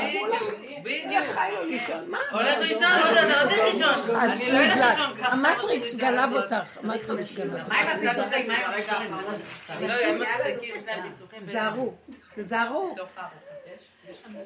בדיוק. 0.82 1.24
חי 1.24 1.50
לו 1.54 1.64
לישון, 1.64 2.10
מה? 2.10 2.18
הולך 2.32 2.58
לישון, 2.58 2.82
לא 2.82 3.08
יודע, 3.08 3.22
אתה 3.22 3.54
הולך 3.54 3.74
לישון. 3.74 4.16
אז 4.16 4.40
אני 4.40 4.52
לא 4.52 4.74
ככה. 4.74 5.28
המטריקס 5.32 5.94
גלב 5.94 6.32
אותך, 6.32 6.78
המטריקס 6.82 7.32
גלב. 7.32 7.68
מה 7.68 7.82
אם 7.82 8.10
את 8.10 8.16
צודקת 8.16 8.46
ברגע 8.46 8.92
האחרון? 8.92 9.34
אני 9.70 9.88
לא 9.88 9.92
יודעת, 9.92 10.38
זה 10.44 10.80
שני 10.80 10.92
הפיצוחים. 10.92 11.40
תזהרו, 11.46 11.94
תזהרו. 12.42 12.94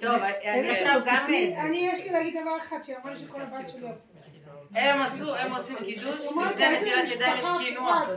טוב, 0.01 0.13
אני 0.45 0.71
עכשיו 0.71 1.01
גם 1.07 1.25
אני- 1.25 1.47
איזה. 1.47 1.61
אני, 1.61 1.91
יש 1.93 2.01
לי 2.01 2.11
להגיד 2.11 2.41
דבר 2.43 2.59
אחד, 2.59 2.77
שהיא 2.83 2.97
אמרה 3.05 3.17
שכל 3.17 3.41
הבת 3.41 3.69
שלי. 3.69 3.87
הם 4.75 5.03
עשו, 5.03 5.35
הם 5.37 5.55
עושים 5.55 5.77
קידוש, 5.77 6.23
לפני 6.25 6.45
נטילת 6.77 7.09
ידיים 7.11 7.37
יש 7.39 7.67
קינוח. 7.67 8.09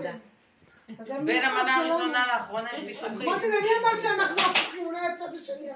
הם 1.09 1.25
בין 1.25 1.43
המנה. 1.45 1.75
הראשונה 1.75 2.27
לאחרונה 2.27 2.69
יש 2.73 2.79
ביטוחים. 2.79 3.29
אמרתי 3.29 3.47
לה, 3.49 3.55
מי 3.61 3.67
אמר 3.81 3.99
שאנחנו 4.01 4.35
הפוכים? 4.51 4.85
אולי 4.85 4.99
הצד 5.13 5.29
השני. 5.43 5.67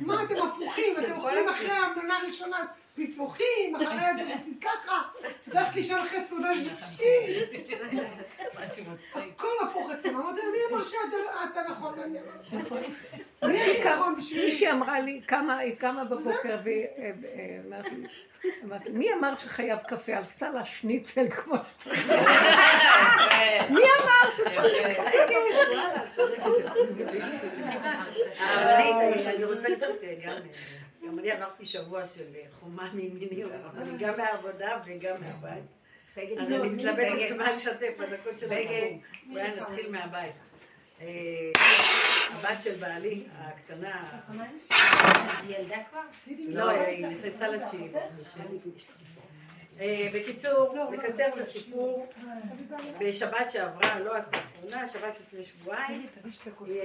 מה 0.00 0.22
אתם 0.24 0.34
הפוכים? 0.36 0.94
אתם 0.98 1.12
אוכלים 1.12 1.48
אחרי 1.48 1.70
המנה 1.72 2.18
הראשונה 2.18 2.56
פיצוחים, 2.94 3.76
אחרי 3.76 3.86
זה 4.00 4.10
אתם 4.10 4.28
עושים 4.38 4.58
ככה, 4.60 5.02
את 5.48 5.54
הולכת 5.54 5.74
לישון 5.74 5.98
אחרי 6.00 6.20
סעודה 6.20 6.48
שלישית. 6.54 7.68
משהו 8.54 8.84
מצחיק. 8.92 9.34
הכל 9.34 9.66
הפוך 9.66 9.90
אצלנו. 9.90 10.20
אמרתי 10.20 10.40
לה, 10.40 10.52
מי 10.52 10.74
אמר 10.74 10.82
שאתה 10.82 11.60
נכון? 11.70 11.98
אני 11.98 12.18
אמרתי, 12.20 12.56
נכון. 12.56 12.82
מישהי 14.34 14.70
אמרה 14.70 15.00
לי, 15.00 15.20
קמה, 15.26 15.58
היא 15.58 15.76
קמה 15.76 16.04
בבוקר 16.04 16.58
והיא 16.64 16.84
אה, 16.98 17.10
אה, 17.24 17.60
אמרת 17.66 17.84
לי, 17.84 18.06
אמרתי, 18.64 18.90
מי 18.90 19.12
אמר 19.12 19.36
שחייב 19.36 19.78
קפה? 19.78 20.16
על 20.16 20.24
סל 20.24 20.56
השניצל 20.56 21.30
כמו 21.30 21.54
שצריך. 21.64 22.08
מי 23.70 23.82
אמר 23.82 24.30
הרבנית, 28.38 29.26
אני 29.26 29.44
רוצה 29.44 29.68
קצת 29.74 29.86
גם... 30.24 30.36
גם 31.06 31.18
אני 31.18 31.30
עברתי 31.30 31.64
שבוע 31.64 32.06
של 32.06 32.24
חומה 32.60 32.90
מימיניות, 32.92 33.52
אני 33.76 33.98
גם 33.98 34.16
מהעבודה 34.16 34.78
וגם 34.86 35.16
מהבית. 35.20 35.83
אז 36.16 36.52
אני 36.52 36.68
מתלבטת 36.68 37.36
מה 37.36 37.46
לשתף 37.46 38.00
בדקות 38.00 38.38
של 38.38 38.52
החירום. 38.52 39.00
אולי 39.30 39.60
נתחיל 39.60 39.90
מהבית. 39.90 40.34
אה, 41.00 41.06
הבת 42.30 42.62
של 42.64 42.74
בעלי, 42.74 43.24
הקטנה, 43.38 44.20
ילדה 45.48 45.76
כבר? 45.90 46.00
לא, 46.48 46.70
היא 46.70 47.06
נכנסה 47.06 47.48
לתשיעי. 47.48 47.88
אה, 49.80 50.08
בקיצור, 50.14 50.74
לקצר 50.92 51.28
את 51.28 51.38
הסיפור, 51.38 52.06
בשבת 53.00 53.50
שעברה, 53.50 54.00
לא 54.00 54.16
האחרונה, 54.16 54.86
שבת 54.86 55.14
לפני 55.20 55.42
שבועיים, 55.44 56.06
היא 56.66 56.80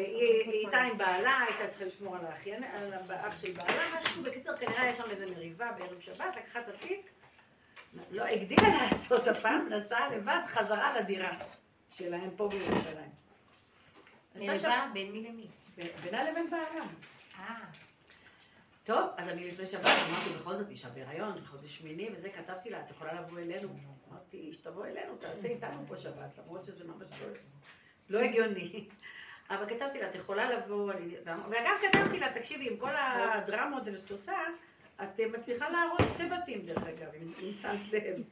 הייתה 0.45 0.77
עם 0.77 0.97
בעלה, 0.97 1.39
הייתה 1.49 1.67
צריכה 1.67 1.85
לשמור 1.85 2.15
על 2.15 2.25
האח 3.09 3.41
של 3.41 3.51
בעלה, 3.51 3.83
משהו, 3.93 4.23
בקיצור, 4.23 4.55
כנראה 4.55 4.89
יש 4.89 4.97
שם 4.97 5.09
איזה 5.09 5.25
מריבה 5.35 5.71
בערב 5.77 5.99
שבת, 5.99 6.35
לקחה 6.37 6.59
את 6.59 6.67
התיק, 6.67 7.09
לא, 8.11 8.23
הגדילה 8.23 8.69
לעשות 8.69 9.27
הפעם, 9.27 9.69
נסעה 9.69 10.15
לבד 10.15 10.39
חזרה 10.47 10.99
לדירה 10.99 11.37
שלהם 11.89 12.29
פה 12.35 12.47
בירושלים. 12.47 13.09
מריבה 14.35 14.87
בין 14.93 15.11
מי 15.11 15.27
למי? 15.27 15.47
בינה 16.03 16.31
לבין 16.31 16.49
בעלה. 16.49 16.85
אה. 17.39 17.55
טוב, 18.83 19.09
אז 19.17 19.29
אני 19.29 19.51
לפני 19.51 19.67
שבת 19.67 19.85
אמרתי, 19.85 20.29
בכל 20.39 20.55
זאת 20.55 20.69
אישה 20.69 20.89
בהיריון, 20.89 21.45
חודש 21.45 21.77
שמיני, 21.77 22.09
וזה, 22.15 22.29
כתבתי 22.29 22.69
לה, 22.69 22.79
את 22.79 22.91
יכולה 22.91 23.13
לבוא 23.13 23.39
אלינו? 23.39 23.69
אמרתי, 24.09 24.53
שתבוא 24.53 24.85
אלינו, 24.85 25.15
תעשה 25.15 25.47
איתנו 25.47 25.83
פה 25.87 25.97
שבת, 25.97 26.37
למרות 26.37 26.65
שזה 26.65 26.83
ממש 26.83 27.07
לא, 27.21 27.27
לא 28.09 28.25
הגיוני. 28.25 28.85
אבל 29.49 29.65
כתבתי 29.69 29.99
לה, 29.99 30.09
את 30.09 30.15
יכולה 30.15 30.49
לבוא, 30.51 30.91
אני, 30.91 31.15
וגם 31.21 31.75
כתבתי 31.81 32.19
לה, 32.19 32.33
תקשיבי, 32.33 32.69
עם 32.69 32.77
כל 32.77 32.95
הדרמות 32.95 33.83
שאת 33.85 34.11
עושה, 34.11 34.37
את 35.03 35.19
מצליחה 35.39 35.69
להרוס 35.69 36.13
שתי 36.13 36.23
בתים, 36.25 36.61
דרך 36.65 36.83
אגב, 36.83 37.07
אם 37.41 37.51
שמת 37.61 37.93
לב. 37.93 38.23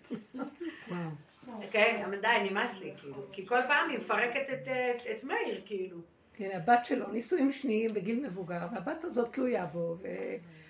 כן, 1.72 2.04
אבל 2.06 2.20
די, 2.22 2.50
נמאס 2.50 2.80
לי, 2.80 2.94
כאילו. 2.98 3.26
כי 3.32 3.48
כל 3.48 3.62
פעם 3.68 3.90
היא 3.90 3.98
מפרקת 3.98 4.46
את, 4.54 4.68
את, 4.68 5.02
את 5.12 5.24
מאיר, 5.24 5.62
כאילו. 5.66 5.98
כן, 6.34 6.50
הבת 6.54 6.86
שלו, 6.86 7.08
נישואים 7.08 7.52
שניים 7.52 7.90
בגיל 7.94 8.26
מבוגר, 8.26 8.68
והבת 8.74 9.04
הזאת 9.04 9.34
תלויה 9.34 9.66
בו, 9.66 9.98
ו... 10.02 10.08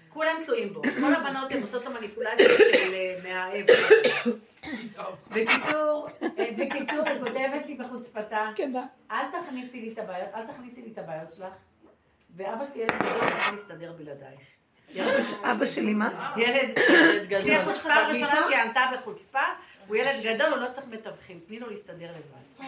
כולם 0.10 0.36
תלויים 0.45 0.74
בו. 0.74 0.82
כל 0.99 1.14
הבנות 1.14 1.52
הן 1.52 1.61
עושות 1.61 1.82
את 1.82 1.88
המניפולציות 1.88 2.52
של 2.57 2.94
אה, 2.94 3.19
מהאב. 3.24 3.65
בקיצור, 5.32 6.07
אה, 6.40 6.52
בקיצור, 6.57 7.07
היא 7.07 7.19
כותבת 7.19 7.65
לי 7.65 7.76
בחוצפתה, 7.76 8.49
כן, 8.56 8.72
אל 9.11 9.26
תכניסי 9.32 9.82
לי 9.82 9.94
את 9.94 9.99
הבעיות, 9.99 10.30
אל 10.36 10.48
תכניסי 10.48 10.82
לי 10.82 10.91
את 10.91 10.98
הבעיות 10.98 11.32
שלך. 11.32 11.53
ואבא 12.36 12.65
שלי 12.65 12.82
ילד 12.82 12.91
גדול, 12.91 13.11
הוא 13.11 13.40
יכול 13.40 13.56
להסתדר 13.56 13.94
בלעדייך. 13.98 14.56
אבא 15.43 15.65
שלי 15.65 15.93
מה? 15.93 16.34
ילד 16.38 16.80
גדול. 17.27 17.57
זה 17.57 17.80
פעם 17.84 18.09
ראשונה 18.09 18.41
שהיא 18.47 18.57
ענתה 18.57 18.91
בחוצפה, 18.97 19.41
הוא 19.88 19.95
ילד 19.95 20.15
גדול, 20.23 20.47
הוא 20.47 20.57
לא 20.57 20.68
צריך 20.72 20.88
מתווכים, 20.88 21.39
תני 21.47 21.59
לו 21.59 21.69
להסתדר 21.69 22.11
לבד. 22.11 22.68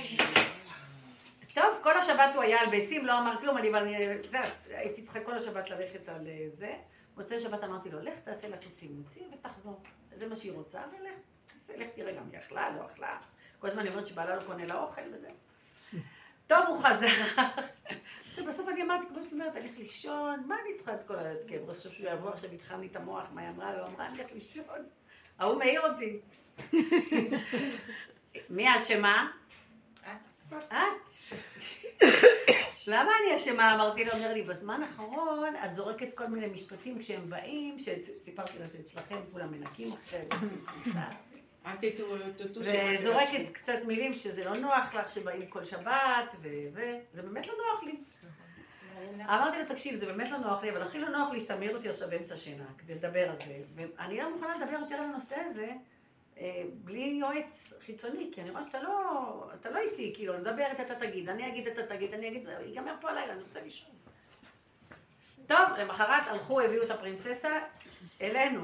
טוב, 1.54 1.78
כל 1.82 1.98
השבת 1.98 2.30
הוא 2.36 2.44
היה 2.44 2.60
על 2.60 2.70
ביצים, 2.70 3.06
לא 3.06 3.20
אמר 3.20 3.38
כלום, 3.40 3.58
אני, 3.58 3.68
יודעת, 4.26 4.52
הייתי 4.70 5.02
צריכה 5.02 5.20
כל 5.20 5.34
השבת 5.34 5.70
ללכת 5.70 6.10
על 6.10 6.28
אה, 6.28 6.46
זה. 6.50 6.74
מוצאי 7.18 7.40
שבת 7.40 7.64
אמרתי 7.64 7.90
לו, 7.90 8.02
לך 8.02 8.20
תעשה 8.24 8.48
לה 8.48 8.58
צימוצים 8.76 9.32
ותחזור. 9.34 9.82
זה 10.18 10.28
מה 10.28 10.36
שהיא 10.36 10.52
רוצה, 10.52 10.80
ולך, 10.80 11.78
לך 11.78 11.88
תראה 11.96 12.12
גם 12.12 12.24
היא 12.32 12.40
אכלה, 12.40 12.70
לא 12.70 12.86
אכלה. 12.86 13.18
כל 13.60 13.68
הזמן 13.68 13.82
היא 13.82 13.92
אומרת 13.92 14.08
שבעלה 14.08 14.36
לא 14.36 14.42
קונה 14.42 14.66
לה 14.66 14.82
אוכל 14.82 15.02
וזה. 15.14 15.30
טוב, 16.50 16.66
הוא 16.68 16.80
חזר. 16.84 17.08
עכשיו 18.28 18.46
בסוף 18.46 18.70
אני 18.70 18.84
אמרתי, 18.84 19.06
כמו 19.08 19.24
שאת 19.24 19.34
אומרת, 19.34 19.56
אני 19.56 19.70
אלך 19.70 19.78
לישון, 19.78 20.44
מה 20.48 20.56
אני 20.66 20.78
צריכה 20.78 20.94
את 20.94 21.04
כל 21.04 21.14
ראש? 21.68 21.78
עכשיו 21.78 21.92
שהוא 21.92 22.10
יבוא 22.10 22.30
עכשיו 22.30 22.54
יטחן 22.54 22.80
לי 22.80 22.88
את 22.88 22.96
המוח, 22.96 23.24
מה 23.34 23.42
היא 23.42 23.50
אמרה? 23.50 23.78
לא 23.78 23.86
אמרה, 23.86 24.08
אני 24.08 24.22
אלך 24.22 24.32
לישון. 24.34 24.64
ההוא 25.40 25.58
מעיר 25.58 25.82
אותי. 25.82 26.20
מי 28.50 28.76
אשמה? 28.76 29.32
את. 30.68 31.10
למה 32.88 33.12
אני 33.22 33.36
אשמה? 33.36 33.76
אמרתי 33.76 34.06
לו, 34.06 34.12
אומר 34.12 34.34
לי, 34.34 34.42
בזמן 34.42 34.84
האחרון 34.84 35.54
את 35.66 35.76
זורקת 35.76 36.18
כל 36.18 36.28
מיני 36.28 36.48
משפטים 36.48 37.00
כשהם 37.00 37.30
באים, 37.30 37.80
שסיפרתי 37.80 38.60
לה 38.60 38.68
שאצלכם 38.68 39.18
כולם 39.32 39.52
מנקים 39.52 39.94
עכשיו, 40.02 40.22
וזורקת 43.00 43.52
קצת 43.54 43.80
מילים 43.88 44.14
שזה 44.14 44.46
לא 44.46 44.58
נוח 44.58 44.94
לך 44.94 45.12
שבאים 45.12 45.48
כל 45.48 45.64
שבת, 45.64 46.36
וזה 46.42 47.02
באמת 47.14 47.48
לא 47.48 47.54
נוח 47.54 47.84
לי. 47.84 47.96
אמרתי 49.24 49.60
לו, 49.60 49.66
תקשיב, 49.66 49.96
זה 49.96 50.06
באמת 50.06 50.32
לא 50.32 50.38
נוח 50.38 50.64
לי, 50.64 50.72
אבל 50.72 50.82
הכי 50.82 51.00
לא 51.00 51.10
נוח 51.10 51.32
לי 51.32 51.42
שאתה 51.42 51.56
מעיר 51.56 51.76
אותי 51.78 51.90
עכשיו 51.90 52.10
באמצע 52.10 52.38
שינה, 52.38 52.66
כדי 52.78 52.96
לדבר 52.96 53.30
על 53.30 53.36
זה. 53.40 53.60
ואני 53.76 54.18
לא 54.18 54.36
מוכנה 54.36 54.58
לדבר 54.58 54.78
יותר 54.80 54.96
על 54.96 55.04
הנושא 55.04 55.36
הזה, 55.36 55.70
אה, 56.40 56.64
בלי 56.84 57.18
יועץ 57.20 57.74
חיצוני, 57.86 58.30
כי 58.32 58.42
אני 58.42 58.50
רואה 58.50 58.64
שאתה 58.64 58.84
לא, 58.84 59.50
אתה 59.60 59.70
לא 59.70 59.80
איתי, 59.80 60.14
כאילו, 60.16 60.34
אני 60.34 60.42
מדברת, 60.42 60.80
אתה 60.80 60.96
תגיד, 60.96 61.30
אני 61.30 61.48
אגיד, 61.48 61.68
אתה 61.68 61.86
תגיד, 61.86 62.14
אני 62.14 62.28
אגיד, 62.28 62.50
ייגמר 62.66 62.94
פה 63.02 63.10
הלילה, 63.10 63.34
אני 63.34 63.42
רוצה 63.42 63.62
לישון. 63.62 63.92
טוב, 65.48 65.60
למחרת 65.80 66.28
הלכו, 66.28 66.62
הביאו 66.62 66.84
את 66.84 66.92
הפרינססה 66.92 67.60
אלינו. 68.22 68.62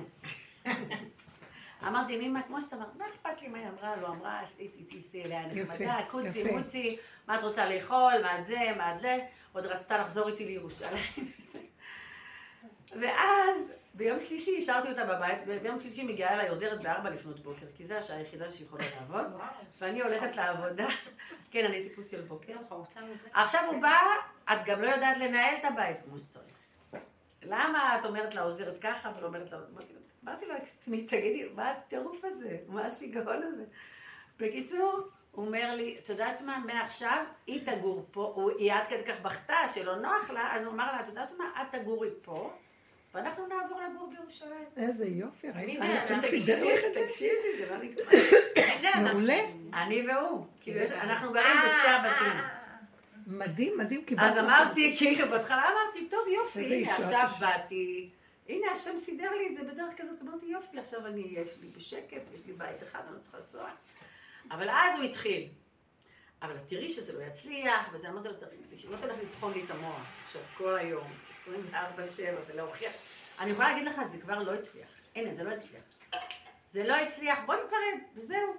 אמרתי, 1.88 2.18
מימה, 2.18 2.42
כמו 2.44 2.62
שאתה 2.62 2.76
אמרת, 2.76 2.96
מה 2.96 3.06
אכפת 3.08 3.42
לי 3.42 3.48
מה 3.48 3.58
היא 3.58 3.68
אמרה, 3.68 3.96
לא 3.96 4.08
אמרה, 4.08 4.42
תיסי 4.90 5.24
אליה 5.24 5.48
נחמדה, 5.48 5.98
קוצי. 6.12 6.44
מוצי, 6.44 6.98
מה 7.28 7.40
את 7.40 7.44
רוצה 7.44 7.70
לאכול, 7.70 8.14
מה 8.24 8.40
את 8.40 8.46
זה, 8.48 8.60
מה 8.78 8.96
את 8.96 9.00
זה, 9.00 9.18
עוד 9.54 9.66
רצתה 9.66 9.98
לחזור 9.98 10.28
איתי 10.28 10.46
לירושלים. 10.46 11.32
ואז, 13.02 13.72
ביום 13.94 14.20
שלישי 14.20 14.58
השארתי 14.58 14.90
אותה 14.90 15.06
בבית, 15.06 15.38
וביום 15.48 15.80
שלישי 15.80 16.04
מגיעה 16.04 16.34
אליי 16.34 16.50
עוזרת 16.50 16.82
בארבע 16.82 17.10
לפנות 17.10 17.40
בוקר, 17.40 17.66
כי 17.76 17.86
זו 17.86 17.94
השעה 17.94 18.18
היחידה 18.18 18.52
שהיא 18.52 18.66
יכולה 18.66 18.84
לעבוד, 19.00 19.26
ואני 19.80 20.02
הולכת 20.02 20.36
לעבודה, 20.36 20.88
כן, 21.52 21.66
אני 21.66 21.90
טיפוס 21.90 22.12
של 22.12 22.22
בוקר. 22.22 22.54
עכשיו 23.34 23.62
הוא 23.72 23.82
בא, 23.82 23.98
את 24.54 24.60
גם 24.66 24.82
לא 24.82 24.88
יודעת 24.88 25.18
לנהל 25.18 25.56
את 25.56 25.66
הבית 25.66 25.98
כמו 26.06 26.20
שצריך. 26.20 26.56
למה 27.44 28.00
את 28.00 28.06
אומרת 28.06 28.36
לעוזרת 28.36 28.78
ככה 28.82 29.12
ולא 29.18 29.28
אומרת 29.28 29.52
לה... 29.52 29.58
אמרתי 30.26 30.46
לעצמי, 30.46 31.04
תגידי, 31.04 31.46
מה 31.56 31.72
הטירוף 31.72 32.26
הזה? 32.26 32.58
מה 32.68 32.86
השיגעון 32.86 33.44
הזה? 33.44 33.64
בקיצור, 34.40 35.00
הוא 35.32 35.46
אומר 35.46 35.76
לי, 35.76 35.98
את 36.04 36.10
יודעת 36.10 36.42
מה, 36.42 36.60
מעכשיו 36.66 37.24
היא 37.48 37.62
תגור 37.66 38.06
פה, 38.12 38.32
הוא- 38.36 38.52
היא 38.58 38.74
עד 38.74 38.88
כדי 38.88 39.04
כך 39.04 39.20
בכתה 39.22 39.56
שלא 39.74 39.96
נוח 39.96 40.30
לה, 40.30 40.56
אז 40.56 40.66
הוא 40.66 40.74
אמר 40.74 40.92
לה, 40.92 41.00
את 41.00 41.08
יודעת 41.08 41.32
מה, 41.38 41.46
את 41.62 41.76
תגורי 41.76 42.10
פה, 42.22 42.54
ואנחנו 43.14 43.48
נעבור 43.48 43.82
לגור 43.82 44.10
בירושלים. 44.18 44.66
איזה 44.78 45.06
יופי, 45.08 45.48
ראית? 45.52 45.80
השם 45.82 46.20
תקשיבי, 46.22 46.40
סידר 46.40 46.74
לך 46.74 46.80
את 46.88 46.94
זה? 46.94 47.04
תקשיבי, 47.06 47.32
זה 47.58 47.76
לא 47.76 47.84
נגמר. 47.84 49.02
מעולה. 49.14 49.38
אני 49.74 50.08
והוא. 50.10 50.46
כאילו, 50.62 50.80
אנחנו 51.02 51.34
גרים 51.34 51.58
בשתי 51.66 51.88
הבתים. 51.88 52.32
מדהים, 53.28 53.78
מדהים, 53.78 54.04
קיבלת. 54.06 54.32
אז 54.32 54.38
אמרתי, 54.38 54.96
כאילו, 54.98 55.28
בהתחלה 55.30 55.64
אמרתי, 55.64 56.10
טוב, 56.10 56.20
יופי, 56.28 56.84
עכשיו. 56.90 57.28
באתי. 57.40 58.10
הנה, 58.50 58.72
השם 58.72 58.98
סידר 58.98 59.32
לי 59.32 59.48
את 59.50 59.56
זה 59.56 59.64
בדרך 59.64 59.94
כזאת, 59.98 60.22
אמרתי, 60.22 60.46
יופי, 60.46 60.80
עכשיו 60.80 61.08
אני, 61.08 61.22
יש 61.22 61.60
לי 61.62 61.68
בשקט, 61.68 62.22
יש 62.34 62.46
לי 62.46 62.54
בית 62.54 62.84
אחד, 62.84 63.02
אני 63.08 63.16
לא 63.16 63.20
צריכה 63.20 63.38
לנסוע. 63.38 63.70
אבל 64.52 64.70
אז 64.70 65.00
הוא 65.00 65.04
התחיל. 65.04 65.50
אבל 66.42 66.58
תראי 66.68 66.90
שזה 66.90 67.14
לא 67.14 67.24
יצליח, 67.24 67.90
וזה 67.94 68.10
אמרתי 68.10 68.28
לו, 68.28 68.34
תראי, 68.34 68.58
לא 68.90 68.98
תלך 68.98 69.16
לטחון 69.24 69.54
לי 69.54 69.64
את 69.64 69.72
המוח 69.72 70.06
עכשיו 70.24 70.42
כל 70.58 70.78
היום, 70.78 71.08
24-7, 71.46 71.48
ולהוכיח. 72.48 72.94
אני 73.40 73.52
יכולה 73.52 73.70
להגיד 73.70 73.88
לך, 73.88 74.04
זה 74.04 74.18
כבר 74.18 74.44
לא 74.44 74.54
הצליח. 74.54 74.88
הנה, 75.16 75.36
זה 75.36 75.44
לא 75.44 75.52
הצליח. 75.52 75.84
זה 76.72 76.84
לא 76.84 76.96
הצליח, 76.96 77.40
בוא 77.46 77.56
ניפרד, 77.56 78.10
וזהו. 78.16 78.56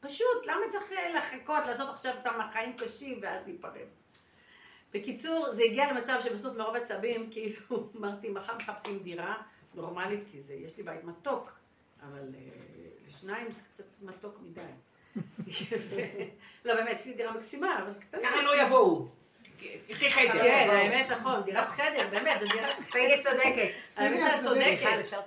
פשוט, 0.00 0.46
למה 0.46 0.60
צריך 0.70 0.92
לחכות, 1.16 1.66
לעשות 1.66 1.88
עכשיו 1.88 2.14
את 2.22 2.26
החיים 2.26 2.72
קשים, 2.76 3.18
ואז 3.22 3.46
להיפרד? 3.46 3.86
בקיצור, 4.94 5.52
זה 5.52 5.62
הגיע 5.62 5.92
למצב 5.92 6.18
שבסוף 6.24 6.56
מרוב 6.56 6.76
עצבים, 6.76 7.30
כאילו, 7.30 7.60
אמרתי, 7.98 8.28
מחר 8.28 8.56
מחפשים 8.56 8.98
דירה 8.98 9.34
נורמלית, 9.74 10.20
כי 10.32 10.40
זה, 10.40 10.54
יש 10.54 10.76
לי 10.76 10.82
בית 10.82 11.04
מתוק, 11.04 11.52
אבל 12.02 12.28
אה, 12.34 12.40
לשניים 13.08 13.46
זה 13.50 13.60
קצת 13.72 13.84
מתוק 14.02 14.40
מדי. 14.42 14.60
לא, 16.64 16.74
באמת, 16.74 17.00
יש 17.00 17.06
לי 17.06 17.14
דירה 17.14 17.32
מקסימה, 17.32 17.82
אבל 17.82 17.92
קטנה. 18.00 18.22
ככה 18.22 18.42
לא 18.42 18.62
יבואו. 18.62 19.08
קחי 19.88 20.10
חדר. 20.10 20.32
כן, 20.32 20.68
האמת, 20.70 21.10
נכון, 21.10 21.42
דירת 21.42 21.68
חדר, 21.68 22.08
באמת, 22.10 22.40
זו 22.40 22.46
דירת... 22.52 22.80
פגי 22.90 23.22
צודקת. 23.22 23.70
האמת 23.96 24.40
צודקת. 24.42 25.18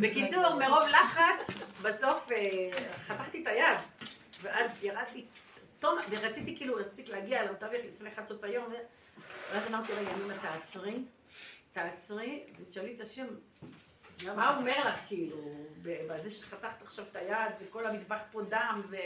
בקיצור, 0.00 0.54
מרוב 0.54 0.84
לחץ, 0.88 1.62
בסוף 1.82 2.32
אה, 2.32 2.70
חתכתי 3.06 3.42
את 3.42 3.46
היד, 3.46 3.78
ואז 4.42 4.70
ירדתי 4.84 5.24
טון, 5.78 5.98
ורציתי 6.10 6.56
כאילו 6.56 6.78
להספיק 6.78 7.08
להגיע 7.08 7.44
למתווך 7.44 7.72
לפני 7.72 8.10
חצות 8.10 8.44
היום, 8.44 8.72
ואז 9.52 9.68
אמרתי 9.70 9.92
לה, 9.92 10.00
ימינה, 10.00 10.34
תעצרי, 10.42 11.04
תעצרי, 11.72 12.44
ותשאלי 12.60 12.94
את 12.96 13.00
השם, 13.00 13.26
מה 14.36 14.48
הוא 14.48 14.58
אומר 14.58 14.88
לך, 14.88 14.98
כאילו, 15.06 15.36
בזה 15.82 16.30
שחתכת 16.30 16.82
עכשיו 16.82 17.04
את 17.10 17.16
היד, 17.16 17.52
וכל 17.60 17.86
המטבח 17.86 18.20
פה 18.32 18.42
דם, 18.42 18.82
ו... 18.90 18.96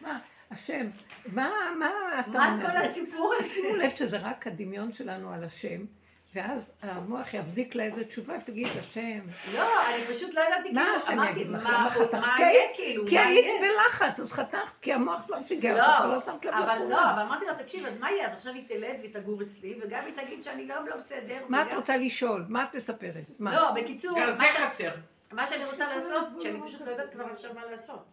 מה, 0.00 0.18
השם, 0.50 0.86
מה, 1.26 1.50
מה 1.78 1.90
אתה 2.20 2.30
מה 2.30 2.52
אומר? 2.52 2.66
כל 2.66 2.76
הסיפור 2.76 3.34
הזה? 3.38 3.48
שימו 3.48 3.76
לב 3.76 3.90
שזה 3.90 4.18
רק 4.18 4.46
הדמיון 4.46 4.92
שלנו 4.92 5.32
על 5.32 5.44
השם, 5.44 5.84
ואז 6.34 6.72
המוח 6.82 7.34
יבזיק 7.34 7.74
לה 7.74 7.82
איזה 7.82 8.04
תשובה 8.04 8.34
ותגיד, 8.42 8.66
השם, 8.78 9.20
לא, 9.54 9.62
אני 9.94 10.04
פשוט 10.08 10.34
לא 10.34 10.40
ידעתי, 10.40 10.70
מה 10.72 10.80
כאילו, 10.84 10.96
השם 10.96 11.12
אמרתי, 11.12 11.30
יגיד 11.40 11.48
לך? 11.48 11.66
מה 11.66 11.72
למה 11.78 11.90
חתכת? 11.90 12.14
מה 12.14 12.34
כי 12.36 12.44
היית- 12.44 12.72
כאילו, 12.74 13.06
כי 13.06 13.14
מה 13.16 13.24
היית? 13.26 13.52
בלחץ, 13.60 14.20
אז 14.20 14.32
חתכת, 14.32 14.78
כי 14.82 14.92
המוח 14.92 15.22
כבר 15.26 15.40
שיגע 15.42 15.72
אותך, 15.72 16.00
לא, 16.00 16.06
ולא 16.06 16.18
שמת 16.24 16.44
לב 16.44 16.54
אבל. 16.54 16.78
לא, 16.88 17.10
אבל 17.10 17.22
אמרתי 17.22 17.44
לה, 17.46 17.54
תקשיב, 17.54 17.86
אז 17.86 17.98
מה 18.00 18.10
יהיה? 18.10 18.26
אז 18.26 18.32
עכשיו 18.34 18.52
היא 18.54 18.68
תלד 18.68 18.96
והיא 19.00 19.14
תגור 19.14 19.42
אצלי, 19.42 19.74
וגם 19.82 20.04
היא 20.06 20.14
תגיד 20.24 20.42
שאני 20.42 20.66
גם 20.66 20.86
לא 20.86 20.96
בסדר. 20.96 21.38
מה 21.48 21.62
את 21.62 21.74
רוצה 21.74 21.96
לשאול? 21.96 22.44
מה 22.48 22.62
את 22.62 22.74
מספרת? 22.74 23.24
מה? 23.38 23.54
לא, 23.56 23.70
בקיצור, 23.72 24.18
מה 24.18 24.32
זה 24.32 24.44
חסר. 24.44 24.90
מה 25.32 25.46
שאני 25.46 25.64
רוצה 25.64 25.88
לעשות, 25.94 26.40
שאני 26.40 26.60
פשוט 26.66 26.80
לא 26.80 26.90
יודעת 26.90 27.12
כבר 27.12 27.24
עכשיו 27.32 27.50
מה 27.54 27.60
לעשות. 27.70 28.04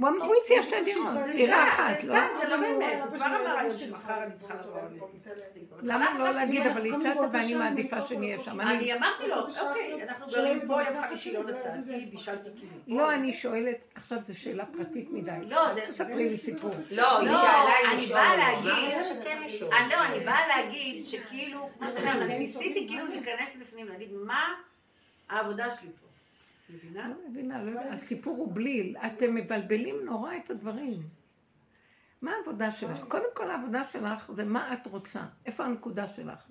הוא 0.00 0.08
אמר, 0.08 0.24
הוא 0.26 0.34
הציע 0.42 0.62
שתי 0.62 0.82
דירות, 0.84 1.08
זה 1.24 1.32
דירה 1.32 1.66
סתם, 1.66 1.82
אחת, 1.82 1.98
זה 2.00 2.12
לא? 2.12 2.20
זה 2.40 2.48
לא 2.48 2.56
באמת, 2.56 3.00
הוא 3.08 3.16
כבר 3.16 3.26
אמר 3.26 3.58
היום 3.58 3.78
שמחר 3.78 4.22
אני 4.22 4.32
צריכה 4.34 4.54
לבוא. 4.54 5.08
למה 5.82 6.14
לא 6.18 6.30
להגיד, 6.30 6.66
אבל 6.66 6.94
הצעת 6.94 7.16
ואני 7.32 7.54
מעדיפה 7.54 8.02
שנהיה. 8.02 8.38
שם. 8.38 8.60
אני 8.60 8.94
אמרתי 8.94 9.28
לו, 9.28 9.36
אוקיי, 9.36 10.02
אנחנו 10.02 10.30
שלא 10.30 10.42
גרים 10.42 10.66
פה, 10.66 10.82
יום 10.82 11.02
חמישי 11.06 11.32
לא 11.32 11.44
נסעתי, 11.44 12.06
בישלתי 12.10 12.48
כאילו. 12.58 12.98
לא, 13.00 13.12
אני 13.12 13.32
שואלת, 13.32 13.76
עכשיו 13.94 14.18
זו 14.18 14.38
שאלה 14.40 14.64
פרטית 14.66 15.10
מדי. 15.12 15.30
לא, 15.46 15.74
זה- 15.74 15.80
אל 15.80 15.86
תספרי 15.86 16.28
לי 16.28 16.36
סיפור. 16.36 16.70
לא, 16.90 17.18
היא 17.18 17.28
שאלה 17.30 17.72
אם 17.84 17.98
אני 17.98 18.06
באה 18.06 18.36
לא. 18.36 18.42
להגיד- 18.42 19.60
לא, 19.90 20.04
אני 20.06 20.24
באה 20.24 20.46
להגיד 20.48 21.04
שכאילו, 21.04 21.68
אני 22.06 22.38
ניסיתי 22.38 22.86
כאילו 22.88 23.06
להיכנס 23.06 23.56
לפנים, 23.60 23.88
להגיד 23.88 24.08
מה 24.12 24.44
העבודה 25.30 25.70
שלי 25.70 25.88
פה. 26.00 26.06
מבינה? 26.74 27.08
לא 27.08 27.14
מבינה, 27.30 27.62
לא 27.64 27.70
מבינה. 27.72 27.92
הסיפור 27.92 28.36
הוא 28.36 28.54
בליל. 28.54 28.96
אתם 29.06 29.34
מבלבלים 29.34 30.04
נורא 30.04 30.36
את 30.36 30.50
הדברים. 30.50 31.02
מה 32.22 32.32
העבודה 32.32 32.70
שלך? 32.70 33.04
קודם 33.08 33.24
כל 33.34 33.50
העבודה 33.50 33.84
שלך 33.86 34.30
זה 34.34 34.44
מה 34.44 34.72
את 34.72 34.86
רוצה. 34.86 35.20
איפה 35.46 35.64
הנקודה 35.64 36.08
שלך? 36.08 36.48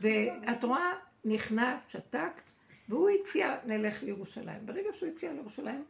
ואת 0.00 0.64
רואה, 0.64 0.92
נכנעת, 1.24 1.88
שתקת, 1.88 2.42
והוא 2.88 3.10
הציע, 3.10 3.56
נלך 3.64 4.02
לירושלים. 4.02 4.66
ברגע 4.66 4.88
שהוא 4.92 5.08
הציע 5.08 5.32
לירושלים, 5.32 5.84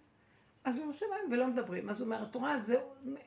אז 0.65 0.79
לירושלים, 0.79 1.33
ולא 1.33 1.47
מדברים. 1.47 1.89
אז 1.91 2.01
הוא 2.01 2.07
אומר, 2.07 2.23
את 2.31 2.35
רואה, 2.35 2.59
זה, 2.59 2.77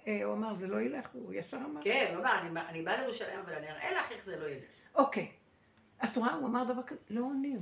אה, 0.07 0.23
הוא 0.23 0.33
אמר, 0.33 0.53
זה 0.53 0.67
לא 0.67 0.81
ילך, 0.81 1.09
הוא 1.13 1.33
ישר 1.33 1.57
אמר. 1.57 1.81
כן, 1.83 2.11
הוא 2.15 2.21
אמר, 2.21 2.39
"אני- 2.41 2.59
אני 2.69 2.81
באה 2.81 3.01
לירושלים, 3.01 3.39
אבל 3.39 3.53
אני 3.53 3.69
אראה 3.69 3.91
לך 4.01 4.11
איך 4.11 4.25
זה 4.25 4.39
לא 4.39 4.45
ילך. 4.45 4.63
אוקיי. 4.95 5.27
את 6.03 6.15
רואה, 6.17 6.33
הוא 6.33 6.47
אמר 6.47 6.63
דבר 6.63 6.83
כזה, 6.83 6.99
לא 7.09 7.21
עונים. 7.21 7.59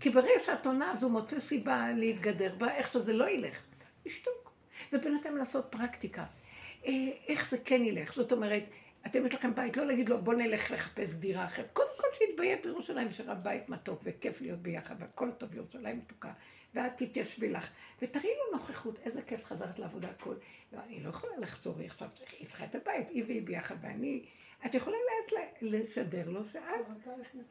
כי 0.00 0.10
ברגע 0.10 0.38
שאת 0.44 0.66
עונה, 0.66 0.92
אז 0.92 1.02
הוא 1.02 1.12
מוצא 1.12 1.38
סיבה 1.38 1.86
להתגדר 1.96 2.54
בה, 2.54 2.74
איך 2.74 2.92
שזה 2.92 3.12
לא 3.12 3.30
ילך. 3.30 3.64
לשתוק. 4.06 4.52
ובינתיים 4.92 5.36
לעשות 5.36 5.66
פרקטיקה. 5.70 6.24
אה, 6.86 6.92
איך 7.28 7.50
זה 7.50 7.58
כן 7.64 7.84
ילך. 7.84 8.14
זאת 8.14 8.32
אומרת, 8.32 8.64
אתם 9.06 9.26
יש 9.26 9.34
לכם 9.34 9.54
בית, 9.54 9.76
לא 9.76 9.86
להגיד 9.86 10.08
לו, 10.08 10.22
בוא 10.22 10.34
נלך 10.34 10.70
לחפש 10.70 11.14
דירה 11.14 11.44
אחרת. 11.44 11.70
קודם 11.72 11.88
כל 11.96 12.06
שיתביית 12.18 12.62
בירושלים, 12.62 13.12
שרה 13.12 13.34
בית 13.34 13.68
מתוק 13.68 14.00
וכיף 14.04 14.40
להיות 14.40 14.58
ביחד, 14.58 14.94
והכל 14.98 15.30
טוב, 15.30 15.54
ירושלים 15.54 15.98
מתוקה. 15.98 16.32
ואת 16.74 16.92
תתיישבי 16.96 17.48
לך, 17.48 17.70
ותראי 18.02 18.24
לו 18.24 18.58
נוכחות, 18.58 18.98
איזה 19.04 19.22
כיף 19.22 19.44
חזרת 19.44 19.78
לעבודה 19.78 20.08
הכל. 20.08 20.34
לא, 20.72 20.78
אני 20.86 21.02
לא 21.02 21.08
יכולה 21.08 21.32
לחזור, 21.38 21.78
היא 21.78 21.86
עכשיו, 21.86 22.08
צריכה 22.46 22.64
את 22.64 22.74
הבית, 22.74 23.08
היא 23.10 23.24
והיא 23.26 23.42
ביחד, 23.42 23.76
ואני... 23.80 24.24
את 24.66 24.74
יכולה 24.74 24.96
לאט 24.96 25.40
לשדר 25.60 26.28
לו 26.28 26.44
שאת 26.44 26.62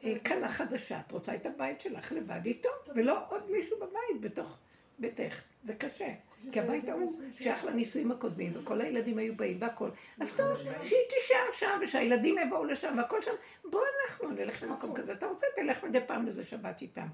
אה, 0.04 0.18
כלה 0.18 0.48
חדשה, 0.48 1.00
את 1.06 1.12
רוצה 1.12 1.34
את 1.34 1.46
הבית 1.46 1.80
שלך 1.80 2.12
לבד 2.12 2.40
איתו, 2.44 2.68
ולא 2.94 3.18
עוד 3.28 3.50
מישהו 3.50 3.76
בבית 3.76 4.20
בתוך 4.20 4.58
ביתך. 4.98 5.42
זה 5.62 5.74
קשה. 5.74 6.08
כי 6.52 6.60
הבית 6.60 6.88
ההוא 6.88 7.20
שייך 7.36 7.64
לנישואים 7.64 8.10
הקודמים, 8.10 8.52
וכל 8.54 8.80
הילדים 8.80 9.18
היו 9.18 9.36
באים 9.36 9.56
והכל. 9.60 9.90
אז 10.20 10.34
טוב, 10.36 10.56
שהיא 10.82 10.98
תישאר 11.08 11.52
שם, 11.52 11.78
ושהילדים 11.82 12.38
יבואו 12.38 12.64
לשם, 12.64 12.94
והכל 12.96 13.22
שם. 13.22 13.30
בוא 13.70 13.80
אנחנו 14.04 14.30
נלך 14.30 14.62
למקום 14.62 14.94
כזה. 14.94 15.12
אתה 15.12 15.26
רוצה, 15.26 15.46
תלך 15.56 15.84
מדי 15.84 16.00
פעם 16.06 16.26
לזה 16.26 16.44
שבת 16.44 16.82
איתם. 16.82 17.06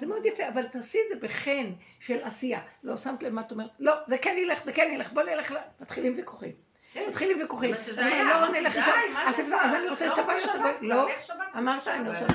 זה 0.00 0.06
מאוד 0.06 0.26
יפה, 0.26 0.48
אבל 0.48 0.62
תעשי 0.62 0.98
את 1.04 1.08
זה 1.08 1.26
בחן 1.26 1.72
של 2.00 2.22
עשייה. 2.22 2.60
לא 2.82 2.96
שמת 2.96 3.22
לב 3.22 3.34
מה 3.34 3.40
את 3.40 3.52
אומרת? 3.52 3.70
לא, 3.78 3.92
זה 4.06 4.18
כן 4.18 4.36
ילך, 4.38 4.64
זה 4.64 4.72
כן 4.72 4.90
ילך, 4.92 5.12
בוא 5.12 5.22
נלך 5.22 5.52
ל... 5.52 5.56
מתחילים 5.80 6.12
ויכוחים. 6.16 6.69
כן. 6.92 7.04
מתחילים 7.08 7.38
ויכוחים. 7.38 7.74
אז 7.74 7.88
לא 7.88 8.50
די, 8.52 8.60
לשם. 8.60 8.80
מה 9.50 9.62
אז? 9.64 9.74
אני 9.74 9.88
רוצה 9.88 10.06
לא 10.06 10.10
רוצה. 10.10 10.22
שבת, 10.24 10.82
לא, 10.82 11.06
תלך 11.16 11.26
שבת. 11.26 11.56
אמרת, 11.58 11.88
אני 11.88 12.08
רוצה... 12.08 12.26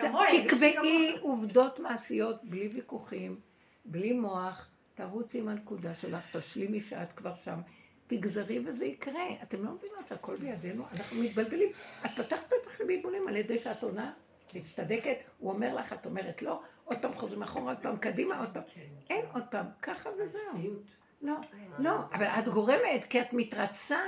לי 0.00 0.46
תקבעי 0.46 1.16
עובדות 1.20 1.78
מעשיות 1.80 2.44
בלי 2.44 2.68
ויכוחים, 2.68 3.40
בלי 3.84 4.12
מוח, 4.12 4.68
תרוצי 4.94 5.38
עם 5.38 5.48
הנקודה 5.48 5.94
שלך, 5.94 6.36
תשלימי 6.36 6.80
שאת 6.80 7.12
כבר 7.12 7.34
שם, 7.34 7.60
תגזרי 8.06 8.58
וזה 8.64 8.84
יקרה. 8.84 9.24
אתם 9.42 9.64
לא 9.64 9.70
מבינות 9.72 10.08
שהכל 10.08 10.36
בידינו? 10.36 10.84
אנחנו 10.92 11.22
מתבלבלים. 11.22 11.68
את 12.06 12.10
פתחת 12.10 12.46
פתח 12.46 12.80
לבלבולים 12.80 13.28
על 13.28 13.36
ידי 13.36 13.58
שאת 13.58 13.82
עונה, 13.82 14.12
מצטדקת, 14.54 15.16
הוא 15.38 15.52
אומר 15.52 15.74
לך, 15.74 15.92
את 15.92 16.06
אומרת 16.06 16.42
לא, 16.42 16.60
עוד 16.84 16.98
פעם 17.02 17.14
חוזרים 17.14 17.42
אחורה, 17.42 17.72
עוד 17.72 17.82
פעם 17.82 17.96
קדימה, 17.96 18.38
עוד 18.38 18.48
פעם. 18.52 18.62
אין 19.10 19.24
עוד 19.32 19.44
פעם, 19.50 19.66
ככה 19.82 20.10
וזהו. 20.18 20.82
לא, 21.22 21.34
לא, 21.78 21.90
אבל 22.12 22.26
את 22.26 22.48
גורמת, 22.48 23.04
כי 23.10 23.20
את 23.20 23.32
מתרצה 23.32 24.00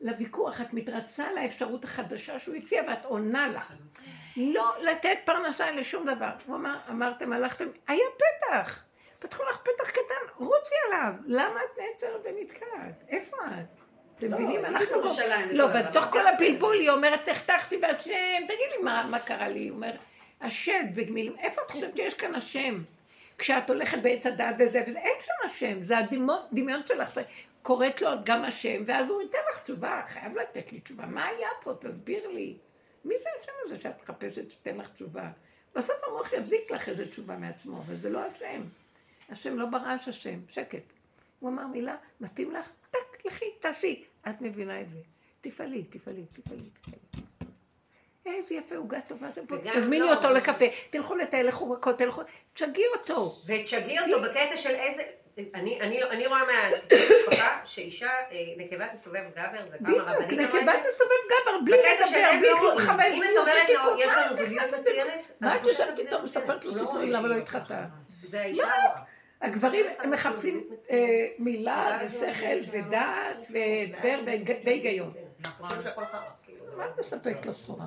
לוויכוח, 0.00 0.60
את 0.60 0.74
מתרצה 0.74 1.32
לאפשרות 1.32 1.84
החדשה 1.84 2.38
שהוא 2.38 2.54
הציע 2.54 2.82
ואת 2.88 3.04
עונה 3.04 3.48
לה. 3.48 3.62
לא 4.36 4.74
לתת 4.82 5.18
פרנסה 5.24 5.70
לשום 5.70 6.06
דבר. 6.06 6.30
הוא 6.46 6.56
אמר, 6.56 6.78
אמרתם, 6.90 7.32
הלכתם, 7.32 7.68
היה 7.88 8.04
פתח. 8.16 8.84
פתחו 9.18 9.42
לך 9.50 9.56
פתח 9.56 9.90
קטן, 9.90 10.44
רוצי 10.44 10.74
עליו. 10.86 11.12
למה 11.26 11.60
את 11.60 11.78
נעצרת 11.80 12.20
ונתקעת? 12.24 13.04
איפה 13.08 13.36
את? 13.46 13.80
אתם 14.18 14.32
מבינים? 14.32 14.64
הייתי 14.64 14.94
אנחנו... 14.94 15.02
לא, 15.50 15.66
בתוך. 15.66 16.04
כל 16.04 16.26
הבלבול 16.26 16.76
היא 16.78 16.90
אומרת, 16.90 17.28
נחתכתי 17.28 17.76
בהשם, 17.76 18.44
תגיד 18.44 18.70
לי 18.76 18.82
מה, 18.82 19.18
קרה 19.24 19.48
לי. 19.48 19.68
הוא 19.68 19.76
אומר, 19.76 19.92
השד 20.40 20.84
במילים, 20.94 21.36
איפה 21.38 21.60
את 21.66 21.70
חושבת 21.70 21.96
שיש 21.96 22.14
כאן 22.14 22.34
השם? 22.34 22.82
כשאת 23.38 23.70
הולכת 23.70 23.98
בעץ 24.02 24.26
הדת 24.26 24.54
וזה 24.58 24.82
וזה, 24.86 24.98
אין 24.98 25.16
שם 25.20 25.46
השם, 25.46 25.82
זה 25.82 25.98
הדמיון 25.98 26.40
דמיון 26.52 26.86
שלך, 26.86 27.20
קוראת 27.62 28.02
לו 28.02 28.10
גם 28.24 28.44
השם, 28.44 28.82
ואז 28.86 29.10
הוא 29.10 29.22
ייתן 29.22 29.38
לך 29.50 29.62
תשובה, 29.62 30.02
חייב 30.06 30.36
לתת 30.36 30.72
לי 30.72 30.80
תשובה, 30.80 31.06
מה 31.06 31.26
היה 31.26 31.48
פה? 31.62 31.74
תסביר 31.80 32.28
לי. 32.28 32.56
מי 33.04 33.14
זה 33.18 33.28
השם 33.40 33.52
הזה 33.64 33.80
שאת 33.80 34.02
מחפשת 34.02 34.50
שתיתן 34.50 34.76
לך 34.76 34.88
תשובה? 34.88 35.30
בסוף 35.74 35.96
המוח 36.06 36.32
יבזיק 36.32 36.70
לך 36.70 36.88
איזה 36.88 37.08
תשובה 37.08 37.36
מעצמו, 37.36 37.82
וזה 37.86 38.10
לא 38.10 38.20
השם. 38.20 38.62
השם 39.28 39.58
לא 39.58 39.66
ברעש 39.66 40.08
השם, 40.08 40.38
שקט. 40.48 40.92
הוא 41.40 41.50
אמר 41.50 41.66
מילה, 41.66 41.96
מתאים 42.20 42.50
לך? 42.50 42.70
טק, 42.90 43.26
לכי, 43.26 43.44
תעשי. 43.60 44.04
את 44.28 44.40
מבינה 44.40 44.80
את 44.80 44.88
זה. 44.88 44.98
תפעלי, 45.40 45.84
תפעלי, 45.84 46.24
תפעלי, 46.32 46.70
תפעלי. 46.72 47.25
איזה 48.34 48.54
יפה 48.54 48.76
עוגה 48.76 48.98
טובה 49.06 49.26
זה 49.34 49.40
פה. 49.48 49.54
וגם 49.54 49.74
תזמיני 49.76 50.06
לא. 50.06 50.14
אותו 50.14 50.30
לקפה, 50.30 50.64
תלכו 50.90 51.14
לטייל, 51.14 51.46
לכו 51.48 51.66
מכות, 51.66 51.98
תלכו, 51.98 52.22
תשגעי 52.54 52.84
אותו. 52.98 53.36
ותשגעי 53.46 53.98
אותו 54.00 54.22
בקטע 54.22 54.56
של 54.56 54.74
איזה... 54.74 55.02
אני, 55.54 55.80
אני, 55.80 56.02
אני 56.02 56.26
רואה 56.26 56.40
מהמשפחה 56.46 57.58
שאישה, 57.64 58.06
אה, 58.06 58.36
נקבה 58.56 58.88
תסובב 58.94 59.20
גבר, 59.32 59.70
זה 59.70 59.76
פעם 59.84 59.92
בדיוק, 60.26 60.40
נקבה. 60.54 60.72
תסובב 60.88 61.22
גבר, 61.26 61.58
בלי 61.64 61.76
לדבר, 61.76 62.30
בלי 62.40 62.50
לא 62.50 62.56
כלום. 62.58 62.78
חווה 62.78 63.06
אם 63.06 63.22
את 63.22 63.28
אומרת 63.40 63.70
לו. 63.70 63.98
יש 63.98 64.12
לנו 64.16 64.36
זוגיות 64.36 64.74
מצוינת, 64.80 65.08
מה 65.40 65.56
את 65.56 65.66
יושבת 65.66 65.98
איתו, 65.98 66.10
שזה- 66.16 66.22
מספרת 66.40 66.64
לו 66.64 66.70
לא 66.70 66.78
סיפורים 66.78 67.10
למה 67.10 67.28
לא 67.28 67.34
התחתן? 67.34 67.84
זה 68.30 68.40
האישה. 68.40 68.68
הגברים 69.40 69.86
לא 69.86 69.90
הם 69.98 70.10
מחפשים 70.10 70.64
אה, 70.90 71.26
מילה 71.38 71.98
ושכל 72.04 72.58
ודעת 72.72 73.46
והסבר 73.50 74.18
והיג- 74.26 74.60
והיגיון. 74.64 75.12
מה 76.76 76.84
את 76.84 76.98
מספקת 76.98 77.46
לו 77.46 77.54
סחורה? 77.54 77.86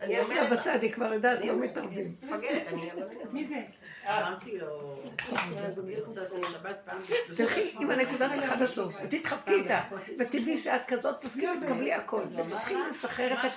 אני 0.00 0.14
יש 0.14 0.28
לה 0.28 0.42
אומרת, 0.42 0.58
בצד, 0.58 0.82
היא 0.82 0.92
כבר 0.92 1.14
יודעת, 1.14 1.44
לא 1.44 1.56
מתערבים. 1.56 2.14
מי 3.32 3.44
זה? 3.44 3.60
אמרתי 4.08 4.58
לו, 4.58 4.96
תלכי 7.36 7.74
עם 7.80 7.90
הנקודת 7.90 8.30
אחד 8.38 8.62
הסוף, 8.62 8.94
ותתחבקי 9.04 9.54
איתה, 9.54 9.80
ותדעי 10.18 10.58
שאת 10.58 10.80
כזאת, 10.86 11.20
תסכימי, 11.20 11.60
תקבלי 11.60 11.92
הכל, 11.92 12.22
ותתחילי 12.36 12.80
לשחרר 12.90 13.32
את 13.32 13.38
ה... 13.44 13.48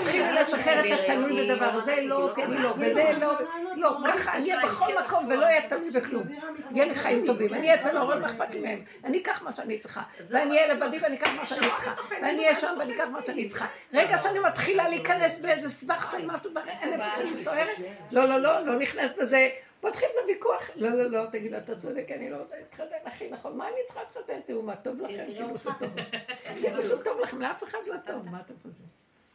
תתחילי 0.00 0.32
לשחרר 0.32 0.80
את 0.80 1.00
התלוי 1.00 1.44
בדבר, 1.44 1.80
זה 1.80 2.00
לא, 2.02 2.34
אני 2.44 2.58
לא, 2.58 2.74
וזה 2.76 3.12
לא, 3.20 3.32
לא, 3.76 3.96
ככה 4.06 4.36
אני 4.36 4.52
אהיה 4.52 4.66
בכל 4.66 4.92
מקום 5.04 5.26
ולא 5.28 5.44
אהיה 5.44 5.62
תלוי 5.62 5.90
בכלום. 5.90 6.26
יהיה 6.70 6.84
לי 6.84 6.94
חיים 6.94 7.26
טובים, 7.26 7.54
אני 7.54 7.68
אהיה 7.68 7.80
אצל 7.80 7.96
ההורים, 7.96 8.20
מה 8.20 8.26
אכפת 8.26 8.54
לי 8.54 8.60
מהם? 8.60 8.82
אני 9.04 9.18
אקח 9.18 9.42
מה 9.42 9.52
שאני 9.52 9.78
צריכה, 9.78 10.02
ואני 10.28 10.56
אהיה 10.56 10.74
לבדי 10.74 10.98
ואני 11.02 11.16
אקח 11.16 11.28
מה 11.36 11.46
שאני 11.46 11.70
צריכה, 11.70 11.94
ואני 12.22 12.42
אהיה 12.42 12.54
שם 12.54 12.74
ואני 12.78 12.92
אקח 12.92 13.08
מה 13.12 13.18
שאני 13.26 13.46
צריכה. 13.46 13.66
רגע 13.94 14.22
שאני 14.22 14.38
מתחילה 14.38 14.88
להיכנס 14.88 15.38
באיזה 15.38 15.68
סבך 15.70 16.10
של 16.12 16.26
משהו, 16.26 16.50
והנפש 16.54 17.18
שלי 17.18 17.36
סוערת, 17.36 17.78
לא, 18.10 18.24
לא, 18.24 18.36
לא, 18.38 18.60
לא 18.60 18.78
נכנסת 18.78 19.10
בזה. 19.20 19.48
מתחיל 19.84 20.08
את 20.08 20.14
הוויכוח, 20.22 20.70
לא, 20.76 20.90
לא, 20.90 21.10
לא, 21.10 21.26
תגיד 21.30 21.52
לה, 21.52 21.58
אתה 21.58 21.76
צודק, 21.76 22.06
אני 22.16 22.30
לא 22.30 22.36
רוצה 22.36 22.56
להתחתן, 22.56 22.96
אחי, 23.04 23.30
נכון, 23.30 23.56
מה 23.56 23.68
אני 23.68 23.76
צריכה 23.86 24.00
להתחתן? 24.00 24.40
תראו 24.46 24.62
מה 24.62 24.76
טוב 24.76 25.00
לכם, 25.00 25.24
כאילו 25.34 25.58
שטוב 25.58 25.96
לכם. 25.96 26.18
כאילו 26.60 26.82
שטוב 26.82 27.20
לכם, 27.20 27.40
לאף 27.40 27.64
אחד 27.64 27.78
לא 27.86 27.96
טוב, 28.06 28.30
מה 28.30 28.40
אתם 28.40 28.54
חושבים? 28.56 28.86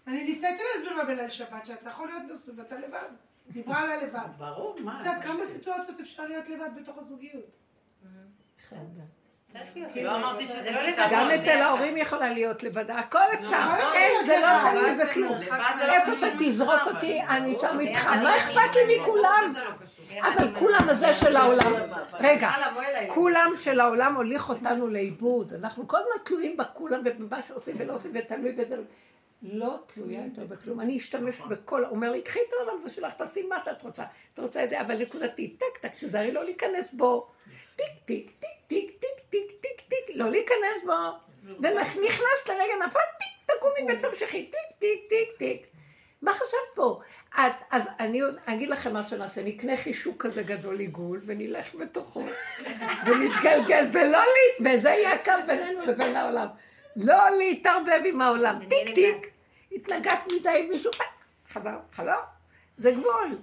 אני 0.07 0.23
ניסיתי 0.23 0.63
להסביר 0.73 0.93
לה 0.93 1.05
בליל 1.05 1.29
שבת 1.29 1.65
שאת 1.65 1.83
לא 1.83 1.89
יכול 1.89 2.07
להיות 2.07 2.23
נשוי 2.31 2.53
ואתה 2.57 2.77
לבד. 2.77 3.07
דיברה 3.49 3.81
עליה 3.81 3.97
לבד. 3.97 4.27
ברור, 4.37 4.79
מה? 4.79 5.01
את 5.01 5.05
יודעת 5.05 5.23
כמה 5.23 5.45
סיטואציות 5.45 5.99
אפשר 5.99 6.25
להיות 6.25 6.49
לבד 6.49 6.69
בתוך 6.81 6.97
הזוגיות? 6.97 7.45
לא 9.95 10.15
אמרתי 10.15 10.45
שזה 10.45 10.71
לא 10.71 10.81
לבד. 10.81 11.07
גם 11.11 11.31
אצל 11.31 11.61
ההורים 11.61 11.97
יכולה 11.97 12.29
להיות 12.33 12.63
לבדה, 12.63 12.95
הכל 12.95 13.19
אפשר, 13.33 13.47
נכון. 13.47 13.93
אין, 13.93 14.25
זה 14.25 14.39
לא 14.41 14.71
תלוי. 14.71 15.05
בכלום. 15.05 15.37
לא 15.87 15.93
איפה. 15.93 16.11
שתזרוק 16.15 16.87
אותי, 16.87 17.21
אני 17.21 17.55
שם 17.61 17.79
איתך, 17.79 18.07
מה 18.07 18.37
אכפת 18.37 18.75
לי 18.75 18.99
מכולם? 18.99 19.53
לא. 19.55 19.71
אבל 20.27 20.53
כולם 20.55 20.89
הזה 20.89 21.13
של 21.13 21.35
העולם. 21.35 21.71
רגע. 22.13 22.51
כולם 23.07 23.51
של 23.55 23.79
העולם 23.79 24.15
הוליך 24.15 24.49
אותנו 24.49 24.87
לאיבוד. 24.87 25.53
אנחנו 25.53 25.87
כל 25.87 25.97
הזמן 25.97 26.23
תלויים 26.25 26.57
בכולם 26.57 27.01
ובמה 27.05 27.41
שעושים 27.41 27.75
ולא 27.77 27.93
עושים 27.93 28.11
ותלוי 28.13 28.51
בזה. 28.51 28.75
לא 29.41 29.77
תלויה 29.93 30.25
יותר 30.25 30.45
בכלום. 30.45 30.79
אני 30.79 30.97
אשתמש 30.97 31.41
בכל, 31.41 31.83
הוא 31.85 31.95
אומר 31.95 32.11
לי, 32.11 32.21
קחי 32.21 32.39
את 32.39 32.53
העולם 32.59 32.75
הזה 32.75 32.89
שלך, 32.89 33.13
תעשי 33.13 33.47
מה 33.47 33.55
שאת 33.65 33.81
רוצה. 33.81 34.03
את 34.33 34.39
רוצה 34.39 34.63
את 34.63 34.69
זה, 34.69 34.81
אבל 34.81 35.01
נקודתי, 35.01 35.47
טק 35.47 35.77
טק, 35.81 35.91
תזהרי 35.99 36.31
לא 36.31 36.43
להיכנס 36.43 36.93
בו. 36.93 37.27
טיק 37.75 37.87
טיק 38.05 38.31
טיק 38.39 38.54
טיק 38.67 38.91
טיק 38.99 39.19
טיק 39.29 39.51
טיק 39.61 39.81
טיק, 39.89 40.15
לא 40.15 40.29
להיכנס 40.29 40.83
בו. 40.85 40.93
ונכנסת 41.59 42.49
לרגע, 42.49 42.85
נפל 42.87 42.99
טיק, 43.19 43.55
תקומי 43.57 43.93
ותמשיכי, 43.93 44.51
טיק 44.51 44.79
טיק 44.79 45.09
טיק 45.09 45.37
טיק. 45.37 45.67
מה 46.21 46.33
חשבת 46.33 46.75
פה? 46.75 46.99
את, 47.35 47.53
אז 47.71 47.83
אני 47.99 48.21
אגיד 48.45 48.69
לכם 48.69 48.93
מה 48.93 49.07
שנעשה, 49.07 49.43
נקנה 49.43 49.77
חישוק 49.77 50.25
כזה 50.25 50.43
גדול 50.43 50.79
עיגול, 50.79 51.21
ונלך 51.25 51.75
בתוכו, 51.75 52.23
ונתגלגל, 53.05 53.87
ולא 53.91 54.19
לי, 54.19 54.69
וזה 54.69 54.89
יהיה 54.89 55.13
הקו 55.13 55.31
בינינו 55.47 55.85
לבין 55.85 56.15
העולם. 56.15 56.47
לא 56.95 57.29
להתערבב 57.37 58.01
עם 58.05 58.21
העולם. 58.21 58.59
טיק 58.69 58.95
טיק, 58.95 59.27
התנגדת 59.71 60.33
מדי 60.33 60.49
עם 60.49 60.69
מישהו, 60.69 60.91
חזר, 61.49 61.77
חזר, 61.91 62.19
זה 62.77 62.91
גבול. 62.91 63.37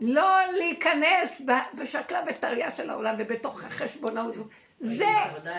לא 0.00 0.38
להיכנס 0.58 1.42
ב- 1.46 1.80
בשקלה 1.80 2.20
וטריה 2.28 2.70
של 2.70 2.90
העולם 2.90 3.14
ובתוך 3.18 3.64
החשבונאות. 3.64 4.34
זה 4.80 5.04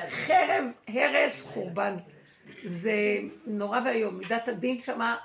חרב, 0.09 0.65
הרס, 0.87 1.43
חורבן. 1.43 1.97
זה 2.63 2.93
נורא 3.45 3.79
ואיום. 3.85 4.17
מידת 4.17 4.47
הדין 4.47 4.79
שמה 4.79 5.17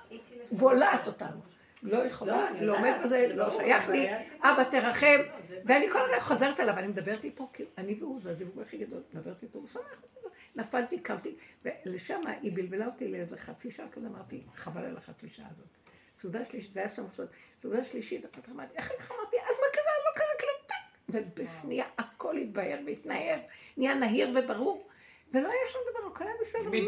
בולעת 0.50 1.06
אותנו. 1.06 1.40
לא 1.82 1.96
יכולה, 1.98 2.50
לא 2.60 2.76
עומד 2.76 2.92
בזה, 3.04 3.26
לא 3.34 3.50
שייך 3.50 3.88
לי, 3.88 4.08
אבא 4.40 4.64
תרחם. 4.64 5.20
ואני 5.64 5.90
כל 5.90 6.02
הזמן 6.02 6.20
חוזרת 6.20 6.60
אליו, 6.60 6.78
אני 6.78 6.86
מדברת 6.86 7.24
איתו, 7.24 7.50
אני 7.78 7.96
והוא, 8.00 8.20
זה 8.20 8.30
הזיווג 8.30 8.60
הכי 8.60 8.78
גדול, 8.78 9.00
מדברת 9.14 9.42
איתו, 9.42 9.58
הוא 9.58 9.66
שמח 9.66 10.02
אותי. 10.02 10.28
נפלתי, 10.56 11.00
קמתי, 11.00 11.34
ולשם 11.64 12.20
היא 12.42 12.52
בלבלה 12.54 12.86
אותי 12.86 13.08
לאיזה 13.08 13.36
חצי 13.36 13.70
שעה 13.70 13.88
כזה, 13.88 14.06
אמרתי, 14.06 14.42
חבל 14.54 14.84
על 14.84 14.96
החצי 14.96 15.28
שעה 15.28 15.46
הזאת. 15.50 15.81
סעודה 16.16 16.38
שלישית, 16.50 16.72
זה 16.72 16.80
היה 16.80 16.88
סמכות, 16.88 17.28
סעודה 17.58 17.84
שלישית, 17.84 18.24
אחר 18.24 18.42
כך 18.42 18.50
אמרתי, 18.50 18.76
איך 18.76 18.90
איך 18.90 19.12
אמרתי, 19.12 19.36
אז 19.36 19.56
מה 19.60 19.66
קרה, 19.72 19.92
לא 20.04 20.10
קרה 20.14 20.34
כלום. 20.40 20.52
ובשנייה 21.08 21.84
הכל 21.98 22.36
התבהר 22.36 22.78
והתנער, 22.86 23.38
נהיה 23.76 23.94
נהיר 23.94 24.30
וברור, 24.34 24.88
ולא 25.34 25.48
היה 25.48 25.68
שום 25.68 25.82
דבר, 25.90 26.08
הכל 26.12 26.24
היה 26.24 26.34
בסדר. 26.40 26.70
מי 26.70 26.86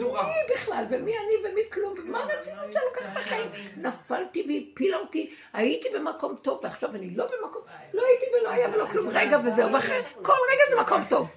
בכלל, 0.54 0.84
ומי 0.88 1.12
אני 1.18 1.50
ומי 1.50 1.60
כלום, 1.72 1.94
ומה 1.98 2.24
רצינות 2.24 2.72
שאני 2.72 2.84
לוקחת 2.84 3.12
את 3.12 3.16
החיים? 3.16 3.50
נפלתי 3.76 4.66
והפילה 4.68 4.96
אותי, 4.96 5.34
הייתי 5.52 5.88
במקום 5.94 6.36
טוב, 6.42 6.60
ועכשיו 6.62 6.90
אני 6.90 7.10
לא 7.10 7.24
במקום, 7.26 7.62
לא 7.94 8.02
הייתי 8.06 8.26
ולא 8.40 8.50
היה 8.50 8.68
ולא 8.74 8.88
כלום, 8.88 9.08
רגע 9.08 9.38
וזהו, 9.44 9.72
ואחרי, 9.72 10.02
כל 10.22 10.32
רגע 10.52 10.62
זה 10.70 10.80
מקום 10.80 11.04
טוב. 11.08 11.34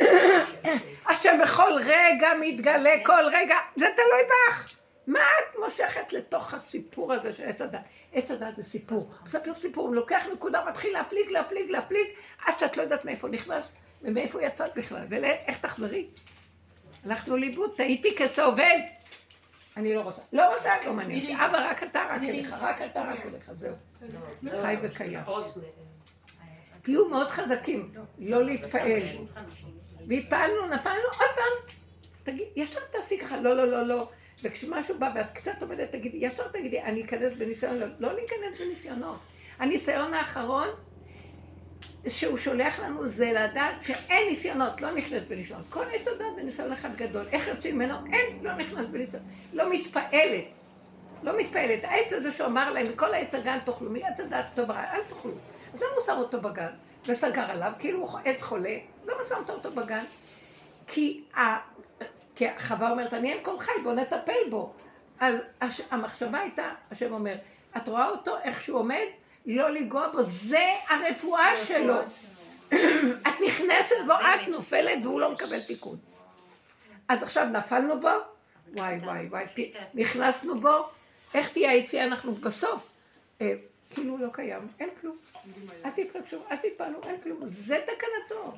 השם 1.08 1.36
בכל 1.42 1.72
רגע 1.86 2.28
מתגלה, 2.40 2.94
כל 3.04 3.24
רגע, 3.32 3.56
זה 3.76 3.86
תלוי 3.96 4.22
בך. 4.28 4.75
מה 5.06 5.18
את 5.18 5.56
מושכת 5.64 6.12
לתוך 6.12 6.54
הסיפור 6.54 7.12
הזה 7.12 7.32
של 7.32 7.44
עץ 7.44 7.60
הדת? 7.60 7.88
עץ 8.12 8.30
הדת 8.30 8.56
זה 8.56 8.62
סיפור. 8.62 9.10
מספר 9.24 9.54
סיפור, 9.54 9.86
הוא 9.86 9.94
לוקח 9.94 10.26
נקודה, 10.32 10.64
מתחיל 10.68 10.92
להפליג, 10.92 11.30
להפליג, 11.30 11.70
להפליג, 11.70 12.06
עד 12.46 12.58
שאת 12.58 12.76
לא 12.76 12.82
יודעת 12.82 13.04
מאיפה 13.04 13.28
נכנס 13.28 13.72
ומאיפה 14.02 14.42
יצאת 14.42 14.74
בכלל, 14.76 15.06
ואיך 15.10 15.58
תחזרי. 15.58 16.08
הלכנו 17.04 17.36
לאיבוד, 17.36 17.70
טעיתי 17.76 18.16
כסעובד. 18.16 18.78
אני 19.76 19.94
לא 19.94 20.00
רוצה. 20.00 20.22
לא 20.32 20.54
רוצה, 20.54 20.70
לא 20.86 20.92
מעניין 20.92 21.20
אותי. 21.20 21.44
אבא, 21.44 21.70
רק 21.70 21.82
אתה, 21.82 22.06
רק 22.10 22.22
אליך, 22.22 22.54
רק 22.60 22.82
אתה, 22.82 23.02
רק 23.02 23.26
אליך, 23.26 23.52
זהו. 23.52 23.74
חי 24.62 24.76
וקיים. 24.82 25.20
תהיו 26.82 27.08
מאוד 27.08 27.30
חזקים, 27.30 27.92
לא 28.18 28.44
להתפעל. 28.44 29.02
והתפעלנו, 30.08 30.66
נפלנו, 30.66 31.04
עוד 31.12 31.30
פעם. 31.36 31.74
תגיד, 32.22 32.46
ישר 32.56 32.80
תעשי 32.92 33.18
ככה, 33.18 33.40
לא, 33.40 33.56
לא, 33.56 33.68
לא, 33.68 33.86
לא. 33.86 34.08
וכשמשהו 34.42 34.98
בא 34.98 35.10
ואת 35.14 35.30
קצת 35.30 35.62
עומדת, 35.62 35.92
תגידי, 35.92 36.16
ישר 36.20 36.48
תגידי, 36.48 36.82
אני 36.82 37.04
אכנס 37.04 37.32
בניסיון, 37.32 37.76
לא, 37.76 37.86
לא 37.98 38.12
להיכנס 38.12 38.60
בניסיונות. 38.60 39.18
הניסיון 39.58 40.14
האחרון 40.14 40.68
שהוא 42.08 42.36
שולח 42.36 42.78
לנו 42.78 43.08
זה 43.08 43.32
לדעת 43.32 43.82
שאין 43.82 44.28
ניסיונות, 44.28 44.80
לא 44.80 44.92
נכנס 44.92 45.22
בניסיון. 45.22 45.62
כל 45.70 45.84
עץ 45.94 46.08
הדת 46.08 46.34
זה 46.36 46.42
ניסיון 46.42 46.72
אחד 46.72 46.96
גדול. 46.96 47.26
איך 47.32 47.48
יוצאים 47.48 47.74
ממנו? 47.74 47.94
אין, 48.12 48.38
לא 48.42 48.54
נכנס 48.54 48.86
בניסיון. 48.86 49.22
לא 49.52 49.72
מתפעלת. 49.72 50.44
לא 51.22 51.38
מתפעלת. 51.38 51.84
העץ 51.84 52.12
הזה 52.12 52.32
שהוא 52.32 52.46
אמר 52.46 52.70
להם, 52.70 52.86
מכל 52.86 53.14
העץ 53.14 53.34
הגן 53.34 53.58
תאכלו, 53.64 53.90
מעץ 53.90 54.20
הדת 54.20 54.44
טוב 54.54 54.70
רע, 54.70 54.84
אל 54.92 55.00
תאכלו. 55.08 55.32
אז 55.74 55.80
למה 55.82 55.90
הוא 55.96 56.04
שם 56.06 56.16
אותו 56.18 56.40
בגן? 56.40 56.70
וסגר 57.06 57.50
עליו, 57.50 57.72
כאילו 57.78 58.00
הוא 58.00 58.18
עץ 58.24 58.42
חולה, 58.42 58.76
למה 59.06 59.18
שמת 59.28 59.50
אותו 59.50 59.70
בגן? 59.70 60.04
כי. 60.86 61.24
כי 62.36 62.44
חווה 62.58 62.90
אומרת, 62.90 63.14
אני 63.14 63.32
אין 63.32 63.38
כל 63.42 63.58
חי, 63.58 63.72
בוא 63.82 63.92
נטפל 63.92 64.50
בו. 64.50 64.72
אז 65.20 65.36
הש... 65.60 65.80
המחשבה 65.90 66.38
הייתה, 66.38 66.70
השם 66.90 67.12
אומר, 67.12 67.34
את 67.76 67.88
רואה 67.88 68.08
אותו, 68.08 68.36
איך 68.42 68.60
שהוא 68.60 68.78
עומד? 68.78 69.04
לא 69.46 69.70
לנגוע 69.70 70.08
בו, 70.08 70.22
זה 70.22 70.64
הרפואה 70.88 71.56
שלו. 71.64 71.94
את 73.28 73.34
נכנסת 73.46 73.94
בו, 74.06 74.12
את 74.12 74.48
נופלת 74.48 74.98
והוא 75.02 75.20
לא 75.20 75.32
מקבל 75.32 75.60
תיקון. 75.60 75.96
אז 77.08 77.22
עכשיו 77.22 77.44
נפלנו 77.44 78.00
בו, 78.00 78.08
וואי 78.72 78.98
וואי 78.98 79.26
וואי, 79.26 79.44
נכנסנו 79.94 80.60
בו, 80.60 80.88
איך 81.34 81.48
תהיה 81.48 81.70
היציאה? 81.70 82.04
אנחנו 82.04 82.32
בסוף. 82.32 82.90
אה, 83.40 83.52
כאילו 83.90 84.18
לא 84.18 84.28
קיים, 84.32 84.68
אין 84.80 84.88
כלום. 85.00 85.16
אל 85.84 85.90
תתרגשו, 85.90 86.36
אל 86.50 86.56
תתפעלו, 86.56 87.00
אין 87.04 87.20
כלום. 87.20 87.38
זה 87.44 87.78
תקנתו. 87.84 88.52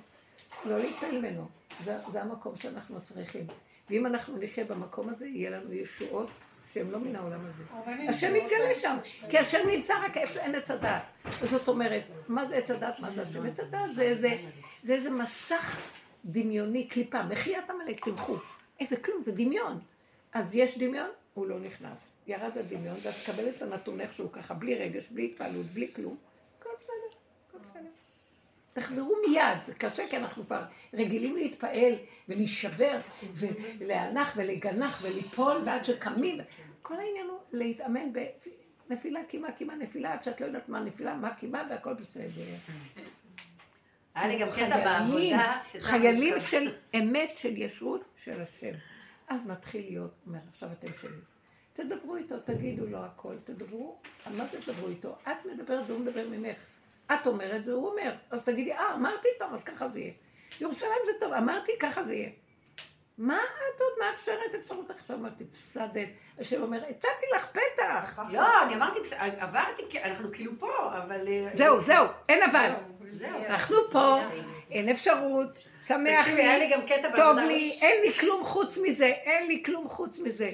לא 0.65 0.79
להתפעל 0.79 1.19
ממנו. 1.19 1.49
זה, 1.85 1.97
זה 2.11 2.23
המקום 2.23 2.57
שאנחנו 2.57 3.01
צריכים. 3.01 3.47
ואם 3.91 4.07
אנחנו 4.07 4.39
נחיה 4.39 4.65
במקום 4.65 5.09
הזה, 5.09 5.27
יהיה 5.27 5.51
לנו 5.51 5.73
ישועות 5.73 6.31
שהן 6.73 6.91
לא 6.91 6.99
מן 6.99 7.17
העולם 7.17 7.41
הזה. 7.47 7.63
השם 8.09 8.35
מתגלה 8.35 8.75
שם, 8.75 8.97
כי 9.29 9.39
השם 9.39 9.59
נמצא 9.69 9.95
רק 10.05 10.17
איפה 10.17 10.33
שאין 10.33 10.55
עץ 10.55 10.71
הדת. 10.71 11.03
זאת 11.43 11.69
אומרת, 11.69 12.03
מה 12.29 12.47
זה 12.47 12.57
עץ 12.57 12.71
הדת? 12.71 13.01
מה 13.01 13.11
זה 13.11 13.23
השם? 13.23 13.47
עץ 13.47 13.61
הדת 13.61 13.95
זה 13.95 14.03
איזה, 14.03 14.29
זה 14.83 14.95
איזה 14.95 15.11
מסך 15.11 15.81
דמיוני, 16.25 16.89
קליפה. 16.89 17.23
מחיית 17.23 17.71
עמלק, 17.71 18.05
תלכו. 18.05 18.37
איזה 18.81 18.97
כלום, 18.97 19.23
זה 19.23 19.33
דמיון. 19.33 19.81
אז 20.33 20.57
יש 20.57 20.79
דמיון, 20.79 21.11
הוא 21.35 21.47
לא 21.47 21.61
נכנס. 21.61 22.01
ירד 22.27 22.59
הדמיון, 22.59 22.97
ואת 23.03 23.15
תקבלת 23.25 23.57
את 23.57 23.63
הנתון 23.63 24.01
איכשהו 24.01 24.33
ככה, 24.33 24.55
בלי 24.55 24.75
רגש, 24.75 25.09
בלי 25.09 25.25
התפעלות, 25.25 25.67
בלי 25.67 25.95
כלום, 25.95 26.17
הכל 26.59 26.71
בסדר, 26.81 27.19
הכל 27.49 27.59
בסדר. 27.65 27.89
תחזרו 28.79 29.17
מיד, 29.29 29.65
זה 29.65 29.75
קשה 29.75 30.03
כי 30.11 30.17
אנחנו 30.17 30.47
כבר 30.47 30.63
רגילים 30.95 31.37
להתפעל 31.37 31.93
ולהישבר 32.29 33.01
ולהנח 33.79 34.35
ולגנח 34.37 34.99
וליפול 35.03 35.63
ועד 35.65 35.85
שקמים. 35.85 36.39
כל 36.83 36.95
העניין 36.95 37.27
הוא 37.27 37.39
להתאמן 37.53 38.13
בנפילה 38.89 39.25
קימה 39.25 39.53
קימה 39.53 39.75
נפילה 39.75 40.13
עד 40.13 40.23
שאת 40.23 40.41
לא 40.41 40.47
יודעת 40.47 40.69
מה 40.69 40.81
נפילה, 40.81 41.15
מה 41.15 41.35
קימה 41.35 41.63
והכל 41.71 41.95
בסדר. 41.95 42.31
היה 44.15 44.29
לי 44.29 44.39
גם 44.39 44.49
קטע 44.49 44.57
חיילים, 44.57 44.85
בעבודה. 44.85 45.61
חיילים 45.81 46.39
של 46.39 46.75
אמת, 46.95 47.31
של 47.37 47.57
ישרות, 47.57 48.05
של 48.25 48.41
השם. 48.41 48.73
אז 49.29 49.47
מתחיל 49.47 49.85
להיות, 49.89 50.15
אומר, 50.27 50.39
עכשיו 50.49 50.69
אתם 50.73 50.89
שלי. 51.01 51.21
תדברו 51.73 52.17
איתו, 52.17 52.39
תגידו 52.39 52.87
לו 52.87 52.99
הכל, 53.05 53.35
תדברו, 53.45 53.97
על 54.25 54.37
מה 54.37 54.45
תדברו 54.49 54.89
איתו? 54.89 55.17
את 55.23 55.47
מדברת 55.47 55.91
והוא 55.91 56.01
מדבר 56.01 56.29
ממך. 56.29 56.59
את 57.15 57.27
אומרת 57.27 57.67
והוא 57.67 57.91
אומר. 57.91 58.13
אז 58.31 58.45
תגידי, 58.45 58.73
אה, 58.73 58.95
אמרתי 58.95 59.29
טוב, 59.39 59.55
אז 59.55 59.65
ככה 59.65 59.89
זה 59.89 60.01
יהיה. 60.01 60.13
ירושלים 60.61 61.01
זה 61.05 61.13
טוב, 61.21 61.33
אמרתי, 61.33 61.73
ככה 61.81 62.05
זה 62.05 62.15
יהיה. 62.15 62.31
מה 63.19 63.37
את 63.37 63.81
עוד 63.81 63.93
מאפשרת 64.01 64.55
אפשרות 64.55 64.91
עכשיו? 64.91 65.17
אמרתי, 65.17 65.45
פסדת. 65.45 66.09
השם 66.39 66.63
אומר, 66.63 66.79
הצעתי 66.79 67.27
לך 67.37 67.47
פתח. 67.47 68.19
לא, 68.31 68.63
אני 68.63 68.75
אמרתי, 68.75 68.99
עברתי, 69.19 70.03
אנחנו 70.03 70.33
כאילו 70.33 70.53
פה, 70.59 70.99
אבל... 70.99 71.29
אה, 71.29 71.51
זהו, 71.55 71.81
זהו, 71.81 72.07
אין 72.29 72.43
אבל. 72.43 72.71
זהו. 73.13 73.45
אנחנו 73.47 73.77
פה, 73.91 74.19
אין 74.71 74.89
אפשרות, 74.89 75.59
שמח 75.87 76.27
לי 76.27 76.71
טוב. 77.17 77.39
לי, 77.39 77.79
אין 77.83 78.03
לי 78.03 78.13
כלום 78.13 78.45
חוץ 78.45 78.79
מזה, 78.83 79.07
אין 79.07 79.47
לי 79.47 79.63
כלום 79.65 79.89
חוץ 79.89 80.19
מזה. 80.19 80.51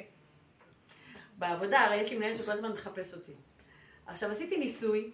בעבודה, 1.39 1.81
הרי 1.81 1.97
יש 1.97 2.10
לי 2.10 2.16
מנהל 2.16 2.35
שכל 2.35 2.51
הזמן 2.51 2.72
מחפש 2.72 3.14
אותי. 3.14 3.32
עכשיו, 4.06 4.31
עשיתי 4.31 4.56
ניסוי, 4.56 5.10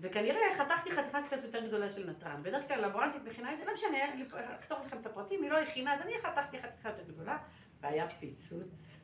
וכנראה 0.00 0.40
חתכתי 0.58 0.90
חתיכה 0.90 1.22
קצת 1.22 1.44
יותר 1.44 1.66
גדולה 1.66 1.88
של 1.88 2.10
נתרן. 2.10 2.42
בדרך 2.42 2.68
כלל 2.68 2.84
לבורנטית 2.86 3.22
מכינה 3.24 3.52
את 3.52 3.58
זה, 3.58 3.64
לא 3.64 3.74
משנה, 3.74 4.12
אני 4.12 4.24
אחסוך 4.60 4.78
לכם 4.86 4.98
את 4.98 5.06
הפרטים, 5.06 5.42
היא 5.42 5.50
לא 5.50 5.56
הכינה, 5.56 5.94
אז 5.94 6.00
אני 6.00 6.12
חתכתי 6.22 6.58
חתיכה 6.62 6.88
יותר 6.88 7.02
גדולה, 7.02 7.38
והיה 7.80 8.08
פיצוץ. 8.08 8.96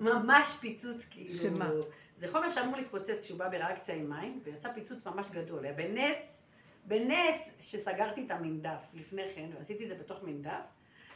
ממש 0.00 0.56
פיצוץ, 0.60 1.08
כאילו... 1.10 1.34
שמה? 1.34 1.70
זה 2.16 2.28
חומר 2.28 2.50
שאמור 2.50 2.76
להתפוצץ 2.76 3.20
כשהוא 3.20 3.38
בא 3.38 3.48
בריאקציה 3.48 3.94
עם 3.94 4.10
מים, 4.10 4.40
ויצא 4.44 4.72
פיצוץ 4.72 5.06
ממש 5.06 5.30
גדול. 5.30 5.64
היה 5.64 5.72
בנס, 5.72 6.42
בנס 6.84 7.56
שסגרתי 7.60 8.24
את 8.26 8.30
המנדף 8.30 8.80
לפני 8.94 9.22
כן, 9.34 9.48
ועשיתי 9.58 9.84
את 9.84 9.88
זה 9.88 9.94
בתוך 9.94 10.22
מנדף, 10.22 10.64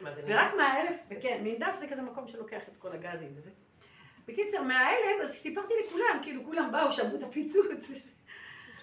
ורק 0.03 0.55
מהאלף, 0.57 0.97
וכן, 1.11 1.41
מנדף 1.45 1.75
זה 1.81 1.87
כזה 1.89 2.03
מקום 2.03 2.29
שלוקח 2.29 2.63
את 2.73 2.77
כל 2.77 2.93
הגזים 2.93 3.31
וזה. 3.35 3.51
בקיצר, 4.29 4.63
מהאלף, 4.63 5.21
אז 5.23 5.33
סיפרתי 5.33 5.75
לכולם, 5.87 6.21
כאילו 6.23 6.45
כולם 6.45 6.73
באו, 6.73 6.93
שמעו 6.93 7.17
את 7.17 7.23
הפיצוץ. 7.23 8.16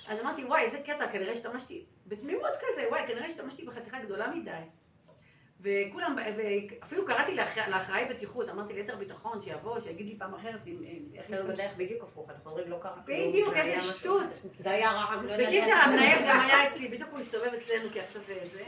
אז 0.08 0.20
אמרתי, 0.20 0.44
וואי, 0.46 0.62
איזה 0.62 0.78
קטע, 0.80 1.08
כנראה 1.12 1.32
השתמשתי, 1.32 1.86
בתמימות 2.08 2.52
כזה, 2.60 2.86
וואי, 2.90 3.08
כנראה 3.08 3.26
השתמשתי 3.26 3.66
בחתיכה 3.66 4.00
גדולה 4.00 4.28
מדי. 4.36 4.52
וכולם, 5.62 6.16
ואפילו 6.38 7.06
קראתי 7.06 7.36
לאח- 7.36 7.68
לאחראי 7.68 8.06
בטיחות, 8.06 8.50
אמרתי 8.50 8.74
ליתר 8.74 8.96
ביטחון, 8.96 9.42
שיבוא, 9.42 9.80
שיגיד 9.80 10.06
לי 10.06 10.16
פעם 10.18 10.34
אחרת, 10.34 10.68
אם- 10.68 10.84
איך 11.16 11.26
אצלנו. 11.26 11.54
בדרך 11.54 11.72
בדיוק 11.78 12.04
הפוך, 12.04 12.30
אנחנו 12.30 12.50
אומרים 12.52 12.70
לא 12.70 12.78
קרה 12.82 12.92
כלום. 13.06 13.30
בדיוק, 13.30 13.50
זה 13.54 13.62
איזה 13.62 13.94
שטות. 13.94 14.24
זה 14.60 14.72
היה 14.72 14.92
רע, 14.92 15.16
לא. 15.16 15.34
בקיצר, 15.38 15.72
המנהל 15.72 16.20
גם 16.30 16.40
היה 16.40 16.68
אצלי, 16.68 16.88
בדיוק 16.88 17.10
הוא 17.12 17.20
הסתובב 17.20 17.52
אצלנו, 17.58 17.90
כי 17.94 18.00
עכשיו 18.00 18.22
זה. 18.44 18.64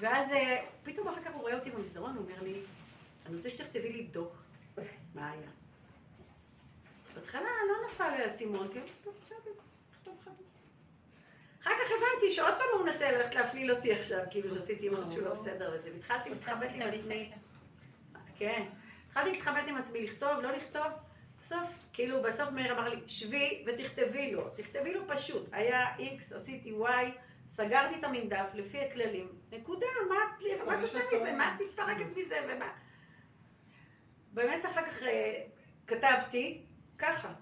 ואז 0.00 0.32
אה, 0.32 0.62
פתאום 0.84 1.08
אחר 1.08 1.20
כך 1.24 1.30
הוא 1.32 1.40
רואה 1.42 1.54
אותי 1.58 1.70
במסדרון, 1.70 2.16
הוא 2.16 2.24
אומר 2.24 2.42
לי, 2.42 2.60
אני 3.26 3.36
רוצה 3.36 3.50
שתכתבי 3.50 3.92
לי 3.92 4.02
דוח. 4.02 4.42
מה 5.14 5.30
היה? 5.30 5.48
בהתחלה 7.14 7.40
לא 7.40 7.86
נפל 7.88 8.04
האסימון, 8.22 8.68
כאילו, 8.72 8.86
טוב, 9.04 9.14
בסדר, 9.22 9.36
נכתוב 9.38 9.52
לך 9.52 9.56
דוח. 9.56 9.64
אחר 11.62 11.70
כך 11.70 11.90
הבנתי 11.90 12.32
שעוד 12.32 12.54
פעם 12.58 12.66
הוא 12.72 12.84
מנסה 12.84 13.12
ללכת 13.12 13.34
להפליל 13.34 13.72
אותי 13.72 13.92
עכשיו, 13.92 14.20
כאילו 14.30 14.54
שעשיתי 14.54 14.88
משהו 14.88 15.20
לא 15.20 15.34
בסדר 15.34 15.70
וזה, 15.74 15.90
והתחלתי 15.92 16.30
להתחבט 16.30 16.68
עם 16.74 16.82
עצמי. 16.82 17.32
כן. 18.38 18.64
התחלתי 19.06 19.32
להתחבט 19.32 19.64
עם 19.68 19.76
עצמי, 19.76 20.04
לכתוב, 20.04 20.40
לא 20.42 20.50
לכתוב. 20.52 20.86
בסוף, 21.40 21.86
כאילו, 21.92 22.22
בסוף 22.22 22.50
מאיר 22.50 22.72
אמר 22.72 22.88
לי, 22.88 22.96
שבי 23.06 23.64
ותכתבי 23.66 24.32
לו. 24.32 24.50
תכתבי 24.56 24.94
לו 24.94 25.00
פשוט. 25.08 25.48
היה 25.52 25.96
X, 25.96 26.36
עשיתי 26.36 26.72
Y, 26.80 26.86
סגרתי 27.46 27.94
את 27.98 28.04
המנדף 28.04 28.46
לפי 28.54 28.80
הכללים. 28.80 29.28
נקודה, 29.52 29.86
מה 30.08 30.74
את 30.74 30.82
עושה 30.82 30.98
מזה? 31.12 31.32
מה 31.32 31.54
את 31.54 31.62
מתפרקת 31.62 32.16
מזה? 32.16 32.36
ומה... 32.48 32.72
באמת 34.32 34.66
אחר 34.66 34.84
כך 34.86 35.02
אה, 35.02 35.44
כתבתי 35.86 36.62
ככה. 36.98 37.32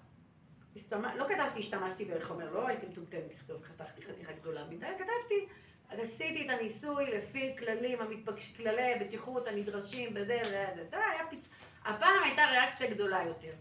לא 1.15 1.25
כתבתי 1.29 1.59
השתמשתי 1.59 2.05
בחומר, 2.05 2.51
לא 2.51 2.67
הייתי 2.67 2.85
מטומטמת 2.85 3.21
לכתוב, 3.35 3.63
חתכתי 3.63 4.01
חתיכה 4.01 4.31
גדולה 4.31 4.63
מדי, 4.69 4.85
כתבתי, 4.97 5.47
עשיתי 5.89 6.45
את 6.45 6.59
הניסוי 6.59 7.05
לפי 7.17 7.55
כללים, 7.59 8.01
המתפגש, 8.01 8.53
כללי 8.57 8.93
הבטיחות 8.93 9.47
הנדרשים, 9.47 10.13
בזה, 10.13 10.39
זה, 10.43 10.65
זה, 10.75 10.85
זה, 10.89 10.97
היה 10.97 11.27
פיצ... 11.29 11.49
הפעם 11.85 12.23
הייתה 12.23 12.41
ריאקציה 12.51 12.89
גדולה 12.89 13.23
יותר. 13.27 13.53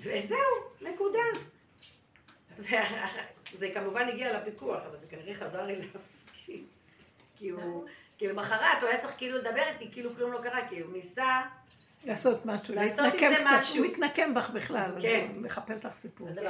וזהו, 0.00 0.38
נקודה. 0.80 1.18
זה 3.58 3.70
כמובן 3.74 4.08
הגיע 4.08 4.40
לפיקוח, 4.40 4.82
אבל 4.86 4.98
זה 5.00 5.06
כנראה 5.06 5.34
חזר 5.34 5.64
אליו. 5.70 5.88
כי- 6.44 6.64
כי 7.38 7.48
הוא, 7.48 7.86
כי 8.18 8.28
למחרת 8.28 8.80
הוא 8.82 8.88
היה 8.88 9.00
צריך 9.00 9.14
כאילו 9.16 9.38
לדבר 9.38 9.62
איתי, 9.72 9.92
כאילו 9.92 10.14
כלום 10.16 10.32
לא 10.32 10.42
קרה, 10.42 10.68
כי 10.68 10.80
הוא 10.80 10.92
ניסה, 10.92 11.40
לעשות 12.04 12.46
משהו, 12.46 12.74
להתנקם 12.74 13.32
זה 13.38 13.44
קצת. 13.58 13.76
הוא 13.76 13.86
מתנקם 13.86 14.34
בך 14.34 14.50
בכלל, 14.50 14.90
אז 14.96 15.02
כן. 15.02 15.26
הוא 15.34 15.42
מחפש 15.42 15.84
לך 15.84 15.92
סיפור. 15.92 16.28
זה. 16.34 16.40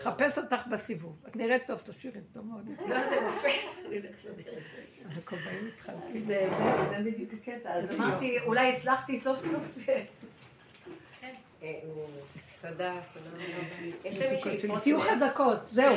חפש 0.00 0.38
אותך 0.38 0.66
בסיבוב. 0.66 1.16
את 1.28 1.36
נראית 1.36 1.66
טוב, 1.66 1.78
תשאירי, 1.78 2.20
זה 2.20 2.26
טוב 2.32 2.46
מאוד. 2.46 2.68
לא, 2.88 3.08
זה 3.08 3.20
מופע, 3.20 3.48
אני 3.86 3.96
הולך 3.96 4.10
לסדר 4.14 4.52
את 4.52 4.62
זה. 4.76 5.20
הכובעים 5.20 5.66
מתחלקים. 5.66 6.24
זה, 6.26 6.48
זה, 6.58 6.98
זה 6.98 7.10
בדיוק 7.10 7.30
הקטע. 7.32 7.74
אז 7.74 7.92
אמרתי, 7.92 8.40
אולי 8.40 8.72
הצלחתי 8.72 9.20
סוף 9.20 9.38
סוף. 9.40 9.88
אה, 11.62 11.80
תודה, 12.62 12.94
תהיו? 14.82 15.00
חזקות, 15.00 15.66
זהו. 15.66 15.96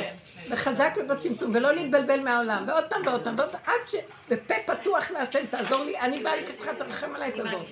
וחזק 0.50 0.94
ובצמצום, 0.96 1.54
ולא 1.54 1.72
להתבלבל 1.72 2.20
מהעולם. 2.20 2.64
ועוד 2.66 2.84
פעם 2.90 3.06
ועוד 3.06 3.24
פעם 3.24 3.34
ועוד 3.38 3.50
פעם, 3.50 3.60
עד 3.66 3.86
ש... 3.86 3.94
בפה 4.28 4.54
פתוח 4.66 5.10
להשם, 5.10 5.46
תעזור 5.46 5.84
לי, 5.84 6.00
אני 6.00 6.22
באה 6.22 6.36
לקראתך, 6.36 6.68
תרחם 6.78 7.14
עליי, 7.14 7.32
תבוא. 7.32 7.58